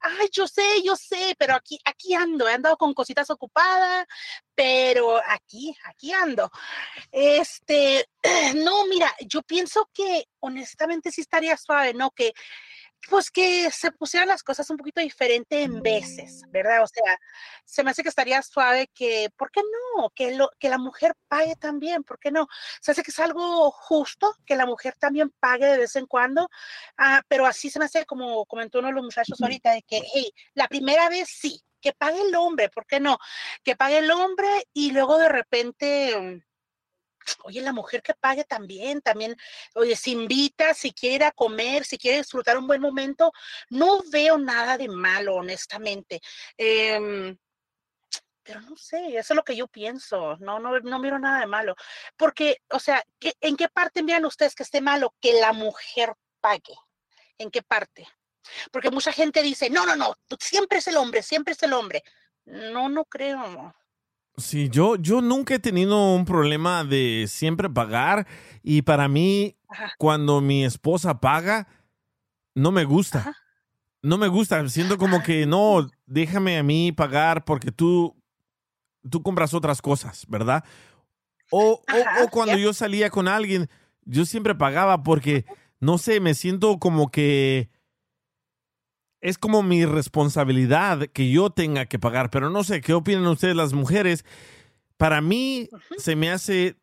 Ay, 0.00 0.28
yo 0.32 0.46
sé, 0.48 0.62
yo 0.84 0.96
sé, 0.96 1.34
pero 1.38 1.54
aquí, 1.54 1.78
aquí 1.84 2.12
ando, 2.14 2.48
he 2.48 2.54
andado 2.54 2.76
con 2.76 2.92
cositas 2.92 3.30
ocupadas, 3.30 4.04
pero 4.54 5.18
aquí, 5.28 5.74
aquí 5.84 6.12
ando. 6.12 6.50
Este, 7.12 8.04
no, 8.64 8.84
mira, 8.86 9.10
yo 9.26 9.42
pienso 9.42 9.88
que 9.94 10.24
honestamente 10.40 11.10
sí 11.12 11.20
estaría 11.22 11.56
suave, 11.56 11.94
¿no? 11.94 12.10
Que, 12.10 12.32
pues 13.08 13.30
que 13.30 13.70
se 13.70 13.92
pusieran 13.92 14.28
las 14.28 14.42
cosas 14.42 14.68
un 14.70 14.76
poquito 14.76 15.00
diferente 15.00 15.62
en 15.62 15.80
veces, 15.80 16.42
¿verdad? 16.48 16.82
O 16.82 16.86
sea, 16.86 17.18
se 17.64 17.84
me 17.84 17.90
hace 17.90 18.02
que 18.02 18.08
estaría 18.08 18.42
suave 18.42 18.90
que, 18.92 19.30
¿por 19.36 19.50
qué 19.50 19.60
no? 19.62 20.10
Que, 20.10 20.34
lo, 20.34 20.50
que 20.58 20.68
la 20.68 20.78
mujer 20.78 21.14
pague 21.28 21.56
también, 21.56 22.02
¿por 22.02 22.18
qué 22.18 22.30
no? 22.30 22.48
Se 22.80 22.90
hace 22.90 23.02
que 23.02 23.10
es 23.10 23.18
algo 23.18 23.70
justo 23.70 24.34
que 24.44 24.56
la 24.56 24.66
mujer 24.66 24.94
también 24.98 25.30
pague 25.38 25.66
de 25.66 25.78
vez 25.78 25.96
en 25.96 26.06
cuando, 26.06 26.48
ah, 26.98 27.22
pero 27.28 27.46
así 27.46 27.70
se 27.70 27.78
me 27.78 27.84
hace 27.84 28.04
como 28.06 28.44
comentó 28.46 28.80
uno 28.80 28.88
de 28.88 28.94
los 28.94 29.04
muchachos 29.04 29.40
ahorita, 29.40 29.72
de 29.72 29.82
que, 29.82 30.02
hey, 30.14 30.32
la 30.54 30.68
primera 30.68 31.08
vez 31.08 31.28
sí, 31.28 31.62
que 31.80 31.92
pague 31.92 32.20
el 32.20 32.34
hombre, 32.34 32.68
¿por 32.68 32.86
qué 32.86 32.98
no? 32.98 33.18
Que 33.62 33.76
pague 33.76 33.98
el 33.98 34.10
hombre 34.10 34.48
y 34.72 34.90
luego 34.90 35.18
de 35.18 35.28
repente... 35.28 36.42
Oye, 37.44 37.60
la 37.60 37.72
mujer 37.72 38.02
que 38.02 38.14
pague 38.14 38.44
también, 38.44 39.00
también, 39.00 39.36
oye, 39.74 39.96
si 39.96 40.12
invita, 40.12 40.74
si 40.74 40.92
quiere 40.92 41.30
comer, 41.34 41.84
si 41.84 41.98
quiere 41.98 42.18
disfrutar 42.18 42.58
un 42.58 42.66
buen 42.66 42.80
momento, 42.80 43.32
no 43.70 44.00
veo 44.10 44.38
nada 44.38 44.78
de 44.78 44.88
malo, 44.88 45.36
honestamente. 45.36 46.20
Em, 46.56 47.36
pero 48.42 48.60
no 48.60 48.76
sé, 48.76 49.16
eso 49.16 49.32
es 49.32 49.36
lo 49.36 49.42
que 49.42 49.56
yo 49.56 49.66
pienso, 49.66 50.36
no, 50.38 50.60
no, 50.60 50.78
no 50.78 50.98
miro 51.00 51.18
nada 51.18 51.40
de 51.40 51.46
malo. 51.46 51.74
Porque, 52.16 52.58
o 52.70 52.78
sea, 52.78 53.02
¿qué- 53.18 53.34
¿en 53.40 53.56
qué 53.56 53.68
parte 53.68 54.02
miran 54.04 54.24
ustedes 54.24 54.54
que 54.54 54.62
esté 54.62 54.80
malo 54.80 55.14
que 55.20 55.32
la 55.40 55.52
mujer 55.52 56.12
pague? 56.40 56.74
¿En 57.38 57.50
qué 57.50 57.62
parte? 57.62 58.06
Porque 58.70 58.90
mucha 58.90 59.12
gente 59.12 59.42
dice, 59.42 59.68
no, 59.68 59.84
no, 59.84 59.96
no, 59.96 60.14
siempre 60.38 60.78
es 60.78 60.86
el 60.86 60.96
hombre, 60.96 61.22
siempre 61.24 61.54
es 61.54 61.62
el 61.64 61.72
hombre. 61.72 62.04
No, 62.44 62.88
no 62.88 63.04
creo. 63.04 63.74
Sí, 64.38 64.68
yo, 64.68 64.96
yo 64.96 65.22
nunca 65.22 65.54
he 65.54 65.58
tenido 65.58 66.14
un 66.14 66.26
problema 66.26 66.84
de 66.84 67.24
siempre 67.26 67.70
pagar 67.70 68.26
y 68.62 68.82
para 68.82 69.08
mí, 69.08 69.56
cuando 69.98 70.40
mi 70.42 70.64
esposa 70.64 71.20
paga, 71.20 71.66
no 72.54 72.70
me 72.70 72.84
gusta. 72.84 73.34
No 74.02 74.18
me 74.18 74.28
gusta, 74.28 74.68
siento 74.68 74.98
como 74.98 75.22
que 75.22 75.46
no, 75.46 75.88
déjame 76.06 76.58
a 76.58 76.62
mí 76.62 76.92
pagar 76.92 77.44
porque 77.44 77.72
tú, 77.72 78.14
tú 79.10 79.22
compras 79.22 79.54
otras 79.54 79.80
cosas, 79.80 80.26
¿verdad? 80.28 80.64
O, 81.50 81.80
o- 81.88 82.24
o 82.24 82.28
cuando 82.30 82.58
yo 82.58 82.72
salía 82.74 83.08
con 83.10 83.28
alguien, 83.28 83.68
yo 84.04 84.24
siempre 84.26 84.54
pagaba 84.54 85.02
porque, 85.02 85.44
no 85.80 85.96
sé, 85.98 86.20
me 86.20 86.34
siento 86.34 86.78
como 86.78 87.10
que 87.10 87.70
es 89.20 89.38
como 89.38 89.62
mi 89.62 89.84
responsabilidad 89.84 91.08
que 91.08 91.30
yo 91.30 91.50
tenga 91.50 91.86
que 91.86 91.98
pagar, 91.98 92.30
pero 92.30 92.50
no 92.50 92.64
sé, 92.64 92.80
¿qué 92.80 92.92
opinan 92.94 93.26
ustedes 93.26 93.56
las 93.56 93.72
mujeres? 93.72 94.24
Para 94.96 95.20
mí 95.20 95.68
se 95.98 96.16
me 96.16 96.30
hace 96.30 96.76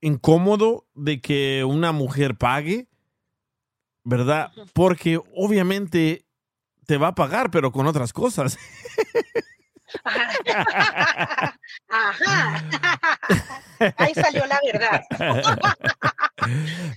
incómodo 0.00 0.86
de 0.94 1.20
que 1.20 1.64
una 1.64 1.92
mujer 1.92 2.36
pague, 2.36 2.88
¿verdad? 4.04 4.52
Porque 4.72 5.20
obviamente 5.34 6.26
te 6.86 6.96
va 6.96 7.08
a 7.08 7.14
pagar, 7.14 7.50
pero 7.50 7.72
con 7.72 7.86
otras 7.86 8.12
cosas. 8.12 8.58
Ajá. 11.88 12.64
Ahí 13.96 14.14
salió 14.14 14.44
la 14.46 14.58
verdad. 14.72 15.02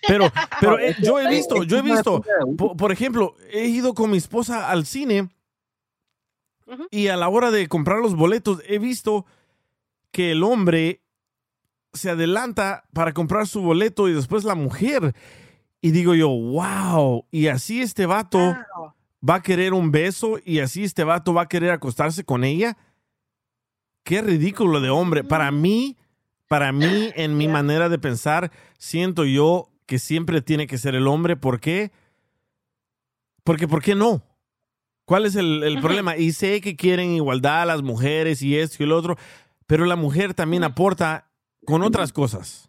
Pero, 0.07 0.31
pero 0.59 0.79
eh, 0.79 0.95
yo 1.01 1.19
he 1.19 1.27
visto, 1.29 1.63
yo 1.63 1.77
he 1.77 1.81
visto, 1.81 2.23
po- 2.57 2.75
por, 2.75 2.91
ejemplo, 2.91 3.35
he 3.51 3.65
ido 3.65 3.93
con 3.93 4.11
mi 4.11 4.17
esposa 4.17 4.69
al 4.69 4.85
cine 4.85 5.29
y 6.91 7.07
a 7.07 7.17
la 7.17 7.29
hora 7.29 7.51
de 7.51 7.67
comprar 7.67 7.99
los 7.99 8.15
boletos 8.15 8.61
he 8.67 8.77
visto 8.79 9.25
que 10.11 10.31
el 10.31 10.43
hombre 10.43 11.01
se 11.93 12.11
adelanta 12.11 12.85
para 12.93 13.13
comprar 13.13 13.47
su 13.47 13.61
boleto 13.61 14.07
y 14.07 14.13
después 14.13 14.43
la 14.43 14.55
mujer. 14.55 15.15
Y 15.81 15.91
digo 15.91 16.13
yo, 16.13 16.29
wow, 16.29 17.25
y 17.31 17.47
así 17.47 17.81
este 17.81 18.05
vato 18.05 18.55
va 19.27 19.35
a 19.35 19.41
querer 19.41 19.73
un 19.73 19.91
beso 19.91 20.37
y 20.45 20.59
así 20.59 20.83
este 20.83 21.03
vato 21.03 21.33
va 21.33 21.43
a 21.43 21.47
querer 21.49 21.71
acostarse 21.71 22.23
con 22.23 22.43
ella. 22.43 22.77
Qué 24.09 24.23
ridículo 24.23 24.81
de 24.81 24.89
hombre. 24.89 25.23
Para 25.23 25.51
mí, 25.51 25.95
para 26.47 26.71
mí, 26.71 27.11
en 27.15 27.37
mi 27.37 27.47
manera 27.47 27.89
de 27.89 27.99
pensar, 27.99 28.51
siento 28.79 29.23
yo 29.23 29.69
que 29.85 29.99
siempre 29.99 30.41
tiene 30.41 30.65
que 30.65 30.79
ser 30.79 30.95
el 30.95 31.05
hombre. 31.05 31.35
¿Por 31.37 31.59
qué? 31.59 31.91
Porque, 33.43 33.67
¿por 33.67 33.83
qué 33.83 33.93
no? 33.93 34.23
¿Cuál 35.05 35.27
es 35.27 35.35
el, 35.35 35.61
el 35.61 35.79
problema? 35.79 36.17
Y 36.17 36.31
sé 36.31 36.59
que 36.59 36.75
quieren 36.75 37.11
igualdad 37.11 37.61
a 37.61 37.65
las 37.67 37.83
mujeres 37.83 38.41
y 38.41 38.57
esto 38.57 38.81
y 38.83 38.87
lo 38.87 38.97
otro, 38.97 39.15
pero 39.67 39.85
la 39.85 39.95
mujer 39.95 40.33
también 40.33 40.63
aporta 40.63 41.29
con 41.67 41.83
otras 41.83 42.11
cosas. 42.11 42.67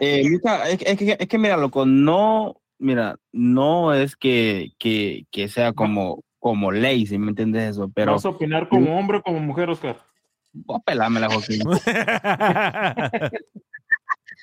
Eh, 0.00 0.22
es, 0.68 0.78
que- 0.78 0.90
es 0.92 0.98
que, 0.98 1.16
es 1.18 1.28
que 1.28 1.38
mira, 1.38 1.56
loco, 1.56 1.84
no, 1.84 2.60
mira, 2.78 3.16
no 3.32 3.92
es 3.92 4.14
que, 4.14 4.70
que, 4.78 5.26
que 5.32 5.48
sea 5.48 5.72
como, 5.72 6.22
como 6.40 6.72
ley, 6.72 7.06
si 7.06 7.18
me 7.18 7.28
entiendes 7.28 7.70
eso, 7.72 7.88
pero... 7.94 8.12
¿Vas 8.12 8.24
a 8.24 8.30
opinar 8.30 8.68
como 8.68 8.98
hombre 8.98 9.18
o 9.18 9.22
como 9.22 9.38
mujer, 9.38 9.70
Oscar? 9.70 9.96
Voy 10.52 10.78
a 10.78 10.80
pelámela, 10.80 11.28
Joaquín. 11.28 11.60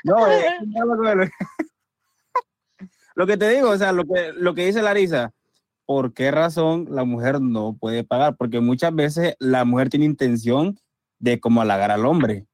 no, 0.05 0.31
eh, 0.31 0.45
no, 0.65 0.85
lo 0.85 1.01
que- 1.01 1.29
lo 3.15 3.27
que 3.27 3.35
te 3.35 3.49
digo, 3.49 3.71
o 3.71 3.77
sea, 3.77 3.91
lo 3.91 4.05
que, 4.05 4.31
lo 4.33 4.53
que 4.53 4.65
dice 4.67 4.81
Larisa, 4.81 5.33
por 5.85 6.13
qué 6.13 6.31
razón 6.31 6.87
la 6.89 7.03
mujer 7.03 7.41
no 7.41 7.75
puede 7.77 8.03
pagar, 8.05 8.37
porque 8.37 8.61
muchas 8.61 8.95
veces 8.95 9.35
la 9.39 9.65
mujer 9.65 9.89
tiene 9.89 10.05
intención 10.05 10.79
de 11.19 11.39
como 11.39 11.61
halagar 11.61 11.91
al 11.91 12.05
hombre. 12.05 12.45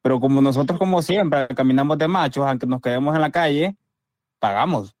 Pero 0.00 0.20
como 0.20 0.40
nosotros, 0.40 0.78
como 0.78 1.02
siempre, 1.02 1.48
caminamos 1.48 1.98
de 1.98 2.06
machos, 2.06 2.46
aunque 2.46 2.66
nos 2.66 2.80
quedemos 2.80 3.14
en 3.14 3.20
la 3.20 3.30
calle, 3.30 3.76
pagamos. 4.38 4.95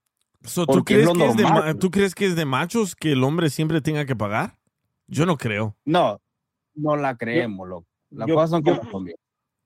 So, 0.46 0.66
¿tú, 0.66 0.84
crees 0.84 1.08
que 1.08 1.24
es 1.26 1.36
de 1.36 1.42
normal. 1.42 1.64
ma- 1.64 1.74
¿Tú 1.78 1.90
crees 1.90 2.14
que 2.14 2.26
es 2.26 2.36
de 2.36 2.44
machos 2.44 2.94
que 2.96 3.12
el 3.12 3.22
hombre 3.24 3.50
siempre 3.50 3.80
tenga 3.80 4.04
que 4.06 4.16
pagar? 4.16 4.56
Yo 5.06 5.26
no 5.26 5.36
creo. 5.36 5.76
No, 5.84 6.20
no 6.74 6.96
la 6.96 7.16
creemos, 7.16 7.68
loco. 7.68 7.86
Las 8.10 8.28
yo- 8.28 8.34
cosas 8.34 8.50
son 8.50 8.62
yo- 8.64 8.78
como 8.78 8.90
son, 8.90 9.04
viejo. 9.04 9.18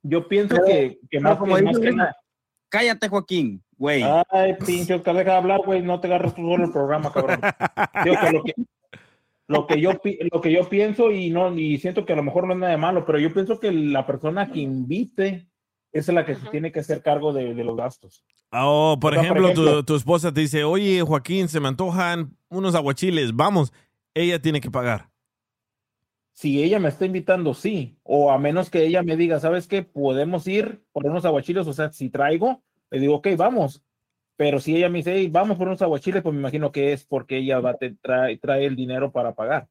Yo 0.03 0.27
pienso 0.29 0.55
Pero- 0.55 0.67
que, 0.67 0.99
que 1.11 1.21
más, 1.21 1.37
como 1.37 1.57
que, 1.57 1.63
más 1.63 1.79
que 1.79 1.93
nada. 1.93 2.17
Cállate, 2.71 3.09
Joaquín, 3.09 3.63
güey. 3.77 4.03
Ay, 4.31 4.55
pinche, 4.65 4.95
Oscar, 4.95 5.15
deja 5.17 5.33
de 5.33 5.37
hablar, 5.37 5.61
güey. 5.65 5.83
No 5.83 6.01
te 6.01 6.07
agarres 6.07 6.35
tú 6.35 6.43
solo 6.43 6.65
el 6.65 6.73
programa, 6.73 7.13
cabrón. 7.13 7.41
Digo 8.05 8.17
que 8.23 8.31
lo 8.33 8.43
que, 8.45 8.55
lo 9.49 9.67
que 9.67 9.81
yo 9.81 9.93
lo 10.33 10.41
que 10.41 10.53
yo 10.53 10.69
pienso 10.69 11.11
y 11.11 11.31
no 11.31 11.53
y 11.59 11.79
siento 11.79 12.07
que 12.07 12.13
a 12.13 12.17
lo 12.17 12.23
mejor 12.23 12.47
no 12.47 12.53
es 12.55 12.59
nada 12.61 12.71
de 12.73 12.79
malo, 12.79 13.05
pero 13.05 13.19
yo 13.19 13.33
pienso 13.35 13.59
que 13.59 13.73
la 13.73 14.07
persona 14.07 14.51
que 14.53 14.61
invite 14.61 15.49
es 15.93 16.07
la 16.09 16.25
que 16.25 16.37
se 16.37 16.47
tiene 16.51 16.71
que 16.71 16.79
hacer 16.81 17.03
cargo 17.03 17.33
de, 17.33 17.53
de 17.55 17.65
los 17.65 17.77
gastos. 17.77 18.25
Oh, 18.53 18.99
por 19.01 19.17
O 19.17 19.21
sea, 19.21 19.29
por 19.29 19.39
ejemplo, 19.39 19.77
tu- 19.79 19.85
Tu, 19.85 19.95
esposa 19.97 20.33
te 20.33 20.41
dice, 20.41 20.65
oye, 20.65 21.03
Joaquín, 21.03 21.49
se 21.49 21.61
me 21.61 21.69
antojan 21.69 22.37
unos 22.49 22.75
aguachiles, 22.75 23.35
vamos. 23.35 23.73
Ella 24.15 24.41
tiene 24.43 24.61
que 24.61 24.71
pagar. 24.71 25.09
Si 26.33 26.63
ella 26.63 26.79
me 26.79 26.89
está 26.89 27.05
invitando, 27.07 27.55
sí. 27.55 27.97
O 28.03 28.31
a 28.33 28.39
menos 28.39 28.71
que 28.71 28.85
ella 28.87 29.03
me 29.03 29.17
diga, 29.17 29.39
¿sabes 29.41 29.67
qué? 29.67 29.83
Podemos 29.83 30.47
ir 30.49 30.83
por 30.93 31.07
unos 31.07 31.25
aguachiles. 31.25 31.67
O 31.67 31.73
sea, 31.73 31.93
si 31.93 32.09
traigo, 32.09 32.63
le 32.91 32.99
digo, 32.99 33.17
ok, 33.17 33.29
vamos. 33.37 33.83
Pero 34.37 34.59
si 34.59 34.75
ella 34.75 34.89
me 34.89 34.99
dice, 34.99 35.15
"Hey, 35.15 35.29
vamos 35.31 35.59
por 35.59 35.69
unos 35.69 35.83
aguachiles, 35.83 36.23
pues 36.23 36.33
me 36.35 36.41
imagino 36.41 36.73
que 36.73 36.93
es 36.95 37.05
porque 37.05 37.37
ella 37.39 37.61
va 37.61 37.71
a 37.73 37.77
te- 37.77 37.95
trae, 38.01 38.39
trae 38.39 38.65
el 38.65 38.75
dinero 38.75 39.13
para 39.13 39.35
pagar. 39.35 39.69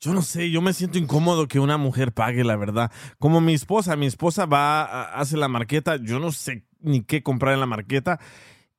Yo 0.00 0.14
no 0.14 0.22
sé, 0.22 0.50
yo 0.50 0.62
me 0.62 0.72
siento 0.72 0.98
incómodo 0.98 1.48
que 1.48 1.58
una 1.58 1.76
mujer 1.76 2.12
pague, 2.12 2.44
la 2.44 2.56
verdad. 2.56 2.92
Como 3.18 3.40
mi 3.40 3.54
esposa, 3.54 3.96
mi 3.96 4.06
esposa 4.06 4.46
va, 4.46 4.82
a- 4.84 5.20
hace 5.20 5.36
la 5.36 5.48
marqueta, 5.48 5.96
yo 5.96 6.20
no 6.20 6.30
sé 6.30 6.64
ni 6.80 7.02
qué 7.02 7.22
comprar 7.22 7.54
en 7.54 7.60
la 7.60 7.66
marqueta. 7.66 8.20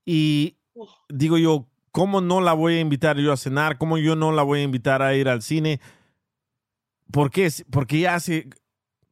Y 0.05 0.55
digo 1.09 1.37
yo, 1.37 1.67
¿cómo 1.91 2.21
no 2.21 2.39
la 2.39 2.53
voy 2.53 2.75
a 2.75 2.79
invitar 2.79 3.17
yo 3.17 3.33
a 3.33 3.37
cenar? 3.37 3.77
¿Cómo 3.77 3.97
yo 3.97 4.15
no 4.15 4.31
la 4.31 4.43
voy 4.43 4.59
a 4.59 4.63
invitar 4.63 5.01
a 5.01 5.13
ir 5.13 5.27
al 5.27 5.41
cine? 5.41 5.81
¿Por 7.11 7.31
qué? 7.31 7.51
Porque 7.69 7.97
ella 7.97 8.15
hace 8.15 8.49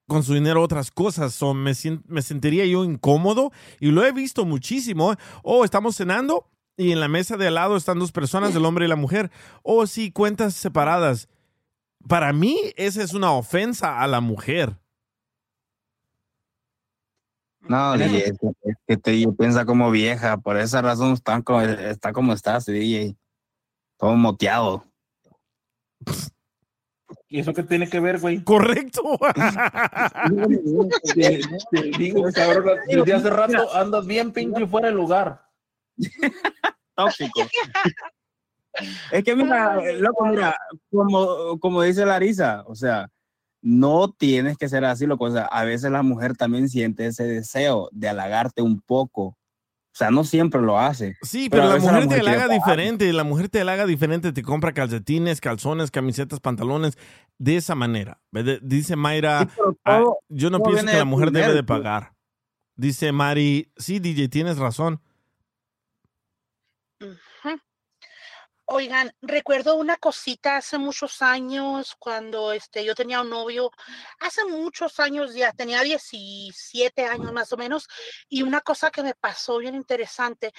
con 0.07 0.23
su 0.23 0.33
dinero 0.33 0.61
otras 0.63 0.91
cosas. 0.91 1.33
So, 1.33 1.53
me, 1.53 1.73
me 2.07 2.21
sentiría 2.21 2.65
yo 2.65 2.85
incómodo 2.85 3.51
y 3.81 3.91
lo 3.91 4.05
he 4.05 4.13
visto 4.13 4.45
muchísimo. 4.45 5.11
¿eh? 5.11 5.17
Oh, 5.43 5.65
estamos 5.65 5.97
cenando 5.97 6.49
y 6.77 6.91
en 6.91 6.99
la 7.01 7.07
mesa 7.09 7.35
de 7.35 7.47
al 7.47 7.55
lado 7.55 7.75
están 7.75 7.99
dos 7.99 8.11
personas, 8.13 8.55
el 8.55 8.63
hombre 8.63 8.85
y 8.85 8.87
la 8.87 8.95
mujer. 8.95 9.29
Oh, 9.63 9.85
sí, 9.87 10.11
cuentas 10.11 10.53
separadas. 10.53 11.27
Para 12.07 12.33
mí, 12.33 12.57
esa 12.75 13.03
es 13.03 13.13
una 13.13 13.31
ofensa 13.33 14.01
a 14.01 14.07
la 14.07 14.19
mujer. 14.21 14.77
No, 17.61 17.97
DJ, 17.97 18.17
es 18.27 18.37
que- 18.87 18.97
te 18.97 19.19
yo 19.19 19.33
piensa 19.35 19.65
como 19.65 19.91
vieja, 19.91 20.37
por 20.37 20.57
esa 20.57 20.81
razón 20.81 21.13
están 21.13 21.41
como, 21.41 21.61
está 21.61 22.13
como 22.13 22.33
estás, 22.33 22.65
DJ. 22.65 23.15
Todo 23.97 24.15
moteado. 24.15 24.85
¿Y 27.27 27.39
eso 27.39 27.53
qué 27.53 27.63
tiene 27.63 27.89
que 27.89 27.99
ver, 27.99 28.19
güey? 28.19 28.41
Correcto. 28.43 29.01
Te, 31.13 31.41
te 31.71 31.81
digo, 31.97 32.23
cabrón, 32.33 32.77
desde 32.87 33.13
hace 33.13 33.29
rato 33.29 33.75
andas 33.75 34.05
bien 34.05 34.31
pinche 34.31 34.65
fuera 34.65 34.87
de 34.87 34.93
lugar. 34.93 35.45
Tóxico. 36.95 37.41
Es 39.11 39.23
que 39.23 39.35
mira, 39.35 39.79
loco, 39.93 40.25
mira, 40.25 40.55
como, 40.91 41.59
como 41.59 41.81
dice 41.81 42.05
Larisa, 42.05 42.63
o 42.67 42.75
sea, 42.75 43.09
no 43.61 44.11
tienes 44.11 44.57
que 44.57 44.69
ser 44.69 44.85
así, 44.85 45.05
loco. 45.05 45.25
O 45.25 45.31
sea, 45.31 45.45
a 45.45 45.63
veces 45.63 45.91
la 45.91 46.03
mujer 46.03 46.35
también 46.35 46.69
siente 46.69 47.07
ese 47.07 47.23
deseo 47.23 47.89
de 47.91 48.09
halagarte 48.09 48.61
un 48.61 48.81
poco. 48.81 49.23
O 49.23 49.97
sea, 49.97 50.11
no 50.11 50.23
siempre 50.23 50.61
lo 50.61 50.77
hace. 50.79 51.17
Sí, 51.23 51.49
pero, 51.49 51.69
la 51.69 51.79
mujer 51.79 52.07
te 52.07 52.19
halaga 52.19 52.47
diferente. 52.47 53.11
La 53.13 53.23
mujer 53.23 53.49
te 53.49 53.61
halaga 53.61 53.87
diferente. 53.87 54.31
Te 54.31 54.43
compra 54.43 54.71
calcetines, 54.71 55.41
calzones, 55.41 55.89
camisetas, 55.89 56.39
pantalones. 56.39 56.99
De 57.39 57.55
esa 57.55 57.73
manera. 57.73 58.19
Dice 58.61 58.95
Mayra, 58.95 59.47
"Ah, 59.83 60.03
yo 60.29 60.51
no 60.51 60.61
pienso 60.61 60.85
que 60.85 60.97
la 60.97 61.05
mujer 61.05 61.31
debe 61.31 61.53
de 61.53 61.63
pues". 61.63 61.79
pagar. 61.79 62.13
Dice 62.75 63.11
Mari, 63.11 63.71
sí, 63.75 63.97
DJ, 63.99 64.29
tienes 64.29 64.59
razón. 64.59 65.01
Oigan, 68.69 69.13
recuerdo 69.21 69.75
una 69.75 69.95
cosita 69.95 70.57
hace 70.57 70.77
muchos 70.77 71.21
años 71.21 71.95
cuando 71.97 72.51
este, 72.51 72.83
yo 72.83 72.95
tenía 72.95 73.21
un 73.21 73.29
novio, 73.29 73.71
hace 74.19 74.43
muchos 74.43 74.99
años 74.99 75.33
ya, 75.33 75.53
tenía 75.53 75.81
17 75.83 77.05
años 77.05 77.31
más 77.31 77.53
o 77.53 77.57
menos, 77.57 77.87
y 78.27 78.41
una 78.43 78.59
cosa 78.59 78.91
que 78.91 79.03
me 79.03 79.13
pasó 79.15 79.59
bien 79.59 79.73
interesante, 79.73 80.51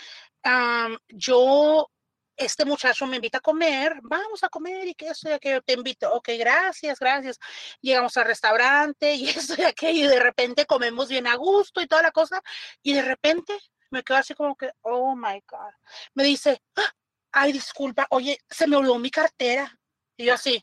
am, 0.43 0.97
yo, 1.09 1.91
este 2.35 2.65
muchacho 2.65 3.07
me 3.07 3.17
invita 3.17 3.39
a 3.39 3.41
comer, 3.43 3.99
vamos 4.03 4.43
a 4.43 4.49
comer 4.49 4.87
y 4.89 4.95
que 4.95 5.09
eso 5.09 5.29
y 5.29 5.33
aquello, 5.33 5.61
te 5.61 5.75
invito, 5.75 6.11
ok, 6.15 6.31
gracias, 6.39 6.99
gracias. 7.01 7.39
Llegamos 7.83 8.17
al 8.17 8.25
restaurante 8.25 9.13
y 9.17 9.29
eso 9.29 9.55
y 9.59 9.65
aquello, 9.65 10.07
y 10.07 10.09
de 10.09 10.19
repente 10.21 10.65
comemos 10.65 11.09
bien 11.11 11.27
a 11.27 11.35
gusto 11.37 11.83
y 11.83 11.87
toda 11.87 12.01
la 12.01 12.11
cosa, 12.13 12.41
y 12.83 12.95
de 12.95 13.03
repente 13.03 13.59
me 13.91 14.03
quedo 14.03 14.17
así 14.19 14.33
como 14.35 14.57
que, 14.57 14.71
oh 14.83 15.15
my 15.15 15.43
God. 15.47 15.73
Me 16.15 16.25
dice, 16.25 16.63
"Ah, 16.77 16.91
ay, 17.33 17.53
disculpa, 17.53 18.07
oye, 18.11 18.39
se 18.49 18.67
me 18.67 18.77
olvidó 18.77 18.99
mi 18.99 19.11
cartera. 19.11 19.79
Y 20.17 20.25
yo 20.27 20.35
así, 20.35 20.63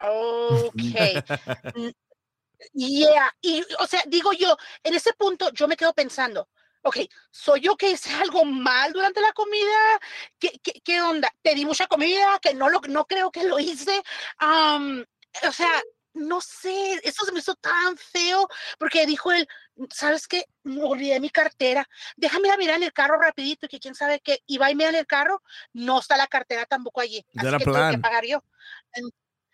ok. 0.00 1.24
Yeah, 2.74 3.34
y 3.40 3.64
o 3.78 3.86
sea, 3.86 4.02
digo 4.06 4.32
yo, 4.32 4.56
en 4.82 4.94
ese 4.94 5.14
punto 5.14 5.50
yo 5.52 5.66
me 5.66 5.76
quedo 5.76 5.94
pensando, 5.94 6.48
ok, 6.82 6.98
¿soy 7.30 7.60
yo 7.60 7.76
que 7.76 7.90
hice 7.92 8.12
algo 8.12 8.44
mal 8.44 8.92
durante 8.92 9.20
la 9.20 9.32
comida? 9.32 10.00
¿Qué, 10.38 10.60
qué, 10.62 10.80
qué 10.84 11.00
onda? 11.00 11.32
¿Pedí 11.42 11.64
mucha 11.64 11.86
comida? 11.86 12.38
Que 12.40 12.54
no, 12.54 12.68
lo, 12.68 12.80
no 12.88 13.06
creo 13.06 13.30
que 13.30 13.44
lo 13.44 13.58
hice. 13.58 14.02
Am, 14.38 15.04
o 15.48 15.52
sea, 15.52 15.82
no 16.14 16.40
sé, 16.40 17.00
eso 17.04 17.24
se 17.24 17.32
me 17.32 17.38
hizo 17.38 17.54
tan 17.54 17.96
feo 17.96 18.48
porque 18.78 19.06
dijo 19.06 19.32
él, 19.32 19.46
¿sabes 19.92 20.26
qué? 20.26 20.44
Olvidé 20.64 21.20
mi 21.20 21.30
cartera. 21.30 21.86
Déjame 22.16 22.48
ir 22.48 22.54
a 22.54 22.56
mirar 22.56 22.76
en 22.76 22.82
el 22.84 22.92
carro 22.92 23.18
rapidito, 23.20 23.68
que 23.68 23.78
quién 23.80 23.94
sabe 23.94 24.20
qué. 24.20 24.40
Y 24.46 24.58
va 24.58 24.70
y 24.70 24.74
mira 24.74 24.90
en 24.90 24.96
el 24.96 25.06
carro, 25.06 25.42
no 25.72 26.00
está 26.00 26.16
la 26.16 26.26
cartera 26.26 26.66
tampoco 26.66 27.00
allí. 27.00 27.24
Así 27.36 27.46
era 27.46 27.58
que 27.58 27.64
tuve 27.64 27.74
que 27.74 27.78
plan. 27.78 28.00
pagar 28.00 28.24
yo. 28.24 28.42
En- 28.92 29.08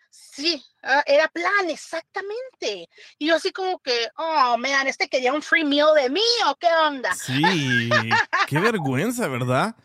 Sí, 0.09 0.63
ah, 0.81 1.03
era 1.05 1.27
plan, 1.27 1.69
exactamente. 1.69 2.89
Y 3.19 3.27
yo 3.27 3.35
así 3.35 3.51
como 3.51 3.77
que, 3.79 4.07
oh, 4.17 4.57
man, 4.57 4.87
este 4.87 5.07
quería 5.07 5.31
un 5.31 5.43
free 5.43 5.63
meal 5.63 5.89
de 5.95 6.09
mí, 6.09 6.21
¿o 6.47 6.55
qué 6.55 6.67
onda? 6.87 7.13
Sí, 7.13 7.41
qué 8.47 8.57
vergüenza, 8.59 9.27
¿verdad? 9.27 9.75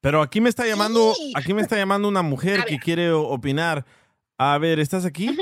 Pero 0.00 0.22
aquí 0.22 0.40
me 0.40 0.48
está 0.48 0.66
llamando, 0.66 1.14
Sí. 1.14 1.32
aquí 1.36 1.54
me 1.54 1.62
está 1.62 1.76
llamando 1.76 2.08
una 2.08 2.22
mujer 2.22 2.64
que 2.64 2.78
quiere 2.78 3.12
opinar. 3.12 3.84
A 4.38 4.58
ver, 4.58 4.80
¿estás 4.80 5.04
aquí? 5.04 5.36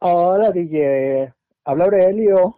Hola, 0.00 0.50
DJ. 0.52 1.32
Habla 1.64 1.84
Aurelio. 1.84 2.56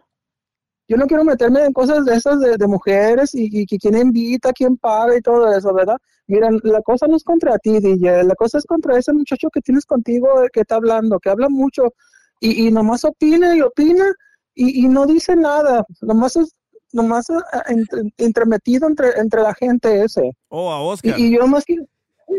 Yo 0.87 0.97
no 0.97 1.07
quiero 1.07 1.23
meterme 1.23 1.65
en 1.65 1.73
cosas 1.73 2.05
de 2.05 2.15
esas 2.15 2.39
de, 2.39 2.57
de 2.57 2.67
mujeres 2.67 3.33
y, 3.33 3.49
y 3.51 3.65
que 3.65 3.77
quién 3.77 3.97
invita, 3.97 4.53
quién 4.53 4.77
paga 4.77 5.17
y 5.17 5.21
todo 5.21 5.51
eso, 5.51 5.73
¿verdad? 5.73 5.97
Mira, 6.27 6.49
la 6.63 6.81
cosa 6.81 7.07
no 7.07 7.15
es 7.15 7.23
contra 7.23 7.57
ti, 7.57 7.79
DJ. 7.79 8.23
La 8.23 8.35
cosa 8.35 8.57
es 8.59 8.65
contra 8.65 8.97
ese 8.97 9.11
muchacho 9.13 9.49
que 9.51 9.61
tienes 9.61 9.85
contigo 9.85 10.27
que 10.53 10.61
está 10.61 10.75
hablando, 10.75 11.19
que 11.19 11.29
habla 11.29 11.49
mucho 11.49 11.93
y, 12.39 12.67
y 12.67 12.71
nomás 12.71 13.03
opina 13.03 13.55
y 13.55 13.61
opina 13.61 14.05
y, 14.53 14.85
y 14.85 14.87
no 14.87 15.07
dice 15.07 15.35
nada. 15.35 15.85
Nomás 16.01 16.35
es 16.35 16.53
nomás 16.93 17.29
ah, 17.29 17.63
entre- 17.67 18.13
entremetido 18.17 18.87
entre, 18.87 19.19
entre 19.19 19.41
la 19.41 19.53
gente 19.55 20.03
ese. 20.03 20.31
Oh, 20.49 20.71
a 20.71 20.81
Oscar. 20.81 21.19
y 21.19 21.31
yo 21.31 21.39
nomás 21.39 21.65
quiero... 21.65 21.83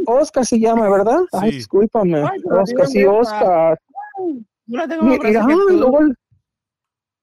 Oscar 0.06 0.44
se 0.46 0.58
llama, 0.58 0.88
¿verdad? 0.88 1.20
Ay, 1.32 1.52
discúlpame. 1.52 2.18
Ay, 2.18 2.40
Oscar, 2.50 2.86
sí, 2.86 3.04
Oscar. 3.04 3.78
Tengo 4.66 5.02
más 5.02 5.18
Mira, 5.18 5.46
ay, 5.46 5.76
luego 5.76 6.00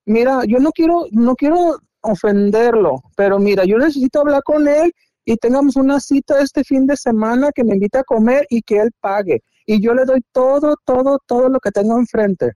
mira, 0.06 0.42
yo 0.48 0.60
no 0.60 0.72
quiero, 0.72 1.06
no 1.12 1.36
quiero 1.36 1.78
ofenderlo, 2.02 3.04
pero 3.16 3.40
mira, 3.40 3.66
yo 3.66 3.78
necesito 3.78 4.22
hablar 4.22 4.44
con 4.44 4.68
él 4.68 4.94
y 5.26 5.38
tengamos 5.38 5.76
una 5.76 6.00
cita 6.00 6.42
este 6.42 6.64
fin 6.64 6.86
de 6.86 6.98
semana 6.98 7.52
que 7.54 7.64
me 7.64 7.76
invite 7.76 8.00
a 8.00 8.04
comer 8.04 8.46
y 8.50 8.62
que 8.62 8.80
él 8.80 8.92
pague. 9.00 9.42
Y 9.66 9.82
yo 9.82 9.94
le 9.94 10.06
doy 10.06 10.22
todo, 10.34 10.76
todo, 10.84 11.20
todo 11.26 11.50
lo 11.50 11.60
que 11.60 11.72
tengo 11.72 11.98
enfrente. 11.98 12.54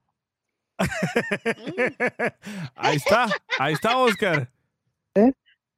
Ahí 2.75 2.97
está, 2.97 3.25
ahí 3.57 3.73
está 3.73 3.97
Oscar. 3.97 4.51
¿eh? 5.15 5.33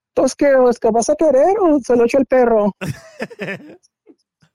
Entonces, 0.09 0.35
¿qué, 0.35 0.55
Oscar? 0.55 0.91
¿Vas 0.91 1.09
a 1.09 1.15
querer 1.15 1.55
o 1.61 1.79
se 1.79 1.95
lo 1.95 2.03
echo 2.03 2.17
el 2.17 2.25
perro? 2.25 2.73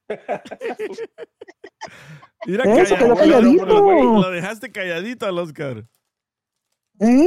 Mira, 2.46 2.64
Eh, 2.64 2.86
se 2.86 2.96
quedó 2.96 3.14
calla- 3.16 3.32
calladito. 3.36 3.66
lo, 3.66 4.20
lo 4.22 4.30
dejaste 4.30 4.70
calladito 4.70 5.26
al 5.26 5.38
Oscar. 5.38 5.84
¿Eh? 7.00 7.26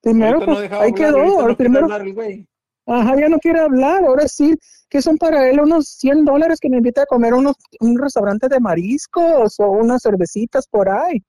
Primero, 0.00 0.40
no 0.40 0.46
pues, 0.46 0.72
ahí 0.72 0.92
quedó. 0.92 1.18
no 1.18 1.48
el 1.48 1.56
primero, 1.56 1.84
hablar 1.84 2.02
el. 2.02 2.46
Ajá, 2.86 3.16
ya 3.18 3.28
no 3.28 3.38
quiere 3.38 3.60
hablar. 3.60 4.04
Ahora 4.04 4.28
sí, 4.28 4.54
que 4.90 5.00
son 5.00 5.16
para 5.16 5.48
él 5.48 5.60
unos 5.60 5.88
100 5.88 6.24
dólares 6.24 6.58
que 6.60 6.68
me 6.68 6.76
invita 6.76 7.02
a 7.02 7.06
comer 7.06 7.32
a 7.32 7.36
unos, 7.36 7.56
un 7.80 7.98
restaurante 7.98 8.48
de 8.48 8.60
mariscos 8.60 9.58
o 9.58 9.70
unas 9.70 10.02
cervecitas 10.02 10.68
por 10.68 10.90
ahí. 10.90 11.22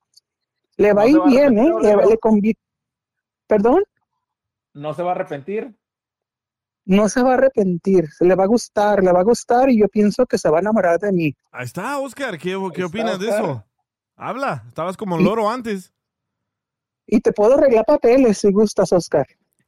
Le 0.78 0.92
va 0.94 1.04
a 1.04 1.06
No 1.06 1.10
ir 1.10 1.14
se 1.14 1.20
va 1.20 1.26
a 1.26 1.30
bien, 1.30 1.60
¿eh? 1.60 1.72
Le, 1.82 1.96
le 1.96 2.18
convi- 2.20 2.58
¿Perdón? 3.48 3.84
No 4.74 4.94
se 4.94 5.04
va 5.04 5.12
a 5.12 5.16
arrepentir. 5.16 5.74
No 6.86 7.10
se 7.10 7.24
va 7.24 7.32
a 7.32 7.34
arrepentir, 7.34 8.10
se 8.12 8.26
le 8.26 8.36
va 8.36 8.44
a 8.44 8.48
gustar, 8.48 9.03
le 9.03 9.12
va 9.12 9.20
a 9.22 9.24
gustar 9.24 9.70
y 9.70 9.80
yo 9.80 9.88
pienso 9.88 10.26
que 10.28 10.38
se 10.38 10.49
va 10.49 10.57
a 10.57 10.62
enamorar 10.62 10.99
de 10.99 11.12
mí. 11.12 11.36
Ahí 11.52 11.66
está, 11.66 11.98
Oscar. 11.98 12.38
¿Qué, 12.38 12.52
qué 12.52 12.68
está, 12.68 12.86
opinas 12.86 13.20
de 13.20 13.30
eso? 13.30 13.66
Habla. 14.16 14.64
Estabas 14.68 14.95
como 14.95 15.18
loro 15.18 15.49
antes. 15.49 15.91
Y 17.07 17.20
te 17.22 17.34
puedo 17.34 17.56
arreglar 17.56 17.86
papeles 17.86 18.38
si 18.38 18.52
gustas, 18.52 18.91
Oscar. 18.94 19.26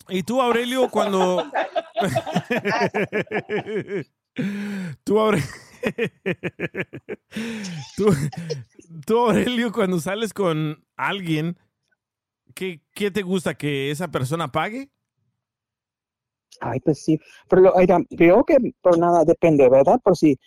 Y 0.09 0.23
tú, 0.23 0.41
Aurelio, 0.41 0.89
cuando... 0.89 1.43
tú, 5.03 5.15
Aure- 5.19 5.43
tú, 7.95 8.13
tú, 9.05 9.17
Aurelio, 9.17 9.71
cuando 9.71 9.99
sales 9.99 10.33
con 10.33 10.83
alguien, 10.95 11.57
¿qué, 12.53 12.81
¿qué 12.93 13.11
te 13.11 13.21
gusta? 13.21 13.55
¿Que 13.55 13.91
esa 13.91 14.07
persona 14.09 14.51
pague? 14.51 14.89
Ay, 16.59 16.79
pues 16.79 17.03
sí, 17.03 17.19
pero 17.49 17.61
lo- 17.61 17.73
oiga, 17.73 17.99
creo 18.15 18.43
que 18.43 18.57
por 18.81 18.97
nada 18.97 19.23
depende, 19.25 19.69
¿verdad? 19.69 19.99
Por 20.03 20.17
si 20.17 20.37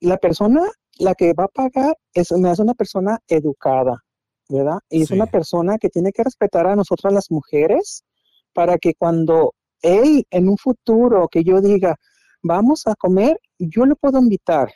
la 0.00 0.18
persona, 0.18 0.62
la 0.98 1.14
que 1.14 1.32
va 1.34 1.44
a 1.44 1.48
pagar, 1.48 1.96
es, 2.14 2.30
es 2.32 2.58
una 2.58 2.74
persona 2.74 3.18
educada, 3.28 4.02
¿verdad? 4.48 4.78
Y 4.90 5.02
es 5.02 5.10
una 5.10 5.26
persona 5.26 5.78
que 5.78 5.88
tiene 5.88 6.12
que 6.12 6.24
respetar 6.24 6.66
a 6.66 6.76
nosotras 6.76 7.12
las 7.12 7.30
mujeres 7.30 8.04
para 8.52 8.78
que 8.78 8.94
cuando 8.94 9.54
él 9.82 10.24
en 10.30 10.48
un 10.48 10.58
futuro 10.58 11.28
que 11.28 11.42
yo 11.44 11.60
diga, 11.60 11.96
vamos 12.42 12.86
a 12.86 12.94
comer, 12.94 13.38
yo 13.58 13.86
le 13.86 13.94
puedo 13.96 14.18
invitar, 14.18 14.70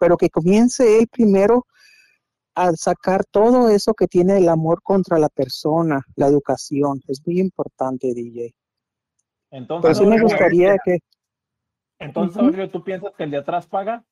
pero 0.00 0.16
que 0.16 0.30
comience 0.30 0.98
él 0.98 1.08
primero 1.08 1.66
a 2.54 2.72
sacar 2.72 3.24
todo 3.30 3.68
eso 3.68 3.94
que 3.94 4.06
tiene 4.06 4.38
el 4.38 4.48
amor 4.48 4.82
contra 4.82 5.18
la 5.18 5.28
persona, 5.28 6.02
la 6.16 6.26
educación. 6.26 7.00
Es 7.08 7.20
muy 7.26 7.40
importante, 7.40 8.14
DJ. 8.14 8.54
Entonces, 9.50 9.98
sí 9.98 10.06
me 10.06 10.20
gustaría 10.20 10.76
que, 10.84 10.98
Entonces. 11.98 12.42
Aurelio, 12.42 12.70
¿tú 12.70 12.82
piensas 12.84 13.12
que 13.16 13.24
el 13.24 13.30
de 13.30 13.38
atrás 13.38 13.66
paga? 13.66 14.04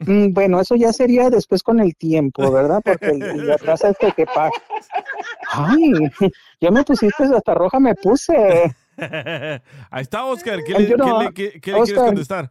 Mm, 0.00 0.32
Bueno, 0.32 0.60
eso 0.60 0.76
ya 0.76 0.92
sería 0.92 1.28
después 1.30 1.62
con 1.62 1.80
el 1.80 1.94
tiempo, 1.96 2.50
¿verdad? 2.52 2.80
Porque 2.84 3.06
el, 3.06 3.22
el 3.22 3.46
de 3.46 3.52
atrás 3.54 3.84
es 3.84 3.96
el 4.00 4.14
que 4.14 4.26
paga. 4.26 4.50
Ay, 5.50 5.92
ya 6.60 6.70
me 6.70 6.84
pusiste 6.84 7.24
hasta 7.24 7.54
roja, 7.54 7.78
me 7.80 7.94
puse. 7.94 8.74
Ahí 9.90 10.02
está, 10.02 10.24
Oscar. 10.24 10.58
¿Qué 10.64 10.72
le, 10.74 10.82
yo 10.88 10.96
qué 10.96 10.96
no- 10.96 11.22
le- 11.22 11.32
qué- 11.34 11.60
qué 11.60 11.72
le 11.72 11.82
quieres 11.82 12.02
contestar? 12.02 12.50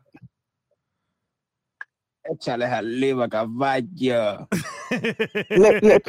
Échale 2.29 2.65
arriba, 2.65 3.29
caballo. 3.29 4.47
Le, 5.49 5.79
le- 5.81 6.01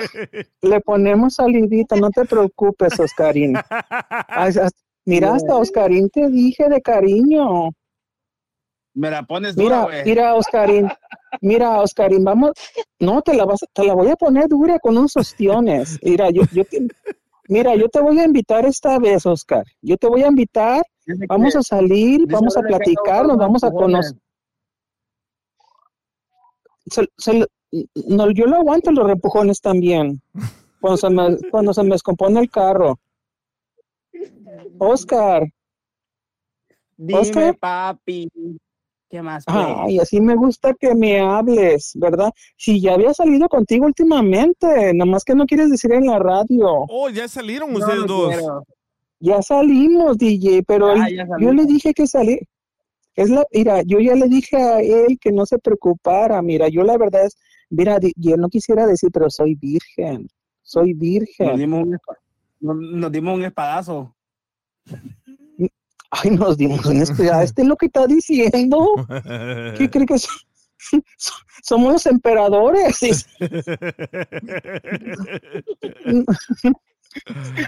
le 0.63 0.81
ponemos 0.81 1.35
salidita, 1.35 1.95
no 1.97 2.11
te 2.11 2.25
preocupes, 2.25 2.99
Oscarín. 2.99 3.55
Ay, 4.29 4.53
as- 4.61 4.73
Mira, 5.09 5.35
hasta 5.35 5.57
Oscarín 5.57 6.11
te 6.11 6.29
dije 6.29 6.69
de 6.69 6.83
cariño. 6.83 7.71
Me 8.95 9.11
la 9.11 9.23
pones 9.23 9.57
dura, 9.57 9.65
Mira, 9.65 9.85
güey. 9.85 10.03
mira, 10.05 10.35
Oscarín, 10.35 10.89
mira, 11.41 11.81
Oscarín, 11.81 12.25
vamos, 12.25 12.51
no, 13.01 13.23
te 13.23 13.33
la 13.35 13.47
vas, 13.47 13.61
te 13.73 13.85
la 13.85 13.95
voy 13.95 14.11
a 14.11 14.17
poner 14.17 14.49
dura 14.49 14.79
con 14.79 14.99
unos 14.99 15.17
ostiones. 15.17 15.99
Mira, 16.03 16.29
yo, 16.29 16.43
yo 16.53 16.63
te- 16.65 16.87
mira, 17.49 17.75
yo 17.75 17.89
te 17.89 18.01
voy 18.03 18.19
a 18.19 18.25
invitar 18.25 18.67
esta 18.67 18.99
vez, 18.99 19.25
Oscar. 19.25 19.65
Yo 19.81 19.97
te 19.97 20.09
voy 20.09 20.25
a 20.25 20.29
invitar, 20.29 20.83
vamos 21.27 21.57
a 21.57 21.63
salir, 21.63 22.27
vamos 22.29 22.55
a 22.59 22.61
platicar, 22.69 23.23
no 23.23 23.29
nos 23.29 23.37
vamos 23.39 23.65
a 23.65 23.71
conocer. 23.71 24.19
Se- 26.87 27.09
se 27.17 27.47
no, 28.09 28.31
yo 28.31 28.45
lo 28.47 28.57
aguanto 28.57 28.91
los 28.93 29.07
reempujones 29.07 29.61
también. 29.63 30.21
Cuando 30.81 30.97
se 30.99 31.09
me, 31.09 31.37
cuando 31.51 31.73
se 31.73 31.83
me 31.83 31.91
descompone 31.93 32.41
el 32.41 32.51
carro. 32.51 32.99
Oscar, 34.79 35.43
Dime, 36.97 37.21
Oscar. 37.21 37.59
papi. 37.59 38.29
¿Qué 39.11 39.23
más? 39.23 39.45
pues? 39.47 39.57
Ay, 39.59 39.99
así 39.99 40.21
me 40.21 40.35
gusta 40.35 40.75
que 40.79 40.95
me 40.95 41.19
hables, 41.21 41.93
¿verdad? 41.95 42.31
Si 42.57 42.81
ya 42.81 42.95
había 42.95 43.15
salido 43.15 43.49
contigo 43.49 43.87
últimamente, 43.87 44.93
nada 44.93 45.11
más 45.11 45.25
que 45.25 45.35
no 45.35 45.47
quieres 45.47 45.71
decir 45.71 45.93
en 45.93 46.07
la 46.07 46.19
radio. 46.19 46.85
Oh, 46.89 47.09
ya 47.09 47.27
salieron 47.27 47.73
No, 47.73 47.79
ustedes 47.79 48.01
no 48.01 48.07
dos. 48.07 48.29
quiero. 48.35 48.65
Ya 49.21 49.41
salimos, 49.43 50.19
DJ, 50.19 50.63
pero 50.67 50.93
él- 50.93 51.27
yo 51.41 51.53
le 51.53 51.65
dije 51.65 51.95
que 51.95 52.07
salí. 52.07 52.39
Es 53.17 53.31
la, 53.31 53.45
mira, 53.53 53.83
yo 53.83 53.99
ya 53.99 54.15
le 54.15 54.29
dije 54.29 54.57
a 54.57 54.81
él 54.81 55.19
que 55.21 55.33
no 55.33 55.45
se 55.47 55.59
preocupara. 55.59 56.41
Mira, 56.43 56.69
yo 56.69 56.83
la 56.83 56.97
verdad 56.99 57.25
es, 57.25 57.37
mira, 57.71 57.99
yo 58.17 58.37
no 58.37 58.49
quisiera 58.49 58.87
decir, 58.87 59.11
pero 59.13 59.29
soy 59.31 59.55
virgen. 59.55 60.29
Soy 60.63 60.93
virgen. 60.93 61.49
Nos 61.49 61.59
dimos 61.59 61.83
un, 61.85 61.99
nos, 62.61 62.77
nos 62.77 63.11
dimos 63.13 63.35
un 63.37 63.45
espadazo. 63.45 64.15
Ay, 66.11 66.31
nos 66.31 66.57
dimos 66.57 66.85
un 66.87 66.97
espe- 67.03 67.43
Este 67.45 67.63
es 67.63 67.69
lo 67.69 67.77
que 67.77 67.87
está 67.87 68.07
diciendo. 68.07 68.87
¿Qué 69.77 69.89
cree 69.91 70.07
que 70.07 70.19
so- 70.19 70.29
so- 71.19 71.33
somos 71.63 71.93
los 71.93 72.07
emperadores? 72.07 73.27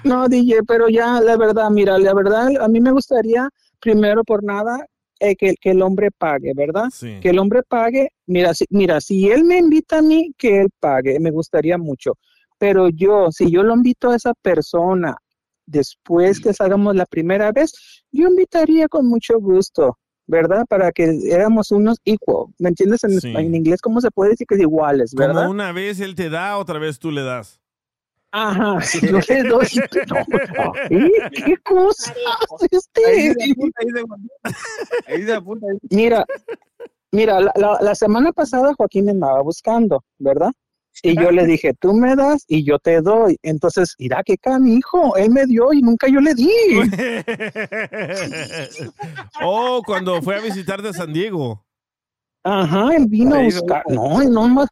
No, 0.05 0.29
DJ, 0.29 0.63
pero 0.67 0.89
ya, 0.89 1.21
la 1.21 1.37
verdad, 1.37 1.71
mira, 1.71 1.99
la 1.99 2.15
verdad, 2.15 2.49
a 2.61 2.69
mí 2.69 2.81
me 2.81 2.93
gustaría, 2.93 3.49
primero 3.81 4.23
por 4.25 4.45
nada, 4.45 4.87
eh, 5.19 5.35
que, 5.37 5.55
que 5.61 5.71
el 5.71 5.83
hombre 5.83 6.11
pague, 6.11 6.53
¿verdad? 6.55 6.89
Que 7.21 7.31
el 7.31 7.39
hombre 7.39 7.63
pague, 7.63 8.09
mira, 8.27 8.55
si, 8.55 8.65
mira, 8.71 9.01
si 9.01 9.29
él 9.31 9.45
me 9.45 9.59
invita 9.59 9.99
a 9.99 10.03
mí, 10.03 10.33
que 10.39 10.61
él 10.61 10.69
pague, 10.79 11.19
me 11.21 11.31
gustaría 11.31 11.77
mucho. 11.79 12.13
Pero 12.59 12.89
yo, 12.91 13.31
si 13.33 13.51
yo 13.51 13.63
lo 13.63 13.75
invito 13.75 14.11
a 14.11 14.17
esa 14.17 14.35
persona 14.35 15.17
después 15.71 16.41
que 16.41 16.53
salgamos 16.53 16.95
la 16.97 17.07
primera 17.07 17.53
vez, 17.53 17.73
yo 18.13 18.29
invitaría 18.29 18.89
con 18.89 19.07
mucho 19.07 19.39
gusto, 19.39 19.97
¿verdad? 20.27 20.65
Para 20.69 20.91
que 20.93 21.19
éramos 21.31 21.71
unos 21.71 21.99
equal, 22.05 22.47
¿me 22.59 22.69
entiendes? 22.71 23.05
En, 23.05 23.21
Sí. 23.21 23.33
en 23.37 23.55
inglés, 23.55 23.81
¿cómo 23.81 24.01
se 24.01 24.11
puede 24.11 24.31
decir 24.31 24.47
que 24.47 24.57
es 24.57 24.61
iguales, 24.61 25.15
verdad? 25.15 25.43
Como 25.43 25.51
una 25.51 25.73
vez 25.73 26.01
él 26.01 26.15
te 26.15 26.29
da, 26.31 26.57
otra 26.59 26.79
vez 26.79 26.99
tú 26.99 27.11
le 27.11 27.23
das. 27.23 27.59
Ajá, 28.33 28.79
yo 29.03 29.19
le 29.29 29.43
doy. 29.43 29.67
No, 30.09 30.73
¿Qué 31.33 31.57
cosa 31.65 32.15
este? 32.71 33.05
Ahí 33.07 33.33
se 33.35 33.51
apunta, 33.53 33.81
ahí 33.83 33.89
se- 33.91 35.13
ahí 35.13 35.23
se 35.25 35.33
apunta, 35.35 35.67
ahí 35.69 35.79
se- 35.89 35.97
Mira, 35.97 36.25
mira, 37.11 37.41
la, 37.41 37.53
la- 37.57 37.79
la 37.81 37.95
semana 37.97 38.31
pasada 38.33 38.73
Joaquín 38.75 39.07
me 39.07 39.11
andaba 39.11 39.43
buscando, 39.43 40.05
¿verdad? 40.19 40.53
Y 41.03 41.19
yo 41.19 41.31
le 41.31 41.47
dije, 41.47 41.73
tú 41.81 41.95
me 41.95 42.15
das 42.15 42.45
y 42.47 42.65
yo 42.65 42.79
te 42.79 43.01
doy. 43.01 43.37
Entonces, 43.43 43.95
mira 43.99 44.23
qué 44.25 44.37
canijo, 44.37 45.17
él 45.17 45.31
me 45.31 45.47
dio 45.47 45.73
y 45.73 45.81
nunca 45.83 46.09
yo 46.09 46.21
le 46.21 46.35
di. 46.35 46.51
oh, 49.43 49.83
cuando 49.85 50.21
fue 50.23 50.37
a 50.37 50.41
visitarte 50.41 50.89
a 50.89 50.93
San 50.93 51.13
Diego. 51.13 51.65
Ajá, 52.45 52.95
él 52.97 53.07
vino 53.09 53.37
a 53.37 53.43
buscar. 53.43 53.83
No, 53.89 54.21
él 54.21 54.31
no 54.31 54.49
más. 54.49 54.69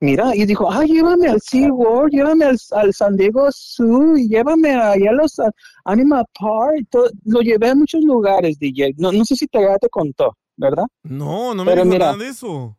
Mira, 0.00 0.34
y 0.34 0.44
dijo, 0.46 0.70
ay, 0.70 0.88
llévame 0.88 1.28
al 1.28 1.40
SeaWorld, 1.40 2.12
llévame 2.12 2.44
al, 2.44 2.58
al 2.72 2.92
San 2.92 3.16
Diego 3.16 3.48
Zoo 3.52 4.16
y 4.16 4.28
llévame 4.28 4.74
allá 4.74 5.10
a 5.10 5.12
los 5.12 5.38
a- 5.38 5.52
Animal 5.84 6.24
Park. 6.36 6.86
todo. 6.90 7.08
Lo 7.24 7.40
llevé 7.40 7.70
a 7.70 7.74
muchos 7.76 8.02
lugares, 8.02 8.58
DJ. 8.58 8.94
No, 8.98 9.12
no 9.12 9.24
sé 9.24 9.36
si 9.36 9.46
te, 9.46 9.60
ya 9.62 9.78
te 9.78 9.88
contó, 9.88 10.36
¿verdad? 10.56 10.86
No, 11.04 11.54
no 11.54 11.64
me 11.64 11.70
Pero 11.70 11.82
dijo 11.84 11.92
mira, 11.92 12.06
nada 12.06 12.18
de 12.18 12.28
eso. 12.30 12.76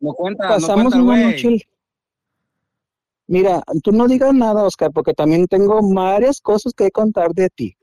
No 0.00 0.14
cuenta, 0.14 0.48
Pasamos 0.48 0.94
no 0.94 1.04
cuenta, 1.04 1.18
una 1.18 1.30
noche. 1.32 1.68
Mira, 3.26 3.62
tú 3.82 3.92
no 3.92 4.06
digas 4.06 4.34
nada, 4.34 4.64
Oscar, 4.64 4.90
porque 4.92 5.14
también 5.14 5.46
tengo 5.46 5.80
varias 5.94 6.40
cosas 6.40 6.72
que 6.74 6.90
contar 6.90 7.32
de 7.32 7.48
ti. 7.50 7.76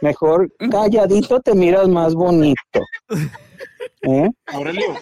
Mejor 0.00 0.50
calladito 0.70 1.40
te 1.40 1.54
miras 1.54 1.88
más 1.88 2.14
bonito. 2.14 2.80
¿Eh? 4.02 4.30
Aurelio. 4.46 4.94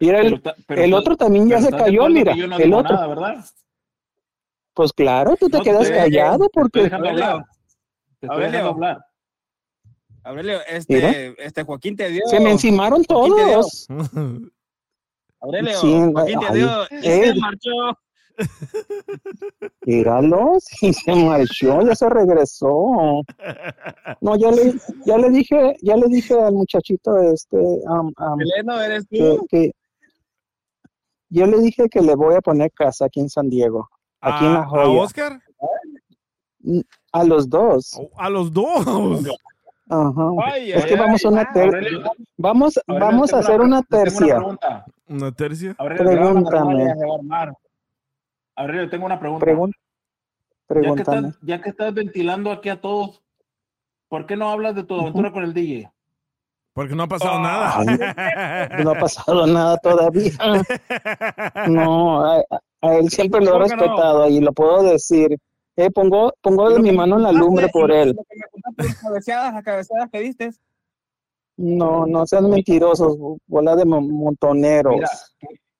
Mira, 0.00 0.20
el, 0.20 0.40
pero 0.40 0.54
pero 0.66 0.82
el 0.82 0.94
otro 0.94 1.16
también 1.16 1.48
ya 1.48 1.60
se 1.60 1.70
cayó, 1.70 2.08
mira. 2.08 2.32
que 2.34 2.40
yo 2.40 2.46
no 2.46 2.56
el 2.56 2.64
digo 2.64 2.78
otro. 2.78 2.94
nada, 2.94 3.06
¿verdad? 3.06 3.44
Pues 4.74 4.92
claro, 4.92 5.36
tú 5.38 5.48
te 5.48 5.58
No, 5.58 5.62
te 5.62 5.70
quedas 5.70 5.88
callado 5.90 6.38
te 6.48 6.60
estoy 6.60 6.62
porque. 6.62 6.94
hablar. 6.94 7.44
Te 8.20 8.26
estoy 8.26 8.28
Aurelio. 8.44 8.68
hablar. 8.68 9.04
Aurelio, 10.24 10.58
Mira. 10.88 11.08
este, 11.10 11.44
este 11.46 11.62
Joaquín 11.62 11.96
te 11.96 12.08
dio. 12.08 12.22
Se 12.26 12.40
me 12.40 12.50
encimaron 12.52 13.04
todos. 13.04 13.86
Aurelio, 15.40 15.78
Sí, 15.80 15.92
Joaquín 16.12 16.40
te 16.40 16.46
ay, 16.46 16.54
dio. 16.58 16.82
Y 16.90 17.06
eh. 17.06 17.32
se 17.32 17.34
marchó. 17.40 17.70
Míralo, 19.86 20.54
sí 20.60 20.92
se 20.92 21.14
marchó, 21.14 21.82
ya 21.82 21.94
se 21.94 22.08
regresó. 22.08 23.22
No, 24.20 24.36
ya 24.36 24.50
le, 24.50 24.74
ya 25.06 25.18
le 25.18 25.30
dije, 25.30 25.76
ya 25.82 25.96
le 25.96 26.06
dije 26.08 26.34
al 26.40 26.52
muchachito 26.54 27.16
este, 27.20 27.56
Eleno, 27.58 28.80
eres 28.80 29.06
que, 29.08 29.18
tú. 29.18 29.46
que- 29.50 29.72
yo 31.30 31.46
le 31.46 31.58
dije 31.58 31.88
que 31.88 32.00
le 32.00 32.14
voy 32.14 32.34
a 32.36 32.40
poner 32.40 32.70
casa 32.72 33.06
aquí 33.06 33.20
en 33.20 33.28
San 33.28 33.50
Diego, 33.50 33.88
aquí 34.20 34.44
en 34.44 34.52
¿A. 34.52 34.68
Oscar? 34.70 35.40
A 37.12 37.24
los 37.24 37.48
dos. 37.48 38.00
A 38.16 38.28
los 38.30 38.52
dos. 38.52 38.86
Ajá. 39.88 40.30
Ay, 40.44 40.72
es 40.72 40.82
ay, 40.84 40.88
que 40.90 40.96
vamos 40.96 41.24
a 41.24 41.28
una 41.28 41.40
ay. 41.42 41.46
ter- 41.52 41.66
Aurelio- 41.74 42.02
vamos, 42.38 42.80
vamos 42.86 43.32
a 43.34 43.38
hacer 43.40 43.60
una 43.60 43.82
tercia. 43.82 44.36
pregunta. 44.36 44.84
¿Una 45.08 45.32
tercia? 45.32 45.74
Pregúntame. 45.74 46.74
mal, 46.74 46.86
ya 46.86 46.94
se 46.96 47.04
va 47.06 47.12
a 47.12 47.18
armar. 47.18 47.54
Aurelio, 48.56 48.88
tengo 48.90 49.06
una 49.06 49.18
pregunta. 49.18 49.44
Pregun- 49.46 49.72
ya, 50.68 50.94
que 50.94 51.02
estás, 51.02 51.38
ya 51.42 51.60
que 51.60 51.68
estás 51.70 51.94
ventilando 51.94 52.50
aquí 52.50 52.68
a 52.68 52.80
todos, 52.80 53.22
¿por 54.08 54.26
qué 54.26 54.36
no 54.36 54.50
hablas 54.50 54.74
de 54.74 54.84
tu 54.84 54.98
aventura 55.00 55.32
con 55.32 55.42
el 55.44 55.52
DJ? 55.52 55.90
Porque 56.72 56.94
no 56.94 57.04
ha 57.04 57.08
pasado 57.08 57.38
nada. 57.40 57.78
No 58.84 58.90
ha 58.90 58.98
pasado 58.98 59.46
nada 59.46 59.76
todavía. 59.78 60.32
No, 61.68 62.24
a, 62.24 62.42
a 62.82 62.94
él 62.96 63.08
siempre 63.10 63.40
lo 63.44 63.56
he 63.56 63.58
respetado 63.60 64.28
y 64.28 64.40
lo 64.40 64.52
puedo 64.52 64.82
decir. 64.82 65.36
Eh, 65.76 65.90
pongo 65.90 66.32
pongo 66.40 66.70
de 66.70 66.78
mi 66.78 66.92
mano 66.92 67.16
en 67.16 67.22
la 67.24 67.32
lumbre 67.32 67.68
por 67.68 67.90
él. 67.90 68.16
Las 68.76 68.96
cabeceadas, 69.00 69.54
las 69.54 69.62
cabeceadas 69.64 70.10
que 70.10 70.20
diste. 70.20 70.50
No, 71.56 72.06
no 72.06 72.26
sean 72.26 72.48
mentirosos, 72.50 73.16
bola 73.46 73.76
de 73.76 73.84
mo- 73.84 74.00
montoneros. 74.00 74.94
Mira, 74.94 75.08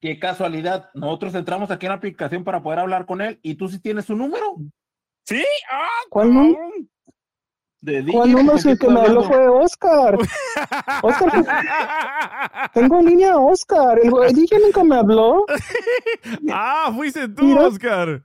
qué, 0.05 0.19
casualidad. 0.19 0.91
Nosotros 0.93 1.35
entramos 1.35 1.71
aquí 1.71 1.87
en 1.87 1.91
la 1.91 1.97
aplicación 1.97 2.45
para 2.45 2.63
poder 2.63 2.81
hablar 2.81 3.07
con 3.07 3.23
él 3.23 3.39
y 3.43 3.55
tú 3.55 3.69
sí 3.69 3.79
tienes 3.79 4.05
su 4.05 4.15
número. 4.15 4.57
¿Sí? 5.25 5.43
¡Ah! 5.73 5.89
¿Cuál, 6.11 6.35
nú- 6.35 6.57
De 7.81 8.03
DJ, 8.03 8.13
¿Cuál 8.13 8.33
número? 8.33 8.51
¿con 8.53 8.59
Si 8.61 8.69
el 8.71 8.79
que 8.79 8.89
me 8.89 9.01
habló 9.01 9.23
fue 9.25 9.49
Oscar. 9.49 10.19
Oscar, 11.03 11.33
tengo 12.75 12.99
en 13.01 13.07
línea 13.07 13.33
a 13.33 13.39
Oscar. 13.39 13.99
El, 14.03 14.35
DJ 14.35 14.59
nunca 14.61 14.85
me 14.85 14.97
habló. 14.97 15.47
ah, 16.53 16.93
fuiste 16.95 17.27
tú, 17.29 17.45
Mira. 17.45 17.67
Oscar. 17.67 18.23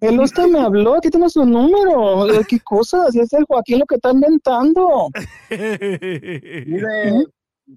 El 0.00 0.20
Oscar 0.20 0.48
me 0.48 0.60
habló, 0.60 0.94
aquí 0.94 1.10
tengo 1.10 1.28
su 1.28 1.44
número. 1.44 2.30
Eh, 2.30 2.44
¿Qué 2.48 2.60
cosas? 2.60 3.12
Si 3.12 3.20
es 3.20 3.32
el 3.34 3.44
Joaquín 3.44 3.80
lo 3.80 3.86
que 3.86 3.96
está 3.96 4.12
inventando. 4.12 5.08
Dice, 5.50 7.26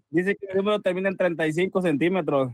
dice 0.10 0.36
que 0.36 0.46
el 0.52 0.58
número 0.58 0.80
termina 0.82 1.10
en 1.10 1.18
35 1.18 1.82
centímetros. 1.82 2.52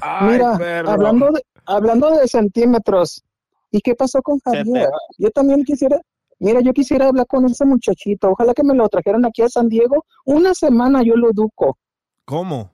Ay, 0.00 0.32
Mira, 0.38 0.56
perro. 0.58 0.90
hablando 0.90 1.30
de, 1.32 1.42
hablando 1.66 2.10
de 2.10 2.26
centímetros, 2.28 3.22
¿y 3.70 3.80
qué 3.80 3.94
pasó 3.94 4.22
con 4.22 4.38
Javier? 4.40 4.88
Yo 5.18 5.30
también 5.30 5.64
quisiera, 5.64 6.00
mira, 6.38 6.60
yo 6.60 6.72
quisiera 6.72 7.08
hablar 7.08 7.26
con 7.26 7.44
ese 7.46 7.64
muchachito. 7.64 8.30
Ojalá 8.30 8.54
que 8.54 8.64
me 8.64 8.74
lo 8.74 8.88
trajeran 8.88 9.24
aquí 9.24 9.42
a 9.42 9.48
San 9.48 9.68
Diego. 9.68 10.04
Una 10.24 10.54
semana 10.54 11.02
yo 11.02 11.16
lo 11.16 11.30
educo. 11.30 11.78
¿Cómo? 12.24 12.70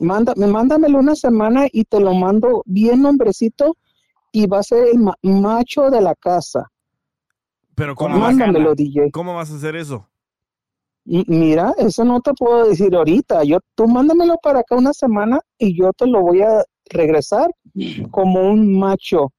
Manda, 0.00 0.34
mándamelo 0.36 0.98
una 0.98 1.14
semana 1.14 1.66
y 1.70 1.84
te 1.84 2.00
lo 2.00 2.12
mando 2.14 2.62
bien 2.66 3.06
hombrecito 3.06 3.76
y 4.32 4.46
va 4.46 4.58
a 4.58 4.62
ser 4.62 4.88
el 4.88 4.98
ma- 4.98 5.16
macho 5.22 5.88
de 5.90 6.00
la 6.00 6.14
casa. 6.14 6.70
Pero 7.76 7.94
¿cómo, 7.94 8.20
vas, 8.20 8.36
Mándamelo, 8.36 8.74
DJ. 8.74 9.10
¿cómo 9.12 9.34
vas 9.34 9.50
a 9.50 9.56
hacer 9.56 9.76
eso? 9.76 10.08
Y 11.04 11.24
mira, 11.28 11.74
eso 11.78 12.04
no 12.04 12.20
te 12.20 12.32
puedo 12.32 12.68
decir 12.68 12.94
ahorita. 12.94 13.44
Yo, 13.44 13.58
tú 13.74 13.86
mándamelo 13.86 14.36
para 14.42 14.60
acá 14.60 14.74
una 14.74 14.92
semana 14.92 15.40
y 15.58 15.78
yo 15.78 15.92
te 15.92 16.06
lo 16.06 16.22
voy 16.22 16.42
a 16.42 16.64
regresar 16.86 17.50
como 18.10 18.40
un 18.40 18.78
macho. 18.78 19.32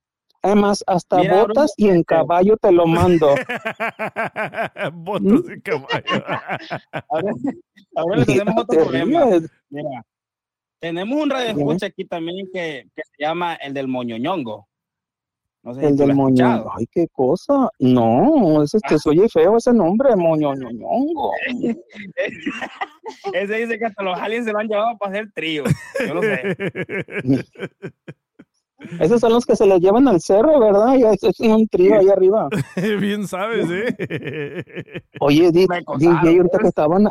Además, 0.43 0.83
hasta 0.85 1.17
Mira, 1.17 1.41
botas 1.41 1.73
y 1.75 1.89
en 1.89 2.03
caballo 2.03 2.55
te 2.57 2.71
lo 2.71 2.85
mando. 2.85 3.29
Botas 4.93 5.43
de 5.45 5.61
caballo. 5.63 6.05
Ahora, 7.09 7.33
ahora 7.95 8.17
le 8.17 8.25
tenemos 8.25 8.55
otro 8.55 8.81
problema. 8.81 9.25
ríes. 9.25 9.49
Mira, 9.71 10.05
tenemos 10.79 11.19
un 11.19 11.31
radio 11.31 11.49
escucha 11.49 11.87
aquí 11.87 12.05
también 12.05 12.47
que, 12.53 12.87
que 12.95 13.01
se 13.03 13.23
llama 13.23 13.55
el 13.55 13.73
del 13.73 13.87
moñoñongo. 13.87 14.67
No 15.65 15.73
sé 15.73 15.79
si 15.81 15.85
El 15.87 15.97
del 15.97 16.07
lo 16.09 16.13
has 16.13 16.17
moño. 16.17 16.45
escuchado. 16.45 16.71
Ay, 16.77 16.85
qué 16.91 17.07
cosa. 17.11 17.69
No, 17.79 18.61
ese 18.63 18.77
te 18.87 18.95
oye 19.09 19.27
feo 19.27 19.57
ese 19.57 19.73
nombre, 19.73 20.15
moñoñoñongo. 20.15 21.31
Ese 23.33 23.53
dice 23.55 23.77
que 23.77 23.85
hasta 23.85 24.03
los 24.03 24.17
aliens 24.17 24.45
se 24.45 24.51
lo 24.51 24.59
han 24.59 24.67
llevado 24.67 24.97
para 24.97 25.11
hacer 25.11 25.31
trío. 25.33 25.63
Yo 26.07 26.13
lo 26.15 26.21
sé. 26.21 26.55
Esos 28.99 29.21
son 29.21 29.33
los 29.33 29.45
que 29.45 29.55
se 29.55 29.65
les 29.65 29.79
llevan 29.79 30.07
al 30.07 30.21
cerro, 30.21 30.59
¿verdad? 30.59 30.95
Y 30.97 31.03
es, 31.03 31.23
es 31.23 31.39
un 31.39 31.67
trío 31.67 31.99
ahí 31.99 32.09
arriba. 32.09 32.49
Bien 32.99 33.27
sabes, 33.27 33.67
¿eh? 33.71 35.01
Oye, 35.19 35.51
Di- 35.51 35.65
DJ, 35.97 36.07
ahorita 36.07 36.43
que 36.43 36.49
pues. 36.57 36.65
estaban, 36.65 37.07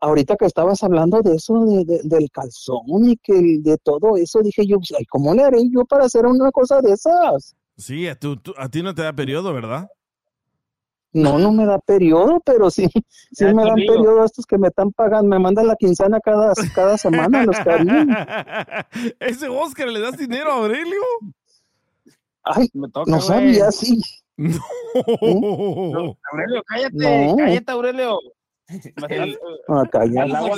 ahorita 0.00 0.36
que 0.36 0.44
estabas 0.46 0.82
hablando 0.84 1.22
de 1.22 1.34
eso, 1.36 1.64
de, 1.64 1.84
de- 1.84 2.00
del 2.04 2.30
calzón 2.30 2.84
y 3.08 3.16
que 3.16 3.58
de 3.60 3.76
todo 3.82 4.16
eso, 4.16 4.40
dije 4.42 4.66
yo, 4.66 4.76
pues, 4.76 4.92
ay, 4.98 5.04
¿cómo 5.06 5.34
le 5.34 5.42
haré 5.42 5.68
yo 5.70 5.84
para 5.84 6.04
hacer 6.04 6.26
una 6.26 6.50
cosa 6.52 6.80
de 6.80 6.92
esas? 6.92 7.56
Sí, 7.76 8.08
a, 8.08 8.18
tú- 8.18 8.36
tú- 8.36 8.54
a 8.56 8.68
ti 8.68 8.82
no 8.82 8.94
te 8.94 9.02
da 9.02 9.12
periodo, 9.12 9.52
¿verdad? 9.52 9.88
No, 11.12 11.38
no 11.38 11.50
me 11.50 11.64
da 11.64 11.78
periodo, 11.78 12.40
pero 12.44 12.70
sí, 12.70 12.88
sí 13.32 13.44
me 13.44 13.54
dan 13.54 13.68
conmigo. 13.70 13.94
periodo 13.94 14.24
estos 14.24 14.44
que 14.44 14.58
me 14.58 14.68
están 14.68 14.92
pagando, 14.92 15.28
me 15.28 15.38
mandan 15.38 15.66
la 15.66 15.76
quincena 15.76 16.20
cada, 16.20 16.52
cada 16.74 16.98
semana, 16.98 17.42
los 17.44 17.58
cariños. 17.60 18.06
Ese 19.20 19.48
Oscar, 19.48 19.88
¿le 19.88 20.00
das 20.00 20.16
dinero 20.18 20.52
a 20.52 20.56
Aurelio? 20.56 21.00
Ay, 22.44 22.68
Me 22.74 22.88
toca, 22.90 23.10
no 23.10 23.20
sabía, 23.20 23.70
sí. 23.72 24.02
No. 24.36 24.58
Aurelio, 26.32 26.62
cállate, 26.66 26.94
No. 26.96 27.36
cállate, 27.36 27.72
Aurelio. 27.72 28.18
El, 29.08 29.38
Ah, 29.68 29.84
calla. 29.90 30.24
el 30.24 30.34
agua 30.34 30.56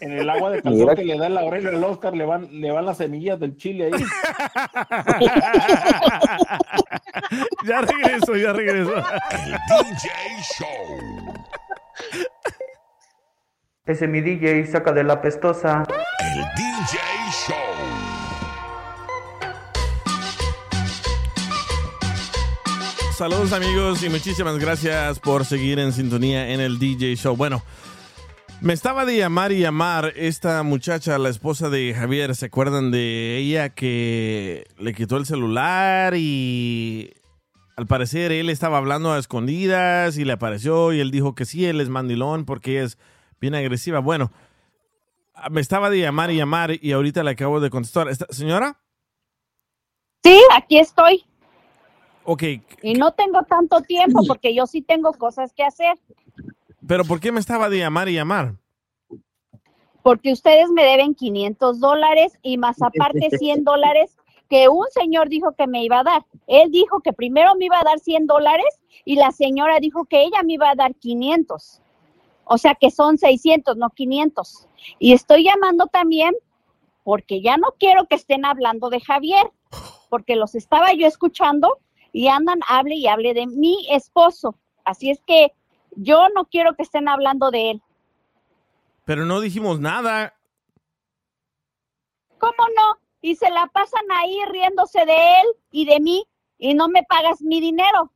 en 0.00 0.12
el 0.12 0.30
agua 0.30 0.50
de 0.50 0.62
calzón 0.62 0.80
Mira. 0.80 0.94
que 0.94 1.04
le 1.04 1.18
da 1.18 1.26
el 1.26 1.36
Aurelio 1.36 1.70
al 1.70 1.82
Oscar 1.84 2.14
le 2.14 2.24
van, 2.24 2.48
le 2.60 2.70
van 2.70 2.86
las 2.86 2.98
semillas 2.98 3.40
del 3.40 3.56
chile 3.56 3.90
ahí. 3.92 3.92
ya 7.66 7.80
regreso, 7.80 8.36
ya 8.36 8.52
regreso. 8.52 8.94
El 8.94 9.52
DJ 9.52 10.10
Show. 10.58 11.34
Ese 13.86 14.06
mi 14.06 14.20
DJ 14.20 14.66
saca 14.66 14.92
de 14.92 15.04
la 15.04 15.20
pestosa. 15.20 15.84
El 16.20 16.40
DJ 16.56 16.98
Show. 17.48 18.14
Saludos 23.16 23.52
amigos 23.52 24.02
y 24.02 24.08
muchísimas 24.08 24.58
gracias 24.58 25.20
por 25.20 25.44
seguir 25.44 25.78
en 25.78 25.92
sintonía 25.92 26.50
en 26.50 26.60
el 26.60 26.80
DJ 26.80 27.14
Show. 27.14 27.36
Bueno, 27.36 27.62
me 28.64 28.72
estaba 28.72 29.04
de 29.04 29.18
llamar 29.18 29.52
y 29.52 29.58
llamar 29.60 30.14
esta 30.16 30.62
muchacha, 30.62 31.18
la 31.18 31.28
esposa 31.28 31.68
de 31.68 31.92
Javier. 31.94 32.34
¿Se 32.34 32.46
acuerdan 32.46 32.90
de 32.90 33.36
ella 33.36 33.68
que 33.74 34.64
le 34.78 34.94
quitó 34.94 35.18
el 35.18 35.26
celular 35.26 36.14
y 36.16 37.12
al 37.76 37.86
parecer 37.86 38.32
él 38.32 38.48
estaba 38.48 38.78
hablando 38.78 39.12
a 39.12 39.18
escondidas 39.18 40.16
y 40.16 40.24
le 40.24 40.32
apareció 40.32 40.94
y 40.94 41.00
él 41.00 41.10
dijo 41.10 41.34
que 41.34 41.44
sí, 41.44 41.66
él 41.66 41.78
es 41.82 41.90
mandilón 41.90 42.46
porque 42.46 42.72
ella 42.78 42.84
es 42.84 42.98
bien 43.38 43.54
agresiva. 43.54 43.98
Bueno, 43.98 44.32
me 45.50 45.60
estaba 45.60 45.90
de 45.90 45.98
llamar 46.00 46.30
y 46.30 46.36
llamar 46.36 46.70
y 46.80 46.92
ahorita 46.92 47.22
le 47.22 47.32
acabo 47.32 47.60
de 47.60 47.68
contestar. 47.68 48.08
¿Esta- 48.08 48.26
¿Señora? 48.30 48.80
Sí, 50.22 50.40
aquí 50.56 50.78
estoy. 50.78 51.22
Ok, 52.26 52.42
Y 52.80 52.94
no 52.94 53.12
tengo 53.12 53.42
tanto 53.42 53.82
tiempo 53.82 54.22
porque 54.26 54.54
yo 54.54 54.66
sí 54.66 54.80
tengo 54.80 55.12
cosas 55.12 55.52
que 55.52 55.62
hacer. 55.64 55.98
Pero 56.86 57.04
¿por 57.04 57.20
qué 57.20 57.32
me 57.32 57.40
estaba 57.40 57.68
de 57.68 57.78
llamar 57.78 58.08
y 58.08 58.14
llamar? 58.14 58.54
Porque 60.02 60.32
ustedes 60.32 60.70
me 60.70 60.84
deben 60.84 61.14
500 61.14 61.80
dólares 61.80 62.38
y 62.42 62.58
más 62.58 62.82
aparte 62.82 63.30
100 63.38 63.64
dólares 63.64 64.16
que 64.50 64.68
un 64.68 64.86
señor 64.90 65.28
dijo 65.28 65.52
que 65.52 65.66
me 65.66 65.82
iba 65.82 66.00
a 66.00 66.04
dar. 66.04 66.26
Él 66.46 66.70
dijo 66.70 67.00
que 67.00 67.12
primero 67.12 67.54
me 67.54 67.66
iba 67.66 67.78
a 67.78 67.84
dar 67.84 67.98
100 67.98 68.26
dólares 68.26 68.66
y 69.04 69.16
la 69.16 69.32
señora 69.32 69.80
dijo 69.80 70.04
que 70.04 70.22
ella 70.22 70.42
me 70.44 70.54
iba 70.54 70.70
a 70.70 70.74
dar 70.74 70.94
500. 70.94 71.80
O 72.44 72.58
sea 72.58 72.74
que 72.74 72.90
son 72.90 73.16
600, 73.16 73.76
no 73.76 73.90
500. 73.90 74.68
Y 74.98 75.14
estoy 75.14 75.44
llamando 75.44 75.86
también 75.86 76.34
porque 77.02 77.40
ya 77.40 77.56
no 77.56 77.68
quiero 77.78 78.06
que 78.06 78.14
estén 78.14 78.44
hablando 78.44 78.90
de 78.90 79.00
Javier, 79.00 79.50
porque 80.08 80.36
los 80.36 80.54
estaba 80.54 80.92
yo 80.92 81.06
escuchando 81.06 81.78
y 82.12 82.28
andan, 82.28 82.60
hable 82.68 82.96
y 82.96 83.06
hable 83.06 83.34
de 83.34 83.46
mi 83.46 83.86
esposo. 83.90 84.56
Así 84.84 85.10
es 85.10 85.20
que 85.26 85.52
yo 85.96 86.28
no 86.34 86.46
quiero 86.46 86.74
que 86.74 86.82
estén 86.82 87.08
hablando 87.08 87.50
de 87.50 87.72
él. 87.72 87.82
Pero 89.04 89.26
no 89.26 89.40
dijimos 89.40 89.80
nada. 89.80 90.34
¿Cómo 92.38 92.68
no? 92.76 92.98
Y 93.20 93.36
se 93.36 93.50
la 93.50 93.66
pasan 93.68 94.04
ahí 94.12 94.38
riéndose 94.50 95.04
de 95.06 95.40
él 95.40 95.46
y 95.70 95.86
de 95.86 96.00
mí 96.00 96.26
y 96.58 96.74
no 96.74 96.88
me 96.88 97.02
pagas 97.04 97.40
mi 97.40 97.60
dinero. 97.60 98.10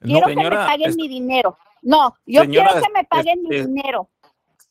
Quiero 0.00 0.26
que 0.26 0.36
me 0.36 0.50
paguen 0.50 0.90
es- 0.90 0.96
mi 0.96 1.08
dinero. 1.08 1.56
No, 1.82 2.16
yo 2.26 2.42
Señora, 2.42 2.70
quiero 2.70 2.86
que 2.86 2.92
me 2.92 3.04
paguen 3.04 3.42
mi 3.42 3.56
dinero. 3.56 4.08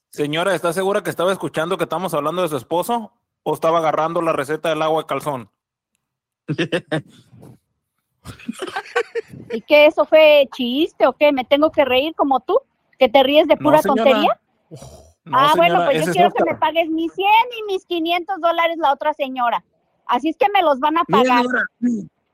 Señora, 0.09 0.55
¿está 0.55 0.73
segura 0.73 1.03
que 1.03 1.09
estaba 1.09 1.31
escuchando 1.31 1.77
que 1.77 1.83
estamos 1.83 2.13
hablando 2.13 2.41
de 2.41 2.49
su 2.49 2.57
esposo 2.57 3.11
o 3.43 3.53
estaba 3.53 3.79
agarrando 3.79 4.21
la 4.21 4.31
receta 4.33 4.69
del 4.69 4.81
agua 4.81 5.01
de 5.03 5.07
calzón? 5.07 5.49
¿Y 9.51 9.61
qué 9.61 9.85
eso 9.85 10.05
fue 10.05 10.47
chiste 10.55 11.07
o 11.07 11.13
qué? 11.13 11.31
¿Me 11.31 11.43
tengo 11.43 11.71
que 11.71 11.85
reír 11.85 12.13
como 12.15 12.39
tú? 12.39 12.59
¿Que 12.97 13.09
te 13.09 13.23
ríes 13.23 13.47
de 13.47 13.57
pura 13.57 13.81
tontería? 13.81 14.39
No, 15.25 15.37
ah, 15.37 15.53
bueno, 15.55 15.85
pues 15.85 16.05
yo 16.05 16.11
quiero 16.11 16.31
que 16.31 16.43
me 16.43 16.55
pagues 16.55 16.89
mis 16.89 17.11
100 17.13 17.27
y 17.59 17.71
mis 17.71 17.85
500 17.85 18.41
dólares 18.41 18.77
la 18.77 18.91
otra 18.93 19.13
señora. 19.13 19.63
Así 20.05 20.29
es 20.29 20.37
que 20.37 20.47
me 20.53 20.61
los 20.61 20.79
van 20.79 20.97
a 20.97 21.03
pagar. 21.05 21.45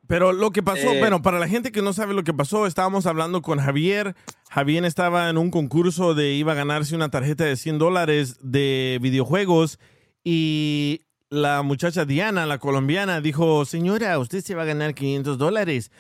Pero 0.07 0.33
lo 0.33 0.49
que 0.49 0.63
pasó, 0.63 0.91
Eh. 0.91 0.99
bueno, 0.99 1.21
para 1.21 1.37
la 1.37 1.47
gente 1.47 1.71
que 1.71 1.83
no 1.83 1.93
sabe 1.93 2.15
lo 2.15 2.23
que 2.23 2.33
pasó, 2.33 2.65
estábamos 2.65 3.05
hablando 3.05 3.43
con 3.43 3.59
Javier 3.59 4.15
Javier 4.49 4.83
estaba 4.83 5.29
en 5.29 5.37
un 5.37 5.51
concurso 5.51 6.15
de 6.15 6.33
iba 6.33 6.53
a 6.53 6.55
ganarse 6.55 6.95
una 6.95 7.09
tarjeta 7.09 7.43
de 7.43 7.55
100 7.55 7.77
dólares 7.77 8.39
de 8.41 8.97
videojuegos 8.99 9.79
y 10.23 11.01
la 11.29 11.61
muchacha 11.61 12.05
Diana, 12.05 12.45
la 12.45 12.57
colombiana, 12.57 13.21
dijo, 13.21 13.65
señora, 13.65 14.17
usted 14.19 14.41
se 14.41 14.55
va 14.55 14.63
a 14.63 14.65
ganar 14.65 14.93
500 14.93 15.37
dólares. 15.37 15.91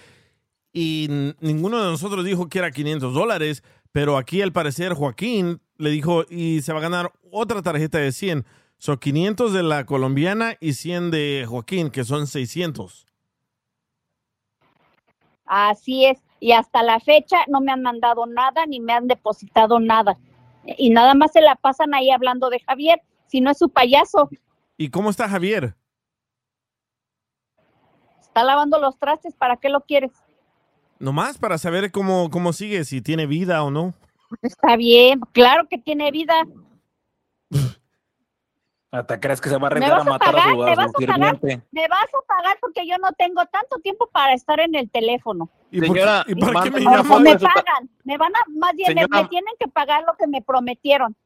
Y 0.73 1.07
ninguno 1.39 1.83
de 1.83 1.91
nosotros 1.91 2.25
dijo 2.25 2.49
que 2.49 2.59
era 2.59 2.71
500 2.71 3.13
dólares, 3.13 3.63
pero 3.91 4.17
aquí 4.17 4.41
al 4.41 4.51
parecer 4.51 4.93
Joaquín 4.93 5.61
le 5.77 5.89
dijo, 5.89 6.25
y 6.29 6.61
se 6.61 6.73
va 6.73 6.79
a 6.79 6.83
ganar 6.83 7.11
otra 7.31 7.61
tarjeta 7.61 7.99
de 7.99 8.11
100. 8.11 8.45
Son 8.77 8.97
500 8.97 9.53
de 9.53 9.63
la 9.63 9.85
colombiana 9.85 10.55
y 10.59 10.73
100 10.73 11.11
de 11.11 11.45
Joaquín, 11.47 11.89
que 11.89 12.03
son 12.03 12.27
600. 12.27 13.05
Así 15.45 16.05
es. 16.05 16.19
Y 16.39 16.53
hasta 16.53 16.83
la 16.83 16.99
fecha 16.99 17.37
no 17.47 17.59
me 17.59 17.71
han 17.71 17.81
mandado 17.81 18.25
nada 18.25 18.65
ni 18.65 18.79
me 18.79 18.93
han 18.93 19.07
depositado 19.07 19.79
nada. 19.79 20.17
Y 20.77 20.91
nada 20.91 21.13
más 21.13 21.33
se 21.33 21.41
la 21.41 21.55
pasan 21.55 21.93
ahí 21.93 22.11
hablando 22.11 22.49
de 22.49 22.59
Javier, 22.59 23.01
si 23.27 23.41
no 23.41 23.51
es 23.51 23.57
su 23.57 23.69
payaso. 23.69 24.29
¿Y 24.81 24.89
cómo 24.91 25.09
está 25.09 25.27
Javier? 25.27 25.75
Está 28.21 28.45
lavando 28.45 28.79
los 28.79 28.97
trastes, 28.97 29.35
¿para 29.35 29.57
qué 29.57 29.67
lo 29.67 29.81
quieres? 29.81 30.13
Nomás 30.99 31.37
para 31.37 31.57
saber 31.57 31.91
cómo, 31.91 32.29
cómo 32.29 32.53
sigue, 32.53 32.85
si 32.85 33.01
tiene 33.01 33.25
vida 33.25 33.61
o 33.63 33.71
no. 33.71 33.93
Está 34.41 34.77
bien, 34.77 35.19
claro 35.33 35.67
que 35.67 35.79
tiene 35.79 36.11
vida. 36.11 36.43
¿Hasta 38.91 39.19
crees 39.19 39.41
que 39.41 39.49
se 39.49 39.57
va 39.57 39.67
a 39.67 39.69
¿Me 39.71 39.85
arriesgar 39.85 39.91
a 39.91 39.97
vas 39.97 40.07
a 40.07 40.09
matar 40.11 40.29
a 40.29 40.31
pagar? 40.31 40.49
su, 40.53 40.57
¿Me 40.63 40.71
a 40.71 40.75
vas 40.75 40.91
su 40.91 41.03
a 41.03 41.07
pagar? 41.07 41.39
sirviente? 41.41 41.67
Me 41.71 41.87
vas 41.89 42.05
a 42.05 42.25
pagar 42.25 42.57
porque 42.61 42.87
yo 42.87 42.97
no 42.99 43.11
tengo 43.17 43.45
tanto 43.47 43.79
tiempo 43.79 44.09
para 44.13 44.33
estar 44.33 44.61
en 44.61 44.75
el 44.75 44.89
teléfono. 44.89 45.49
¿Y 45.71 45.79
por, 45.81 45.87
Señora, 45.89 46.23
qué- 46.25 46.31
y 46.31 46.35
por 46.35 46.63
qué 46.63 46.71
me 46.71 46.79
me 46.79 47.37
su 47.37 47.45
pagan, 47.45 47.89
me 48.05 48.17
van 48.17 48.33
a, 48.33 48.39
más 48.57 48.73
bien 48.75 48.95
me 48.95 49.27
tienen 49.27 49.53
que 49.59 49.67
pagar 49.67 50.05
lo 50.07 50.15
que 50.15 50.25
me 50.25 50.41
prometieron. 50.41 51.17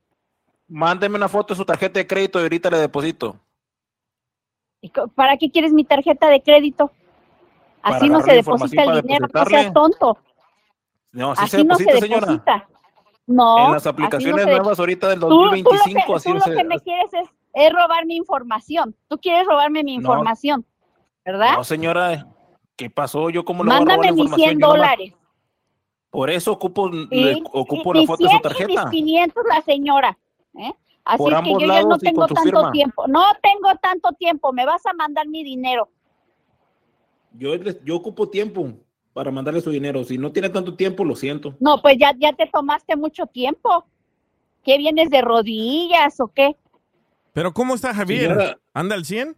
Mándeme 0.78 1.18
una 1.18 1.30
foto 1.30 1.54
de 1.54 1.58
su 1.60 1.66
tarjeta 1.66 2.00
de 2.00 2.08
crédito 2.08 2.40
y 2.40 2.44
ahorita 2.44 2.70
le 2.72 2.78
deposito. 2.80 3.36
¿Y 4.82 4.90
¿Para 5.16 5.38
qué 5.38 5.52
quieres 5.52 5.72
mi 5.72 5.84
tarjeta 5.84 6.28
de 6.30 6.42
crédito? 6.42 6.92
Así 7.84 8.10
no 8.10 8.22
se 8.22 8.34
deposita 8.34 8.84
el 8.84 9.02
dinero, 9.04 9.28
no 9.32 9.46
seas 9.46 9.72
tonto. 9.72 10.18
No, 11.12 11.34
así 11.34 11.44
Así 11.44 11.58
se 11.58 11.64
no 11.64 11.76
se 11.76 11.84
deposita, 11.84 12.06
señora. 12.08 12.26
deposita. 12.28 12.68
No. 13.28 13.68
en 13.68 13.72
las 13.74 13.86
no 13.86 13.92
aplicaciones 13.92 14.44
se- 14.46 14.50
nuevas 14.52 14.80
ahorita 14.80 15.08
del 15.10 15.20
Tú- 15.20 15.30
tú 15.30 15.46
lo 15.46 15.52
que- 15.52 15.62
2025, 15.64 16.16
así 16.16 16.30
tú 16.30 16.34
no 16.34 16.40
lo 16.40 16.46
se... 16.46 16.56
que 16.56 16.64
me 16.64 16.80
quieres 16.80 17.14
es, 17.14 17.30
es 17.54 17.72
robar 17.72 18.06
mi 18.08 18.16
información. 18.16 18.96
Tú 19.08 19.18
quieres 19.20 19.46
robarme 19.46 19.84
mi 19.84 19.96
No. 19.98 20.02
información, 20.02 20.66
¿verdad? 21.24 21.54
No, 21.56 21.64
señora, 21.64 22.28
¿qué 22.76 22.90
pasó? 22.90 23.30
¿Yo 23.30 23.42
a 23.42 23.44
robar 23.46 23.66
Mándame 23.66 24.12
mis 24.12 24.24
información? 24.24 24.50
100 24.50 24.60
Yo 24.60 24.68
nomás- 24.68 24.76
dólares. 24.80 25.14
Por 26.10 26.30
eso 26.32 26.52
ocupo, 26.52 26.92
¿sí? 26.92 27.08
le 27.12 27.44
ocupo 27.54 27.96
Y 27.96 28.02
la 28.02 28.08
foto 28.08 28.24
de 28.24 28.30
su 28.32 28.40
100 28.40 28.42
y 28.42 28.66
mis 28.66 28.76
tarjeta. 28.76 28.90
500 28.90 29.44
la 29.48 29.62
señora. 29.62 30.18
¿Eh? 30.58 30.74
Así 31.06 31.18
Por 31.18 31.34
es 31.34 31.42
que 31.42 31.52
yo 31.52 31.60
ya 31.60 31.84
no 31.84 31.98
tengo 31.98 32.28
tanto 32.28 32.42
firma. 32.44 32.72
tiempo. 32.72 33.08
No 33.08 33.24
tengo 33.42 33.76
tanto 33.82 34.12
tiempo. 34.14 34.54
Me 34.54 34.66
vas 34.66 34.86
a 34.86 34.94
mandar 34.94 35.28
mi 35.28 35.44
dinero. 35.44 35.90
Yo, 37.34 37.56
yo 37.56 37.96
ocupo 37.96 38.30
tiempo 38.30 38.74
para 39.12 39.30
mandarle 39.32 39.60
su 39.62 39.70
dinero. 39.70 40.04
Si 40.04 40.18
no 40.18 40.32
tiene 40.32 40.50
tanto 40.50 40.76
tiempo, 40.76 41.04
lo 41.04 41.16
siento. 41.16 41.56
No, 41.60 41.82
pues 41.82 41.98
ya, 42.00 42.14
ya 42.18 42.32
te 42.34 42.48
tomaste 42.48 42.96
mucho 42.96 43.26
tiempo. 43.26 43.86
¿Qué 44.64 44.78
vienes 44.78 45.10
de 45.10 45.22
rodillas 45.22 46.20
o 46.22 46.30
qué? 46.30 46.56
Pero 47.34 47.54
¿cómo 47.54 47.76
está 47.76 47.94
Javier? 47.94 48.30
Señora. 48.30 48.60
¿Anda 48.74 48.96
al 48.96 49.04
100? 49.04 49.36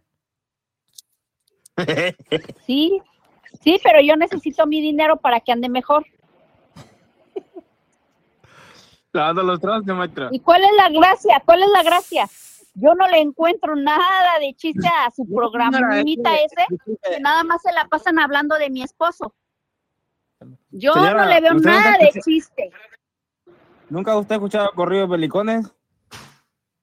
Sí, 2.64 3.02
sí, 3.60 3.78
pero 3.82 4.00
yo 4.00 4.16
necesito 4.16 4.66
mi 4.66 4.80
dinero 4.80 5.16
para 5.16 5.40
que 5.40 5.52
ande 5.52 5.68
mejor. 5.68 6.06
Lavando 9.16 9.42
los 9.42 9.60
trastes, 9.60 9.94
maestra. 9.94 10.28
¿Y 10.30 10.40
cuál 10.40 10.62
es 10.62 10.70
la 10.76 10.90
gracia? 10.90 11.42
¿Cuál 11.44 11.62
es 11.62 11.70
la 11.70 11.82
gracia? 11.82 12.28
Yo 12.74 12.94
no 12.94 13.08
le 13.08 13.20
encuentro 13.20 13.74
nada 13.74 14.38
de 14.38 14.52
chiste 14.54 14.86
a 14.86 15.10
su 15.10 15.26
programita 15.26 16.36
es 16.36 16.52
ese, 16.52 16.66
que 17.02 17.20
nada 17.20 17.42
más 17.42 17.62
se 17.62 17.72
la 17.72 17.86
pasan 17.86 18.18
hablando 18.18 18.56
de 18.58 18.68
mi 18.68 18.82
esposo. 18.82 19.34
Yo 20.70 20.92
Señora, 20.92 21.24
no 21.24 21.30
le 21.30 21.40
veo 21.40 21.56
¿usted 21.56 21.70
nunca 21.70 21.82
nada 21.90 21.98
de 21.98 22.20
chiste. 22.20 22.70
¿Nunca 23.88 24.18
usted 24.18 24.34
ha 24.34 24.36
escuchado 24.36 24.70
corridos 24.74 25.08
belicones? 25.08 25.66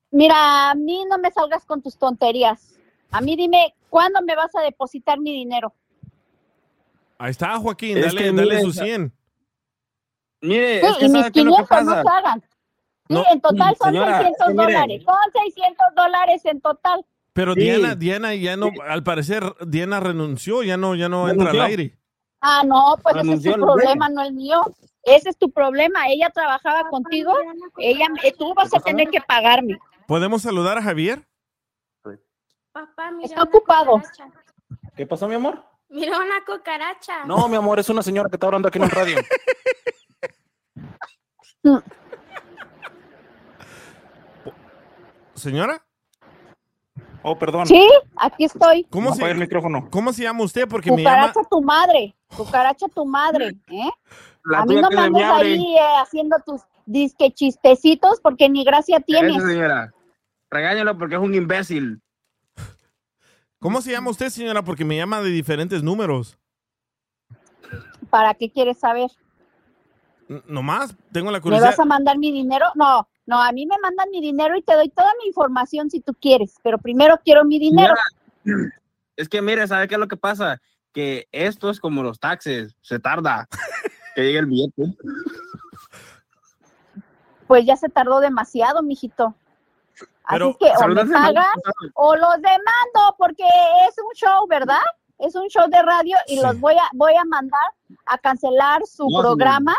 Mira, 0.10 0.72
a 0.72 0.76
mí 0.76 1.05
no 1.07 1.19
me 1.19 1.30
salgas 1.31 1.64
con 1.65 1.84
tus 1.84 1.97
tonterías. 1.97 2.80
A 3.11 3.22
mí 3.22 3.35
dime, 3.35 3.76
¿cuándo 3.89 4.23
me 4.23 4.35
vas 4.35 4.55
a 4.55 4.61
depositar 4.61 5.19
mi 5.19 5.31
dinero? 5.31 5.73
Ahí 7.19 7.30
está, 7.30 7.57
Joaquín, 7.60 7.97
Es 7.97 8.05
dale, 8.05 8.26
dale 8.31 8.43
mire, 8.43 8.61
su 8.61 8.69
esa- 8.69 8.84
100. 8.85 9.14
Mire, 10.43 10.81
Sí, 10.81 10.85
es 10.85 10.97
que 10.97 11.05
y 11.05 11.09
mis 11.09 11.19
¿sabe 11.19 11.31
qué 11.31 11.39
es 11.39 11.45
lo 11.45 11.51
que 11.57 11.63
500 11.65 11.85
no. 11.85 12.03
Sí, 13.07 13.13
No, 13.15 13.23
en 13.31 13.41
total 13.41 13.75
son 13.77 13.87
señora, 13.91 14.17
600 14.19 14.39
es 14.39 14.45
que 14.45 14.53
mire. 14.53 14.73
dólares. 14.73 15.03
Son 15.05 15.41
600 15.43 15.87
dólares 15.95 16.45
en 16.45 16.61
total. 16.61 17.05
Pero 17.33 17.53
Sí. 17.55 17.59
Diana, 17.61 17.95
Diana 17.95 18.35
ya 18.35 18.55
no, 18.57 18.69
al 18.87 19.03
parecer, 19.03 19.43
Diana 19.65 19.99
renunció, 19.99 20.61
ya 20.63 20.77
no, 20.77 20.93
ya 20.95 21.09
no 21.09 21.27
entra 21.29 21.49
al 21.49 21.55
Renunció. 21.57 21.63
aire. 21.63 21.97
Ah, 22.41 22.61
no, 22.65 22.95
pues 23.01 23.15
ese 23.15 23.19
es 23.21 23.25
Renunció 23.27 23.53
tu 23.55 23.61
problema, 23.61 24.09
no 24.09 24.21
el 24.21 24.33
mío. 24.33 24.61
Ese 25.03 25.29
es 25.29 25.37
tu 25.37 25.49
problema. 25.51 26.07
Ella 26.09 26.29
trabajaba 26.29 26.89
contigo, 26.89 27.33
ella, 27.77 28.05
eh, 28.23 28.33
tú 28.37 28.53
vas 28.53 28.73
a 28.73 28.79
tener 28.79 29.09
que 29.09 29.21
pagarme. 29.21 29.77
¿Podemos 30.07 30.41
saludar 30.43 30.77
a 30.77 30.81
Javier? 30.83 31.25
Papá, 32.71 33.11
mira 33.11 33.25
Está 33.27 33.43
ocupado. 33.43 33.91
cucaracha. 33.99 34.27
¿Qué 34.95 35.05
pasó, 35.05 35.27
mi 35.27 35.35
amor? 35.35 35.63
Mira 35.89 36.17
una 36.17 36.43
cucaracha. 36.45 37.23
No, 37.25 37.47
mi 37.47 37.55
amor, 37.55 37.79
es 37.79 37.87
una 37.89 38.01
señora 38.01 38.29
que 38.29 38.35
está 38.35 38.47
hablando 38.47 38.67
aquí 38.67 38.77
en 38.79 38.83
el 38.85 38.89
radio. 38.91 39.17
¿Señora? 45.35 45.84
Oh, 47.22 47.38
perdón. 47.38 47.65
Sí, 47.65 47.88
aquí 48.18 48.45
estoy. 48.45 48.85
¿Cómo 48.90 49.14
el 49.14 49.15
se, 49.15 49.34
micrófono. 49.35 49.88
¿Cómo 49.90 50.11
se 50.11 50.23
llama 50.23 50.44
usted? 50.44 50.68
Porque 50.68 50.91
me 50.91 51.03
llama... 51.03 51.27
Cucaracha 51.27 51.49
tu 51.49 51.61
madre, 51.61 52.15
cucaracha 52.35 52.88
tu 52.90 53.06
madre, 53.06 53.56
¿eh? 53.68 53.90
La 54.45 54.60
a 54.60 54.65
mí 54.65 54.76
no 54.76 54.90
me 54.90 54.98
andes 54.98 55.23
ahí 55.23 55.76
eh, 55.76 55.80
haciendo 56.02 56.35
tus 56.45 56.61
disque 56.85 57.31
chistecitos 57.31 58.19
porque 58.19 58.49
ni 58.49 58.65
gracia 58.65 58.99
tienes. 58.99 59.41
Señora. 59.41 59.94
Regáñalo 60.52 60.98
porque 60.98 61.15
es 61.15 61.22
un 61.22 61.34
imbécil. 61.34 62.02
¿Cómo 63.60 63.81
se 63.81 63.91
llama 63.91 64.10
usted, 64.11 64.30
señora? 64.30 64.61
Porque 64.61 64.84
me 64.84 64.98
llama 64.98 65.22
de 65.22 65.30
diferentes 65.30 65.81
números. 65.81 66.38
¿Para 68.10 68.34
qué 68.34 68.52
quieres 68.52 68.77
saber? 68.77 69.10
Nomás, 70.47 70.95
tengo 71.11 71.31
la 71.31 71.37
¿Me 71.39 71.41
curiosidad. 71.41 71.69
vas 71.71 71.79
a 71.79 71.85
mandar 71.85 72.17
mi 72.17 72.31
dinero? 72.31 72.65
No, 72.75 73.07
no, 73.25 73.41
a 73.41 73.51
mí 73.51 73.65
me 73.65 73.77
mandan 73.81 74.09
mi 74.11 74.21
dinero 74.21 74.55
y 74.55 74.61
te 74.61 74.73
doy 74.75 74.89
toda 74.89 75.11
mi 75.21 75.27
información 75.27 75.89
si 75.89 75.99
tú 75.99 76.13
quieres, 76.19 76.55
pero 76.63 76.77
primero 76.77 77.19
quiero 77.23 77.43
mi 77.45 77.59
dinero. 77.59 77.93
Es 79.15 79.29
que 79.29 79.43
mire, 79.43 79.67
¿sabe 79.67 79.87
qué 79.87 79.93
es 79.93 79.99
lo 79.99 80.07
que 80.07 80.17
pasa? 80.17 80.59
Que 80.91 81.27
esto 81.31 81.69
es 81.69 81.79
como 81.79 82.01
los 82.01 82.19
taxes, 82.19 82.75
se 82.81 82.97
tarda 82.99 83.47
que 84.15 84.23
llegue 84.23 84.39
el 84.39 84.47
billete. 84.47 84.83
Pues 87.47 87.65
ya 87.65 87.75
se 87.75 87.89
tardó 87.89 88.19
demasiado, 88.21 88.81
mijito. 88.81 89.35
Así 89.95 90.07
Pero- 90.31 90.49
es 90.49 90.57
que 90.57 90.65
o 90.83 90.87
me 90.87 91.05
pagan 91.05 91.45
o 91.93 92.15
los 92.15 92.35
demando 92.37 93.15
porque 93.19 93.43
es 93.87 93.95
un 93.99 94.13
show, 94.15 94.47
¿verdad? 94.47 94.81
Es 95.19 95.35
un 95.35 95.47
show 95.47 95.69
de 95.69 95.81
radio 95.83 96.17
y 96.27 96.37
Sí. 96.37 96.41
los 96.41 96.59
voy 96.59 96.73
a 96.75 96.89
voy 96.93 97.13
a 97.15 97.23
mandar 97.25 97.61
a 98.07 98.17
cancelar 98.17 98.81
su 98.87 99.07
No, 99.09 99.19
programa 99.21 99.75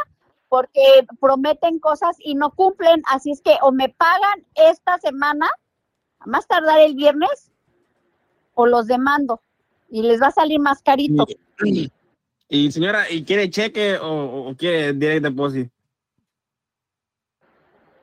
porque 0.55 1.05
prometen 1.19 1.81
cosas 1.81 2.15
y 2.21 2.37
no 2.37 2.53
cumplen, 2.53 3.03
así 3.09 3.33
es 3.33 3.41
que 3.43 3.57
o 3.63 3.73
me 3.73 3.89
pagan 3.89 4.47
esta 4.55 4.99
semana, 5.01 5.51
a 6.21 6.27
más 6.27 6.47
tardar 6.47 6.79
el 6.79 6.95
viernes, 6.95 7.51
o 8.55 8.65
los 8.65 8.87
demando 8.87 9.43
y 9.91 10.03
les 10.03 10.23
va 10.23 10.29
a 10.29 10.31
salir 10.31 10.61
más 10.61 10.81
carito. 10.81 11.27
Y, 11.65 11.91
y, 12.49 12.71
señora, 12.71 13.11
¿y 13.11 13.25
quiere 13.25 13.51
cheque 13.51 13.97
o, 13.99 14.47
o 14.51 14.55
quiere 14.57 14.93
direct 14.93 15.25
deposit? 15.25 15.73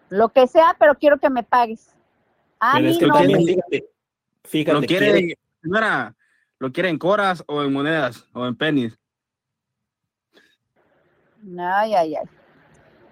Lo 0.10 0.28
que 0.28 0.46
sea, 0.46 0.76
pero 0.78 0.96
quiero 0.96 1.20
que 1.20 1.30
me 1.30 1.44
pagues. 1.44 1.96
A 2.60 2.74
Pero 2.74 2.84
mí 2.84 2.92
es 2.92 2.98
que 2.98 3.08
no 3.08 3.14
me- 3.16 3.46
fíjate, 3.46 3.90
fíjate, 4.44 4.74
¿Lo 4.82 4.86
quiere, 4.86 5.12
quiere- 5.12 5.38
señora, 5.62 6.16
lo 6.60 6.74
quiere 6.74 6.90
en 6.90 6.98
coras 7.00 7.46
o 7.48 7.64
en 7.64 7.72
monedas 7.72 8.28
o 8.34 8.46
en 8.46 8.58
pennies? 8.58 9.00
Ay, 11.58 11.96
ay, 11.96 12.16
ay. 12.18 12.26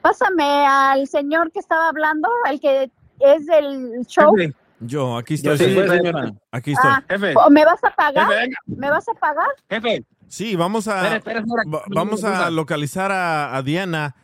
Pásame 0.01 0.65
al 0.65 1.07
señor 1.07 1.51
que 1.51 1.59
estaba 1.59 1.89
hablando, 1.89 2.30
el 2.49 2.59
que 2.59 2.91
es 3.19 3.45
del 3.45 4.05
show. 4.07 4.34
Jefe, 4.35 4.53
Yo, 4.80 5.17
aquí 5.17 5.34
estoy. 5.35 5.57
Sí, 5.57 5.65
señora. 5.76 6.31
Aquí 6.51 6.71
estoy. 6.71 6.91
Ah, 6.91 7.03
jefe, 7.09 7.34
¿o 7.35 7.49
¿Me 7.49 7.65
vas 7.65 7.84
a 7.84 7.89
pagar? 7.91 8.27
jefe, 8.27 8.39
venga, 8.39 8.57
¿Me 8.65 8.89
vas 8.89 9.07
a 9.09 9.13
pagar? 9.13 9.47
jefe. 9.69 10.05
Sí, 10.27 10.55
vamos 10.55 10.88
a, 10.88 11.15
Espera, 11.17 11.39
espera, 11.39 11.63
vamos 11.88 12.23
a 12.23 12.49
localizar 12.51 13.11
a, 13.11 13.55
a 13.57 13.63
Diana 13.63 14.15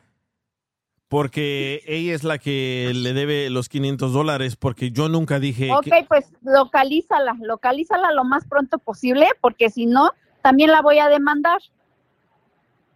porque 1.08 1.82
ella 1.88 2.14
es 2.14 2.24
la 2.24 2.38
que 2.38 2.92
le 2.94 3.14
debe 3.14 3.50
los 3.50 3.70
500 3.70 4.14
dólares 4.14 4.56
porque 4.56 4.92
yo 4.92 5.10
nunca 5.10 5.40
dije 5.40 5.72
Ok, 5.72 5.84
que... 5.84 6.06
pues 6.08 6.26
localízala, 6.44 7.36
localízala 7.42 8.12
lo 8.12 8.24
más 8.24 8.46
pronto 8.48 8.80
posible, 8.80 9.28
porque 9.42 9.70
si 9.70 9.86
no, 9.86 10.12
también 10.42 10.72
la 10.72 10.82
voy 10.82 11.00
a 11.00 11.10
demandar. 11.10 11.60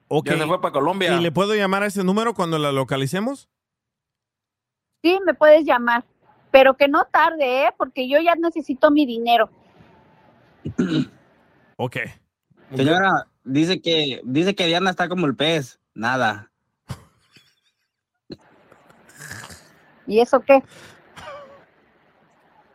Ok. 0.10 0.28
Ya 0.28 0.38
se 0.38 0.46
fue 0.46 0.60
para 0.60 0.74
Colombia. 0.74 1.16
¿Y 1.16 1.22
le 1.22 1.32
puedo 1.32 1.56
llamar 1.56 1.84
a 1.84 1.86
ese 1.86 2.04
número 2.04 2.34
cuando 2.34 2.58
la 2.58 2.72
localicemos? 2.72 3.48
Sí, 5.02 5.18
me 5.26 5.34
puedes 5.34 5.66
llamar, 5.66 6.04
pero 6.52 6.76
que 6.76 6.90
no 6.90 7.06
tarde, 7.06 7.64
¿eh? 7.64 7.70
Porque 7.78 8.10
yo 8.10 8.20
ya 8.20 8.36
necesito 8.36 8.92
mi 8.92 9.06
dinero. 9.06 9.50
Ok. 11.82 11.96
Señora, 12.76 13.28
dice 13.46 13.82
que, 13.82 14.20
dice 14.26 14.54
que 14.54 14.68
Diana 14.68 14.90
está 14.90 15.08
como 15.08 15.28
el 15.28 15.36
pez. 15.38 15.80
Nada. 15.94 16.52
¿Y 20.06 20.20
eso 20.20 20.42
qué? 20.42 20.62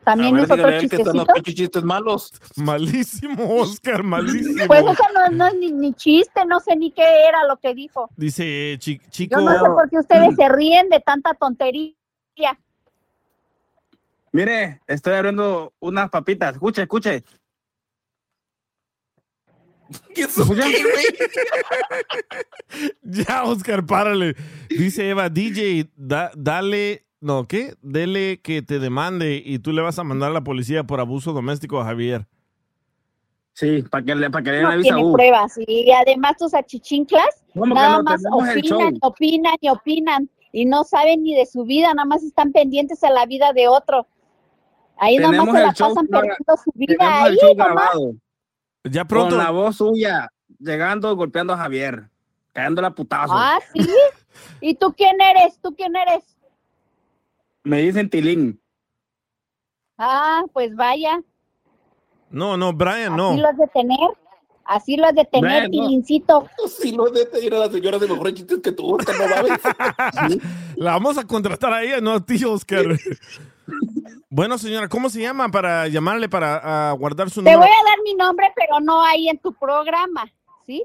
También 0.05 0.35
A 0.35 0.39
ver, 0.39 0.45
es 0.45 0.51
otro 0.51 0.65
que 0.67 0.97
están 0.97 1.17
los 1.17 1.43
chistes 1.55 1.83
malos. 1.83 2.33
Malísimo, 2.57 3.57
Oscar, 3.57 4.03
malísimo. 4.03 4.67
Pues 4.67 4.83
eso 4.83 5.03
no, 5.15 5.29
no 5.37 5.47
es 5.47 5.55
ni, 5.55 5.73
ni 5.73 5.95
chiste, 5.95 6.45
no 6.47 6.61
sé 6.61 6.77
ni 6.77 6.91
qué 6.91 7.27
era 7.27 7.45
lo 7.47 7.57
que 7.57 7.75
dijo. 7.75 8.11
Dice 8.17 8.77
chi- 8.79 9.01
chico. 9.11 9.41
Yo 9.41 9.45
no 9.45 9.53
sé 9.53 9.65
por 9.71 9.89
qué 9.91 9.99
ustedes 9.99 10.35
se 10.37 10.49
ríen 10.49 10.89
de 10.91 11.01
tanta 11.01 11.35
tontería. 11.35 11.95
Mire, 14.33 14.81
estoy 14.87 15.15
abriendo 15.15 15.73
unas 15.79 16.11
papitas. 16.11 16.55
Escuche, 16.55 16.83
escuche. 16.83 17.25
Ya, 23.03 23.45
Oscar, 23.45 23.85
párale. 23.87 24.35
Dice 24.69 25.09
Eva, 25.09 25.29
DJ, 25.29 25.89
da- 25.97 26.33
dale, 26.37 27.04
no, 27.25 27.49
¿qué? 27.49 27.75
Dele 27.81 28.39
que 28.43 28.61
te 28.61 28.79
demande 28.79 29.43
y 29.43 29.59
tú 29.59 29.73
le 29.73 29.81
vas 29.81 29.99
a 29.99 30.05
mandar 30.05 30.31
a 30.31 30.35
la 30.35 30.45
policía 30.45 30.85
por 30.85 31.01
abuso 31.01 31.33
doméstico 31.33 31.81
a 31.81 31.85
Javier. 31.87 32.27
Sí, 33.55 33.83
para 33.83 34.05
que 34.05 34.15
le, 34.15 34.31
para 34.31 34.45
que 34.45 34.51
le 34.51 34.57
den 34.59 34.65
No 34.65 34.71
la 34.71 34.77
visa 34.77 34.95
tiene 34.95 35.09
U. 35.09 35.13
pruebas. 35.15 35.55
Y 35.67 35.91
además 35.91 36.37
tus 36.37 36.53
achichinclas 36.53 37.43
¿Cómo 37.55 37.75
que 37.75 37.81
nada 37.81 37.97
no? 37.99 38.03
más 38.03 38.23
opinan, 38.31 38.99
opinan 39.01 39.57
y 39.59 39.69
opinan. 39.71 40.31
Y 40.53 40.67
no 40.67 40.85
saben 40.85 41.23
ni 41.23 41.35
de 41.35 41.47
su 41.47 41.65
vida, 41.65 41.95
nada 41.95 42.05
más 42.05 42.23
están 42.23 42.53
pendientes 42.53 43.03
a 43.03 43.11
la 43.11 43.25
vida 43.25 43.55
de 43.55 43.69
otro. 43.69 44.07
Ahí 44.99 45.17
nada 45.17 45.33
más 45.33 45.47
se 45.47 45.63
la 45.63 45.73
show 45.73 45.89
pasan 45.95 46.07
perdiendo 46.07 46.57
su 46.63 46.71
vida 46.75 47.25
ahí. 47.25 47.37
Ya 48.85 49.07
Con 49.07 49.39
la 49.39 49.51
voz 49.51 49.77
suya, 49.77 50.29
llegando, 50.59 51.17
golpeando 51.17 51.55
a 51.55 51.57
Javier, 51.57 52.11
cayéndole 52.53 52.89
a 52.89 52.91
putazos. 52.91 53.35
Ah, 53.35 53.59
sí. 53.73 53.89
¿Y 54.61 54.75
tú 54.75 54.93
quién 54.93 55.19
eres? 55.23 55.59
¿Tú 55.63 55.75
quién 55.75 55.97
eres? 55.97 56.34
Me 57.65 57.81
dicen 57.81 58.11
Tilín. 58.11 58.61
Ah, 59.97 60.43
pues 60.53 60.75
vaya. 60.77 61.21
No, 62.31 62.57
no, 62.57 62.73
Brian, 62.73 63.13
Así 63.13 63.17
no. 63.17 63.37
lo 63.37 63.49
has 63.49 63.57
de 63.57 63.67
tener. 63.69 63.99
Así 64.67 64.97
lo 64.97 65.07
has 65.07 65.15
de 65.15 65.25
tener, 65.25 65.69
Brian, 65.69 65.71
no. 65.71 65.87
Tilincito. 65.87 66.49
Sí, 66.69 66.93
lo 66.93 67.11
de 67.11 67.27
ir 67.43 67.55
a 67.55 67.59
la 67.59 67.71
señora 67.71 67.99
de 67.99 68.09
mejores 68.09 68.35
chistes 68.35 68.61
que 68.61 68.73
tú, 68.73 68.95
Oscar, 68.95 69.15
no 69.19 69.29
mames. 69.29 70.43
La 70.77 70.93
vamos 70.93 71.19
a 71.19 71.25
contratar 71.27 71.73
a 71.73 71.83
ella, 71.83 72.01
no 72.01 72.13
a 72.13 72.21
ti, 72.25 72.43
Oscar. 72.45 72.85
bueno, 74.31 74.59
señora, 74.59 74.89
¿cómo 74.89 75.09
se 75.11 75.21
llama 75.21 75.51
para 75.51 75.87
llamarle 75.89 76.29
para 76.29 76.61
ah, 76.91 76.93
guardar 76.93 77.31
su 77.31 77.43
Te 77.43 77.51
número? 77.53 77.61
voy 77.61 77.69
a 77.69 77.91
dar 77.91 77.99
mi 78.05 78.15
nombre, 78.15 78.53
pero 78.57 78.81
no 78.81 79.03
ahí 79.03 79.29
en 79.29 79.39
tu 79.39 79.53
programa, 79.55 80.25
¿sí? 80.67 80.85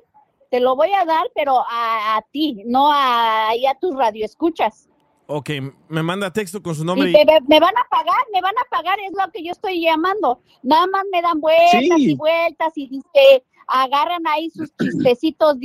Te 0.51 0.59
lo 0.59 0.75
voy 0.75 0.91
a 0.93 1.05
dar, 1.05 1.25
pero 1.33 1.59
a, 1.59 2.17
a 2.17 2.21
ti, 2.31 2.63
no 2.65 2.91
a, 2.91 3.49
ahí 3.49 3.65
a 3.65 3.75
tus 3.79 3.95
radioescuchas. 3.95 4.88
Ok, 5.31 5.49
me 5.89 6.01
manda 6.01 6.33
texto 6.33 6.59
con 6.63 6.73
su 6.73 6.81
Y 6.81 6.85
nombre. 6.85 7.11
me, 7.11 7.23
me 7.47 7.59
van 7.59 7.77
a 7.77 7.87
pagar, 7.87 8.17
me 8.33 8.41
van 8.41 8.55
a 8.57 8.67
pagar, 8.75 8.97
es 8.99 9.11
lo 9.11 9.31
que 9.31 9.43
yo 9.43 9.51
estoy 9.51 9.79
llamando. 9.79 10.41
Nada 10.63 10.87
más 10.87 11.03
me 11.11 11.21
dan 11.21 11.39
vueltas 11.39 11.81
Sí. 11.97 12.11
y 12.11 12.15
vueltas 12.15 12.73
y 12.75 12.87
dice, 12.87 13.43
agarran 13.67 14.25
ahí 14.25 14.49
sus 14.49 14.75
chistecitos, 14.75 15.55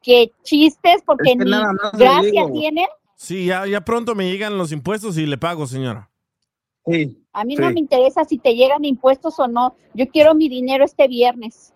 que 0.00 0.30
chistes, 0.44 1.02
porque 1.04 1.32
Es 1.32 1.38
que 1.38 1.44
ni 1.44 1.50
nada 1.50 1.72
más 1.72 1.92
le 1.94 1.98
gracia 2.04 2.30
digo. 2.46 2.52
tienen. 2.52 2.86
Sí, 3.16 3.46
ya, 3.46 3.66
ya 3.66 3.80
pronto 3.80 4.14
me 4.14 4.30
llegan 4.30 4.56
los 4.56 4.70
impuestos 4.70 5.18
y 5.18 5.26
le 5.26 5.36
pago, 5.36 5.66
señora. 5.66 6.08
Sí. 6.86 7.20
A 7.32 7.44
mí 7.44 7.56
no 7.56 7.68
me 7.72 7.80
interesa 7.80 8.24
si 8.24 8.38
te 8.38 8.54
llegan 8.54 8.84
impuestos 8.84 9.40
o 9.40 9.48
no. 9.48 9.74
Yo 9.92 10.06
quiero 10.08 10.36
mi 10.36 10.48
dinero 10.48 10.84
este 10.84 11.08
viernes. 11.08 11.74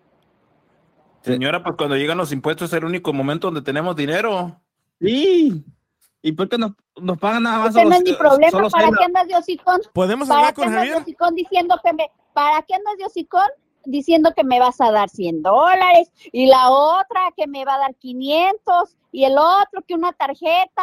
Señora, 1.21 1.61
pues 1.63 1.75
cuando 1.75 1.97
llegan 1.97 2.17
los 2.17 2.31
impuestos 2.31 2.71
es 2.71 2.77
el 2.77 2.85
único 2.85 3.11
momento 3.11 3.47
donde 3.47 3.61
tenemos 3.61 3.93
dinero. 3.95 4.59
Sí. 5.01 5.65
¿Y 6.25 6.31
por 6.31 6.49
qué 6.49 6.57
nos, 6.57 6.71
nos 6.99 7.19
pagan 7.19 7.43
nada 7.43 7.59
más? 7.59 7.69
Ese 7.69 7.85
no 7.85 7.91
solo- 7.91 7.95
es 7.97 8.03
mi 8.03 8.13
problema. 8.17 8.69
¿Para 8.71 8.89
qué 8.97 9.03
andas 9.03 9.27
de 9.27 9.35
hocicón? 9.35 9.79
¿Podemos 9.93 10.27
¿Para 10.27 10.39
hablar 10.39 10.53
con 10.55 10.71
Javier? 10.73 11.05
diciendo 11.35 11.79
que 11.83 11.93
me... 11.93 12.09
¿Para 12.33 12.63
qué 12.63 12.73
andas 12.73 12.97
de 12.97 13.05
hocicón 13.05 13.47
diciendo 13.85 14.33
que 14.35 14.43
me 14.43 14.59
vas 14.59 14.81
a 14.81 14.89
dar 14.91 15.07
100 15.09 15.43
dólares? 15.43 16.11
Y 16.31 16.47
la 16.47 16.71
otra 16.71 17.21
que 17.37 17.45
me 17.45 17.63
va 17.63 17.75
a 17.75 17.77
dar 17.77 17.93
500 17.95 18.97
y 19.11 19.25
el 19.25 19.37
otro 19.37 19.83
que 19.87 19.93
una 19.93 20.13
tarjeta. 20.13 20.81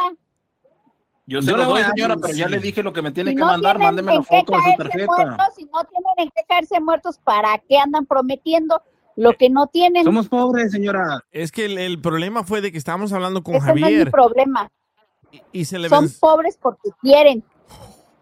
Yo 1.26 1.42
se 1.42 1.50
lo 1.50 1.64
doy, 1.64 1.82
señora, 1.82 2.16
pero 2.16 2.34
ya 2.34 2.48
le 2.48 2.58
dije 2.58 2.82
lo 2.84 2.92
que 2.92 3.02
me 3.02 3.10
tiene 3.10 3.30
Si 3.30 3.36
que 3.36 3.40
no 3.40 3.46
mandar. 3.48 3.80
Mándeme 3.80 4.14
la 4.14 4.22
foto 4.22 4.52
de 4.52 4.58
su 4.72 4.76
tarjeta. 4.76 5.06
muertos, 5.06 5.46
si 5.56 5.64
no 5.64 5.82
tienen 5.84 6.12
en 6.18 6.28
qué 6.30 6.42
caerse 6.48 6.80
muertos, 6.80 7.18
¿para 7.18 7.58
qué 7.68 7.78
andan 7.78 8.06
prometiendo 8.06 8.80
lo 9.16 9.32
que 9.32 9.50
no 9.50 9.66
tienen? 9.66 10.04
Somos 10.04 10.28
pobres, 10.28 10.70
señora. 10.70 11.24
Es 11.32 11.50
que 11.50 11.64
el, 11.64 11.78
el 11.78 12.00
problema 12.00 12.44
fue 12.44 12.60
de 12.60 12.70
que 12.70 12.78
estábamos 12.78 13.12
hablando 13.12 13.42
con 13.42 13.56
Ese 13.56 13.64
no 13.66 13.70
es 13.70 13.74
mi 13.74 13.82
Javier 13.82 14.10
problema. 14.12 14.70
Y 15.52 15.64
se 15.64 15.78
le 15.78 15.88
Son 15.88 16.08
pobres 16.20 16.58
porque 16.60 16.90
quieren. 17.00 17.42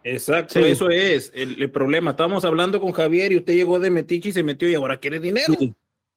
Exacto, 0.02 0.54
Sí. 0.54 0.64
eso 0.64 0.88
es 0.88 1.30
el, 1.34 1.60
el 1.62 1.70
problema. 1.70 2.12
Estábamos 2.12 2.44
hablando 2.44 2.80
con 2.80 2.92
Javier 2.92 3.32
y 3.32 3.36
usted 3.38 3.54
llegó 3.54 3.78
de 3.78 3.90
metiche 3.90 4.30
y 4.30 4.32
se 4.32 4.42
metió 4.42 4.68
y 4.68 4.74
ahora 4.74 4.96
quiere 4.98 5.20
dinero. 5.20 5.52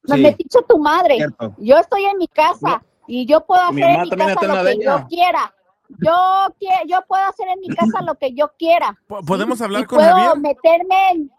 Me 0.03 0.17
metiste 0.17 0.59
tu 0.67 0.77
madre. 0.79 1.15
Cierto. 1.17 1.53
Yo 1.57 1.77
estoy 1.77 2.03
en 2.05 2.17
mi 2.17 2.27
casa 2.27 2.83
y 3.07 3.25
yo 3.25 3.45
puedo 3.45 3.71
Mi 3.73 3.81
hacer 3.81 3.91
en 3.91 3.97
mamá 3.99 4.03
mi 4.03 4.09
casa 4.17 4.31
está 4.33 4.45
en 4.45 4.55
lo 4.55 4.63
que 4.79 4.85
yo 4.85 5.07
quiera. 5.09 5.55
Yo, 5.99 6.55
yo 6.87 6.99
puedo 7.07 7.23
hacer 7.23 7.47
en 7.49 7.59
mi 7.59 7.67
casa 7.75 8.01
lo 8.01 8.15
que 8.15 8.33
yo 8.33 8.51
quiera. 8.57 8.97
¿Podemos 9.27 9.57
¿sí? 9.57 9.63
hablar 9.65 9.83
Y 9.83 9.85
con 9.85 9.97
puedo 9.99 10.11
Javier? 10.11 10.37
meterme 10.39 11.09
en... 11.11 11.31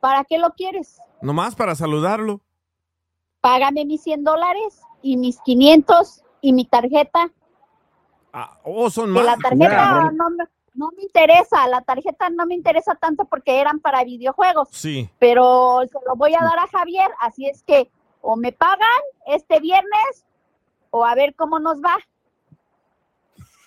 ¿Para 0.00 0.24
qué 0.24 0.38
lo 0.38 0.50
quieres? 0.54 0.98
Nomás 1.20 1.54
para 1.54 1.74
saludarlo. 1.74 2.40
Págame 3.40 3.84
mis 3.84 4.02
100 4.02 4.24
dólares 4.24 4.80
y 5.02 5.16
mis 5.16 5.38
500 5.40 6.22
y 6.40 6.52
mi 6.52 6.64
tarjeta. 6.64 7.30
Oh, 8.64 8.90
son 8.90 9.12
Que 9.14 9.22
la 9.22 9.36
más. 9.36 9.38
tarjeta 9.40 10.10
no, 10.12 10.30
me- 10.30 10.44
no 10.74 10.90
me 10.96 11.02
interesa. 11.02 11.66
La 11.68 11.80
tarjeta 11.82 12.28
no 12.30 12.46
me 12.46 12.54
interesa 12.54 12.94
tanto 12.94 13.24
porque 13.24 13.60
eran 13.60 13.80
para 13.80 14.04
videojuegos. 14.04 14.68
Sí. 14.72 15.10
pero 15.18 15.80
se 15.90 15.98
lo 16.06 16.14
voy 16.16 16.34
a 16.34 16.42
dar 16.44 16.58
a 16.58 16.66
Javier, 16.68 17.10
así 17.20 17.46
es 17.46 17.62
que 17.64 17.90
o 18.22 18.36
me 18.36 18.52
pagan 18.52 19.00
este 19.26 19.60
viernes 19.60 20.24
o 20.90 21.04
a 21.04 21.14
ver 21.14 21.34
cómo 21.34 21.58
nos 21.58 21.80
va. 21.80 21.96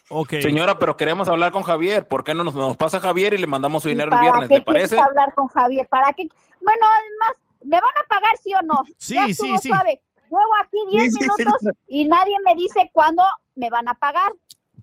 Ok. 0.09 0.33
Señora, 0.41 0.77
pero 0.77 0.95
queremos 0.95 1.27
hablar 1.27 1.51
con 1.51 1.63
Javier. 1.63 2.07
¿Por 2.07 2.23
qué 2.23 2.33
no 2.35 2.43
nos, 2.43 2.53
nos 2.53 2.77
pasa 2.77 2.99
Javier 2.99 3.33
y 3.33 3.37
le 3.37 3.47
mandamos 3.47 3.83
su 3.83 3.89
dinero 3.89 4.07
el 4.07 4.11
¿Para 4.11 4.21
viernes? 4.21 4.49
¿Le 4.49 4.61
parece? 4.61 4.99
hablar 4.99 5.33
con 5.33 5.47
Javier? 5.47 5.87
¿Para 5.87 6.13
qué? 6.13 6.27
Bueno, 6.61 6.85
además, 6.85 7.37
¿me 7.63 7.79
van 7.81 7.89
a 8.03 8.07
pagar 8.07 8.37
sí 8.43 8.53
o 8.53 8.61
no? 8.61 8.83
Sí, 8.97 9.15
Ya 9.15 9.25
sí, 9.27 9.57
sí. 9.59 9.69
suave. 9.69 10.01
Llevo 10.29 10.55
aquí 10.61 10.77
10 10.91 11.03
Sí, 11.03 11.09
sí, 11.11 11.17
sí. 11.19 11.43
minutos 11.45 11.61
y 11.87 12.05
nadie 12.05 12.35
me 12.45 12.55
dice 12.55 12.89
cuándo 12.91 13.23
me 13.55 13.69
van 13.69 13.87
a 13.87 13.93
pagar. 13.95 14.31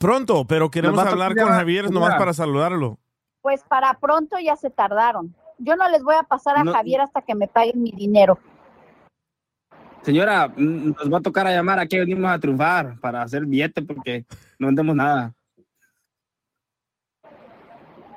Pronto, 0.01 0.47
pero 0.47 0.71
queremos 0.71 0.99
hablar 0.99 1.37
con 1.37 1.49
Javier 1.49 1.85
ya. 1.85 1.91
nomás 1.91 2.15
para 2.17 2.33
saludarlo. 2.33 2.99
Pues 3.43 3.63
para 3.69 3.93
pronto 4.01 4.39
ya 4.39 4.57
se 4.57 4.71
tardaron. 4.71 5.37
Yo 5.59 5.77
no 5.77 5.87
les 5.91 6.03
voy 6.03 6.15
a 6.15 6.23
pasar 6.23 6.57
a 6.57 6.65
No. 6.65 6.73
Javier 6.73 7.03
hasta 7.03 7.21
que 7.21 7.35
me 7.35 7.47
paguen 7.49 7.83
mi 7.83 7.91
dinero. 7.91 8.39
Señora, 10.01 10.49
mm, 10.49 10.93
nos 10.93 11.13
va 11.13 11.19
a 11.19 11.21
tocar 11.21 11.47
a 11.47 11.53
llamar. 11.53 11.79
Aquí 11.81 11.99
venimos 11.99 12.31
a 12.31 12.39
triunfar 12.39 12.99
para 12.99 13.21
hacer 13.21 13.45
billete 13.45 13.83
porque 13.83 14.25
no 14.59 14.69
vendemos 14.69 14.97
nada. 14.97 15.35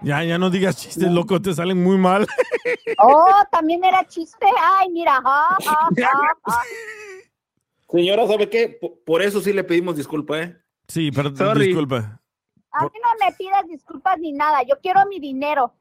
Ya, 0.02 0.24
ya 0.24 0.38
no 0.38 0.50
digas 0.50 0.78
chistes, 0.78 1.12
loco, 1.12 1.42
te 1.42 1.54
salen 1.54 1.84
muy 1.84 1.98
mal. 1.98 2.26
Oh, 3.00 3.44
también 3.52 3.84
era 3.84 4.06
chiste. 4.08 4.46
Ay, 4.62 4.90
mira. 4.90 5.20
ja, 5.22 5.58
ja, 5.66 5.90
ja. 5.98 6.62
Señora, 7.90 8.26
¿sabe 8.26 8.50
qué? 8.50 8.78
Por, 8.80 9.04
por 9.04 9.22
eso 9.22 9.42
sí 9.42 9.52
le 9.52 9.66
pedimos 9.66 9.98
disculpa, 9.98 10.40
¿eh? 10.40 10.63
Sí, 10.88 11.12
pero 11.12 11.36
Sorry. 11.36 11.68
disculpa. 11.68 12.20
A 12.72 12.84
mí 12.86 12.90
no 13.04 13.26
me 13.26 13.34
pidas 13.36 13.68
disculpas 13.68 14.18
ni 14.20 14.32
nada. 14.32 14.64
Yo 14.64 14.76
quiero 14.82 15.02
mi 15.08 15.20
dinero. 15.20 15.74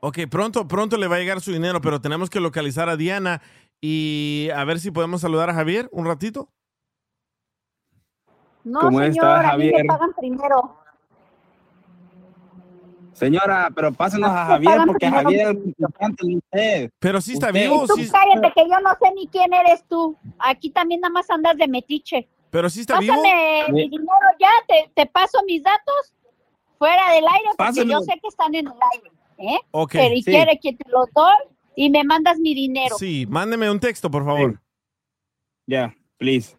Ok, 0.00 0.18
pronto, 0.30 0.68
pronto 0.68 0.96
le 0.96 1.06
va 1.08 1.16
a 1.16 1.18
llegar 1.18 1.40
su 1.40 1.52
dinero, 1.52 1.80
pero 1.80 2.00
tenemos 2.00 2.28
que 2.30 2.38
localizar 2.40 2.88
a 2.88 2.96
Diana 2.96 3.40
y 3.80 4.48
a 4.54 4.62
ver 4.64 4.78
si 4.78 4.90
podemos 4.90 5.20
saludar 5.22 5.50
a 5.50 5.54
Javier 5.54 5.88
un 5.90 6.04
ratito. 6.06 6.48
No, 8.62 8.80
¿Cómo 8.80 8.98
señor, 8.98 9.14
está, 9.14 9.50
a 9.50 9.56
mí 9.56 9.64
me 9.66 9.70
Javier? 9.70 9.86
pagan 9.86 10.12
primero. 10.18 10.76
Señora, 13.12 13.70
pero 13.74 13.92
pásenos 13.92 14.28
a 14.30 14.44
Javier 14.44 14.80
porque. 14.86 15.08
Javier 15.08 15.40
es 15.40 15.46
el 15.56 15.66
importante 15.68 16.26
de 16.26 16.36
usted. 16.36 16.90
Pero 16.98 17.20
sí 17.22 17.32
está 17.32 17.46
Usted- 17.46 17.62
vivo, 17.62 17.86
Tú 17.86 17.94
sí, 17.96 18.10
cállate 18.10 18.52
que 18.54 18.68
yo 18.68 18.78
no 18.80 18.90
sé 19.00 19.14
ni 19.14 19.26
quién 19.28 19.54
eres 19.54 19.84
tú. 19.88 20.16
Aquí 20.38 20.68
también 20.70 21.00
nada 21.00 21.12
más 21.12 21.30
andas 21.30 21.56
de 21.56 21.66
metiche. 21.66 22.28
Pero 22.56 22.70
sí 22.70 22.80
está 22.80 22.94
Pásame 22.94 23.64
vivo. 23.66 23.76
mi 23.76 23.86
dinero 23.90 24.08
ya, 24.40 24.48
te, 24.94 25.04
paso 25.04 25.42
mis 25.46 25.62
datos 25.62 26.14
fuera 26.78 27.12
del 27.12 27.26
aire 27.28 27.50
porque 27.54 27.84
yo 27.86 28.00
sé 28.00 28.18
que 28.18 28.28
están 28.28 28.54
en 28.54 28.68
el 28.68 28.72
aire. 28.94 29.10
¿eh? 29.36 29.58
Okay, 29.72 30.00
Pero 30.00 30.14
y 30.14 30.24
quiere 30.24 30.58
que 30.58 30.72
te 30.72 30.88
lo 30.88 31.04
doy 31.14 31.34
y 31.76 31.90
me 31.90 32.02
mandas 32.02 32.38
mi 32.38 32.54
dinero. 32.54 32.96
Sí, 32.96 33.26
mándeme 33.28 33.70
un 33.70 33.78
texto, 33.78 34.10
por 34.10 34.24
favor. 34.24 34.58
Ya, 35.66 35.88
yeah, 35.88 35.94
please. 36.16 36.56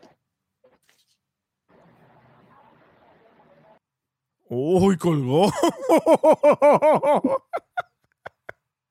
Uy, 4.50 4.98
colgó. 4.98 5.52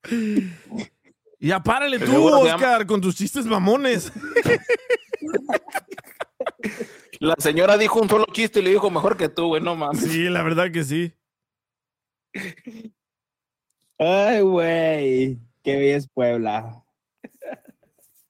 ya 1.39 1.63
párale 1.63 1.99
tú, 1.99 2.27
Oscar, 2.27 2.85
con 2.85 2.99
tus 2.99 3.15
chistes 3.15 3.45
mamones. 3.45 4.11
La 7.19 7.35
señora 7.39 7.77
dijo 7.77 7.99
un 8.01 8.09
solo 8.09 8.25
chiste 8.31 8.59
y 8.59 8.63
le 8.63 8.69
dijo 8.71 8.89
mejor 8.91 9.17
que 9.17 9.29
tú, 9.29 9.47
güey, 9.47 9.61
no 9.61 9.75
mames. 9.75 10.01
Sí, 10.03 10.23
la 10.29 10.43
verdad 10.43 10.71
que 10.71 10.83
sí. 10.83 11.13
Ay, 13.97 14.41
güey. 14.41 15.39
Qué 15.63 15.75
bella 15.77 15.95
es 15.97 16.07
Puebla. 16.07 16.83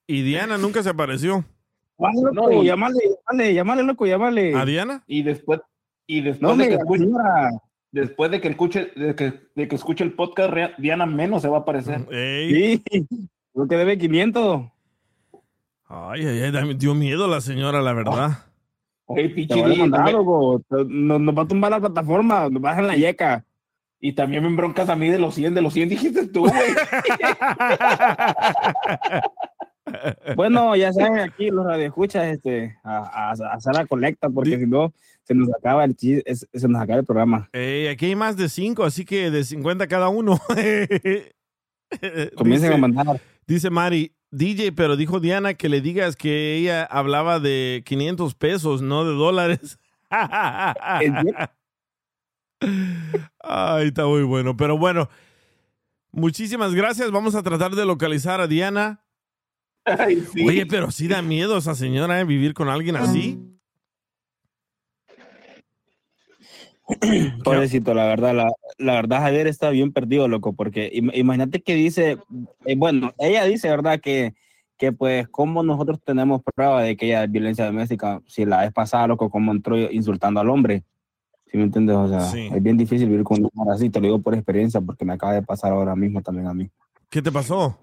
Y 0.06 0.22
Diana 0.22 0.56
nunca 0.56 0.82
se 0.82 0.88
apareció. 0.88 1.44
Llámale, 1.98 2.22
No, 2.22 2.30
loco, 2.48 2.62
y- 2.62 2.66
llámale, 2.66 2.98
llámale, 3.26 3.54
llámale, 3.54 3.82
loco, 3.82 4.06
llámale. 4.06 4.54
¿A 4.54 4.64
Diana? 4.64 5.04
Y 5.06 5.22
después, 5.22 5.60
y 6.06 6.22
después 6.22 6.56
No, 6.56 6.56
de 6.56 6.68
que 6.68 6.74
escuche, 6.76 7.04
señora. 7.04 7.50
después 7.92 8.30
de 8.30 8.40
que 8.40 8.48
escuche, 8.48 8.92
de 8.96 9.14
que, 9.14 9.32
de 9.54 9.68
que 9.68 9.74
escuche 9.76 10.04
el 10.04 10.14
podcast, 10.14 10.54
Diana 10.78 11.04
menos 11.06 11.42
se 11.42 11.48
va 11.48 11.58
a 11.58 11.60
aparecer. 11.60 12.06
Ey. 12.10 12.82
Sí, 12.90 13.06
lo 13.54 13.66
que 13.68 13.76
debe 13.76 13.98
500. 13.98 14.62
Ay, 15.88 16.26
ay, 16.26 16.42
ay, 16.42 16.52
me 16.66 16.74
dio 16.74 16.94
miedo 16.94 17.26
la 17.26 17.40
señora, 17.40 17.80
la 17.80 17.92
verdad. 17.94 18.38
Oye, 19.06 19.28
Te 19.28 19.34
pinche 19.34 19.54
voy 19.54 19.64
a 19.64 19.68
Di, 19.74 19.78
mandar, 19.80 19.98
también- 20.00 20.16
loco. 20.18 20.62
Te- 20.68 20.84
Nos, 20.86 21.20
nos 21.20 21.36
va 21.36 21.42
a 21.42 21.48
tumbar 21.48 21.70
la 21.70 21.80
plataforma, 21.80 22.48
nos 22.50 22.60
bajan 22.62 22.86
la 22.86 22.94
yeca. 22.96 23.44
Y 24.00 24.12
también 24.12 24.44
me 24.44 24.54
broncas 24.54 24.88
a 24.90 24.96
mí 24.96 25.08
de 25.08 25.18
los 25.18 25.34
100, 25.34 25.54
de 25.54 25.62
los 25.62 25.72
100 25.72 25.88
dijiste 25.88 26.26
tú, 26.28 26.40
güey. 26.48 26.52
Bueno, 30.36 30.76
ya 30.76 30.92
saben, 30.92 31.18
aquí 31.20 31.48
los 31.50 31.64
radioescuchas, 31.64 32.26
este, 32.26 32.76
a, 32.84 32.98
a- 32.98 33.30
a 33.30 33.54
hacer 33.54 33.74
la 33.74 33.86
colecta, 33.86 34.28
porque 34.28 34.58
si 34.58 34.66
no, 34.66 34.92
se 35.22 35.34
nos 35.34 35.48
acaba 35.54 35.82
el 35.84 35.96
chis- 35.96 36.22
es- 36.26 36.46
se 36.52 36.68
nos 36.68 36.82
acaba 36.82 36.98
el 37.00 37.06
programa. 37.06 37.48
Ey, 37.54 37.86
aquí 37.88 38.04
hay 38.06 38.14
más 38.14 38.36
de 38.36 38.50
cinco, 38.50 38.84
así 38.84 39.06
que 39.06 39.30
de 39.30 39.42
50 39.44 39.86
cada 39.86 40.10
uno. 40.10 40.38
Comiencen 42.36 42.68
Dice- 42.68 42.74
a 42.74 42.76
mandar. 42.76 43.20
Dice 43.46 43.70
Mari, 43.70 44.12
DJ, 44.30 44.72
pero 44.72 44.96
dijo 44.96 45.20
Diana 45.20 45.54
que 45.54 45.68
le 45.68 45.80
digas 45.80 46.16
que 46.16 46.56
ella 46.56 46.84
hablaba 46.84 47.40
de 47.40 47.82
500 47.86 48.34
pesos, 48.34 48.82
no 48.82 49.04
de 49.04 49.14
dólares. 49.14 49.78
Ay, 53.40 53.86
está 53.86 54.06
muy 54.06 54.22
bueno. 54.22 54.56
Pero 54.56 54.76
bueno, 54.78 55.08
muchísimas 56.12 56.74
gracias. 56.74 57.10
Vamos 57.10 57.34
a 57.34 57.42
tratar 57.42 57.72
de 57.74 57.86
localizar 57.86 58.40
a 58.40 58.46
Diana. 58.46 59.04
Ay, 59.84 60.24
sí. 60.32 60.46
Oye, 60.46 60.66
pero 60.66 60.90
sí 60.90 61.08
da 61.08 61.22
miedo 61.22 61.56
esa 61.56 61.74
señora, 61.74 62.20
¿eh? 62.20 62.24
Vivir 62.24 62.54
con 62.54 62.68
alguien 62.68 62.96
así. 62.96 63.57
Pobrecito, 67.44 67.92
la 67.94 68.04
verdad, 68.06 68.34
la, 68.34 68.50
la 68.78 68.94
verdad 68.94 69.20
Javier 69.20 69.46
está 69.46 69.70
bien 69.70 69.92
perdido, 69.92 70.26
loco, 70.28 70.54
porque 70.54 70.90
im- 70.94 71.10
imagínate 71.14 71.60
que 71.62 71.74
dice, 71.74 72.18
eh, 72.64 72.76
bueno, 72.76 73.12
ella 73.18 73.44
dice, 73.44 73.68
¿verdad? 73.68 74.00
Que, 74.00 74.34
que 74.78 74.92
pues 74.92 75.28
como 75.28 75.62
nosotros 75.62 76.00
tenemos 76.02 76.40
prueba 76.42 76.82
de 76.82 76.96
que 76.96 77.06
ella 77.06 77.24
es 77.24 77.30
violencia 77.30 77.66
doméstica, 77.66 78.20
si 78.26 78.44
la 78.46 78.60
vez 78.62 78.72
pasada, 78.72 79.06
loco, 79.06 79.28
como 79.28 79.52
entró 79.52 79.76
insultando 79.76 80.40
al 80.40 80.48
hombre, 80.48 80.84
¿sí 81.50 81.58
me 81.58 81.64
entiendes? 81.64 81.96
O 81.96 82.08
sea, 82.08 82.20
Sí. 82.20 82.48
es 82.52 82.62
bien 82.62 82.76
difícil 82.78 83.08
vivir 83.08 83.24
con 83.24 83.46
una 83.52 83.74
así, 83.74 83.90
te 83.90 84.00
lo 84.00 84.06
digo 84.06 84.22
por 84.22 84.34
experiencia, 84.34 84.80
porque 84.80 85.04
me 85.04 85.12
acaba 85.12 85.34
de 85.34 85.42
pasar 85.42 85.72
ahora 85.72 85.94
mismo 85.94 86.22
también 86.22 86.46
a 86.46 86.54
mí. 86.54 86.70
¿Qué 87.10 87.20
te 87.20 87.30
pasó? 87.32 87.76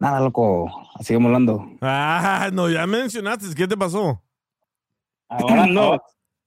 Nada, 0.00 0.20
loco, 0.20 0.70
sigamos 1.00 1.26
hablando. 1.26 1.66
Ah, 1.80 2.50
no, 2.52 2.70
ya 2.70 2.86
mencionaste. 2.86 3.52
¿Qué 3.56 3.66
te 3.66 3.76
pasó? 3.76 4.22
Ahora, 5.28 5.66
No. 5.70 5.98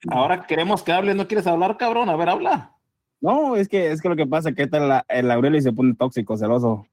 Ahora, 0.09 0.43
queremos 0.47 0.83
que 0.83 0.91
hables, 0.91 1.15
¿no 1.15 1.27
quieres 1.27 1.47
hablar, 1.47 1.77
cabrón? 1.77 2.09
A 2.09 2.15
ver, 2.15 2.29
habla. 2.29 2.75
No, 3.19 3.55
es 3.55 3.69
que, 3.69 3.91
es 3.91 4.01
que 4.01 4.09
lo 4.09 4.15
que 4.15 4.25
pasa 4.25 4.49
es 4.49 4.55
que 4.55 4.63
está 4.63 4.79
la, 4.79 5.05
el 5.07 5.29
Aurelio 5.29 5.59
y 5.59 5.61
se 5.61 5.71
pone 5.71 5.93
tóxico, 5.93 6.37
celoso. 6.37 6.85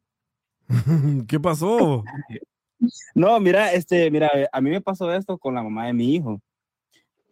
¿Qué 1.28 1.40
pasó? 1.40 2.05
No, 3.12 3.40
mira, 3.40 3.72
este, 3.72 4.09
mira, 4.09 4.30
a 4.52 4.60
mí 4.60 4.70
me 4.70 4.80
pasó 4.80 5.12
esto 5.12 5.36
con 5.36 5.52
la 5.52 5.64
mamá 5.64 5.89
de 5.89 5.93
mi 5.94 6.14
hijo, 6.14 6.40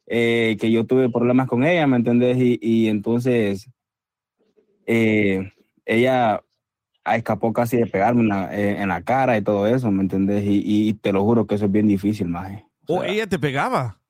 eh, 0.06 0.56
que 0.60 0.72
yo 0.72 0.84
tuve 0.86 1.08
problemas 1.08 1.46
con 1.46 1.64
ella, 1.64 1.86
¿me 1.86 1.96
entendés? 1.96 2.36
Y, 2.36 2.58
y 2.60 2.88
entonces 2.88 3.70
eh, 4.86 5.52
ella 5.84 6.42
escapó 7.04 7.52
casi 7.52 7.76
de 7.76 7.86
pegarme 7.86 8.22
en 8.22 8.28
la, 8.28 8.56
eh, 8.56 8.82
en 8.82 8.88
la 8.88 9.02
cara 9.02 9.38
y 9.38 9.42
todo 9.42 9.68
eso, 9.68 9.90
¿me 9.92 10.02
entendés? 10.02 10.44
Y, 10.44 10.62
y 10.64 10.94
te 10.94 11.12
lo 11.12 11.22
juro 11.22 11.46
que 11.46 11.54
eso 11.54 11.66
es 11.66 11.72
bien 11.72 11.86
difícil, 11.86 12.26
maje. 12.26 12.66
¿O 12.88 13.04
ella 13.04 13.26
te 13.28 13.38
pegaba? 13.38 14.00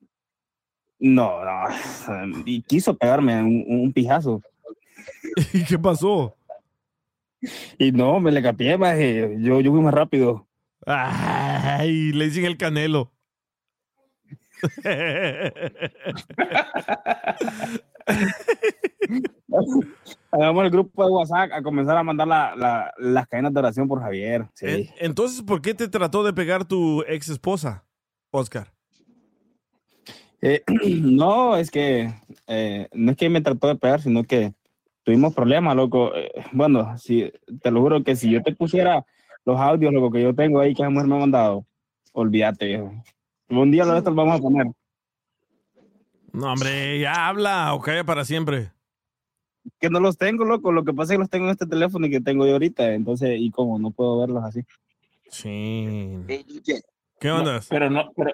No, 0.99 1.43
no, 1.45 2.43
y 2.45 2.61
quiso 2.63 2.95
pegarme 2.97 3.39
un, 3.41 3.63
un 3.67 3.93
pijazo. 3.93 4.41
¿Y 5.53 5.63
qué 5.63 5.77
pasó? 5.77 6.35
Y 7.77 7.91
no, 7.91 8.19
me 8.19 8.31
le 8.31 8.41
capié, 8.41 8.77
maje, 8.77 9.37
yo, 9.39 9.61
yo 9.61 9.71
fui 9.71 9.81
más 9.81 9.93
rápido. 9.93 10.47
Ay, 10.85 12.11
le 12.13 12.25
dicen 12.25 12.45
el 12.45 12.57
canelo. 12.57 13.11
Hagamos 20.31 20.63
el 20.65 20.69
grupo 20.71 21.05
de 21.05 21.11
WhatsApp 21.11 21.51
a 21.53 21.61
comenzar 21.61 21.97
a 21.97 22.03
mandar 22.03 22.27
la- 22.27 22.55
la- 22.55 22.93
las 22.97 23.27
cadenas 23.27 23.53
de 23.53 23.59
oración 23.59 23.87
por 23.87 24.01
Javier. 24.01 24.47
Sí. 24.53 24.65
En- 24.67 24.89
Entonces, 24.99 25.41
¿por 25.41 25.61
qué 25.61 25.73
te 25.73 25.87
trató 25.87 26.23
de 26.23 26.33
pegar 26.33 26.65
tu 26.65 27.03
ex 27.07 27.29
esposa, 27.29 27.85
Oscar? 28.31 28.73
Eh, 30.41 30.63
no, 31.01 31.55
es 31.57 31.71
que 31.71 32.13
eh, 32.47 32.87
no 32.93 33.11
es 33.11 33.17
que 33.17 33.29
me 33.29 33.41
trató 33.41 33.67
de 33.67 33.75
pegar, 33.75 34.01
sino 34.01 34.23
que 34.23 34.53
tuvimos 35.03 35.33
problemas, 35.33 35.75
loco. 35.75 36.15
Eh, 36.15 36.31
bueno, 36.51 36.97
si, 36.97 37.31
te 37.61 37.71
lo 37.71 37.81
juro 37.81 38.03
que 38.03 38.15
si 38.15 38.29
yo 38.29 38.43
te 38.43 38.55
pusiera 38.55 39.05
los 39.45 39.59
audios, 39.59 39.93
loco, 39.93 40.11
que 40.11 40.21
yo 40.21 40.35
tengo 40.35 40.59
ahí 40.59 40.73
que 40.73 40.81
esa 40.81 40.89
mujer 40.89 41.07
me 41.07 41.15
ha 41.15 41.19
mandado, 41.19 41.65
olvídate, 42.13 42.65
viejo. 42.65 42.93
Un 43.49 43.71
día 43.71 43.85
lo 43.85 43.97
estos 43.97 44.13
vamos 44.13 44.39
a 44.39 44.41
poner. 44.41 44.67
No, 46.33 46.51
hombre, 46.51 46.99
ya 46.99 47.29
habla 47.29 47.73
o 47.73 47.81
calla 47.81 48.03
para 48.03 48.25
siempre. 48.25 48.71
Que 49.79 49.89
no 49.89 49.99
los 49.99 50.17
tengo, 50.17 50.45
loco. 50.45 50.71
Lo 50.71 50.83
que 50.83 50.93
pasa 50.93 51.13
es 51.13 51.17
que 51.17 51.21
los 51.21 51.29
tengo 51.29 51.45
en 51.45 51.51
este 51.51 51.65
teléfono 51.65 52.05
y 52.05 52.11
que 52.11 52.21
tengo 52.21 52.45
yo 52.45 52.53
ahorita. 52.53 52.93
Entonces, 52.93 53.37
y 53.39 53.49
como 53.49 53.79
no 53.79 53.91
puedo 53.91 54.19
verlos 54.19 54.43
así. 54.43 54.61
Sí. 55.29 56.17
¿Qué 57.19 57.31
onda? 57.31 57.61
pero 57.69 57.89
no, 57.89 58.11
pero. 58.15 58.31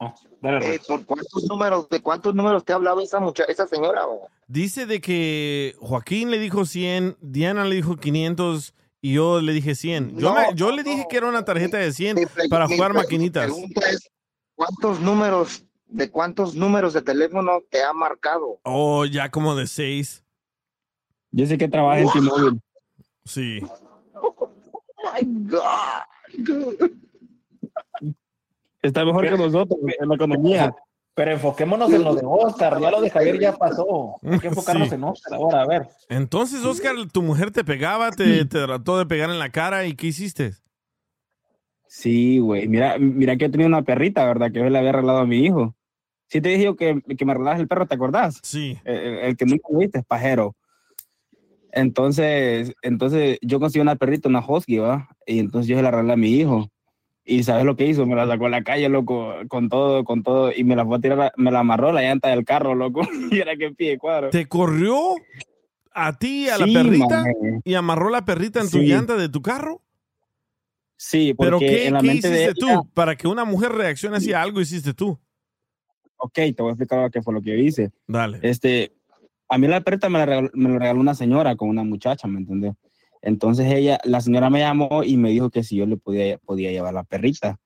Eh, 0.00 0.78
¿Por 0.86 1.04
cuántos 1.04 1.44
números, 1.48 1.88
de 1.88 2.00
cuántos 2.00 2.32
números 2.34 2.64
te 2.64 2.72
ha 2.72 2.76
hablado 2.76 3.00
esa 3.00 3.18
mucha, 3.18 3.42
esa 3.44 3.66
señora? 3.66 4.02
Dice 4.46 4.86
de 4.86 5.00
que 5.00 5.74
Joaquín 5.80 6.30
le 6.30 6.38
dijo 6.38 6.64
100, 6.64 7.16
Diana 7.20 7.64
le 7.64 7.74
dijo 7.76 7.96
500 7.96 8.74
y 9.00 9.14
yo 9.14 9.40
le 9.40 9.52
dije 9.52 9.74
100. 9.74 10.16
Yo, 10.16 10.28
No, 10.28 10.34
me- 10.34 10.54
yo 10.54 10.70
le 10.70 10.84
dije 10.84 11.06
que 11.10 11.16
era 11.16 11.26
una 11.28 11.44
tarjeta 11.44 11.78
de 11.78 11.92
100 11.92 12.16
pre- 12.32 12.48
para 12.48 12.68
mi 12.68 12.76
jugar 12.76 12.94
maquinitas. 12.94 13.48
Mi 13.48 13.52
pregunta 13.52 13.90
es, 13.90 14.08
¿cuántos 14.54 15.00
números, 15.00 15.64
de 15.88 16.10
cuántos 16.10 16.54
números 16.54 16.92
de 16.94 17.02
teléfono 17.02 17.58
te 17.68 17.82
ha 17.82 17.92
marcado? 17.92 18.60
Oh, 18.62 19.04
ya 19.04 19.30
como 19.30 19.56
de 19.56 19.66
6. 19.66 20.22
Yo 21.32 21.44
sé 21.46 21.58
que 21.58 21.68
trabaja 21.68 22.00
en 22.00 22.10
T-Mobile. 22.10 22.58
Sí. 23.24 23.60
Oh 24.20 25.14
my 25.14 25.48
God. 25.48 26.90
Está 28.82 29.04
mejor 29.04 29.24
que 29.28 29.36
nosotros 29.36 29.78
en 29.98 30.08
la 30.08 30.14
economía. 30.14 30.74
Pero 31.14 31.32
enfoquémonos 31.32 31.92
en 31.92 32.04
lo 32.04 32.14
de 32.14 32.22
Oscar, 32.24 32.80
ya 32.80 32.90
lo 32.92 33.00
de 33.00 33.10
Javier 33.10 33.40
ya 33.40 33.52
pasó. 33.56 34.14
Hay 34.22 34.38
que 34.38 34.46
enfocarnos 34.48 34.88
Sí. 34.88 34.94
en 34.94 35.02
Oscar 35.04 35.34
ahora, 35.34 35.62
a 35.62 35.66
ver. 35.66 35.88
Entonces, 36.08 36.64
Oscar, 36.64 36.94
tu 37.12 37.22
mujer 37.22 37.50
te 37.50 37.64
pegaba, 37.64 38.10
te, 38.12 38.44
te 38.44 38.64
trató 38.66 38.98
de 38.98 39.06
pegar 39.06 39.28
en 39.30 39.40
la 39.40 39.50
cara 39.50 39.84
y 39.86 39.94
¿qué 39.96 40.06
hiciste? 40.08 40.52
Sí, 41.88 42.38
güey. 42.38 42.68
Mira, 42.68 42.98
mira 42.98 43.36
que 43.36 43.46
yo 43.46 43.50
tenía 43.50 43.66
una 43.66 43.82
perrita, 43.82 44.24
¿verdad? 44.26 44.52
Que 44.52 44.60
yo 44.60 44.68
le 44.70 44.78
había 44.78 44.90
arreglado 44.90 45.18
a 45.18 45.26
mi 45.26 45.38
hijo. 45.38 45.74
Sí 46.28 46.40
te 46.40 46.50
dije 46.50 46.64
yo 46.64 46.76
que, 46.76 47.00
que 47.16 47.24
me 47.24 47.32
arreglas 47.32 47.58
el 47.58 47.66
perro, 47.66 47.86
¿te 47.86 47.94
acordás? 47.96 48.38
Sí. 48.44 48.78
El, 48.84 48.96
el- 49.18 49.36
que 49.36 49.44
nunca 49.46 49.68
viste, 49.72 49.98
es 50.00 50.04
pajero. 50.04 50.54
Entonces, 51.72 52.72
entonces 52.82 53.38
yo 53.42 53.58
conseguí 53.60 53.82
una 53.82 53.96
perrita, 53.96 54.28
una 54.28 54.44
husky, 54.46 54.78
¿va? 54.78 55.08
Y 55.26 55.38
entonces 55.38 55.68
yo 55.68 55.76
se 55.76 55.82
la 55.82 55.88
arreglé 55.88 56.12
a 56.12 56.16
mi 56.16 56.28
hijo. 56.30 56.68
Y 57.30 57.42
¿sabes 57.42 57.66
lo 57.66 57.76
que 57.76 57.84
hizo? 57.86 58.06
Me 58.06 58.16
la 58.16 58.26
sacó 58.26 58.46
a 58.46 58.48
la 58.48 58.62
calle, 58.64 58.88
loco, 58.88 59.34
con 59.48 59.68
todo, 59.68 60.02
con 60.02 60.22
todo. 60.22 60.50
Y 60.50 60.64
me 60.64 60.74
la 60.74 60.86
fue 60.86 60.96
a 60.96 61.00
tirar, 61.00 61.32
me 61.36 61.50
la 61.50 61.60
amarró 61.60 61.92
la 61.92 62.00
llanta 62.00 62.30
del 62.30 62.42
carro, 62.42 62.74
loco. 62.74 63.02
y 63.30 63.38
era 63.38 63.54
que 63.54 63.70
pie 63.70 63.98
cuadro. 63.98 64.30
¿Te 64.30 64.46
corrió 64.46 64.96
a 65.92 66.18
ti, 66.18 66.48
a 66.48 66.56
Sí, 66.56 66.72
la 66.72 66.82
perrita, 66.82 67.24
y 67.64 67.74
amarró 67.74 68.08
la 68.08 68.24
perrita 68.24 68.60
en 68.60 68.70
tu 68.70 68.78
Sí. 68.78 68.86
llanta 68.86 69.16
de 69.16 69.28
tu 69.28 69.42
carro? 69.42 69.82
Sí, 70.96 71.34
porque 71.34 71.46
¿Pero 71.46 71.58
qué, 71.60 71.86
en 71.86 71.92
la 71.92 72.00
qué 72.00 72.06
mente 72.06 72.30
de 72.30 72.34
hiciste 72.44 72.64
ella- 72.66 72.76
tú? 72.82 72.88
Para 72.94 73.14
que 73.14 73.28
una 73.28 73.44
mujer 73.44 73.72
reaccione 73.72 74.16
así 74.16 74.32
a 74.32 74.40
algo, 74.40 74.60
hiciste 74.62 74.94
tú. 74.94 75.18
Ok, 76.16 76.32
te 76.32 76.54
voy 76.60 76.68
a 76.68 76.72
explicar 76.72 77.10
qué 77.10 77.20
fue 77.20 77.34
lo 77.34 77.42
que 77.42 77.50
yo 77.50 77.56
hice. 77.62 77.92
Dale. 78.06 78.38
Este, 78.40 78.92
a 79.50 79.58
mí 79.58 79.68
la 79.68 79.82
perrita 79.82 80.08
me 80.08 80.18
la 80.18 80.24
regaló, 80.24 80.50
me 80.54 80.70
la 80.70 80.78
regaló 80.78 80.98
una 81.00 81.14
señora 81.14 81.54
con 81.56 81.68
una 81.68 81.84
muchacha, 81.84 82.26
¿me 82.26 82.38
entiendes? 82.38 82.74
Entonces 83.22 83.72
ella, 83.72 83.98
la 84.04 84.20
señora 84.20 84.50
me 84.50 84.60
llamó 84.60 85.02
y 85.04 85.16
me 85.16 85.30
dijo 85.30 85.50
que 85.50 85.62
si 85.64 85.76
yo 85.76 85.86
le 85.86 85.96
podía, 85.96 86.38
podía 86.38 86.70
llevar 86.70 86.94
la 86.94 87.04
perrita. 87.04 87.58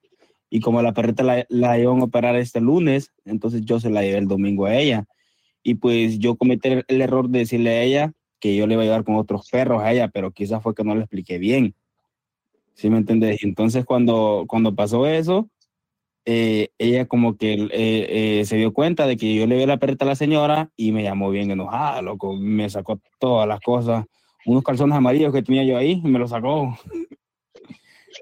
Y 0.51 0.61
como 0.61 0.83
la 0.83 0.93
perrita 0.93 1.23
la, 1.23 1.47
la 1.49 1.79
iban 1.79 2.01
a 2.01 2.05
operar 2.05 2.37
este 2.37 2.61
lunes, 2.61 3.11
entonces 3.25 3.63
yo 3.65 3.81
se 3.81 3.91
la 3.91 4.03
llevé 4.03 4.19
el 4.19 4.29
domingo 4.29 4.67
a 4.67 4.77
ella. 4.77 5.07
y 5.63 5.75
pues 5.77 6.19
yo 6.19 6.37
cometí 6.37 6.69
el, 6.89 7.01
error 7.03 7.29
de 7.29 7.41
decirle 7.41 7.71
a 7.71 7.83
ella 7.83 8.13
que 8.41 8.57
yo 8.57 8.67
le 8.67 8.75
iba 8.75 8.83
a 8.83 8.87
llevar 8.87 9.05
con 9.05 9.15
otros 9.17 9.49
perros 9.51 9.83
a 9.83 9.93
ella, 9.93 10.09
pero 10.09 10.33
quizás 10.33 10.63
fue 10.63 10.75
que 10.75 10.85
no 10.85 10.95
le 10.95 11.03
expliqué 11.03 11.39
bien. 11.39 11.75
¿Sí 12.75 12.91
me 12.91 12.99
entiendes? 12.99 13.43
Y 13.43 13.47
Entonces 13.47 13.85
cuando, 13.85 14.45
cuando 14.49 14.75
pasó 14.75 15.07
eso, 15.07 15.49
eh, 16.25 16.69
ella 16.79 17.07
como 17.07 17.37
que 17.37 17.55
eh, 17.55 18.41
eh, 18.41 18.45
se 18.45 18.57
dio 18.57 18.73
cuenta 18.73 19.07
de 19.07 19.17
que 19.17 19.35
yo 19.35 19.47
le 19.47 19.57
di 19.57 19.67
la 19.67 19.79
perrita 19.79 20.05
a 20.05 20.09
la 20.09 20.15
señora 20.15 20.71
y 20.77 20.93
me 20.93 21.03
llamó 21.03 21.31
bien 21.31 21.51
enojada, 21.51 22.01
loco, 22.01 22.37
me 22.37 22.71
sacó 22.71 23.01
todas 23.19 23.49
las 23.49 23.61
cosas, 23.61 24.05
unos 24.47 24.63
calzones 24.63 24.97
amarillos 24.97 25.33
que 25.33 25.43
tenía 25.43 25.65
yo 25.65 25.77
ahí, 25.77 26.01
y 26.05 26.09
me 26.09 26.19
los 26.19 26.31
sacó. 26.31 26.79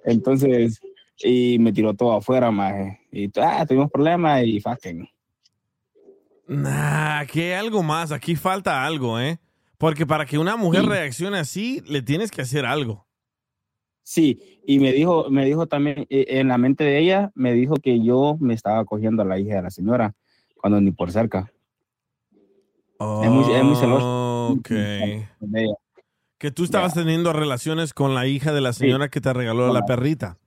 Entonces, 0.04 0.80
y 1.18 1.58
me 1.58 1.72
tiró 1.72 1.94
todo 1.94 2.12
afuera, 2.12 2.50
más 2.50 2.74
Y 3.12 3.30
ah, 3.40 3.64
tuvimos 3.66 3.90
problemas 3.90 4.44
y 4.44 4.60
fucking. 4.60 5.08
Nah, 6.46 7.24
que 7.26 7.54
algo 7.54 7.82
más. 7.82 8.10
Aquí 8.12 8.34
falta 8.34 8.84
algo, 8.84 9.20
¿eh? 9.20 9.38
Porque 9.78 10.04
para 10.04 10.26
que 10.26 10.38
una 10.38 10.56
mujer 10.56 10.84
reaccione 10.84 11.38
así, 11.38 11.82
le 11.86 12.02
tienes 12.02 12.30
que 12.30 12.42
hacer 12.42 12.66
algo. 12.66 13.06
Sí, 14.02 14.60
y 14.66 14.78
me 14.80 14.92
dijo, 14.92 15.30
me 15.30 15.44
dijo 15.44 15.66
también, 15.66 16.06
eh, 16.10 16.26
en 16.28 16.48
la 16.48 16.58
mente 16.58 16.84
de 16.84 16.98
ella, 16.98 17.30
me 17.34 17.52
dijo 17.52 17.76
que 17.76 18.02
yo 18.02 18.36
me 18.40 18.54
estaba 18.54 18.84
cogiendo 18.84 19.22
a 19.22 19.24
la 19.26 19.38
hija 19.38 19.56
de 19.56 19.62
la 19.62 19.70
señora, 19.70 20.14
cuando 20.56 20.80
ni 20.80 20.90
por 20.90 21.12
cerca. 21.12 21.52
Es 22.98 23.30
muy, 23.30 23.54
es 23.54 23.64
muy 23.64 23.76
celoso. 23.76 24.48
Ok. 24.54 24.70
Que 26.40 26.50
tú 26.50 26.64
estabas 26.64 26.94
teniendo 26.94 27.34
relaciones 27.34 27.92
con 27.92 28.14
la 28.14 28.26
hija 28.26 28.54
de 28.54 28.62
la 28.62 28.72
señora 28.72 29.10
que 29.10 29.20
te 29.20 29.30
regaló 29.30 29.70
la 29.74 29.84
perrita. 29.84 30.38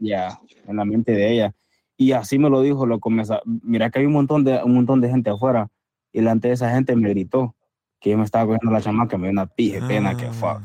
Ya, 0.00 0.40
en 0.66 0.76
la 0.76 0.86
mente 0.86 1.12
de 1.12 1.30
ella. 1.30 1.54
Y 1.98 2.12
así 2.12 2.38
me 2.38 2.48
lo 2.48 2.62
dijo, 2.62 2.86
lo 2.86 2.98
comenzó. 2.98 3.42
Mira 3.44 3.90
que 3.90 3.98
hay 3.98 4.06
un 4.06 4.14
montón 4.14 4.42
de, 4.42 4.58
un 4.64 4.72
montón 4.72 5.02
de 5.02 5.10
gente 5.10 5.28
afuera. 5.28 5.68
Y 6.14 6.20
delante 6.20 6.48
de 6.48 6.54
esa 6.54 6.70
gente 6.70 6.96
me 6.96 7.10
gritó 7.10 7.54
que 8.00 8.08
yo 8.08 8.16
me 8.16 8.24
estaba 8.24 8.46
cogiendo 8.46 8.70
la 8.70 8.80
chamaca, 8.80 9.18
me 9.18 9.24
dio 9.24 9.32
una 9.32 9.44
pije 9.44 9.82
pena 9.82 10.16
que 10.16 10.32
fuck. 10.32 10.62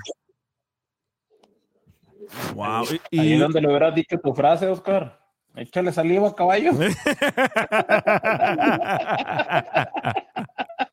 Wow. 2.56 2.86
Ahí 3.12 3.34
es 3.34 3.40
donde 3.42 3.60
le 3.60 3.68
hubieras 3.68 3.94
dicho 3.94 4.18
tu 4.18 4.34
frase, 4.34 4.68
Oscar. 4.68 5.20
Échale 5.58 5.92
saliva, 5.92 6.34
caballo. 6.34 6.72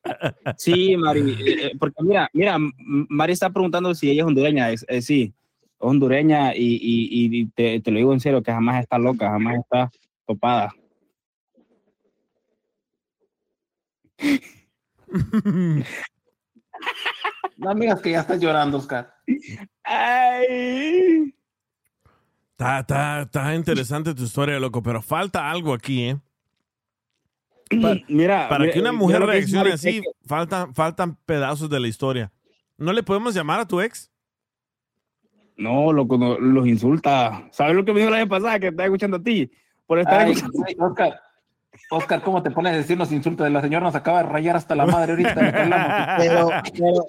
Sí, 0.57 0.95
Mari, 0.97 1.21
eh, 1.31 1.55
eh, 1.67 1.71
porque 1.79 2.03
mira, 2.03 2.29
mira, 2.33 2.57
Mari 2.77 3.33
está 3.33 3.49
preguntando 3.49 3.93
si 3.95 4.09
ella 4.09 4.21
es 4.23 4.27
hondureña. 4.27 4.69
Es, 4.71 4.85
eh, 4.87 5.01
sí, 5.01 5.33
es 5.61 5.69
hondureña 5.79 6.55
y, 6.55 6.75
y- 6.75 7.39
y 7.41 7.45
te, 7.47 7.79
te 7.81 7.91
lo 7.91 7.97
digo 7.97 8.13
en 8.13 8.19
serio, 8.19 8.41
que 8.43 8.51
jamás 8.51 8.81
está 8.81 8.97
loca, 8.97 9.29
jamás 9.29 9.57
está 9.59 9.89
topada. 10.27 10.73
No 17.57 17.69
amigas 17.69 18.01
que 18.01 18.11
ya 18.11 18.21
estás 18.21 18.39
llorando, 18.39 18.77
Oscar. 18.77 19.13
Ay. 19.83 21.33
Está, 22.51 22.79
está, 22.79 23.21
está 23.23 23.55
interesante 23.55 24.13
tu 24.13 24.23
historia, 24.23 24.59
loco, 24.59 24.81
pero 24.83 25.01
falta 25.01 25.49
algo 25.49 25.73
aquí, 25.73 26.03
¿eh? 26.03 26.17
Mira, 28.07 28.49
Para 28.49 28.61
mira, 28.63 28.73
que 28.73 28.79
una 28.79 28.91
mujer 28.91 29.19
que 29.19 29.25
reaccione 29.25 29.71
así, 29.73 30.01
que- 30.01 30.07
faltan, 30.27 30.73
faltan 30.73 31.15
pedazos 31.25 31.69
de 31.69 31.79
la 31.79 31.87
historia. 31.87 32.31
¿No 32.77 32.93
le 32.93 33.03
podemos 33.03 33.33
llamar 33.33 33.59
a 33.59 33.67
tu 33.67 33.79
ex? 33.81 34.09
No, 35.57 35.93
loco, 35.93 36.17
no, 36.17 36.39
los 36.39 36.67
insulta. 36.67 37.47
¿Sabes 37.51 37.75
lo 37.75 37.85
que 37.85 37.93
me 37.93 37.99
dijo 37.99 38.09
la 38.11 38.17
vez 38.17 38.27
pasada 38.27 38.59
que 38.59 38.67
estaba 38.67 38.85
escuchando 38.85 39.17
a 39.17 39.23
ti? 39.23 39.51
Por 39.85 39.99
estar 39.99 40.21
Ay, 40.21 40.31
escuchando. 40.31 40.63
ay, 40.67 40.75
Oscar, 40.79 41.19
Oscar, 41.91 42.21
¿cómo 42.21 42.41
te 42.41 42.49
pones 42.51 42.73
a 42.73 42.77
decir 42.77 42.97
los 42.97 43.11
insultos 43.11 43.43
de 43.45 43.51
la 43.51 43.61
señora? 43.61 43.85
Nos 43.85 43.95
acaba 43.95 44.23
de 44.23 44.29
rayar 44.29 44.55
hasta 44.55 44.75
la 44.75 44.85
madre 44.85 45.11
ahorita. 45.11 45.35
Pero, 46.17 46.49
pero, 46.73 47.05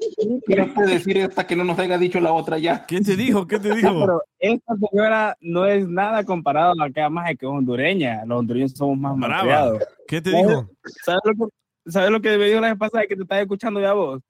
¿Qué 0.47 0.56
nos 0.56 0.68
puede 0.70 0.93
decir 0.94 1.22
hasta 1.22 1.47
que 1.47 1.56
no 1.56 1.64
nos 1.64 1.78
haya 1.78 1.97
dicho 1.97 2.20
la 2.20 2.32
otra 2.32 2.59
ya? 2.59 2.84
¿Quién 2.84 3.05
te 3.05 3.16
dijo? 3.16 3.47
¿Qué 3.47 3.59
te 3.59 3.68
No, 3.80 4.01
pero 4.01 4.22
esta 4.39 4.74
señora 4.76 5.36
no 5.40 5.64
es 5.66 5.89
nada 5.89 6.24
comparado 6.24 6.72
a 6.72 6.74
la 6.76 6.90
que 6.90 7.09
más 7.09 7.26
que 7.30 7.47
es 7.47 7.51
hondureña. 7.51 8.24
Los 8.26 8.40
hondureños 8.40 8.72
somos 8.72 8.98
más 8.98 9.16
malcriados. 9.16 9.82
¿Qué 10.12 10.20
te 10.20 10.30
¿Sabes- 10.30 10.47
dijo? 10.47 10.68
¿Sabes 11.06 11.20
lo 11.24 11.32
que, 11.48 11.90
sabes 11.90 12.10
lo 12.10 12.20
que 12.20 12.36
me 12.36 12.44
dijo 12.44 12.60
la 12.60 12.68
vez 12.68 12.78
pasada 12.78 13.06
que 13.06 13.16
te 13.16 13.22
estás 13.22 13.40
escuchando 13.40 13.80
ya 13.80 13.94
vos? 13.94 14.20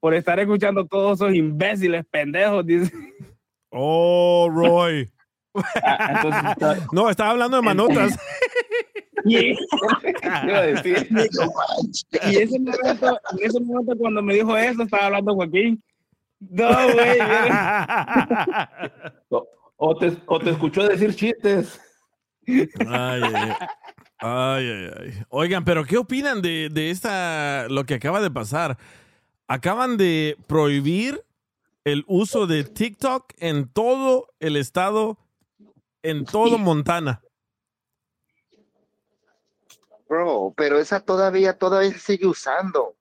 Por 0.00 0.14
estar 0.14 0.40
escuchando 0.40 0.84
todos 0.84 1.20
esos 1.20 1.32
imbéciles 1.32 2.04
pendejos, 2.10 2.66
dice. 2.66 2.92
Oh, 3.70 4.48
Roy. 4.52 5.08
Entonces, 5.54 6.82
No, 6.92 7.08
estaba 7.08 7.30
hablando 7.30 7.56
de 7.58 7.62
manotas. 7.62 8.18
y, 9.24 9.50
Iba 10.22 10.58
a 10.58 10.62
decir. 10.62 11.06
y 12.28 12.36
ese 12.38 12.58
momento, 12.58 13.20
en 13.38 13.46
ese 13.46 13.60
momento 13.60 13.96
cuando 13.96 14.22
me 14.22 14.34
dijo 14.34 14.56
eso, 14.56 14.82
estaba 14.82 15.06
hablando 15.06 15.36
Joaquín. 15.36 15.80
No, 16.40 16.68
güey. 16.94 17.18
O, 19.28 19.46
o 19.76 19.96
te, 19.98 20.16
o 20.26 20.40
te 20.40 20.50
escuchó 20.50 20.82
decir 20.88 21.14
chistes. 21.14 21.80
Ay, 22.48 22.66
ay, 22.88 23.22
ay. 23.32 23.52
Ay, 24.22 24.64
ay, 24.70 24.90
ay. 25.00 25.22
Oigan, 25.30 25.64
pero 25.64 25.84
¿qué 25.84 25.98
opinan 25.98 26.40
de, 26.42 26.68
de 26.72 26.90
esta, 26.90 27.66
lo 27.68 27.84
que 27.84 27.94
acaba 27.94 28.20
de 28.20 28.30
pasar? 28.30 28.78
Acaban 29.48 29.96
de 29.96 30.36
prohibir 30.46 31.24
el 31.84 32.04
uso 32.06 32.46
de 32.46 32.62
TikTok 32.64 33.32
en 33.38 33.68
todo 33.68 34.28
el 34.38 34.56
estado, 34.56 35.18
en 36.02 36.24
todo 36.24 36.56
Montana. 36.58 37.20
Bro, 40.08 40.54
pero 40.56 40.78
esa 40.78 41.00
todavía, 41.00 41.58
todavía 41.58 41.90
se 41.92 41.98
sigue 41.98 42.26
usando. 42.26 42.94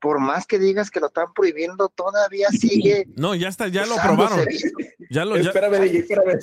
Por 0.00 0.18
más 0.18 0.46
que 0.46 0.58
digas 0.58 0.90
que 0.90 1.00
lo 1.00 1.06
están 1.06 1.32
prohibiendo, 1.32 1.88
todavía 1.88 2.48
sigue. 2.50 3.06
No, 3.16 3.34
ya 3.34 3.48
está, 3.48 3.68
ya 3.68 3.86
lo 3.86 3.96
probaron. 3.96 4.46
Ya 5.10 5.24
lo, 5.24 5.36
ya- 5.36 5.50
Espérame, 5.50 5.78
DJ, 5.80 5.98
espérame. 6.00 6.38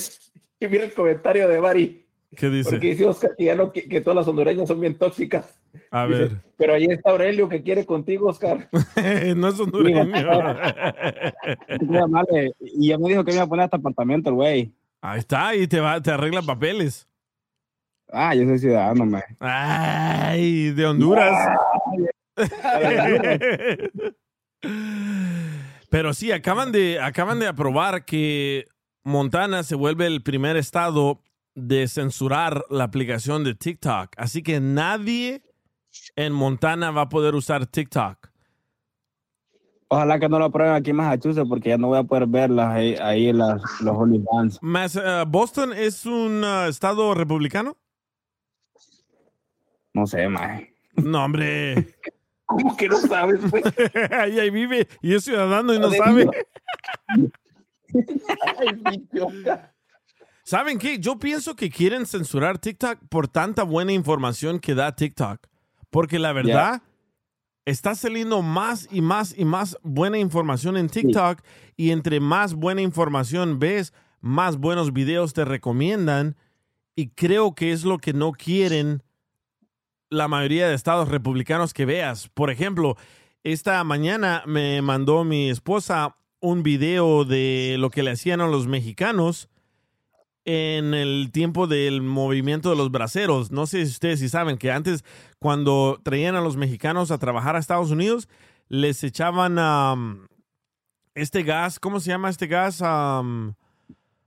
Y 0.59 0.67
mira 0.67 0.83
el 0.85 0.93
comentario 0.93 1.47
de 1.47 1.59
Bari. 1.59 2.07
¿Qué 2.35 2.49
dice? 2.49 2.69
Porque 2.71 2.87
dice 2.87 3.05
Oscar 3.05 3.35
que, 3.37 3.45
ya 3.45 3.55
no, 3.55 3.71
que, 3.71 3.89
que 3.89 3.99
todas 3.99 4.15
las 4.15 4.27
hondureñas 4.27 4.67
son 4.67 4.79
bien 4.79 4.97
tóxicas. 4.97 5.59
A 5.89 6.07
Dice, 6.07 6.19
ver. 6.19 6.41
Pero 6.57 6.73
ahí 6.73 6.85
está 6.85 7.11
Aurelio 7.11 7.49
que 7.49 7.61
quiere 7.61 7.85
contigo, 7.85 8.29
Oscar. 8.29 8.69
no 9.35 9.47
es 9.47 9.59
hondureño. 9.59 10.05
Y 12.59 12.87
ya 12.87 12.97
me 12.97 13.09
dijo 13.09 13.23
que 13.23 13.31
me 13.31 13.35
iba 13.35 13.43
a 13.43 13.47
poner 13.47 13.65
hasta 13.65 13.77
apartamento 13.77 14.29
el 14.29 14.35
güey. 14.35 14.73
Ahí 15.01 15.19
está, 15.19 15.55
y 15.55 15.67
te, 15.67 15.79
va, 15.79 16.01
te 16.01 16.11
arregla 16.11 16.41
papeles. 16.41 17.07
Ah, 18.11 18.35
yo 18.35 18.45
soy 18.45 18.59
ciudadano, 18.59 19.05
man. 19.05 19.23
Ay, 19.39 20.71
de 20.71 20.85
Honduras. 20.85 21.57
Pero 25.89 26.13
sí, 26.13 26.31
acaban 26.31 26.71
de, 26.71 26.99
acaban 26.99 27.39
de 27.39 27.47
aprobar 27.47 28.05
que 28.05 28.65
Montana 29.03 29.63
se 29.63 29.75
vuelve 29.75 30.07
el 30.07 30.21
primer 30.23 30.55
estado 30.55 31.21
de 31.55 31.87
censurar 31.87 32.65
la 32.69 32.85
aplicación 32.85 33.43
de 33.43 33.55
TikTok. 33.55 34.11
Así 34.17 34.41
que 34.41 34.59
nadie 34.59 35.43
en 36.15 36.33
Montana 36.33 36.91
va 36.91 37.01
a 37.03 37.09
poder 37.09 37.35
usar 37.35 37.65
TikTok. 37.65 38.31
Ojalá 39.89 40.19
que 40.19 40.29
no 40.29 40.39
lo 40.39 40.45
aprueben 40.45 40.73
aquí 40.73 40.91
en 40.91 40.95
Massachusetts 40.95 41.49
porque 41.49 41.69
ya 41.69 41.77
no 41.77 41.87
voy 41.87 41.99
a 41.99 42.03
poder 42.03 42.25
verlas 42.25 42.69
ahí, 42.69 42.95
ahí 43.01 43.27
en 43.27 43.39
las, 43.39 43.61
los 43.81 43.97
OnlyFans. 43.97 44.59
Eh, 44.95 45.23
¿Boston 45.27 45.73
es 45.73 46.05
un 46.05 46.45
uh, 46.45 46.67
estado 46.69 47.13
republicano? 47.13 47.75
No 49.93 50.07
sé, 50.07 50.29
man. 50.29 50.65
No, 50.95 51.25
hombre. 51.25 51.93
¿Cómo 52.45 52.75
que 52.77 52.87
no 52.87 52.97
sabes, 52.97 53.41
pues? 53.49 53.63
ahí, 54.11 54.39
ahí 54.39 54.49
vive 54.49 54.87
y 55.01 55.13
es 55.13 55.25
ciudadano 55.25 55.73
y 55.73 55.79
no 55.79 55.91
sabe. 55.91 56.29
Ay. 58.57 59.07
¿Saben 60.51 60.79
qué? 60.79 60.99
Yo 60.99 61.17
pienso 61.17 61.55
que 61.55 61.69
quieren 61.69 62.05
censurar 62.05 62.59
TikTok 62.59 62.99
por 63.07 63.29
tanta 63.29 63.63
buena 63.63 63.93
información 63.93 64.59
que 64.59 64.75
da 64.75 64.93
TikTok. 64.93 65.47
Porque 65.89 66.19
la 66.19 66.33
verdad, 66.33 66.81
está 67.63 67.95
saliendo 67.95 68.41
más 68.41 68.85
y 68.91 68.99
más 68.99 69.33
y 69.37 69.45
más 69.45 69.77
buena 69.81 70.17
información 70.17 70.75
en 70.75 70.89
TikTok. 70.89 71.39
Y 71.77 71.91
entre 71.91 72.19
más 72.19 72.53
buena 72.53 72.81
información 72.81 73.59
ves, 73.59 73.93
más 74.19 74.57
buenos 74.57 74.91
videos 74.91 75.31
te 75.31 75.45
recomiendan. 75.45 76.35
Y 76.97 77.11
creo 77.11 77.55
que 77.55 77.71
es 77.71 77.85
lo 77.85 77.97
que 77.97 78.11
no 78.11 78.33
quieren 78.33 79.03
la 80.09 80.27
mayoría 80.27 80.67
de 80.67 80.75
estados 80.75 81.07
republicanos 81.07 81.73
que 81.73 81.85
veas. 81.85 82.27
Por 82.27 82.51
ejemplo, 82.51 82.97
esta 83.45 83.81
mañana 83.85 84.43
me 84.45 84.81
mandó 84.81 85.23
mi 85.23 85.49
esposa 85.49 86.17
un 86.41 86.61
video 86.61 87.23
de 87.23 87.77
lo 87.79 87.89
que 87.89 88.03
le 88.03 88.11
hacían 88.11 88.41
a 88.41 88.47
los 88.47 88.67
mexicanos 88.67 89.47
en 90.45 90.93
el 90.93 91.29
tiempo 91.31 91.67
del 91.67 92.01
movimiento 92.01 92.69
de 92.69 92.75
los 92.75 92.91
braceros. 92.91 93.51
No 93.51 93.67
sé 93.67 93.85
si 93.85 93.91
ustedes 93.91 94.19
sí 94.19 94.29
saben 94.29 94.57
que 94.57 94.71
antes, 94.71 95.03
cuando 95.39 95.99
traían 96.03 96.35
a 96.35 96.41
los 96.41 96.57
mexicanos 96.57 97.11
a 97.11 97.17
trabajar 97.17 97.55
a 97.55 97.59
Estados 97.59 97.91
Unidos, 97.91 98.27
les 98.67 99.03
echaban 99.03 99.59
um, 99.59 100.27
este 101.13 101.43
gas, 101.43 101.79
¿cómo 101.79 101.99
se 101.99 102.09
llama 102.09 102.29
este 102.29 102.47
gas? 102.47 102.81
Um, 102.81 103.53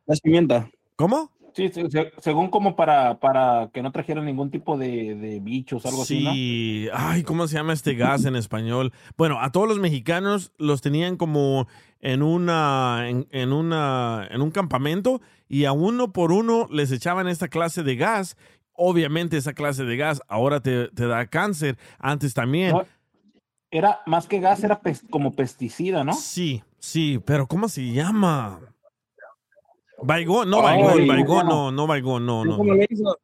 Gas 0.06 0.20
pimienta. 0.20 0.70
¿Cómo? 0.96 1.30
Sí, 1.54 1.68
se- 1.68 1.88
se- 1.88 2.12
según 2.18 2.48
como 2.50 2.74
para, 2.74 3.20
para 3.20 3.70
que 3.72 3.80
no 3.82 3.92
trajeran 3.92 4.24
ningún 4.24 4.50
tipo 4.50 4.76
de, 4.76 5.14
de 5.14 5.38
bichos, 5.40 5.86
algo 5.86 6.02
así, 6.02 6.24
¿no? 6.24 6.32
Sí, 6.32 6.88
ay, 6.92 7.22
¿cómo 7.22 7.46
se 7.46 7.54
llama 7.54 7.72
este 7.72 7.94
gas 7.94 8.24
en 8.24 8.34
español? 8.34 8.92
Bueno, 9.16 9.40
a 9.40 9.52
todos 9.52 9.68
los 9.68 9.78
mexicanos 9.78 10.52
los 10.58 10.80
tenían 10.80 11.16
como 11.16 11.68
en 12.00 12.22
una, 12.22 13.08
en, 13.08 13.28
en 13.30 13.52
una, 13.52 14.26
en 14.30 14.42
un 14.42 14.50
campamento 14.50 15.20
y 15.48 15.64
a 15.64 15.72
uno 15.72 16.12
por 16.12 16.32
uno 16.32 16.66
les 16.72 16.90
echaban 16.90 17.28
esta 17.28 17.46
clase 17.48 17.82
de 17.84 17.96
gas. 17.96 18.36
Obviamente 18.72 19.36
esa 19.36 19.52
clase 19.52 19.84
de 19.84 19.96
gas 19.96 20.20
ahora 20.26 20.58
te, 20.60 20.88
te 20.88 21.06
da 21.06 21.26
cáncer, 21.26 21.78
antes 22.00 22.34
también. 22.34 22.72
No, 22.72 22.84
era 23.70 24.00
más 24.06 24.26
que 24.26 24.40
gas, 24.40 24.64
era 24.64 24.80
pes- 24.80 25.04
como 25.08 25.34
pesticida, 25.34 26.02
¿no? 26.02 26.14
Sí, 26.14 26.64
sí, 26.80 27.20
pero 27.24 27.46
¿cómo 27.46 27.68
se 27.68 27.92
llama? 27.92 28.58
Baigón, 30.04 30.50
no 30.50 30.62
Baigón, 30.62 31.06
Baigón, 31.06 31.46
no. 31.46 31.52
no, 31.52 31.72
no 31.72 31.86
Baigón, 31.86 32.26
no, 32.26 32.44
no. 32.44 32.56
¿Cómo 32.56 32.74
le 32.74 32.86
hizo? 32.88 33.18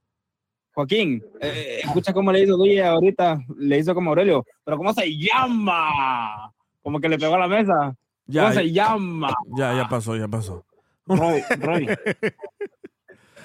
Joaquín, 0.73 1.23
eh, 1.41 1.81
escucha 1.83 2.13
cómo 2.13 2.33
le 2.33 2.43
hizo 2.43 2.57
Duye 2.57 2.83
ahorita, 2.83 3.41
le 3.59 3.79
hizo 3.79 3.95
como 3.95 4.11
Aurelio, 4.11 4.47
pero 4.65 4.79
¿cómo 4.79 4.93
se 4.95 5.15
llama? 5.17 6.53
Como 6.83 7.01
que 7.01 7.09
le 7.09 7.19
pegó 7.19 7.35
a 7.35 7.41
la 7.41 7.49
mesa. 7.49 7.95
Ya, 8.27 8.43
¿Cómo 8.43 8.55
se 8.55 8.73
llama? 8.73 9.35
Ya, 9.57 9.75
ya 9.75 9.89
pasó, 9.89 10.17
ya 10.17 10.29
pasó. 10.29 10.65
Roy, 11.07 11.43
Roy. 11.59 11.89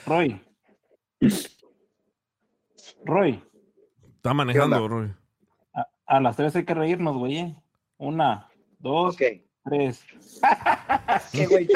Roy. 0.05 0.41
Roy. 3.03 3.43
Está 4.15 4.33
manejando? 4.33 4.87
Roy. 4.87 5.13
A, 5.73 5.87
a 6.05 6.19
las 6.21 6.37
tres 6.37 6.55
hay 6.55 6.63
que 6.63 6.73
reírnos, 6.73 7.17
güey. 7.17 7.37
¿eh? 7.37 7.55
Una, 7.97 8.47
dos, 8.79 9.17
tres. 9.65 10.03
Qué 11.31 11.47
güey, 11.47 11.67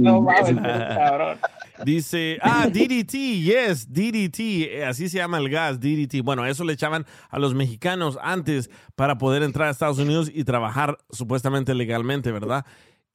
no 0.00 0.22
mames, 0.22 0.56
cabrón. 0.56 1.38
Dice, 1.84 2.38
ah, 2.42 2.66
DDT, 2.66 3.12
yes, 3.12 3.92
DDT, 3.92 4.40
eh, 4.40 4.84
así 4.84 5.08
se 5.08 5.18
llama 5.18 5.38
el 5.38 5.48
gas, 5.48 5.78
DDT. 5.78 6.22
Bueno, 6.24 6.44
eso 6.44 6.64
le 6.64 6.72
echaban 6.72 7.06
a 7.30 7.38
los 7.38 7.54
mexicanos 7.54 8.18
antes 8.20 8.70
para 8.96 9.18
poder 9.18 9.42
entrar 9.42 9.68
a 9.68 9.70
Estados 9.70 9.98
Unidos 9.98 10.30
y 10.32 10.44
trabajar 10.44 10.98
supuestamente 11.10 11.74
legalmente, 11.74 12.32
¿verdad? 12.32 12.66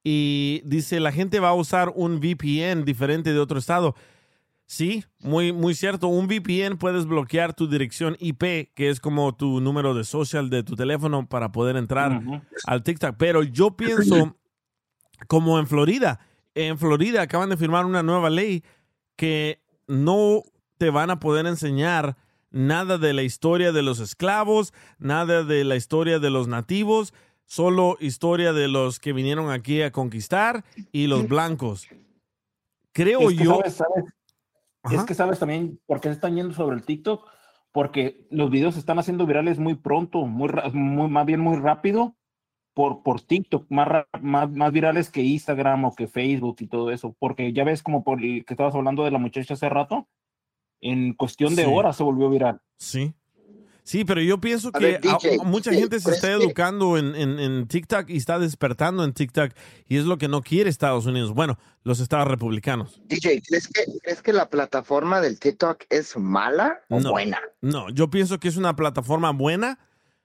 Y 0.03 0.61
dice, 0.65 0.99
la 0.99 1.11
gente 1.11 1.39
va 1.39 1.49
a 1.49 1.53
usar 1.53 1.91
un 1.95 2.19
VPN 2.19 2.85
diferente 2.85 3.33
de 3.33 3.39
otro 3.39 3.59
estado. 3.59 3.95
Sí, 4.65 5.03
muy, 5.19 5.51
muy 5.51 5.75
cierto. 5.75 6.07
Un 6.07 6.27
VPN 6.27 6.77
puedes 6.77 7.05
bloquear 7.05 7.53
tu 7.53 7.67
dirección 7.67 8.15
IP, 8.19 8.71
que 8.73 8.89
es 8.89 8.99
como 8.99 9.35
tu 9.35 9.59
número 9.61 9.93
de 9.93 10.03
social 10.03 10.49
de 10.49 10.63
tu 10.63 10.75
teléfono 10.75 11.27
para 11.27 11.51
poder 11.51 11.75
entrar 11.75 12.21
al 12.65 12.83
TikTok. 12.83 13.15
Pero 13.17 13.43
yo 13.43 13.75
pienso 13.75 14.37
como 15.27 15.59
en 15.59 15.67
Florida. 15.67 16.19
En 16.55 16.77
Florida 16.79 17.21
acaban 17.21 17.49
de 17.49 17.57
firmar 17.57 17.85
una 17.85 18.03
nueva 18.03 18.29
ley 18.29 18.63
que 19.15 19.61
no 19.87 20.43
te 20.77 20.89
van 20.89 21.09
a 21.11 21.19
poder 21.19 21.45
enseñar 21.45 22.17
nada 22.49 22.97
de 22.97 23.13
la 23.13 23.23
historia 23.23 23.71
de 23.71 23.81
los 23.81 23.99
esclavos, 23.99 24.73
nada 24.97 25.43
de 25.43 25.63
la 25.65 25.75
historia 25.75 26.19
de 26.19 26.29
los 26.29 26.47
nativos, 26.47 27.13
solo 27.45 27.97
historia 27.99 28.53
de 28.53 28.67
los 28.67 28.99
que 28.99 29.13
vinieron 29.13 29.51
aquí 29.51 29.81
a 29.81 29.91
conquistar 29.91 30.63
y 30.91 31.07
los 31.07 31.27
blancos. 31.27 31.87
Creo 32.91 33.29
Es 33.29 33.37
que 33.37 33.43
yo. 33.43 33.55
sabes, 33.57 33.73
sabes- 33.75 34.05
es 34.91 35.03
que 35.05 35.13
sabes 35.13 35.39
también 35.39 35.79
por 35.85 36.01
qué 36.01 36.09
se 36.09 36.15
están 36.15 36.35
yendo 36.35 36.53
sobre 36.53 36.75
el 36.75 36.85
TikTok, 36.85 37.29
porque 37.71 38.27
los 38.29 38.49
videos 38.51 38.73
se 38.75 38.79
están 38.79 38.99
haciendo 38.99 39.25
virales 39.25 39.59
muy 39.59 39.75
pronto, 39.75 40.25
muy, 40.25 40.49
más 41.09 41.25
bien 41.25 41.39
muy 41.39 41.57
rápido 41.57 42.15
por, 42.73 43.03
por 43.03 43.21
TikTok, 43.21 43.65
más, 43.69 44.05
más, 44.21 44.51
más 44.51 44.71
virales 44.71 45.09
que 45.09 45.21
Instagram 45.21 45.85
o 45.85 45.95
que 45.95 46.07
Facebook 46.07 46.57
y 46.59 46.67
todo 46.67 46.91
eso, 46.91 47.15
porque 47.19 47.53
ya 47.53 47.63
ves 47.63 47.83
como 47.83 48.03
por 48.03 48.21
el 48.23 48.45
que 48.45 48.53
estabas 48.53 48.75
hablando 48.75 49.03
de 49.03 49.11
la 49.11 49.19
muchacha 49.19 49.53
hace 49.53 49.69
rato, 49.69 50.07
en 50.81 51.13
cuestión 51.13 51.55
de 51.55 51.63
Sí. 51.63 51.71
horas 51.73 51.95
se 51.95 52.03
volvió 52.03 52.29
viral. 52.29 52.59
Sí. 52.77 53.13
Sí, 53.83 54.05
pero 54.05 54.21
yo 54.21 54.39
pienso 54.39 54.71
que 54.71 54.79
ver, 54.85 55.01
DJ, 55.01 55.39
a- 55.41 55.43
mucha 55.43 55.69
DJ, 55.71 55.81
gente 55.81 55.99
se 55.99 56.05
¿crees 56.05 56.23
está 56.23 56.31
educando 56.31 56.97
en, 56.97 57.15
en- 57.15 57.37
en 57.39 57.67
TikTok 57.67 58.09
y 58.09 58.15
está 58.17 58.39
despertando 58.39 59.03
en 59.03 59.11
TikTok 59.13 59.51
y 59.87 59.97
es 59.97 60.05
lo 60.05 60.17
que 60.17 60.29
no 60.29 60.41
quiere 60.41 60.69
Estados 60.69 61.05
Unidos. 61.05 61.33
Bueno, 61.33 61.59
los 61.83 61.99
estados 61.99 62.27
republicanos. 62.29 63.01
DJ, 63.05 63.41
¿crees 63.45 63.67
que, 63.67 63.83
¿crees 64.01 64.21
que 64.21 64.31
la 64.31 64.49
plataforma 64.49 65.19
del 65.19 65.37
TikTok 65.39 65.83
es 65.89 66.15
mala 66.17 66.79
o 66.89 66.99
No, 67.01 67.11
buena? 67.11 67.39
No, 67.61 67.89
yo 67.89 68.09
pienso 68.09 68.39
que 68.39 68.47
es 68.47 68.55
una 68.57 68.75
plataforma 68.75 69.31
buena. 69.31 69.77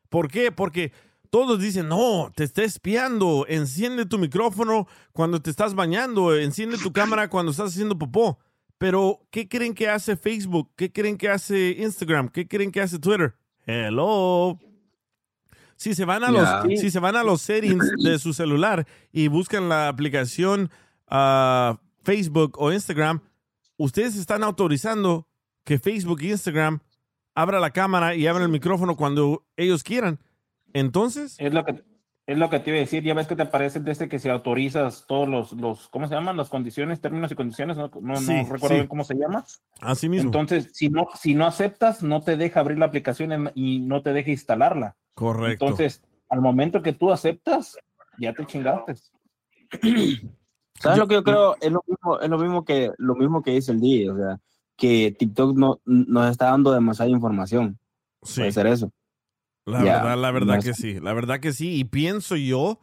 ¿Por 0.09 0.31
qué? 0.31 0.53
Porque 0.53 0.93
todos 1.31 1.61
dicen, 1.61 1.89
no, 1.89 2.33
te 2.35 2.45
está 2.45 2.63
espiando, 2.63 3.45
enciende 3.49 4.07
tu 4.07 4.19
micrófono 4.19 4.87
cuando 5.13 5.43
te 5.43 5.51
estás 5.51 5.75
bañando, 5.75 6.35
enciende 6.37 6.79
tu 6.79 6.93
cámara 6.93 7.29
cuando 7.29 7.51
estás 7.51 7.73
haciendo 7.73 7.99
popó. 7.99 8.39
Pero, 8.79 9.27
¿qué 9.33 9.49
creen 9.49 9.75
que 9.75 9.89
hace 9.89 10.17
Facebook? 10.17 10.71
¿Qué 10.77 10.93
creen 10.93 11.19
que 11.19 11.29
hace 11.29 11.71
Instagram? 11.81 12.29
¿Qué 12.29 12.47
creen 12.47 12.71
que 12.71 12.81
hace 12.81 13.01
Twitter? 13.01 13.35
Hello. 13.71 14.59
Si 15.77 15.95
se 15.95 16.07
van 16.07 16.25
a 16.25 16.31
los, 16.31 16.81
si 16.81 16.91
se 16.91 16.99
van 17.01 17.17
a 17.17 17.23
los 17.23 17.43
settings 17.43 17.93
de 18.03 18.19
su 18.19 18.33
celular 18.33 18.87
y 19.13 19.29
buscan 19.29 19.69
la 19.69 19.89
aplicación 19.89 20.71
ah, 21.07 21.79
Facebook 22.03 22.57
o 22.59 22.73
Instagram, 22.73 23.21
ustedes 23.77 24.17
están 24.17 24.43
autorizando 24.43 25.29
que 25.65 25.79
Facebook 25.79 26.23
e 26.23 26.29
Instagram 26.29 26.81
abra 27.35 27.61
la 27.61 27.71
cámara 27.71 28.15
y 28.17 28.27
abra 28.27 28.43
el 28.43 28.49
micrófono 28.49 28.97
cuando 28.97 29.45
ellos 29.55 29.85
quieran. 29.85 30.19
Entonces, 30.73 31.37
Es 31.39 31.53
lo 31.53 31.63
que, 31.67 31.85
es 32.29 32.37
lo 32.39 32.51
que 32.51 32.61
te 32.61 32.69
iba 32.71 32.77
a 32.77 32.81
decir, 32.81 33.03
ya 33.03 33.15
ves 33.15 33.27
que 33.27 33.35
te 33.37 33.47
parece 33.47 33.81
desde 33.81 34.07
que 34.09 34.19
se 34.19 34.31
autorizas 34.31 35.07
todos 35.09 35.27
los, 35.29 35.53
los, 35.55 35.89
¿cómo 35.89 36.07
se 36.07 36.15
llaman? 36.15 36.37
Las 36.37 36.51
condiciones, 36.51 37.01
términos 37.01 37.33
y 37.33 37.35
condiciones, 37.35 37.79
no, 37.79 37.89
no, 37.89 38.13
no 38.13 38.17
Sí, 38.19 38.35
recuerdo 38.43 38.69
sí. 38.69 38.75
bien 38.75 38.87
cómo 38.87 39.03
se 39.03 39.15
llama. 39.15 39.47
así 39.81 40.11
mismo. 40.11 40.27
Entonces, 40.29 40.69
si 40.75 40.91
no, 40.91 41.09
si 41.19 41.35
no 41.35 41.47
aceptas, 41.47 42.03
no 42.03 42.21
te 42.21 42.37
deja 42.37 42.61
abrir 42.61 42.79
la 42.79 42.85
aplicación 42.87 43.33
en- 43.33 43.51
y 43.55 43.81
no 43.81 44.03
te 44.03 44.13
deja 44.13 44.31
instalarla. 44.31 44.95
Correcto. 45.15 45.65
Entonces, 45.65 46.03
al 46.29 46.43
momento 46.43 46.83
que 46.83 46.93
tú 46.93 47.11
aceptas, 47.11 47.79
ya 48.19 48.35
te 48.35 48.45
chingaste. 48.45 48.95
¿Sabes 50.81 50.99
lo 50.99 51.09
que 51.09 51.15
yo 51.15 51.25
creo? 51.25 51.57
Es 51.61 51.73
lo 51.73 51.83
mismo, 51.87 52.21
es 52.21 52.29
lo 52.29 52.39
mismo 52.39 52.65
que 52.65 52.93
lo 52.99 53.15
mismo 53.17 53.43
que 53.43 53.53
dice 53.53 53.73
el 53.73 53.81
día, 53.81 54.13
o 54.13 54.17
sea, 54.17 54.39
que 54.77 55.15
TikTok 55.19 55.57
no 55.57 55.81
nos 55.85 56.31
está 56.31 56.47
dando 56.51 56.73
demasiada 56.73 57.11
información. 57.11 57.79
Sí. 58.23 58.41
Puede 58.41 58.53
ser 58.53 58.67
eso. 58.67 58.93
La 59.69 59.83
verdad, 59.83 60.19
la 60.19 60.31
verdad 60.31 60.57
no 60.57 60.63
que 60.63 60.75
sí, 60.75 60.99
la 61.01 61.13
verdad 61.13 61.41
que 61.41 61.53
sí. 61.53 61.77
Y 61.77 61.85
pienso 61.85 62.37
yo, 62.37 62.81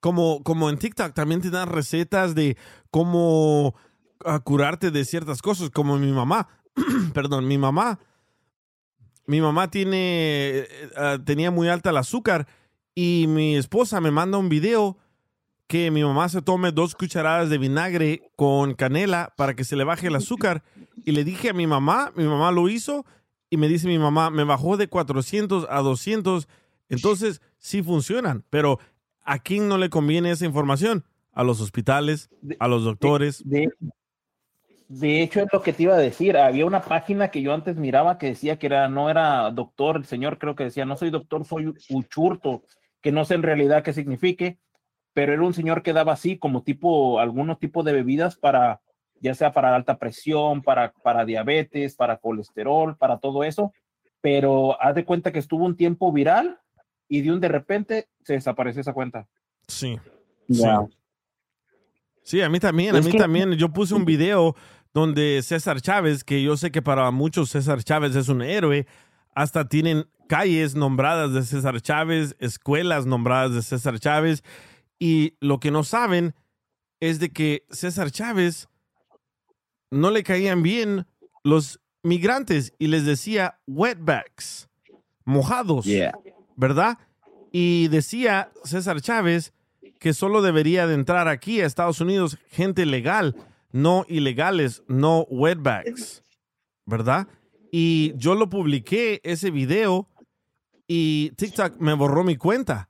como, 0.00 0.42
como 0.42 0.70
en 0.70 0.78
TikTok 0.78 1.12
también 1.12 1.40
te 1.40 1.50
dan 1.50 1.68
recetas 1.68 2.34
de 2.34 2.56
cómo 2.90 3.74
ah, 4.24 4.40
curarte 4.40 4.90
de 4.90 5.04
ciertas 5.04 5.42
cosas, 5.42 5.70
como 5.70 5.98
mi 5.98 6.10
mamá. 6.10 6.48
Perdón, 7.14 7.46
mi 7.46 7.58
mamá. 7.58 7.98
Mi 9.26 9.40
mamá 9.40 9.70
tiene, 9.70 10.58
eh, 10.58 10.68
ah, 10.96 11.18
tenía 11.24 11.50
muy 11.50 11.68
alta 11.68 11.90
el 11.90 11.98
azúcar 11.98 12.48
y 12.94 13.26
mi 13.28 13.56
esposa 13.56 14.00
me 14.00 14.10
manda 14.10 14.38
un 14.38 14.48
video 14.48 14.98
que 15.66 15.90
mi 15.90 16.02
mamá 16.02 16.28
se 16.28 16.42
tome 16.42 16.72
dos 16.72 16.94
cucharadas 16.94 17.48
de 17.48 17.58
vinagre 17.58 18.30
con 18.36 18.74
canela 18.74 19.32
para 19.36 19.54
que 19.54 19.64
se 19.64 19.76
le 19.76 19.84
baje 19.84 20.08
el 20.08 20.16
azúcar. 20.16 20.64
Y 21.04 21.12
le 21.12 21.24
dije 21.24 21.50
a 21.50 21.54
mi 21.54 21.66
mamá, 21.66 22.12
mi 22.16 22.24
mamá 22.24 22.50
lo 22.52 22.68
hizo 22.68 23.06
y 23.52 23.58
me 23.58 23.68
dice 23.68 23.86
mi 23.86 23.98
mamá, 23.98 24.30
me 24.30 24.44
bajó 24.44 24.78
de 24.78 24.88
400 24.88 25.66
a 25.68 25.80
200. 25.80 26.48
Entonces, 26.88 27.42
sí 27.58 27.82
funcionan, 27.82 28.44
pero 28.48 28.78
¿a 29.24 29.40
quién 29.40 29.68
no 29.68 29.76
le 29.76 29.90
conviene 29.90 30.30
esa 30.30 30.46
información? 30.46 31.04
A 31.34 31.44
los 31.44 31.60
hospitales, 31.60 32.30
a 32.58 32.66
los 32.66 32.82
doctores. 32.82 33.46
De, 33.46 33.68
de 34.88 35.22
hecho, 35.22 35.40
es 35.40 35.48
lo 35.52 35.60
que 35.60 35.74
te 35.74 35.82
iba 35.82 35.94
a 35.94 35.98
decir. 35.98 36.38
Había 36.38 36.64
una 36.64 36.80
página 36.80 37.28
que 37.28 37.42
yo 37.42 37.52
antes 37.52 37.76
miraba 37.76 38.16
que 38.16 38.28
decía 38.28 38.58
que 38.58 38.68
era, 38.68 38.88
no 38.88 39.10
era 39.10 39.50
doctor, 39.50 39.98
el 39.98 40.06
señor 40.06 40.38
creo 40.38 40.56
que 40.56 40.64
decía, 40.64 40.86
no 40.86 40.96
soy 40.96 41.10
doctor, 41.10 41.44
soy 41.44 41.74
uchurto, 41.90 42.62
que 43.02 43.12
no 43.12 43.26
sé 43.26 43.34
en 43.34 43.42
realidad 43.42 43.82
qué 43.82 43.92
signifique, 43.92 44.60
pero 45.12 45.34
era 45.34 45.42
un 45.42 45.52
señor 45.52 45.82
que 45.82 45.92
daba 45.92 46.14
así 46.14 46.38
como 46.38 46.62
tipo, 46.62 47.20
algunos 47.20 47.58
tipos 47.58 47.84
de 47.84 47.92
bebidas 47.92 48.34
para, 48.34 48.80
ya 49.22 49.34
sea 49.34 49.52
para 49.52 49.74
alta 49.74 49.96
presión, 49.98 50.60
para, 50.62 50.92
para 50.92 51.24
diabetes, 51.24 51.94
para 51.94 52.18
colesterol, 52.18 52.96
para 52.98 53.18
todo 53.18 53.44
eso, 53.44 53.72
pero 54.20 54.80
haz 54.82 54.94
de 54.94 55.04
cuenta 55.06 55.32
que 55.32 55.38
estuvo 55.38 55.64
un 55.64 55.76
tiempo 55.76 56.12
viral 56.12 56.58
y 57.08 57.22
de 57.22 57.32
un 57.32 57.40
de 57.40 57.48
repente 57.48 58.08
se 58.24 58.34
desapareció 58.34 58.80
esa 58.82 58.92
cuenta. 58.92 59.26
Sí. 59.68 59.98
Sí. 60.50 60.62
Sí, 62.24 62.40
a 62.40 62.48
mí 62.48 62.60
también, 62.60 62.94
a 62.94 62.98
Es 62.98 63.04
mí 63.06 63.12
que- 63.12 63.18
también. 63.18 63.52
Yo 63.54 63.72
puse 63.72 63.94
un 63.94 64.04
video 64.04 64.54
donde 64.94 65.40
César 65.42 65.80
Chávez, 65.80 66.22
que 66.24 66.42
yo 66.42 66.56
sé 66.56 66.70
que 66.70 66.82
para 66.82 67.10
muchos 67.10 67.50
César 67.50 67.82
Chávez 67.82 68.14
es 68.14 68.28
un 68.28 68.42
héroe, 68.42 68.86
hasta 69.34 69.68
tienen 69.68 70.06
calles 70.28 70.74
nombradas 70.74 71.32
de 71.32 71.42
César 71.42 71.80
Chávez, 71.80 72.36
escuelas 72.38 73.06
nombradas 73.06 73.54
de 73.54 73.62
César 73.62 73.98
Chávez, 73.98 74.44
y 74.98 75.36
lo 75.40 75.58
que 75.60 75.70
no 75.70 75.82
saben 75.84 76.34
es 77.00 77.18
de 77.18 77.30
que 77.32 77.64
César 77.70 78.10
Chávez 78.10 78.68
no 79.92 80.10
le 80.10 80.22
caían 80.22 80.62
bien 80.62 81.06
los 81.44 81.80
migrantes 82.02 82.72
y 82.78 82.88
les 82.88 83.04
decía 83.04 83.60
wetbacks, 83.66 84.68
mojados, 85.24 85.86
¿verdad? 86.56 86.98
Y 87.52 87.88
decía 87.88 88.50
César 88.64 89.00
Chávez 89.02 89.52
que 90.00 90.14
solo 90.14 90.42
debería 90.42 90.86
de 90.86 90.94
entrar 90.94 91.28
aquí 91.28 91.60
a 91.60 91.66
Estados 91.66 92.00
Unidos 92.00 92.38
gente 92.48 92.86
legal, 92.86 93.36
no 93.70 94.04
ilegales, 94.08 94.82
no 94.88 95.26
wetbacks, 95.30 96.24
¿verdad? 96.86 97.28
Y 97.70 98.14
yo 98.16 98.34
lo 98.34 98.48
publiqué, 98.48 99.20
ese 99.22 99.50
video, 99.50 100.08
y 100.88 101.30
TikTok 101.36 101.78
me 101.78 101.94
borró 101.94 102.24
mi 102.24 102.36
cuenta. 102.36 102.88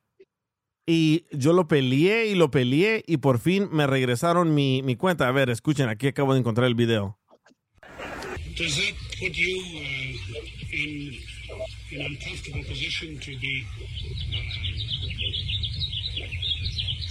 Y 0.84 1.26
yo 1.30 1.52
lo 1.52 1.68
peleé 1.68 2.26
y 2.26 2.34
lo 2.34 2.50
peleé 2.50 3.04
y 3.06 3.18
por 3.18 3.38
fin 3.38 3.68
me 3.70 3.86
regresaron 3.86 4.52
mi, 4.54 4.82
mi 4.82 4.96
cuenta. 4.96 5.28
A 5.28 5.32
ver, 5.32 5.48
escuchen, 5.48 5.88
aquí 5.88 6.08
acabo 6.08 6.32
de 6.32 6.40
encontrar 6.40 6.66
el 6.66 6.74
video. 6.74 7.18
Does 8.56 8.76
that 8.76 8.94
put 9.18 9.34
you 9.34 9.62
uh, 9.76 10.12
in 10.72 11.14
an 11.92 12.00
uncomfortable 12.06 12.62
position 12.68 13.18
to 13.18 13.30
be 13.40 13.64
uh, 14.28 14.42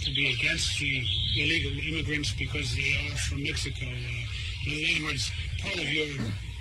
to 0.05 0.11
be 0.13 0.33
against 0.33 0.77
the 0.79 1.03
illegal 1.35 1.71
immigrants 1.89 2.33
because 2.37 2.75
they 2.75 2.93
are 2.93 3.17
from 3.17 3.41
Mexico? 3.41 3.85
Uh, 3.85 4.69
in 4.69 4.85
other 4.85 5.05
words, 5.05 5.31
part 5.63 5.75
of 5.75 5.89
your 5.89 6.07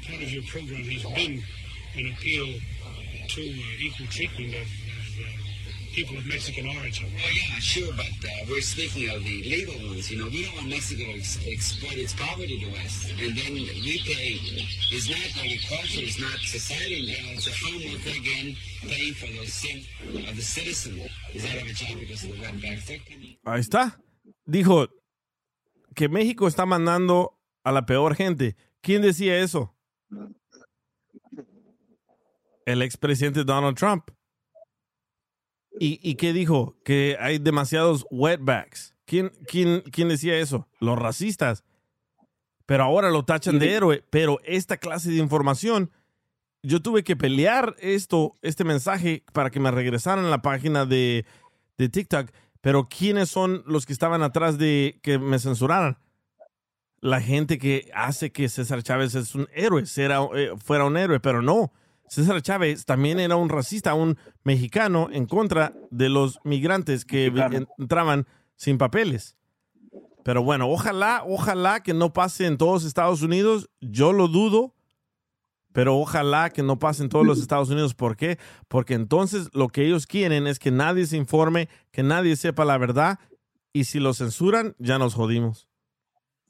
part 0.06 0.22
of 0.22 0.30
your 0.32 0.42
program 0.44 0.84
has 0.84 1.02
been 1.12 1.42
an 1.96 2.12
appeal 2.14 2.46
to 3.28 3.42
uh, 3.42 3.84
equal 3.84 4.06
treatment 4.06 4.54
of, 4.54 4.66
people 5.92 6.16
of 6.16 6.26
Mexican 6.26 6.66
origin. 6.66 7.06
Oh 7.10 7.30
yeah, 7.32 7.58
sure, 7.58 7.92
but 7.96 8.06
uh, 8.06 8.30
we're 8.48 8.60
speaking 8.60 9.10
of 9.10 9.22
the 9.24 9.42
legal 9.42 9.74
ones. 9.88 10.10
You 10.10 10.18
know, 10.18 10.28
we 10.28 10.44
don't 10.44 10.54
want 10.56 10.68
Mexico 10.68 11.04
to 11.04 11.18
ex- 11.18 11.38
exploit 11.46 11.98
its 11.98 12.14
poverty 12.14 12.58
to 12.60 12.70
us, 12.84 13.10
and 13.10 13.36
then 13.36 13.52
we 13.54 14.00
pay. 14.06 14.38
It's 14.92 15.08
not 15.08 15.20
agriculture, 15.44 16.02
it's 16.02 16.20
not 16.20 16.38
society 16.40 17.12
now. 17.12 17.34
It's 17.34 17.46
a 17.46 17.52
farm 17.52 17.82
worker 17.90 18.14
again 18.18 18.56
paying 18.82 19.14
for 19.14 19.26
the 19.26 19.46
sin 19.46 19.82
of 20.28 20.36
the 20.36 20.42
citizen. 20.42 21.00
Is 21.34 21.44
of 21.44 21.50
a 21.62 21.72
job 21.72 21.98
because 21.98 22.24
of 22.24 22.30
the. 22.30 22.50
They're 22.60 22.98
coming. 23.08 23.38
Ahí 23.44 23.60
está. 23.60 24.00
Dijo 24.46 24.88
que 25.94 26.08
México 26.08 26.48
está 26.48 26.66
mandando 26.66 27.38
a 27.64 27.72
la 27.72 27.86
peor 27.86 28.14
gente. 28.14 28.56
¿Quién 28.80 29.02
decía 29.02 29.38
eso? 29.38 29.76
El 32.66 32.82
expresidente 32.82 33.44
Donald 33.44 33.76
Trump. 33.76 34.10
¿Y, 35.82 35.98
y 36.02 36.16
qué 36.16 36.34
dijo? 36.34 36.76
Que 36.84 37.16
hay 37.18 37.38
demasiados 37.38 38.06
wetbacks. 38.10 38.94
¿Quién, 39.06 39.32
quién, 39.48 39.80
¿Quién 39.90 40.08
decía 40.08 40.36
eso? 40.36 40.68
Los 40.78 40.98
racistas. 40.98 41.64
Pero 42.66 42.84
ahora 42.84 43.08
lo 43.10 43.24
tachan 43.24 43.58
de 43.58 43.72
héroe. 43.72 44.04
Pero 44.10 44.40
esta 44.44 44.76
clase 44.76 45.10
de 45.10 45.16
información, 45.16 45.90
yo 46.62 46.82
tuve 46.82 47.02
que 47.02 47.16
pelear 47.16 47.76
esto, 47.80 48.36
este 48.42 48.62
mensaje 48.62 49.24
para 49.32 49.48
que 49.48 49.58
me 49.58 49.70
regresaran 49.70 50.26
a 50.26 50.28
la 50.28 50.42
página 50.42 50.84
de, 50.84 51.24
de 51.78 51.88
TikTok. 51.88 52.30
Pero 52.60 52.90
¿quiénes 52.90 53.30
son 53.30 53.62
los 53.66 53.86
que 53.86 53.94
estaban 53.94 54.22
atrás 54.22 54.58
de 54.58 55.00
que 55.02 55.18
me 55.18 55.38
censuraran? 55.38 55.96
La 57.00 57.22
gente 57.22 57.56
que 57.56 57.90
hace 57.94 58.32
que 58.32 58.50
César 58.50 58.82
Chávez 58.82 59.14
es 59.14 59.34
un 59.34 59.48
héroe, 59.54 59.86
será, 59.86 60.20
eh, 60.34 60.50
fuera 60.62 60.84
un 60.84 60.98
héroe, 60.98 61.20
pero 61.20 61.40
no. 61.40 61.72
César 62.10 62.42
Chávez 62.42 62.86
también 62.86 63.20
era 63.20 63.36
un 63.36 63.48
racista, 63.48 63.94
un 63.94 64.18
mexicano 64.42 65.08
en 65.12 65.26
contra 65.26 65.74
de 65.92 66.08
los 66.08 66.40
migrantes 66.42 67.04
que 67.04 67.26
entraban 67.78 68.26
sin 68.56 68.78
papeles. 68.78 69.36
Pero 70.24 70.42
bueno, 70.42 70.68
ojalá, 70.68 71.22
ojalá 71.24 71.84
que 71.84 71.94
no 71.94 72.12
pase 72.12 72.46
en 72.46 72.58
todos 72.58 72.84
Estados 72.84 73.22
Unidos. 73.22 73.70
Yo 73.80 74.12
lo 74.12 74.26
dudo, 74.26 74.74
pero 75.72 75.96
ojalá 75.98 76.50
que 76.50 76.64
no 76.64 76.80
pase 76.80 77.04
en 77.04 77.10
todos 77.10 77.24
los 77.24 77.38
Estados 77.38 77.70
Unidos. 77.70 77.94
¿Por 77.94 78.16
qué? 78.16 78.40
Porque 78.66 78.94
entonces 78.94 79.48
lo 79.52 79.68
que 79.68 79.86
ellos 79.86 80.08
quieren 80.08 80.48
es 80.48 80.58
que 80.58 80.72
nadie 80.72 81.06
se 81.06 81.16
informe, 81.16 81.68
que 81.92 82.02
nadie 82.02 82.34
sepa 82.34 82.64
la 82.64 82.76
verdad. 82.76 83.20
Y 83.72 83.84
si 83.84 84.00
lo 84.00 84.14
censuran, 84.14 84.74
ya 84.80 84.98
nos 84.98 85.14
jodimos. 85.14 85.69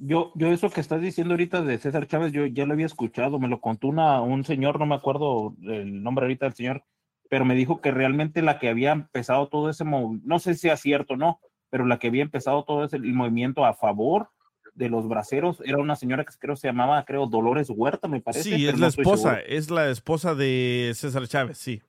Yo, 0.03 0.33
yo 0.35 0.49
eso 0.49 0.71
que 0.71 0.81
estás 0.81 1.03
diciendo 1.03 1.35
ahorita 1.35 1.61
de 1.61 1.77
César 1.77 2.07
Chávez, 2.07 2.33
yo 2.33 2.47
ya 2.47 2.65
lo 2.65 2.73
había 2.73 2.87
escuchado, 2.87 3.39
me 3.39 3.49
lo 3.49 3.61
contó 3.61 3.89
una, 3.89 4.23
un 4.23 4.45
señor, 4.45 4.79
no 4.79 4.87
me 4.87 4.95
acuerdo 4.95 5.55
el 5.63 6.03
nombre 6.03 6.25
ahorita 6.25 6.47
del 6.47 6.55
señor, 6.55 6.85
pero 7.29 7.45
me 7.45 7.55
dijo 7.55 7.83
que 7.83 7.91
realmente 7.91 8.41
la 8.41 8.59
que 8.59 8.71
había 8.71 8.93
empezado 8.93 9.49
todo 9.49 9.69
ese 9.69 9.85
movimiento, 9.85 10.27
no 10.27 10.39
sé 10.39 10.55
si 10.55 10.61
sea 10.61 10.79
cierto 10.79 11.15
o 11.15 11.17
no, 11.19 11.41
pero 11.69 11.85
la 11.85 11.99
que 11.99 12.09
había 12.09 12.23
empezado 12.23 12.65
todo 12.65 12.85
ese 12.85 12.97
el 12.97 13.13
movimiento 13.13 13.67
a 13.67 13.75
favor 13.75 14.31
de 14.75 14.89
los 14.89 15.07
braceros 15.07 15.63
era 15.67 15.77
una 15.79 15.97
señora 15.97 16.25
que 16.25 16.33
creo 16.39 16.57
se 16.57 16.69
llamaba, 16.69 17.05
creo, 17.05 17.27
Dolores 17.27 17.69
Huerta, 17.69 18.09
me 18.09 18.23
parece. 18.23 18.45
Sí, 18.45 18.67
es 18.67 18.79
la 18.81 18.87
esposa, 18.87 19.39
es 19.41 19.71
la 19.71 19.91
esposa 19.91 20.35
de 20.35 20.93
César 20.95 21.29
Chávez, 21.29 21.59
sí. 21.59 21.83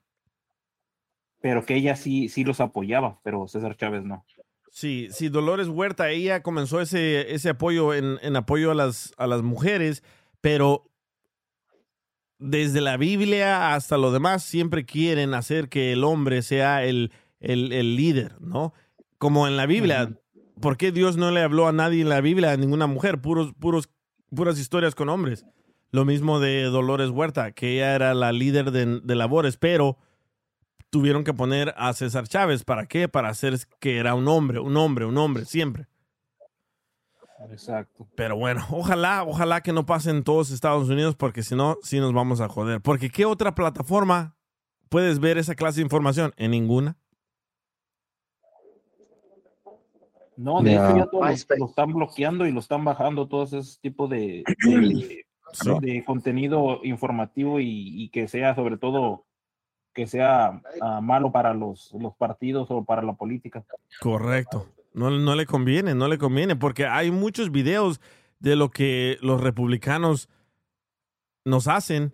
Pero 1.40 1.66
que 1.66 1.76
ella 1.76 1.96
sí, 1.96 2.28
sí 2.28 2.44
los 2.44 2.60
apoyaba, 2.60 3.20
pero 3.24 3.48
César 3.48 3.78
Chávez 3.78 4.04
no. 4.04 4.26
Sí, 4.74 5.10
sí, 5.12 5.28
Dolores 5.28 5.68
Huerta, 5.68 6.12
ella 6.12 6.42
comenzó 6.42 6.80
ese, 6.80 7.34
ese 7.36 7.50
apoyo 7.50 7.94
en, 7.94 8.20
en 8.22 8.38
apoyo 8.38 8.72
a 8.72 8.74
las, 8.74 9.14
a 9.18 9.28
las 9.28 9.42
mujeres, 9.42 10.02
pero 10.40 10.90
desde 12.40 12.80
la 12.80 12.96
Biblia 12.96 13.76
hasta 13.76 13.98
lo 13.98 14.14
demás 14.14 14.44
siempre 14.44 14.86
quieren 14.86 15.34
hacer 15.34 15.68
que 15.68 15.92
el 15.92 16.06
hombre 16.06 16.42
sea 16.42 16.86
el, 16.86 17.12
el, 17.42 17.74
el 17.74 17.98
líder, 17.98 18.40
¿no? 18.40 18.74
Como 19.18 19.46
en 19.46 19.58
la 19.58 19.66
Biblia, 19.66 20.18
¿por 20.62 20.78
qué 20.78 20.94
Dios 20.94 21.18
no 21.18 21.32
le 21.32 21.42
habló 21.42 21.68
a 21.68 21.74
nadie 21.74 22.02
en 22.02 22.10
la 22.10 22.22
Biblia, 22.22 22.54
a 22.54 22.58
ninguna 22.58 22.88
mujer? 22.88 23.20
Puros, 23.20 23.54
puros, 23.60 23.90
puras 24.34 24.58
historias 24.58 24.96
con 24.96 25.10
hombres. 25.10 25.46
Lo 25.92 26.06
mismo 26.06 26.40
de 26.40 26.64
Dolores 26.64 27.10
Huerta, 27.10 27.52
que 27.52 27.74
ella 27.76 27.94
era 27.94 28.14
la 28.14 28.32
líder 28.32 28.72
de, 28.72 29.02
de 29.02 29.16
labores, 29.16 29.58
pero 29.58 29.98
tuvieron 30.92 31.24
que 31.24 31.34
poner 31.34 31.74
a 31.78 31.94
César 31.94 32.28
Chávez. 32.28 32.64
¿Para 32.64 32.86
qué? 32.86 33.08
Para 33.08 33.30
hacer 33.30 33.58
que 33.80 33.98
era 33.98 34.14
un 34.14 34.28
hombre, 34.28 34.60
un 34.60 34.78
hombre, 34.78 35.06
un 35.06 35.18
hombre, 35.18 35.46
siempre. 35.46 35.88
Exacto. 37.50 38.08
Pero 38.16 38.36
bueno, 38.36 38.64
ojalá, 38.70 39.24
ojalá 39.24 39.62
que 39.62 39.74
no 39.74 39.88
pase 39.88 40.12
en 40.12 40.24
todos 40.24 40.52
Estados 40.52 40.90
Unidos, 40.90 41.16
porque 41.16 41.42
si 41.42 41.56
no, 41.56 41.78
sí 41.82 42.00
nos 42.00 42.14
vamos 42.14 42.40
a 42.40 42.48
joder. 42.48 42.82
Porque 42.82 43.10
¿qué 43.10 43.26
otra 43.26 43.56
plataforma 43.56 44.36
puedes 44.90 45.20
ver 45.20 45.40
esa 45.40 45.56
clase 45.56 45.78
de 45.78 45.84
información? 45.86 46.34
En 46.38 46.52
ninguna. 46.52 46.98
No, 50.38 50.62
de 50.62 50.74
hecho 50.74 50.98
ya 50.98 51.06
todo 51.06 51.22
lo, 51.22 51.58
lo 51.58 51.66
están 51.66 51.94
bloqueando 51.94 52.46
y 52.48 52.52
lo 52.52 52.60
están 52.60 52.84
bajando 52.84 53.28
todos 53.28 53.54
esos 53.54 53.80
tipos 53.80 54.10
de, 54.10 54.44
de, 54.66 55.26
Sí. 55.54 55.70
de 55.82 56.06
contenido 56.06 56.80
informativo 56.84 57.60
y, 57.60 58.04
y 58.04 58.10
que 58.10 58.30
sea 58.30 58.56
sobre 58.56 58.78
todo 58.78 59.26
que 59.94 60.08
sea 60.08 60.62
ah, 60.82 61.02
malo 61.02 61.32
para 61.32 61.54
los, 61.54 61.92
los 61.94 62.16
partidos 62.16 62.68
o 62.70 62.84
para 62.84 63.02
la 63.02 63.14
política. 63.14 63.64
Correcto. 64.00 64.68
No, 64.94 65.10
no 65.10 65.36
le 65.36 65.46
conviene, 65.46 65.96
no 65.96 66.08
le 66.08 66.18
conviene, 66.18 66.56
porque 66.56 66.86
hay 66.86 67.12
muchos 67.12 67.52
videos 67.52 68.02
de 68.40 68.56
lo 68.56 68.72
que 68.72 69.18
los 69.22 69.40
republicanos 69.40 70.30
nos 71.46 71.68
hacen, 71.68 72.14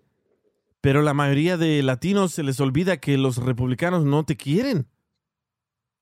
pero 0.81 1.01
la 1.01 1.13
mayoría 1.13 1.57
de 1.57 1.81
latinos 1.83 2.33
se 2.33 2.43
les 2.43 2.59
olvida 2.59 2.97
que 2.97 3.17
los 3.17 3.37
republicanos 3.37 4.05
no 4.05 4.23
te 4.25 4.37
quieren. 4.37 4.87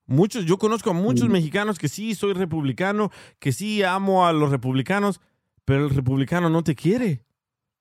Muchos, 0.06 0.44
yo 0.44 0.58
conozco 0.58 0.90
a 0.90 0.92
muchos 0.92 1.28
mexicanos 1.28 1.78
que 1.78 1.88
sí 1.88 2.14
soy 2.14 2.32
republicano, 2.32 3.10
que 3.40 3.52
sí 3.52 3.82
amo 3.82 4.26
a 4.26 4.32
los 4.32 4.50
republicanos, 4.50 5.20
pero 5.64 5.84
el 5.84 5.90
republicano 5.90 6.48
no 6.48 6.62
te 6.62 6.76
quiere. 6.76 7.24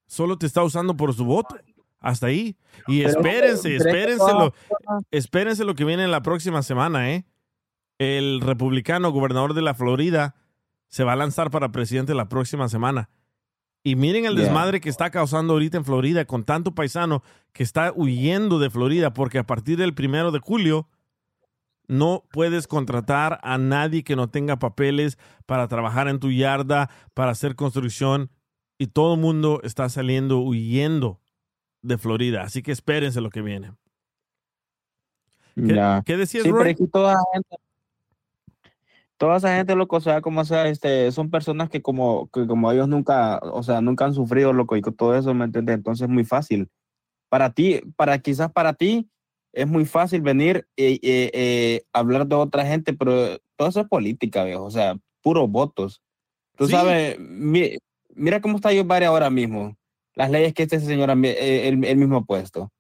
Solo 0.08 0.38
te 0.38 0.48
está 0.48 0.64
usando 0.64 0.98
por 0.98 1.14
su 1.14 1.26
voto. 1.26 1.56
Hasta 2.06 2.28
ahí. 2.28 2.56
Y 2.88 3.00
Pero- 3.04 3.10
espérense, 3.10 3.78
pero 3.80 3.90
espérense 3.90 4.32
lo, 4.34 4.54
espérense 5.12 5.64
lo 5.66 5.74
que 5.74 5.86
viene 5.86 6.08
la 6.08 6.22
próxima 6.22 6.62
semana, 6.62 7.12
¿eh? 7.12 7.26
El 7.98 8.42
republicano 8.42 9.12
gobernador 9.12 9.56
de 9.56 9.62
la 9.64 9.74
Florida 9.74 10.36
se 10.88 11.04
va 11.04 11.14
a 11.14 11.16
lanzar 11.16 11.50
para 11.50 11.72
presidente 11.72 12.14
la 12.14 12.30
próxima 12.30 12.70
semana. 12.70 13.10
Y 13.84 13.96
miren 13.96 14.26
el 14.26 14.36
Yeah. 14.36 14.44
desmadre 14.46 14.82
que 14.82 14.90
está 14.90 15.10
causando 15.10 15.54
ahorita 15.54 15.78
en 15.78 15.86
Florida 15.86 16.26
con 16.26 16.44
tanto 16.44 16.74
paisano 16.76 17.24
que 17.54 17.64
está 17.64 17.92
huyendo 17.96 18.60
de 18.60 18.70
Florida 18.70 19.14
porque 19.14 19.40
a 19.40 19.46
partir 19.48 19.78
del 19.78 19.94
primero 19.96 20.32
de 20.32 20.40
julio 20.40 20.88
no 21.88 22.24
puedes 22.32 22.68
contratar 22.68 23.40
a 23.44 23.58
nadie 23.58 24.04
que 24.04 24.16
no 24.16 24.30
tenga 24.30 24.58
papeles 24.60 25.18
para 25.46 25.68
trabajar 25.68 26.08
en 26.08 26.20
tu 26.20 26.32
yarda, 26.32 26.90
para 27.14 27.32
hacer 27.32 27.56
construcción 27.56 28.30
y 28.78 28.88
todo 28.88 29.16
el 29.16 29.20
mundo 29.22 29.60
está 29.64 29.88
saliendo 29.90 30.40
huyendo 30.40 31.20
de 31.86 31.98
Florida. 31.98 32.44
Así 32.44 32.62
que 32.62 32.72
espérense 32.72 33.22
lo 33.22 33.30
que 33.30 33.42
viene. 33.42 33.72
¿Qué, 35.56 35.76
Ya. 35.76 36.04
qué 36.06 36.18
decías, 36.18 36.44
Sí, 36.44 36.50
Roy? 36.52 36.60
pero 36.60 36.70
es 36.72 36.78
que 36.78 36.88
toda 36.88 37.14
esa 37.14 37.24
gente, 37.34 37.56
toda 39.18 39.38
esa 39.38 39.56
gente, 39.56 39.76
loco, 39.76 39.96
o 39.96 40.02
sea, 40.02 40.22
como 40.22 40.44
sea, 40.44 40.68
este, 40.68 41.12
son 41.12 41.30
personas 41.30 41.70
que 41.70 41.82
como, 41.82 42.28
que 42.34 42.46
como 42.46 42.72
ellos 42.72 42.88
nunca, 42.90 43.40
o 43.42 43.64
sea, 43.64 43.80
nunca 43.82 44.06
han 44.06 44.14
sufrido, 44.14 44.52
loco, 44.52 44.76
y 44.76 44.82
todo 44.82 45.16
eso, 45.16 45.34
¿me 45.34 45.46
entiendes? 45.46 45.76
Entonces 45.76 46.04
es 46.08 46.10
muy 46.14 46.26
fácil. 46.26 46.70
Para 47.30 47.52
ti, 47.54 47.82
para 47.96 48.20
quizás 48.20 48.52
para 48.52 48.74
ti, 48.74 49.10
es 49.54 49.66
muy 49.68 49.86
fácil 49.86 50.22
venir 50.22 50.68
y 50.76 51.00
y 51.02 51.82
hablar 51.94 52.28
de 52.28 52.36
otra 52.36 52.66
gente, 52.66 52.94
pero 52.94 53.40
todo 53.56 53.70
eso 53.70 53.80
es 53.82 53.88
política, 53.88 54.44
viejo, 54.44 54.66
o 54.66 54.72
sea, 54.72 54.98
puros 55.22 55.50
votos. 55.50 56.02
Tú 56.58 56.66
Sí. 56.66 56.72
sabes, 56.74 57.18
mi- 57.20 57.78
mira 58.14 58.42
cómo 58.42 58.58
está 58.58 58.70
Joe 58.70 58.84
Biden 58.84 59.04
ahora 59.06 59.30
mismo, 59.30 59.78
las 60.16 60.32
leyes 60.32 60.54
que 60.54 60.64
este 60.64 60.80
señor, 60.80 61.10
eh, 61.26 61.68
él, 61.68 61.84
él 61.84 61.98
mismo 61.98 62.18
ha 62.18 62.24
puesto, 62.24 62.72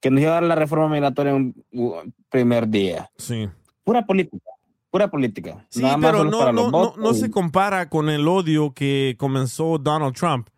que 0.00 0.10
nos 0.10 0.20
iba 0.20 0.30
a 0.32 0.34
dar 0.34 0.42
la 0.42 0.54
reforma 0.56 0.88
migratoria 0.88 1.34
un 1.34 1.54
un 1.72 2.14
primer 2.28 2.68
día. 2.68 3.10
Sí. 3.16 3.48
Pura 3.84 4.04
política. 4.04 4.44
pura 4.90 5.08
política. 5.10 5.66
Sí, 5.70 5.80
Nada 5.82 5.96
pero 6.00 6.24
no, 6.24 6.52
no, 6.52 6.70
no, 6.70 6.94
no 6.96 7.14
se 7.14 7.30
compara 7.30 7.88
con 7.88 8.08
el 8.10 8.28
odio 8.28 8.74
que 8.74 9.16
comenzó 9.18 9.78
Donald 9.78 10.14
Trump. 10.14 10.48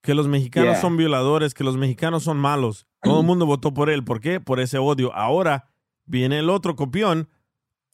Que 0.00 0.14
los 0.14 0.26
mexicanos 0.28 0.70
Yeah. 0.74 0.80
son 0.80 0.96
violadores, 0.96 1.52
que 1.54 1.64
los 1.64 1.76
mexicanos 1.76 2.22
son 2.22 2.38
malos. 2.38 2.86
Todo 3.02 3.20
el 3.20 3.26
mundo 3.26 3.44
votó 3.46 3.74
por 3.74 3.90
él. 3.90 4.04
¿Por 4.04 4.20
qué? 4.20 4.40
Por 4.40 4.58
ese 4.60 4.78
odio. 4.78 5.12
Ahora 5.14 5.66
viene 6.06 6.38
el 6.38 6.48
otro 6.50 6.76
copión, 6.76 7.28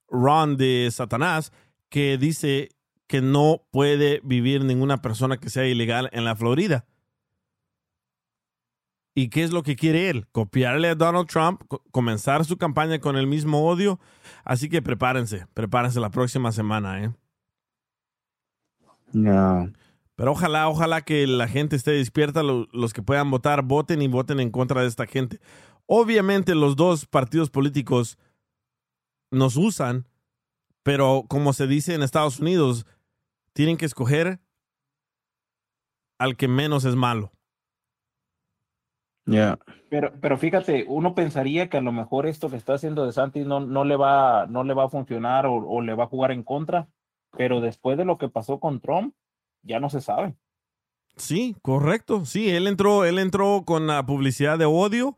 Ron 0.09 0.57
de 0.57 0.89
Satanás, 0.93 1.51
que 1.89 2.19
dice 2.19 2.69
que 3.09 3.21
no 3.21 3.63
puede 3.71 4.21
vivir 4.23 4.65
ninguna 4.65 5.03
persona 5.03 5.39
que 5.39 5.51
sea 5.51 5.67
ilegal 5.67 6.09
en 6.13 6.25
la 6.25 6.37
Florida. 6.37 6.85
¿Y 9.17 9.29
qué 9.29 9.45
es 9.45 9.53
lo 9.53 9.63
que 9.63 9.77
quiere 9.77 10.11
él? 10.11 10.27
Copiarle 10.33 10.89
a 10.89 10.95
Donald 10.97 11.29
Trump, 11.29 11.63
co- 11.69 11.83
comenzar 11.93 12.45
su 12.45 12.57
campaña 12.57 12.99
con 12.99 13.17
el 13.17 13.27
mismo 13.29 13.65
odio. 13.67 14.01
Así 14.45 14.69
que 14.69 14.83
prepárense, 14.83 15.47
prepárense 15.55 16.01
la 16.01 16.11
próxima 16.11 16.51
semana, 16.51 17.05
¿eh? 17.05 17.13
No. 19.13 19.73
Pero 20.17 20.33
ojalá, 20.33 20.69
ojalá 20.69 21.03
que 21.03 21.27
la 21.27 21.47
gente 21.49 21.77
esté 21.77 21.93
despierta, 21.93 22.43
lo- 22.43 22.69
los 22.73 22.93
que 22.93 23.03
puedan 23.03 23.31
votar, 23.31 23.63
voten 23.63 24.03
y 24.03 24.09
voten 24.09 24.41
en 24.41 24.51
contra 24.51 24.83
de 24.83 24.89
esta 24.89 25.07
gente. 25.07 25.41
Obviamente 25.87 26.55
los 26.55 26.77
dos 26.77 27.07
partidos 27.07 27.51
políticos 27.51 28.19
nos 29.31 29.57
usan, 29.57 30.09
pero 30.83 31.25
como 31.29 31.53
se 31.53 31.67
dice 31.67 31.95
en 31.95 32.03
Estados 32.03 32.41
Unidos, 32.41 32.87
tienen 33.53 33.77
que 33.77 33.87
escoger 33.87 34.41
al 36.19 36.37
que 36.37 36.49
menos 36.49 36.85
es 36.85 36.95
malo. 36.97 37.33
Ya. 39.27 39.59
Pero, 39.89 40.13
pero 40.21 40.37
fíjate, 40.37 40.85
uno 40.89 41.15
pensaría 41.15 41.69
que 41.69 41.79
a 41.79 41.83
lo 41.83 41.93
mejor 41.93 42.27
esto 42.27 42.51
que 42.51 42.57
está 42.57 42.75
haciendo 42.75 43.07
De 43.07 43.13
Santis 43.13 43.47
no, 43.47 43.61
no, 43.61 43.85
le, 43.85 43.97
va, 43.97 44.47
no 44.47 44.65
le 44.65 44.75
va 44.75 44.85
a 44.85 44.91
funcionar 44.91 45.47
o, 45.47 45.55
o 45.55 45.81
le 45.81 45.95
va 45.95 46.05
a 46.05 46.09
jugar 46.09 46.31
en 46.31 46.43
contra, 46.43 46.89
pero 47.31 47.61
después 47.61 47.97
de 47.97 48.05
lo 48.05 48.19
que 48.19 48.29
pasó 48.29 48.61
con 48.61 48.81
Trump, 48.81 49.15
ya 49.63 49.81
no 49.81 49.89
se 49.89 50.01
sabe. 50.01 50.35
Sí, 51.17 51.57
correcto. 51.63 52.25
Sí, 52.25 52.51
él 52.51 52.67
entró, 52.67 53.05
él 53.05 53.19
entró 53.19 53.63
con 53.65 53.87
la 53.87 54.05
publicidad 54.05 54.59
de 54.59 54.65
odio, 54.65 55.17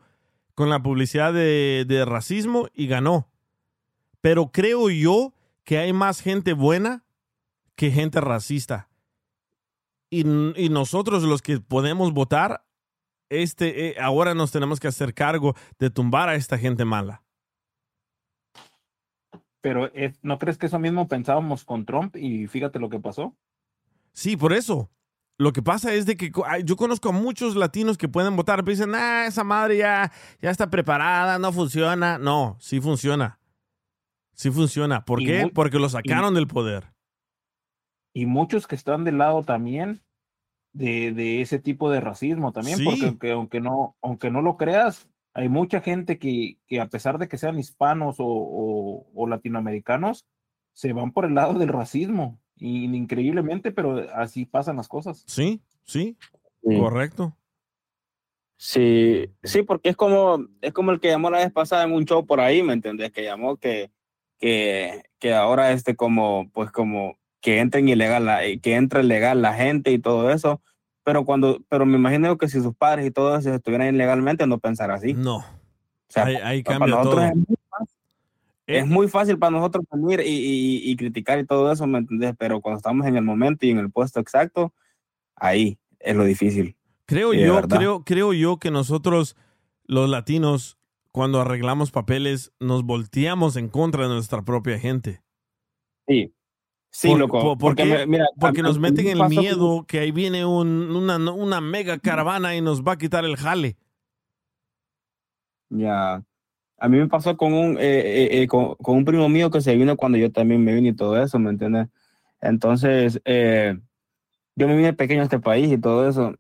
con 0.55 0.69
la 0.69 0.83
publicidad 0.83 1.33
de, 1.33 1.85
de 1.87 2.05
racismo 2.05 2.69
y 2.75 2.87
ganó. 2.87 3.29
Pero 4.21 4.51
creo 4.53 4.91
yo 4.91 5.33
que 5.65 5.79
hay 5.79 5.93
más 5.93 6.21
gente 6.21 6.53
buena 6.53 7.05
que 7.75 7.91
gente 7.91 8.21
racista. 8.21 8.89
Y, 10.11 10.21
y 10.21 10.69
nosotros 10.69 11.23
los 11.25 11.43
que 11.43 11.61
podemos 11.61 12.13
votar, 12.13 12.65
este, 13.29 13.89
eh, 13.89 13.97
ahora 14.01 14.35
nos 14.35 14.53
tenemos 14.53 14.81
que 14.81 14.89
hacer 14.89 15.15
cargo 15.15 15.55
de 15.79 15.91
tumbar 15.91 16.29
a 16.29 16.35
esta 16.35 16.59
gente 16.59 16.85
mala. 16.85 17.23
Pero 19.61 19.93
es- 19.95 20.19
¿no 20.23 20.39
crees 20.39 20.59
que 20.59 20.67
eso 20.67 20.79
mismo 20.79 21.09
pensábamos 21.09 21.65
con 21.65 21.85
Trump 21.85 22.17
y 22.17 22.47
fíjate 22.47 22.79
lo 22.79 22.89
que 22.89 23.01
pasó? 23.01 23.37
Sí, 24.13 24.37
por 24.37 24.53
eso. 24.53 24.91
Lo 25.39 25.53
que 25.53 25.61
pasa 25.63 25.93
es 25.93 26.07
de 26.07 26.17
que 26.17 26.31
yo 26.65 26.77
conozco 26.77 27.11
a 27.11 27.13
muchos 27.13 27.57
latinos 27.57 27.99
que 27.99 28.09
pueden 28.09 28.37
votar, 28.37 28.61
pero 28.65 28.71
dicen, 28.71 28.95
ah, 28.95 29.27
esa 29.27 29.45
madre 29.45 29.77
ya, 29.79 30.11
ya 30.41 30.51
está 30.51 30.71
preparada, 30.71 31.39
no 31.39 31.53
funciona. 31.53 32.17
No, 32.17 32.57
sí 32.59 32.81
funciona. 32.81 33.39
Sí 34.33 34.51
funciona. 34.51 35.05
¿Por 35.05 35.21
Y 35.21 35.27
qué? 35.27 35.51
Porque 35.53 35.79
lo 35.79 35.87
y- 35.87 35.91
sacaron 35.91 36.33
del 36.35 36.47
poder. 36.47 36.93
Y 38.15 38.25
muchos 38.25 38.67
que 38.67 38.77
están 38.77 39.05
del 39.05 39.19
lado 39.19 39.43
también 39.43 40.01
de, 40.77 41.13
de 41.13 41.41
ese 41.41 41.59
tipo 41.59 41.91
de 41.91 42.01
racismo 42.01 42.53
también, 42.53 42.79
Sí. 42.79 42.85
porque 42.85 43.07
aunque, 43.07 43.31
aunque, 43.33 43.61
no, 43.61 43.97
aunque 44.03 44.31
no 44.31 44.43
lo 44.43 44.57
creas, 44.57 45.09
hay 45.33 45.49
mucha 45.49 45.81
gente 45.81 46.19
que, 46.19 46.59
que 46.67 46.81
a 46.81 46.87
pesar 46.89 47.19
de 47.19 47.29
que 47.29 47.39
sean 47.39 47.59
hispanos 47.59 48.17
o, 48.21 48.27
o- 48.27 49.07
o 49.15 49.27
latinoamericanos, 49.27 50.27
se 50.73 50.93
van 50.93 51.13
por 51.13 51.25
el 51.25 51.35
lado 51.35 51.59
del 51.59 51.69
racismo. 51.69 52.39
Y 52.59 52.85
increíblemente, 52.85 53.71
pero 53.71 54.07
así 54.15 54.47
pasan 54.47 54.77
las 54.77 54.89
cosas. 54.89 55.25
Sí, 55.27 55.61
sí, 55.85 56.17
Sí. 56.63 56.79
correcto. 56.79 57.37
Sí, 58.59 59.31
sí, 59.43 59.63
porque 59.63 59.91
es 59.91 59.97
como, 59.97 60.47
es 60.63 60.73
como 60.73 60.91
el 60.91 60.99
que 61.01 61.09
llamó 61.09 61.29
la 61.31 61.39
vez 61.39 61.53
pasada 61.53 61.85
en 61.85 61.93
un 61.93 62.07
show 62.07 62.25
por 62.25 62.41
ahí, 62.41 62.63
¿me 62.63 62.73
entendés? 62.73 63.13
Que 63.13 63.23
llamó 63.25 63.59
que, 63.59 63.91
que, 64.39 65.03
que 65.19 65.35
ahora 65.35 65.73
este 65.73 65.95
como, 65.95 66.51
pues 66.53 66.71
como 66.71 67.19
que 67.41 67.61
entren 67.61 67.89
ilegal, 67.89 68.25
la- 68.25 68.45
eh, 68.45 68.59
que 68.61 68.75
entre 68.75 69.03
legal 69.05 69.43
la 69.43 69.55
gente 69.55 69.93
y 69.93 69.99
todo 69.99 70.31
eso. 70.31 70.61
Pero 71.05 71.25
cuando, 71.25 71.61
pero 71.69 71.87
me 71.87 71.97
imagino 71.97 72.37
que 72.37 72.49
si 72.49 72.61
sus 72.61 72.75
padres 72.75 73.07
y 73.07 73.11
todo 73.11 73.37
eso 73.37 73.55
estuvieran 73.55 73.95
ilegalmente, 73.95 74.47
no 74.47 74.59
pensar 74.59 74.91
así. 74.91 75.15
No. 75.15 75.37
O 75.39 75.45
sea, 76.09 76.25
Ahí, 76.25 76.37
ahí 76.37 76.63
para 76.63 76.79
cambia 76.79 76.97
nosotros 76.97 77.15
todo. 77.21 77.25
es 77.31 77.37
muy 77.37 77.57
fácil. 77.71 77.97
Es 78.67 78.87
muy 78.87 79.09
fácil 79.09 79.39
para 79.39 79.51
nosotros 79.53 79.85
venir 79.93 80.21
y, 80.21 80.31
y- 80.31 80.91
y 80.91 80.97
criticar 80.97 81.39
y 81.39 81.47
todo 81.47 81.71
eso, 81.71 81.87
¿me 81.87 81.99
entendés? 81.99 82.35
Pero 82.37 82.61
cuando 82.61 82.79
estamos 82.79 83.07
en 83.07 83.17
el 83.17 83.23
momento 83.23 83.65
y 83.67 83.71
en 83.71 83.79
el 83.79 83.91
puesto 83.93 84.19
exacto, 84.19 84.73
ahí 85.37 85.79
es 86.01 86.17
lo 86.17 86.25
difícil. 86.25 86.77
Creo 87.05 87.31
Sí, 87.33 87.41
yo, 87.41 87.63
creo, 87.63 88.03
creo 88.05 88.33
yo 88.33 88.59
que 88.59 88.73
nosotros, 88.73 89.37
los 89.85 90.09
latinos, 90.11 90.77
cuando 91.13 91.41
arreglamos 91.41 91.93
papeles, 91.93 92.53
nos 92.59 92.83
volteamos 92.83 93.55
en 93.57 93.69
contra 93.69 94.09
de 94.09 94.15
nuestra 94.15 94.43
propia 94.43 94.77
gente. 94.81 95.21
Sí. 96.09 96.33
Sí, 96.99 97.09
Por- 97.09 97.19
loco. 97.19 97.43
por- 97.43 97.59
porque 97.59 97.85
porque 97.85 98.07
mira, 98.07 98.25
porque 98.41 98.61
a- 98.61 98.63
nos 98.63 98.79
meten 98.79 99.05
me 99.05 99.13
el 99.13 99.29
miedo 99.29 99.85
que 99.87 99.99
ahí 99.99 100.13
viene 100.13 100.47
un- 100.47 100.97
una, 100.97 101.19
una 101.31 101.61
mega 101.61 101.99
caravana 101.99 102.57
y 102.57 102.63
nos 102.63 102.83
va 102.83 102.93
a 102.93 102.97
quitar 102.97 103.27
el 103.27 103.37
jale. 103.37 103.77
Ya. 105.69 106.23
A 106.79 106.89
mí 106.89 106.97
me 106.97 107.07
pasó 107.07 107.37
con 107.37 107.53
un, 107.53 107.77
eh, 107.77 107.81
eh, 107.83 108.43
eh, 108.43 108.47
con, 108.49 108.77
con 108.77 108.97
un 108.97 109.05
primo 109.05 109.29
mío 109.29 109.51
que 109.51 109.61
se 109.61 109.77
vino 109.77 109.95
cuando 109.99 110.17
yo 110.17 110.33
también 110.33 110.65
me 110.65 110.73
vine 110.75 110.89
y 110.89 110.93
todo 110.97 111.23
eso, 111.23 111.39
¿me 111.39 111.51
entiendes? 111.51 111.89
Entonces, 112.41 113.21
eh, 113.27 113.77
yo 114.55 114.67
me 114.67 114.75
vine 114.75 114.95
pequeño 114.95 115.21
a 115.21 115.25
este 115.25 115.39
país 115.39 115.71
y 115.71 115.77
todo 115.77 116.09
eso. 116.09 116.35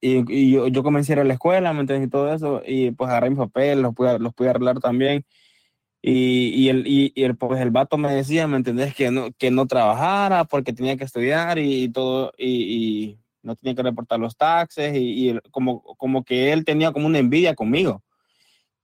Y, 0.00 0.24
y 0.34 0.52
yo, 0.52 0.68
yo 0.68 0.82
comencé 0.82 1.12
a 1.12 1.16
ir 1.16 1.20
a 1.20 1.24
la 1.24 1.34
escuela, 1.34 1.74
¿me 1.74 1.80
entiendes? 1.80 2.08
Y 2.08 2.10
todo 2.10 2.32
eso. 2.32 2.62
Y 2.66 2.92
pues 2.92 3.10
agarré 3.10 3.28
mis 3.28 3.38
papeles, 3.38 3.76
los 3.76 3.94
pude, 3.94 4.18
los 4.18 4.32
pude 4.32 4.48
arreglar 4.48 4.80
también. 4.80 5.26
Y, 6.00 6.48
y, 6.54 6.68
el, 6.68 6.86
y, 6.86 7.12
y 7.14 7.24
el, 7.24 7.36
pues 7.36 7.60
el 7.60 7.70
vato 7.70 7.98
me 7.98 8.12
decía, 8.12 8.46
¿me 8.46 8.56
entendés? 8.56 8.94
Que 8.94 9.10
no, 9.10 9.32
que 9.32 9.50
no 9.50 9.66
trabajara 9.66 10.44
porque 10.44 10.72
tenía 10.72 10.96
que 10.96 11.04
estudiar 11.04 11.58
y, 11.58 11.88
todo, 11.88 12.32
y, 12.38 13.18
no 13.42 13.56
tenía 13.56 13.74
que 13.74 13.82
reportar 13.82 14.20
los 14.20 14.36
taxes, 14.36 14.96
y, 14.96 15.30
el- 15.30 15.42
como, 15.50 15.82
como 15.96 16.24
que 16.24 16.52
él 16.52 16.64
tenía 16.64 16.92
como 16.92 17.06
una 17.06 17.18
envidia 17.18 17.54
conmigo. 17.54 18.02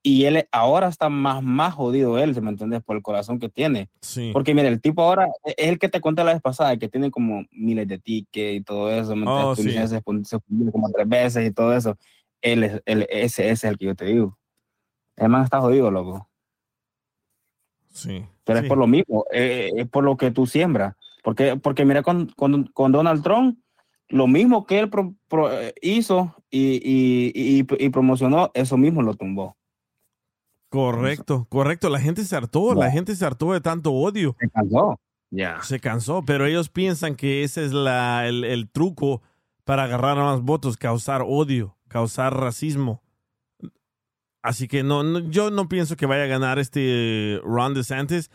Y 0.06 0.24
él 0.26 0.46
ahora 0.52 0.88
está 0.88 1.08
más, 1.08 1.42
más 1.42 1.72
jodido 1.72 2.18
él, 2.18 2.40
¿me 2.42 2.50
entendés? 2.50 2.82
Por 2.82 2.96
el 2.96 3.02
corazón 3.02 3.38
que 3.38 3.48
tiene. 3.48 3.88
Sí. 4.02 4.30
Porque 4.34 4.52
mira, 4.54 4.68
el 4.68 4.80
tipo 4.82 5.00
ahora 5.02 5.28
e, 5.46 5.54
es 5.56 5.68
el 5.68 5.78
que 5.78 5.88
te 5.88 6.00
conté 6.02 6.22
la 6.24 6.34
vez 6.34 6.42
pasada, 6.42 6.76
que 6.76 6.90
tiene 6.90 7.10
como 7.10 7.44
miles 7.50 7.88
de 7.88 7.98
tickets 7.98 8.56
y 8.56 8.60
todo 8.60 8.90
eso, 8.90 9.16
¿me? 9.16 9.24
Oh, 9.26 9.56
sí. 9.56 9.70
se 9.70 9.88
se 9.88 10.02
como 10.02 10.90
tres 10.92 11.08
veces 11.08 11.48
y 11.48 11.52
todo 11.54 11.74
eso. 11.74 11.96
Él 12.42 12.64
es, 12.64 12.82
él, 12.84 13.06
ese, 13.08 13.44
ese 13.48 13.52
es 13.52 13.64
el 13.64 13.78
que 13.78 13.86
yo 13.86 13.94
te 13.94 14.04
digo. 14.04 14.38
El 15.16 15.30
man 15.30 15.42
está 15.44 15.60
jodido, 15.60 15.90
loco. 15.90 16.28
Sí. 17.94 18.26
Pero 18.44 18.58
sí. 18.58 18.64
es 18.66 18.68
por 18.68 18.76
lo 18.76 18.86
mismo, 18.86 19.24
eh, 19.32 19.70
es 19.74 19.88
por 19.88 20.04
lo 20.04 20.18
que 20.18 20.30
tú 20.30 20.46
siembras. 20.46 20.94
Porque, 21.22 21.56
porque 21.56 21.86
mira 21.86 22.02
con, 22.02 22.26
con, 22.36 22.64
con 22.74 22.92
Donald 22.92 23.22
Trump, 23.22 23.58
lo 24.08 24.26
mismo 24.26 24.66
que 24.66 24.80
él 24.80 24.90
pro- 24.90 25.14
pro- 25.28 25.50
eh, 25.50 25.72
hizo 25.80 26.34
y, 26.50 26.74
y, 26.74 27.32
y, 27.34 27.66
y 27.78 27.88
promocionó, 27.88 28.50
eso 28.52 28.76
mismo 28.76 29.00
lo 29.00 29.14
tumbó. 29.14 29.56
Correcto, 30.68 31.46
correcto. 31.48 31.88
La 31.88 32.00
gente 32.00 32.24
se 32.24 32.34
hartó, 32.34 32.74
la 32.74 32.90
gente 32.90 33.14
se 33.14 33.24
hartó 33.24 33.52
de 33.52 33.60
tanto 33.60 33.92
odio. 33.92 34.36
Se 34.40 34.50
cansó. 34.50 34.98
Ya. 35.30 35.62
Se 35.62 35.78
cansó, 35.78 36.24
pero 36.24 36.46
ellos 36.46 36.68
piensan 36.68 37.14
que 37.14 37.44
ese 37.44 37.64
es 37.64 37.72
la, 37.72 38.26
el, 38.26 38.44
el 38.44 38.68
truco 38.68 39.22
para 39.64 39.84
agarrar 39.84 40.16
más 40.16 40.42
votos, 40.42 40.76
causar 40.76 41.22
odio, 41.26 41.76
causar 41.88 42.36
racismo. 42.36 43.03
Así 44.44 44.68
que 44.68 44.82
no, 44.82 45.02
no, 45.02 45.20
yo 45.30 45.50
no 45.50 45.70
pienso 45.70 45.96
que 45.96 46.04
vaya 46.04 46.24
a 46.24 46.26
ganar 46.26 46.58
este 46.58 47.40
Ron 47.42 47.72
DeSantis. 47.72 48.30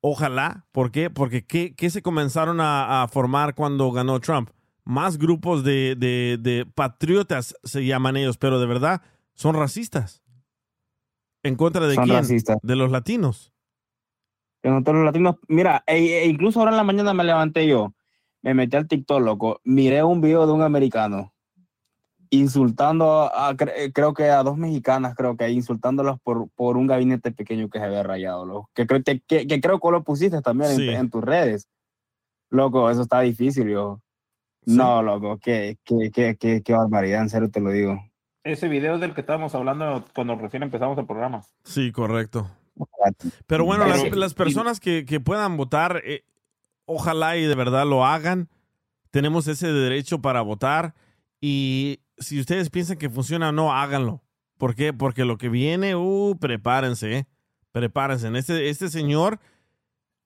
Ojalá. 0.00 0.64
¿Por 0.72 0.90
qué? 0.90 1.10
Porque 1.10 1.44
¿qué, 1.44 1.74
qué 1.74 1.90
se 1.90 2.00
comenzaron 2.00 2.58
a, 2.58 3.02
a 3.02 3.08
formar 3.08 3.54
cuando 3.54 3.92
ganó 3.92 4.18
Trump? 4.20 4.48
Más 4.82 5.18
grupos 5.18 5.62
de, 5.62 5.94
de- 5.94 6.38
de 6.40 6.64
patriotas 6.66 7.54
se 7.64 7.84
llaman 7.84 8.16
ellos, 8.16 8.38
pero 8.38 8.58
de 8.58 8.64
verdad 8.66 9.02
son 9.34 9.54
racistas. 9.54 10.22
¿En 11.42 11.56
contra 11.56 11.86
de 11.86 11.96
Son 11.96 12.04
quién? 12.04 12.16
racistas. 12.16 12.56
De 12.62 12.74
los 12.74 12.90
latinos. 12.90 13.52
Que 14.62 14.70
nosotros 14.70 14.96
los 14.96 15.04
latinos, 15.04 15.36
mira, 15.48 15.84
e- 15.86 16.22
e 16.22 16.26
incluso 16.26 16.60
ahora 16.60 16.70
en 16.70 16.78
la 16.78 16.84
mañana 16.84 17.12
me 17.12 17.24
levanté 17.24 17.66
yo, 17.66 17.92
me 18.40 18.54
metí 18.54 18.74
al 18.78 18.88
TikTok, 18.88 19.20
loco, 19.20 19.60
miré 19.64 20.02
un 20.02 20.22
video 20.22 20.46
de 20.46 20.54
un 20.54 20.62
americano 20.62 21.33
insultando, 22.30 23.22
a, 23.22 23.48
a- 23.48 23.54
cre- 23.54 23.92
creo 23.92 24.14
que 24.14 24.30
a 24.30 24.42
dos 24.42 24.56
mexicanas, 24.56 25.14
creo 25.14 25.36
que 25.36 25.48
insultándolas 25.50 26.18
por, 26.20 26.48
por 26.50 26.76
un 26.76 26.86
gabinete 26.86 27.30
pequeño 27.32 27.68
que 27.68 27.78
se 27.78 27.84
había 27.84 28.02
rayado, 28.02 28.44
loco. 28.44 28.70
Que, 28.74 28.86
creo 28.86 29.02
que, 29.02 29.20
que, 29.20 29.46
que 29.46 29.60
creo 29.60 29.80
que 29.80 29.90
lo 29.90 30.02
pusiste 30.04 30.40
también 30.42 30.70
en- 30.72 30.76
Sí. 30.76 30.88
en, 30.88 31.10
tus 31.10 31.22
redes. 31.22 31.68
Loco, 32.50 32.90
eso 32.90 33.02
está 33.02 33.20
difícil, 33.20 33.68
yo. 33.68 34.00
No, 34.66 35.02
loco, 35.02 35.38
qué, 35.38 35.76
qué, 35.84 36.10
qué, 36.12 36.36
qué, 36.36 36.62
qué 36.62 36.72
barbaridad, 36.72 37.22
en 37.22 37.28
serio 37.28 37.50
te 37.50 37.60
lo 37.60 37.70
digo. 37.70 37.98
Ese 38.44 38.68
video 38.68 38.94
es 38.94 39.00
del 39.00 39.14
que 39.14 39.20
estábamos 39.20 39.54
hablando 39.54 40.04
cuando 40.14 40.36
recién 40.36 40.62
empezamos 40.62 40.96
el 40.98 41.06
programa. 41.06 41.42
Sí, 41.64 41.92
correcto. 41.92 42.48
Pero 43.46 43.64
bueno, 43.64 43.86
las, 43.86 44.10
las 44.16 44.34
personas 44.34 44.80
que, 44.80 45.04
que 45.04 45.20
puedan 45.20 45.56
votar, 45.56 46.02
eh, 46.04 46.24
ojalá 46.86 47.36
y 47.36 47.42
de 47.44 47.54
verdad 47.54 47.86
lo 47.86 48.04
hagan. 48.04 48.48
Tenemos 49.10 49.46
ese 49.48 49.68
derecho 49.72 50.20
para 50.20 50.40
votar. 50.42 50.94
Y 51.40 52.00
si 52.18 52.40
ustedes 52.40 52.70
piensan 52.70 52.96
que 52.98 53.10
funciona 53.10 53.48
o 53.48 53.52
no, 53.52 53.72
háganlo. 53.72 54.22
¿Por 54.58 54.74
qué? 54.74 54.92
Porque 54.92 55.24
lo 55.24 55.36
que 55.38 55.48
viene, 55.48 55.96
uh, 55.96 56.36
prepárense, 56.40 57.18
eh. 57.18 57.26
Prepárense. 57.72 58.28
Este, 58.38 58.68
este 58.68 58.88
señor, 58.88 59.40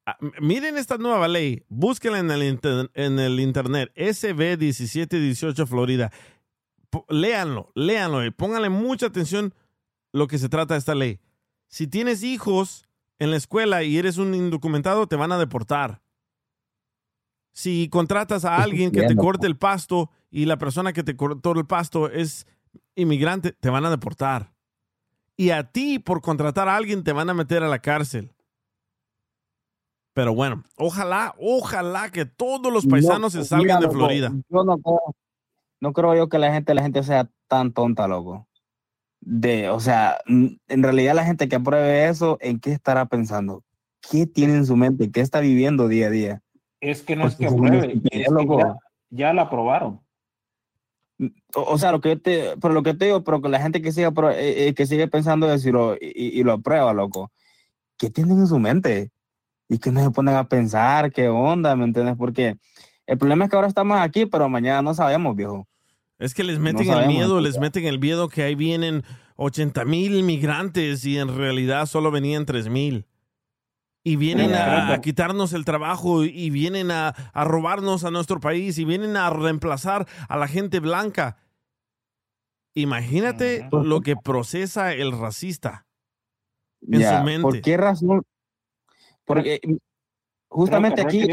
ah, 0.06 0.16
miren 0.40 0.76
esta 0.76 0.98
nueva 0.98 1.28
ley. 1.28 1.64
Búsquenla 1.68 2.18
en 2.18 2.30
el, 2.30 2.42
inter- 2.42 2.90
en 2.94 3.18
el 3.18 3.40
internet. 3.40 3.90
SB 3.96 4.58
1718 4.58 5.66
Florida. 5.66 6.12
P- 6.90 7.04
léanlo, 7.08 7.72
léanlo 7.74 8.24
y 8.24 8.30
pónganle 8.30 8.68
mucha 8.68 9.06
atención 9.06 9.54
lo 10.12 10.26
que 10.26 10.38
se 10.38 10.48
trata 10.48 10.74
de 10.74 10.78
esta 10.78 10.94
ley. 10.94 11.20
Si 11.68 11.86
tienes 11.86 12.22
hijos 12.22 12.86
en 13.18 13.30
la 13.30 13.36
escuela 13.36 13.82
y 13.82 13.98
eres 13.98 14.16
un 14.18 14.34
indocumentado, 14.34 15.06
te 15.06 15.16
van 15.16 15.32
a 15.32 15.38
deportar. 15.38 16.00
Si 17.58 17.88
contratas 17.88 18.44
a 18.44 18.62
alguien 18.62 18.92
que 18.92 19.02
te 19.02 19.16
corte 19.16 19.48
el 19.48 19.56
pasto 19.56 20.12
y 20.30 20.44
la 20.44 20.58
persona 20.58 20.92
que 20.92 21.02
te 21.02 21.16
cortó 21.16 21.50
el 21.50 21.66
pasto 21.66 22.08
es 22.08 22.46
inmigrante, 22.94 23.50
te 23.50 23.68
van 23.68 23.84
a 23.84 23.90
deportar. 23.90 24.52
Y 25.36 25.50
a 25.50 25.64
ti, 25.64 25.98
por 25.98 26.20
contratar 26.20 26.68
a 26.68 26.76
alguien, 26.76 27.02
te 27.02 27.12
van 27.12 27.30
a 27.30 27.34
meter 27.34 27.64
a 27.64 27.68
la 27.68 27.80
cárcel. 27.80 28.32
Pero 30.14 30.36
bueno, 30.36 30.62
ojalá, 30.76 31.34
ojalá 31.36 32.10
que 32.10 32.26
todos 32.26 32.72
los 32.72 32.86
paisanos 32.86 33.34
No, 33.34 33.42
se 33.42 33.44
salgan 33.44 33.78
mira, 33.78 33.88
de 33.88 33.92
Florida. 33.92 34.32
Yo 34.48 34.62
no 34.62 34.78
creo, 34.78 35.00
no 35.80 35.92
creo 35.92 36.14
yo 36.14 36.28
que 36.28 36.38
la 36.38 36.52
gente, 36.52 36.74
la 36.74 36.82
gente 36.82 37.02
sea 37.02 37.28
tan 37.48 37.72
tonta, 37.72 38.06
loco. 38.06 38.46
De, 39.20 39.68
o 39.68 39.80
sea, 39.80 40.18
en 40.28 40.82
realidad 40.84 41.16
la 41.16 41.24
gente 41.24 41.48
que 41.48 41.56
apruebe 41.56 42.08
eso, 42.08 42.38
¿en 42.40 42.60
qué 42.60 42.70
estará 42.70 43.06
pensando? 43.06 43.64
¿Qué 44.00 44.28
tiene 44.28 44.54
en 44.54 44.64
su 44.64 44.76
mente? 44.76 45.10
¿Qué 45.10 45.20
está 45.20 45.40
viviendo 45.40 45.88
día 45.88 46.06
a 46.06 46.10
día? 46.10 46.42
Es 46.80 47.02
que 47.02 47.16
no 47.16 47.26
es 47.26 47.34
Porque 47.34 47.38
que 47.38 47.46
es 47.46 47.52
una 47.52 47.68
apruebe, 47.68 48.00
es 48.10 48.26
que 48.26 48.30
loco. 48.30 48.58
ya, 48.58 48.76
ya 49.10 49.32
la 49.32 49.42
aprobaron. 49.42 50.00
O, 51.54 51.62
o 51.72 51.78
sea, 51.78 51.90
lo 51.92 52.00
que 52.00 52.16
te, 52.16 52.56
pero 52.60 52.72
lo 52.74 52.82
que 52.82 52.94
te 52.94 53.06
digo, 53.06 53.24
pero 53.24 53.42
que 53.42 53.48
la 53.48 53.60
gente 53.60 53.82
que 53.82 53.90
sigue, 53.92 54.06
eh, 54.06 54.68
eh, 54.68 54.74
que 54.74 54.86
sigue 54.86 55.08
pensando 55.08 55.52
eso 55.52 55.68
y 55.68 55.72
lo, 55.72 55.94
y, 55.96 56.12
y 56.14 56.42
lo 56.44 56.52
aprueba, 56.52 56.92
loco, 56.92 57.32
¿qué 57.96 58.10
tienen 58.10 58.38
en 58.38 58.46
su 58.46 58.58
mente? 58.58 59.10
Y 59.68 59.78
que 59.78 59.90
no 59.90 60.02
se 60.02 60.10
ponen 60.10 60.36
a 60.36 60.48
pensar, 60.48 61.12
qué 61.12 61.28
onda, 61.28 61.74
¿me 61.74 61.84
entiendes? 61.84 62.16
Porque 62.16 62.56
el 63.06 63.18
problema 63.18 63.44
es 63.44 63.50
que 63.50 63.56
ahora 63.56 63.68
estamos 63.68 63.98
aquí, 63.98 64.26
pero 64.26 64.48
mañana 64.48 64.80
no 64.82 64.94
sabemos, 64.94 65.34
viejo. 65.34 65.66
Es 66.18 66.34
que 66.34 66.44
les 66.44 66.58
meten 66.58 66.82
el 66.82 66.86
sabemos, 66.86 67.14
miedo, 67.14 67.34
¿no? 67.34 67.40
les 67.40 67.58
meten 67.58 67.84
el 67.86 67.98
miedo 67.98 68.28
que 68.28 68.42
ahí 68.44 68.54
vienen 68.54 69.02
80 69.36 69.84
mil 69.84 70.22
migrantes 70.22 71.04
y 71.04 71.18
en 71.18 71.36
realidad 71.36 71.86
solo 71.86 72.10
venían 72.10 72.46
3 72.46 72.68
mil. 72.68 73.06
Y 74.04 74.16
vienen 74.16 74.54
a, 74.54 74.92
a 74.92 75.00
quitarnos 75.00 75.52
el 75.52 75.64
trabajo 75.64 76.24
y 76.24 76.50
vienen 76.50 76.90
a, 76.90 77.08
a 77.08 77.44
robarnos 77.44 78.04
a 78.04 78.10
nuestro 78.10 78.40
país 78.40 78.78
y 78.78 78.84
vienen 78.84 79.16
a 79.16 79.28
reemplazar 79.30 80.06
a 80.28 80.36
la 80.36 80.48
gente 80.48 80.80
blanca. 80.80 81.36
Imagínate 82.74 83.68
lo 83.72 84.00
que 84.00 84.14
procesa 84.16 84.94
el 84.94 85.12
racista 85.12 85.86
en 86.80 87.00
Ya, 87.00 87.18
su 87.18 87.24
mente. 87.24 87.42
¿Por 87.42 87.60
qué 87.60 87.76
razón? 87.76 88.22
Porque 89.24 89.60
justamente 90.48 91.02
aquí 91.02 91.26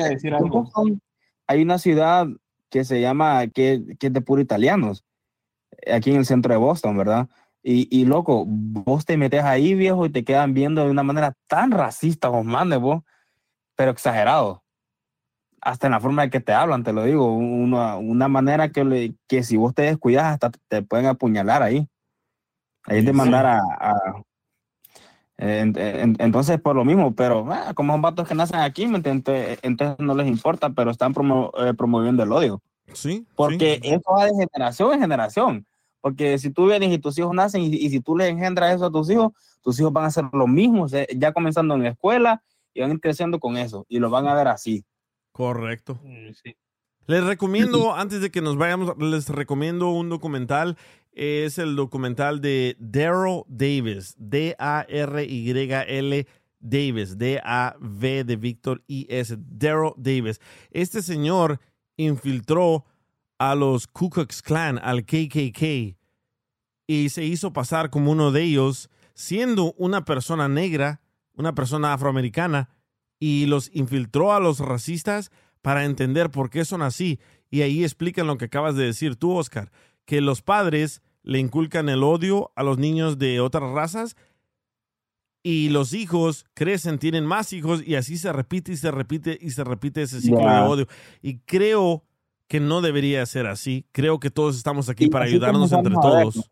hay 1.47 1.61
una 1.61 1.77
ciudad 1.77 2.27
que 2.69 2.83
se 2.83 2.99
llama, 2.99 3.47
que, 3.47 3.83
que 3.99 4.07
es 4.07 4.13
de 4.13 4.21
puro 4.21 4.41
italianos, 4.41 5.05
aquí 5.89 6.11
en 6.11 6.17
el 6.17 6.25
centro 6.25 6.51
de 6.51 6.57
Boston, 6.57 6.97
¿verdad? 6.97 7.29
Y, 7.67 7.87
y 7.89 8.05
loco, 8.05 8.43
vos 8.47 9.05
te 9.05 9.17
metes 9.17 9.43
ahí, 9.43 9.73
viejo, 9.73 10.05
y 10.05 10.11
te 10.11 10.23
quedan 10.23 10.53
viendo 10.53 10.83
de 10.85 10.91
una 10.91 11.01
manera 11.01 11.33
tan 11.47 11.71
racista, 11.71 12.27
vos 12.29 12.45
mandes 12.45 12.79
vos, 12.79 13.01
pero 13.75 13.89
exagerado. 13.89 14.63
Hasta 15.61 15.87
en 15.87 15.93
la 15.93 15.99
forma 15.99 16.21
de 16.21 16.29
que 16.29 16.39
te 16.39 16.53
hablan, 16.53 16.83
te 16.83 16.93
lo 16.93 17.03
digo, 17.05 17.33
una, 17.35 17.97
una 17.97 18.27
manera 18.27 18.69
que, 18.69 18.83
le- 18.85 19.15
que 19.27 19.41
si 19.41 19.57
vos 19.57 19.73
te 19.73 19.81
descuidas, 19.81 20.25
hasta 20.25 20.51
te 20.67 20.83
pueden 20.83 21.07
apuñalar 21.07 21.63
ahí. 21.63 21.89
Ahí 22.83 23.03
te 23.03 23.09
Sí. 23.09 23.17
mandar 23.17 23.47
a, 23.47 23.57
a- 23.79 24.21
en- 25.37 25.75
en- 25.75 26.15
entonces, 26.19 26.61
por 26.61 26.75
lo 26.75 26.85
mismo, 26.85 27.15
pero 27.15 27.51
ah, 27.51 27.73
como 27.73 27.93
son 27.93 28.01
vatos 28.03 28.27
que 28.27 28.35
nacen 28.35 28.59
aquí, 28.59 28.85
¿me 28.85 28.97
entiendes? 28.97 29.57
entonces 29.63 29.97
no 29.97 30.13
les 30.13 30.27
importa, 30.27 30.69
pero 30.69 30.91
están 30.91 31.15
promo- 31.15 31.51
eh, 31.57 31.73
promoviendo 31.73 32.21
el 32.21 32.31
odio. 32.31 32.61
Sí. 32.93 33.25
Porque 33.35 33.79
eso 33.81 34.03
va 34.15 34.25
de 34.25 34.33
generación 34.35 34.93
en 34.93 34.99
generación. 35.01 35.65
Porque 36.05 36.37
si 36.37 36.51
tú 36.51 36.67
vienes 36.67 36.93
y 36.93 36.99
tus 36.99 37.17
hijos 37.17 37.33
nacen 37.33 37.63
y, 37.63 37.75
y 37.77 37.89
si 37.89 37.99
tú 37.99 38.15
les 38.15 38.29
engendras 38.29 38.75
eso 38.75 38.85
a 38.85 38.91
tus 38.91 39.09
hijos, 39.09 39.31
tus 39.63 39.79
hijos 39.79 39.91
van 39.91 40.03
a 40.03 40.07
hacer 40.09 40.25
lo 40.33 40.45
mismo, 40.45 40.83
o 40.83 40.87
sea, 40.87 41.03
ya 41.17 41.33
comenzando 41.33 41.73
en 41.73 41.81
la 41.81 41.89
escuela 41.89 42.43
y 42.75 42.81
van 42.81 42.91
a 42.91 42.93
ir 42.93 42.99
creciendo 42.99 43.39
con 43.39 43.57
eso 43.57 43.87
y 43.89 43.97
lo 43.97 44.11
van 44.11 44.27
a 44.27 44.35
ver 44.35 44.47
así. 44.47 44.85
Correcto. 45.31 45.99
Les 47.07 47.23
recomiendo, 47.23 47.95
antes 47.95 48.21
de 48.21 48.29
que 48.29 48.41
nos 48.41 48.55
vayamos, 48.55 48.95
les 48.99 49.29
recomiendo 49.29 49.89
un 49.89 50.09
documental. 50.09 50.77
Es 51.11 51.57
el 51.57 51.75
documental 51.75 52.39
de 52.39 52.75
Daryl 52.77 53.41
Davis. 53.47 54.13
D-A-R-Y-L 54.19 54.67
Davis. 56.59 57.17
D-A-V 57.17 58.23
de 58.25 58.35
Víctor 58.35 58.83
I-S. 58.85 59.35
Daryl 59.39 59.93
Davis. 59.97 60.39
Este 60.69 61.01
señor 61.01 61.59
infiltró 61.97 62.85
a 63.37 63.55
los 63.55 63.87
Ku 63.87 64.09
Klux 64.09 64.41
Klan, 64.41 64.79
al 64.79 65.05
KKK, 65.05 65.97
y 66.87 67.09
se 67.09 67.23
hizo 67.23 67.53
pasar 67.53 67.89
como 67.89 68.11
uno 68.11 68.31
de 68.31 68.43
ellos, 68.43 68.89
siendo 69.13 69.73
una 69.77 70.05
persona 70.05 70.47
negra, 70.47 71.01
una 71.33 71.55
persona 71.55 71.93
afroamericana, 71.93 72.69
y 73.19 73.45
los 73.45 73.69
infiltró 73.73 74.33
a 74.33 74.39
los 74.39 74.59
racistas 74.59 75.31
para 75.61 75.85
entender 75.85 76.29
por 76.29 76.49
qué 76.49 76.65
son 76.65 76.81
así. 76.81 77.19
Y 77.49 77.61
ahí 77.61 77.83
explican 77.83 78.27
lo 78.27 78.37
que 78.37 78.45
acabas 78.45 78.75
de 78.75 78.85
decir 78.85 79.15
tú, 79.15 79.35
Oscar, 79.35 79.71
que 80.05 80.21
los 80.21 80.41
padres 80.41 81.01
le 81.23 81.39
inculcan 81.39 81.89
el 81.89 82.03
odio 82.03 82.51
a 82.55 82.63
los 82.63 82.77
niños 82.77 83.17
de 83.17 83.39
otras 83.39 83.71
razas 83.71 84.15
y 85.41 85.69
los 85.69 85.93
hijos 85.93 86.45
crecen, 86.53 86.99
tienen 86.99 87.25
más 87.25 87.53
hijos 87.53 87.83
y 87.85 87.95
así 87.95 88.17
se 88.17 88.31
repite 88.31 88.71
y 88.71 88.77
se 88.77 88.91
repite 88.91 89.37
y 89.41 89.51
se 89.51 89.63
repite 89.63 90.01
ese 90.03 90.21
ciclo 90.21 90.39
de 90.39 90.59
odio. 90.61 90.87
Y 91.21 91.37
creo 91.39 92.03
que 92.47 92.59
no 92.59 92.81
debería 92.81 93.25
ser 93.25 93.47
así. 93.47 93.85
Creo 93.91 94.19
que 94.19 94.29
todos 94.29 94.55
estamos 94.57 94.89
aquí 94.89 95.05
Y 95.05 95.09
para 95.09 95.25
ayudarnos 95.25 95.71
entre 95.71 95.93
todos. 95.93 96.49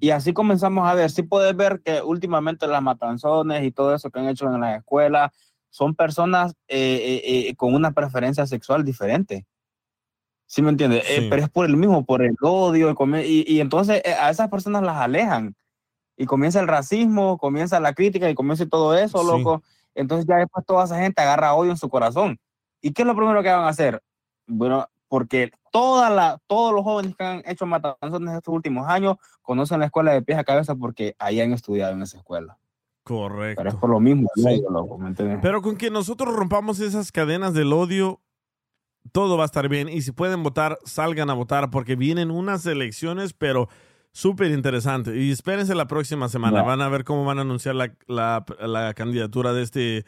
Y 0.00 0.10
así 0.10 0.32
comenzamos 0.32 0.86
a 0.86 0.94
ver, 0.94 1.10
sí 1.10 1.22
puedes 1.22 1.56
ver 1.56 1.80
que 1.82 2.02
últimamente 2.02 2.66
las 2.66 2.82
matanzones 2.82 3.64
y 3.64 3.70
todo 3.70 3.94
eso 3.94 4.10
que 4.10 4.18
han 4.18 4.28
hecho 4.28 4.46
en 4.52 4.60
las 4.60 4.78
escuelas 4.78 5.30
son 5.70 5.94
personas 5.94 6.52
eh, 6.68 7.22
eh, 7.24 7.48
eh, 7.48 7.54
con 7.56 7.74
una 7.74 7.92
preferencia 7.92 8.46
sexual 8.46 8.84
diferente. 8.84 9.46
¿Sí 10.46 10.60
me 10.62 10.68
entiendes? 10.70 11.04
Eh, 11.08 11.20
Sí. 11.22 11.26
pero 11.30 11.42
es 11.42 11.48
por 11.48 11.64
el 11.66 11.76
mismo, 11.76 12.04
por 12.04 12.22
el 12.22 12.34
odio. 12.42 12.94
Y- 13.24 13.44
y 13.54 13.60
entonces 13.60 14.02
eh, 14.04 14.12
a 14.14 14.30
esas 14.30 14.50
personas 14.50 14.82
las 14.82 14.96
alejan. 14.98 15.54
Y 16.16 16.26
comienza 16.26 16.60
el 16.60 16.68
racismo, 16.68 17.38
comienza 17.38 17.80
la 17.80 17.92
crítica 17.94 18.28
y 18.30 18.34
comienza 18.34 18.66
todo 18.66 18.96
eso, 18.96 19.18
Sí. 19.20 19.26
loco. 19.26 19.62
Entonces 19.94 20.26
ya 20.26 20.36
después 20.36 20.64
toda 20.66 20.84
esa 20.84 20.98
gente 21.00 21.22
agarra 21.22 21.54
odio 21.54 21.70
en 21.70 21.76
su 21.76 21.88
corazón. 21.88 22.38
¿Y 22.82 22.92
qué 22.92 23.02
es 23.02 23.06
lo 23.08 23.16
primero 23.16 23.42
que 23.42 23.48
van 23.50 23.64
a 23.64 23.68
hacer? 23.68 24.00
Bueno, 24.46 24.88
porque 25.08 25.50
toda 25.70 26.10
la, 26.10 26.40
todos 26.46 26.74
los 26.74 26.82
jóvenes 26.84 27.14
que 27.16 27.24
han 27.24 27.42
hecho 27.46 27.66
matanzones 27.66 28.30
en 28.30 28.36
estos 28.36 28.54
últimos 28.54 28.88
años 28.88 29.16
conocen 29.42 29.80
la 29.80 29.86
escuela 29.86 30.12
de 30.12 30.22
pies 30.22 30.38
a 30.38 30.44
cabeza 30.44 30.74
porque 30.74 31.14
ahí 31.18 31.40
han 31.40 31.52
estudiado 31.52 31.92
en 31.92 32.02
esa 32.02 32.18
escuela. 32.18 32.58
Correcto. 33.02 33.58
Pero 33.60 33.70
es 33.70 33.76
por 33.76 33.90
lo 33.90 34.00
mismo, 34.00 34.28
Sí. 34.34 34.46
odio, 34.46 34.70
loco. 34.70 34.98
Pero 35.42 35.60
con 35.62 35.76
que 35.76 35.90
nosotros 35.90 36.34
rompamos 36.34 36.80
esas 36.80 37.12
cadenas 37.12 37.52
del 37.52 37.72
odio, 37.72 38.20
todo 39.12 39.36
va 39.36 39.42
a 39.42 39.46
estar 39.46 39.68
bien. 39.68 39.88
Y 39.90 40.00
si 40.02 40.12
pueden 40.12 40.42
votar, 40.42 40.78
salgan 40.84 41.28
a 41.28 41.34
votar 41.34 41.70
porque 41.70 41.96
vienen 41.96 42.30
unas 42.30 42.64
elecciones, 42.64 43.34
pero 43.34 43.68
súper 44.12 44.50
interesantes. 44.52 45.14
Y 45.16 45.30
espérense 45.30 45.74
la 45.74 45.86
próxima 45.86 46.28
semana. 46.30 46.58
Ya. 46.60 46.62
Van 46.62 46.80
a 46.80 46.88
ver 46.88 47.04
cómo 47.04 47.24
van 47.26 47.38
a 47.38 47.42
anunciar 47.42 47.74
la, 47.74 47.92
la- 48.06 48.44
la 48.60 48.94
candidatura 48.94 49.52
de 49.52 49.62
este. 49.62 50.04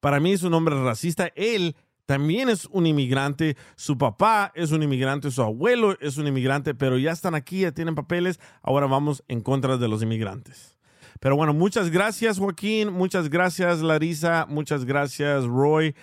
Para 0.00 0.18
mí 0.20 0.32
es 0.32 0.42
un 0.42 0.54
hombre 0.54 0.82
racista. 0.82 1.28
Él 1.34 1.76
también 2.08 2.48
es 2.48 2.64
un 2.72 2.86
inmigrante. 2.86 3.54
Su 3.76 3.98
papá 3.98 4.50
es 4.54 4.72
un 4.72 4.82
inmigrante. 4.82 5.30
Su 5.30 5.42
abuelo 5.42 5.94
es 6.00 6.16
un 6.16 6.26
inmigrante. 6.26 6.74
Pero 6.74 6.96
ya 6.96 7.12
están 7.12 7.34
aquí, 7.34 7.60
ya 7.60 7.72
tienen 7.72 7.94
papeles. 7.94 8.40
Ahora 8.62 8.86
vamos 8.86 9.22
en 9.28 9.42
contra 9.42 9.76
de 9.76 9.88
los 9.88 10.02
inmigrantes. 10.02 10.78
Pero 11.20 11.36
bueno, 11.36 11.52
muchas 11.52 11.90
gracias 11.90 12.38
Joaquín, 12.38 12.94
muchas 12.94 13.28
gracias 13.28 13.80
Larisa, 13.80 14.46
muchas 14.48 14.84
gracias 14.84 15.44
Roy 15.44 15.94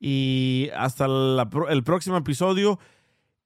y 0.00 0.68
hasta 0.76 1.08
la 1.08 1.48
el 1.70 1.82
próximo 1.82 2.18
episodio. 2.18 2.78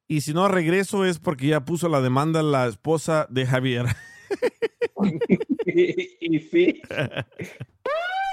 Y 0.08 0.22
si 0.22 0.32
no 0.32 0.48
regreso 0.48 1.04
es 1.04 1.20
porque 1.20 1.46
ya 1.46 1.64
puso 1.64 1.88
la 1.88 2.00
demanda 2.00 2.42
la 2.42 2.66
esposa 2.66 3.28
de 3.30 3.46
Javier. 3.46 3.86
y 5.66 6.40
sí. 6.40 6.82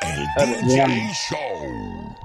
El 0.02 0.68
DJ 0.68 0.88
Show. 1.30 2.25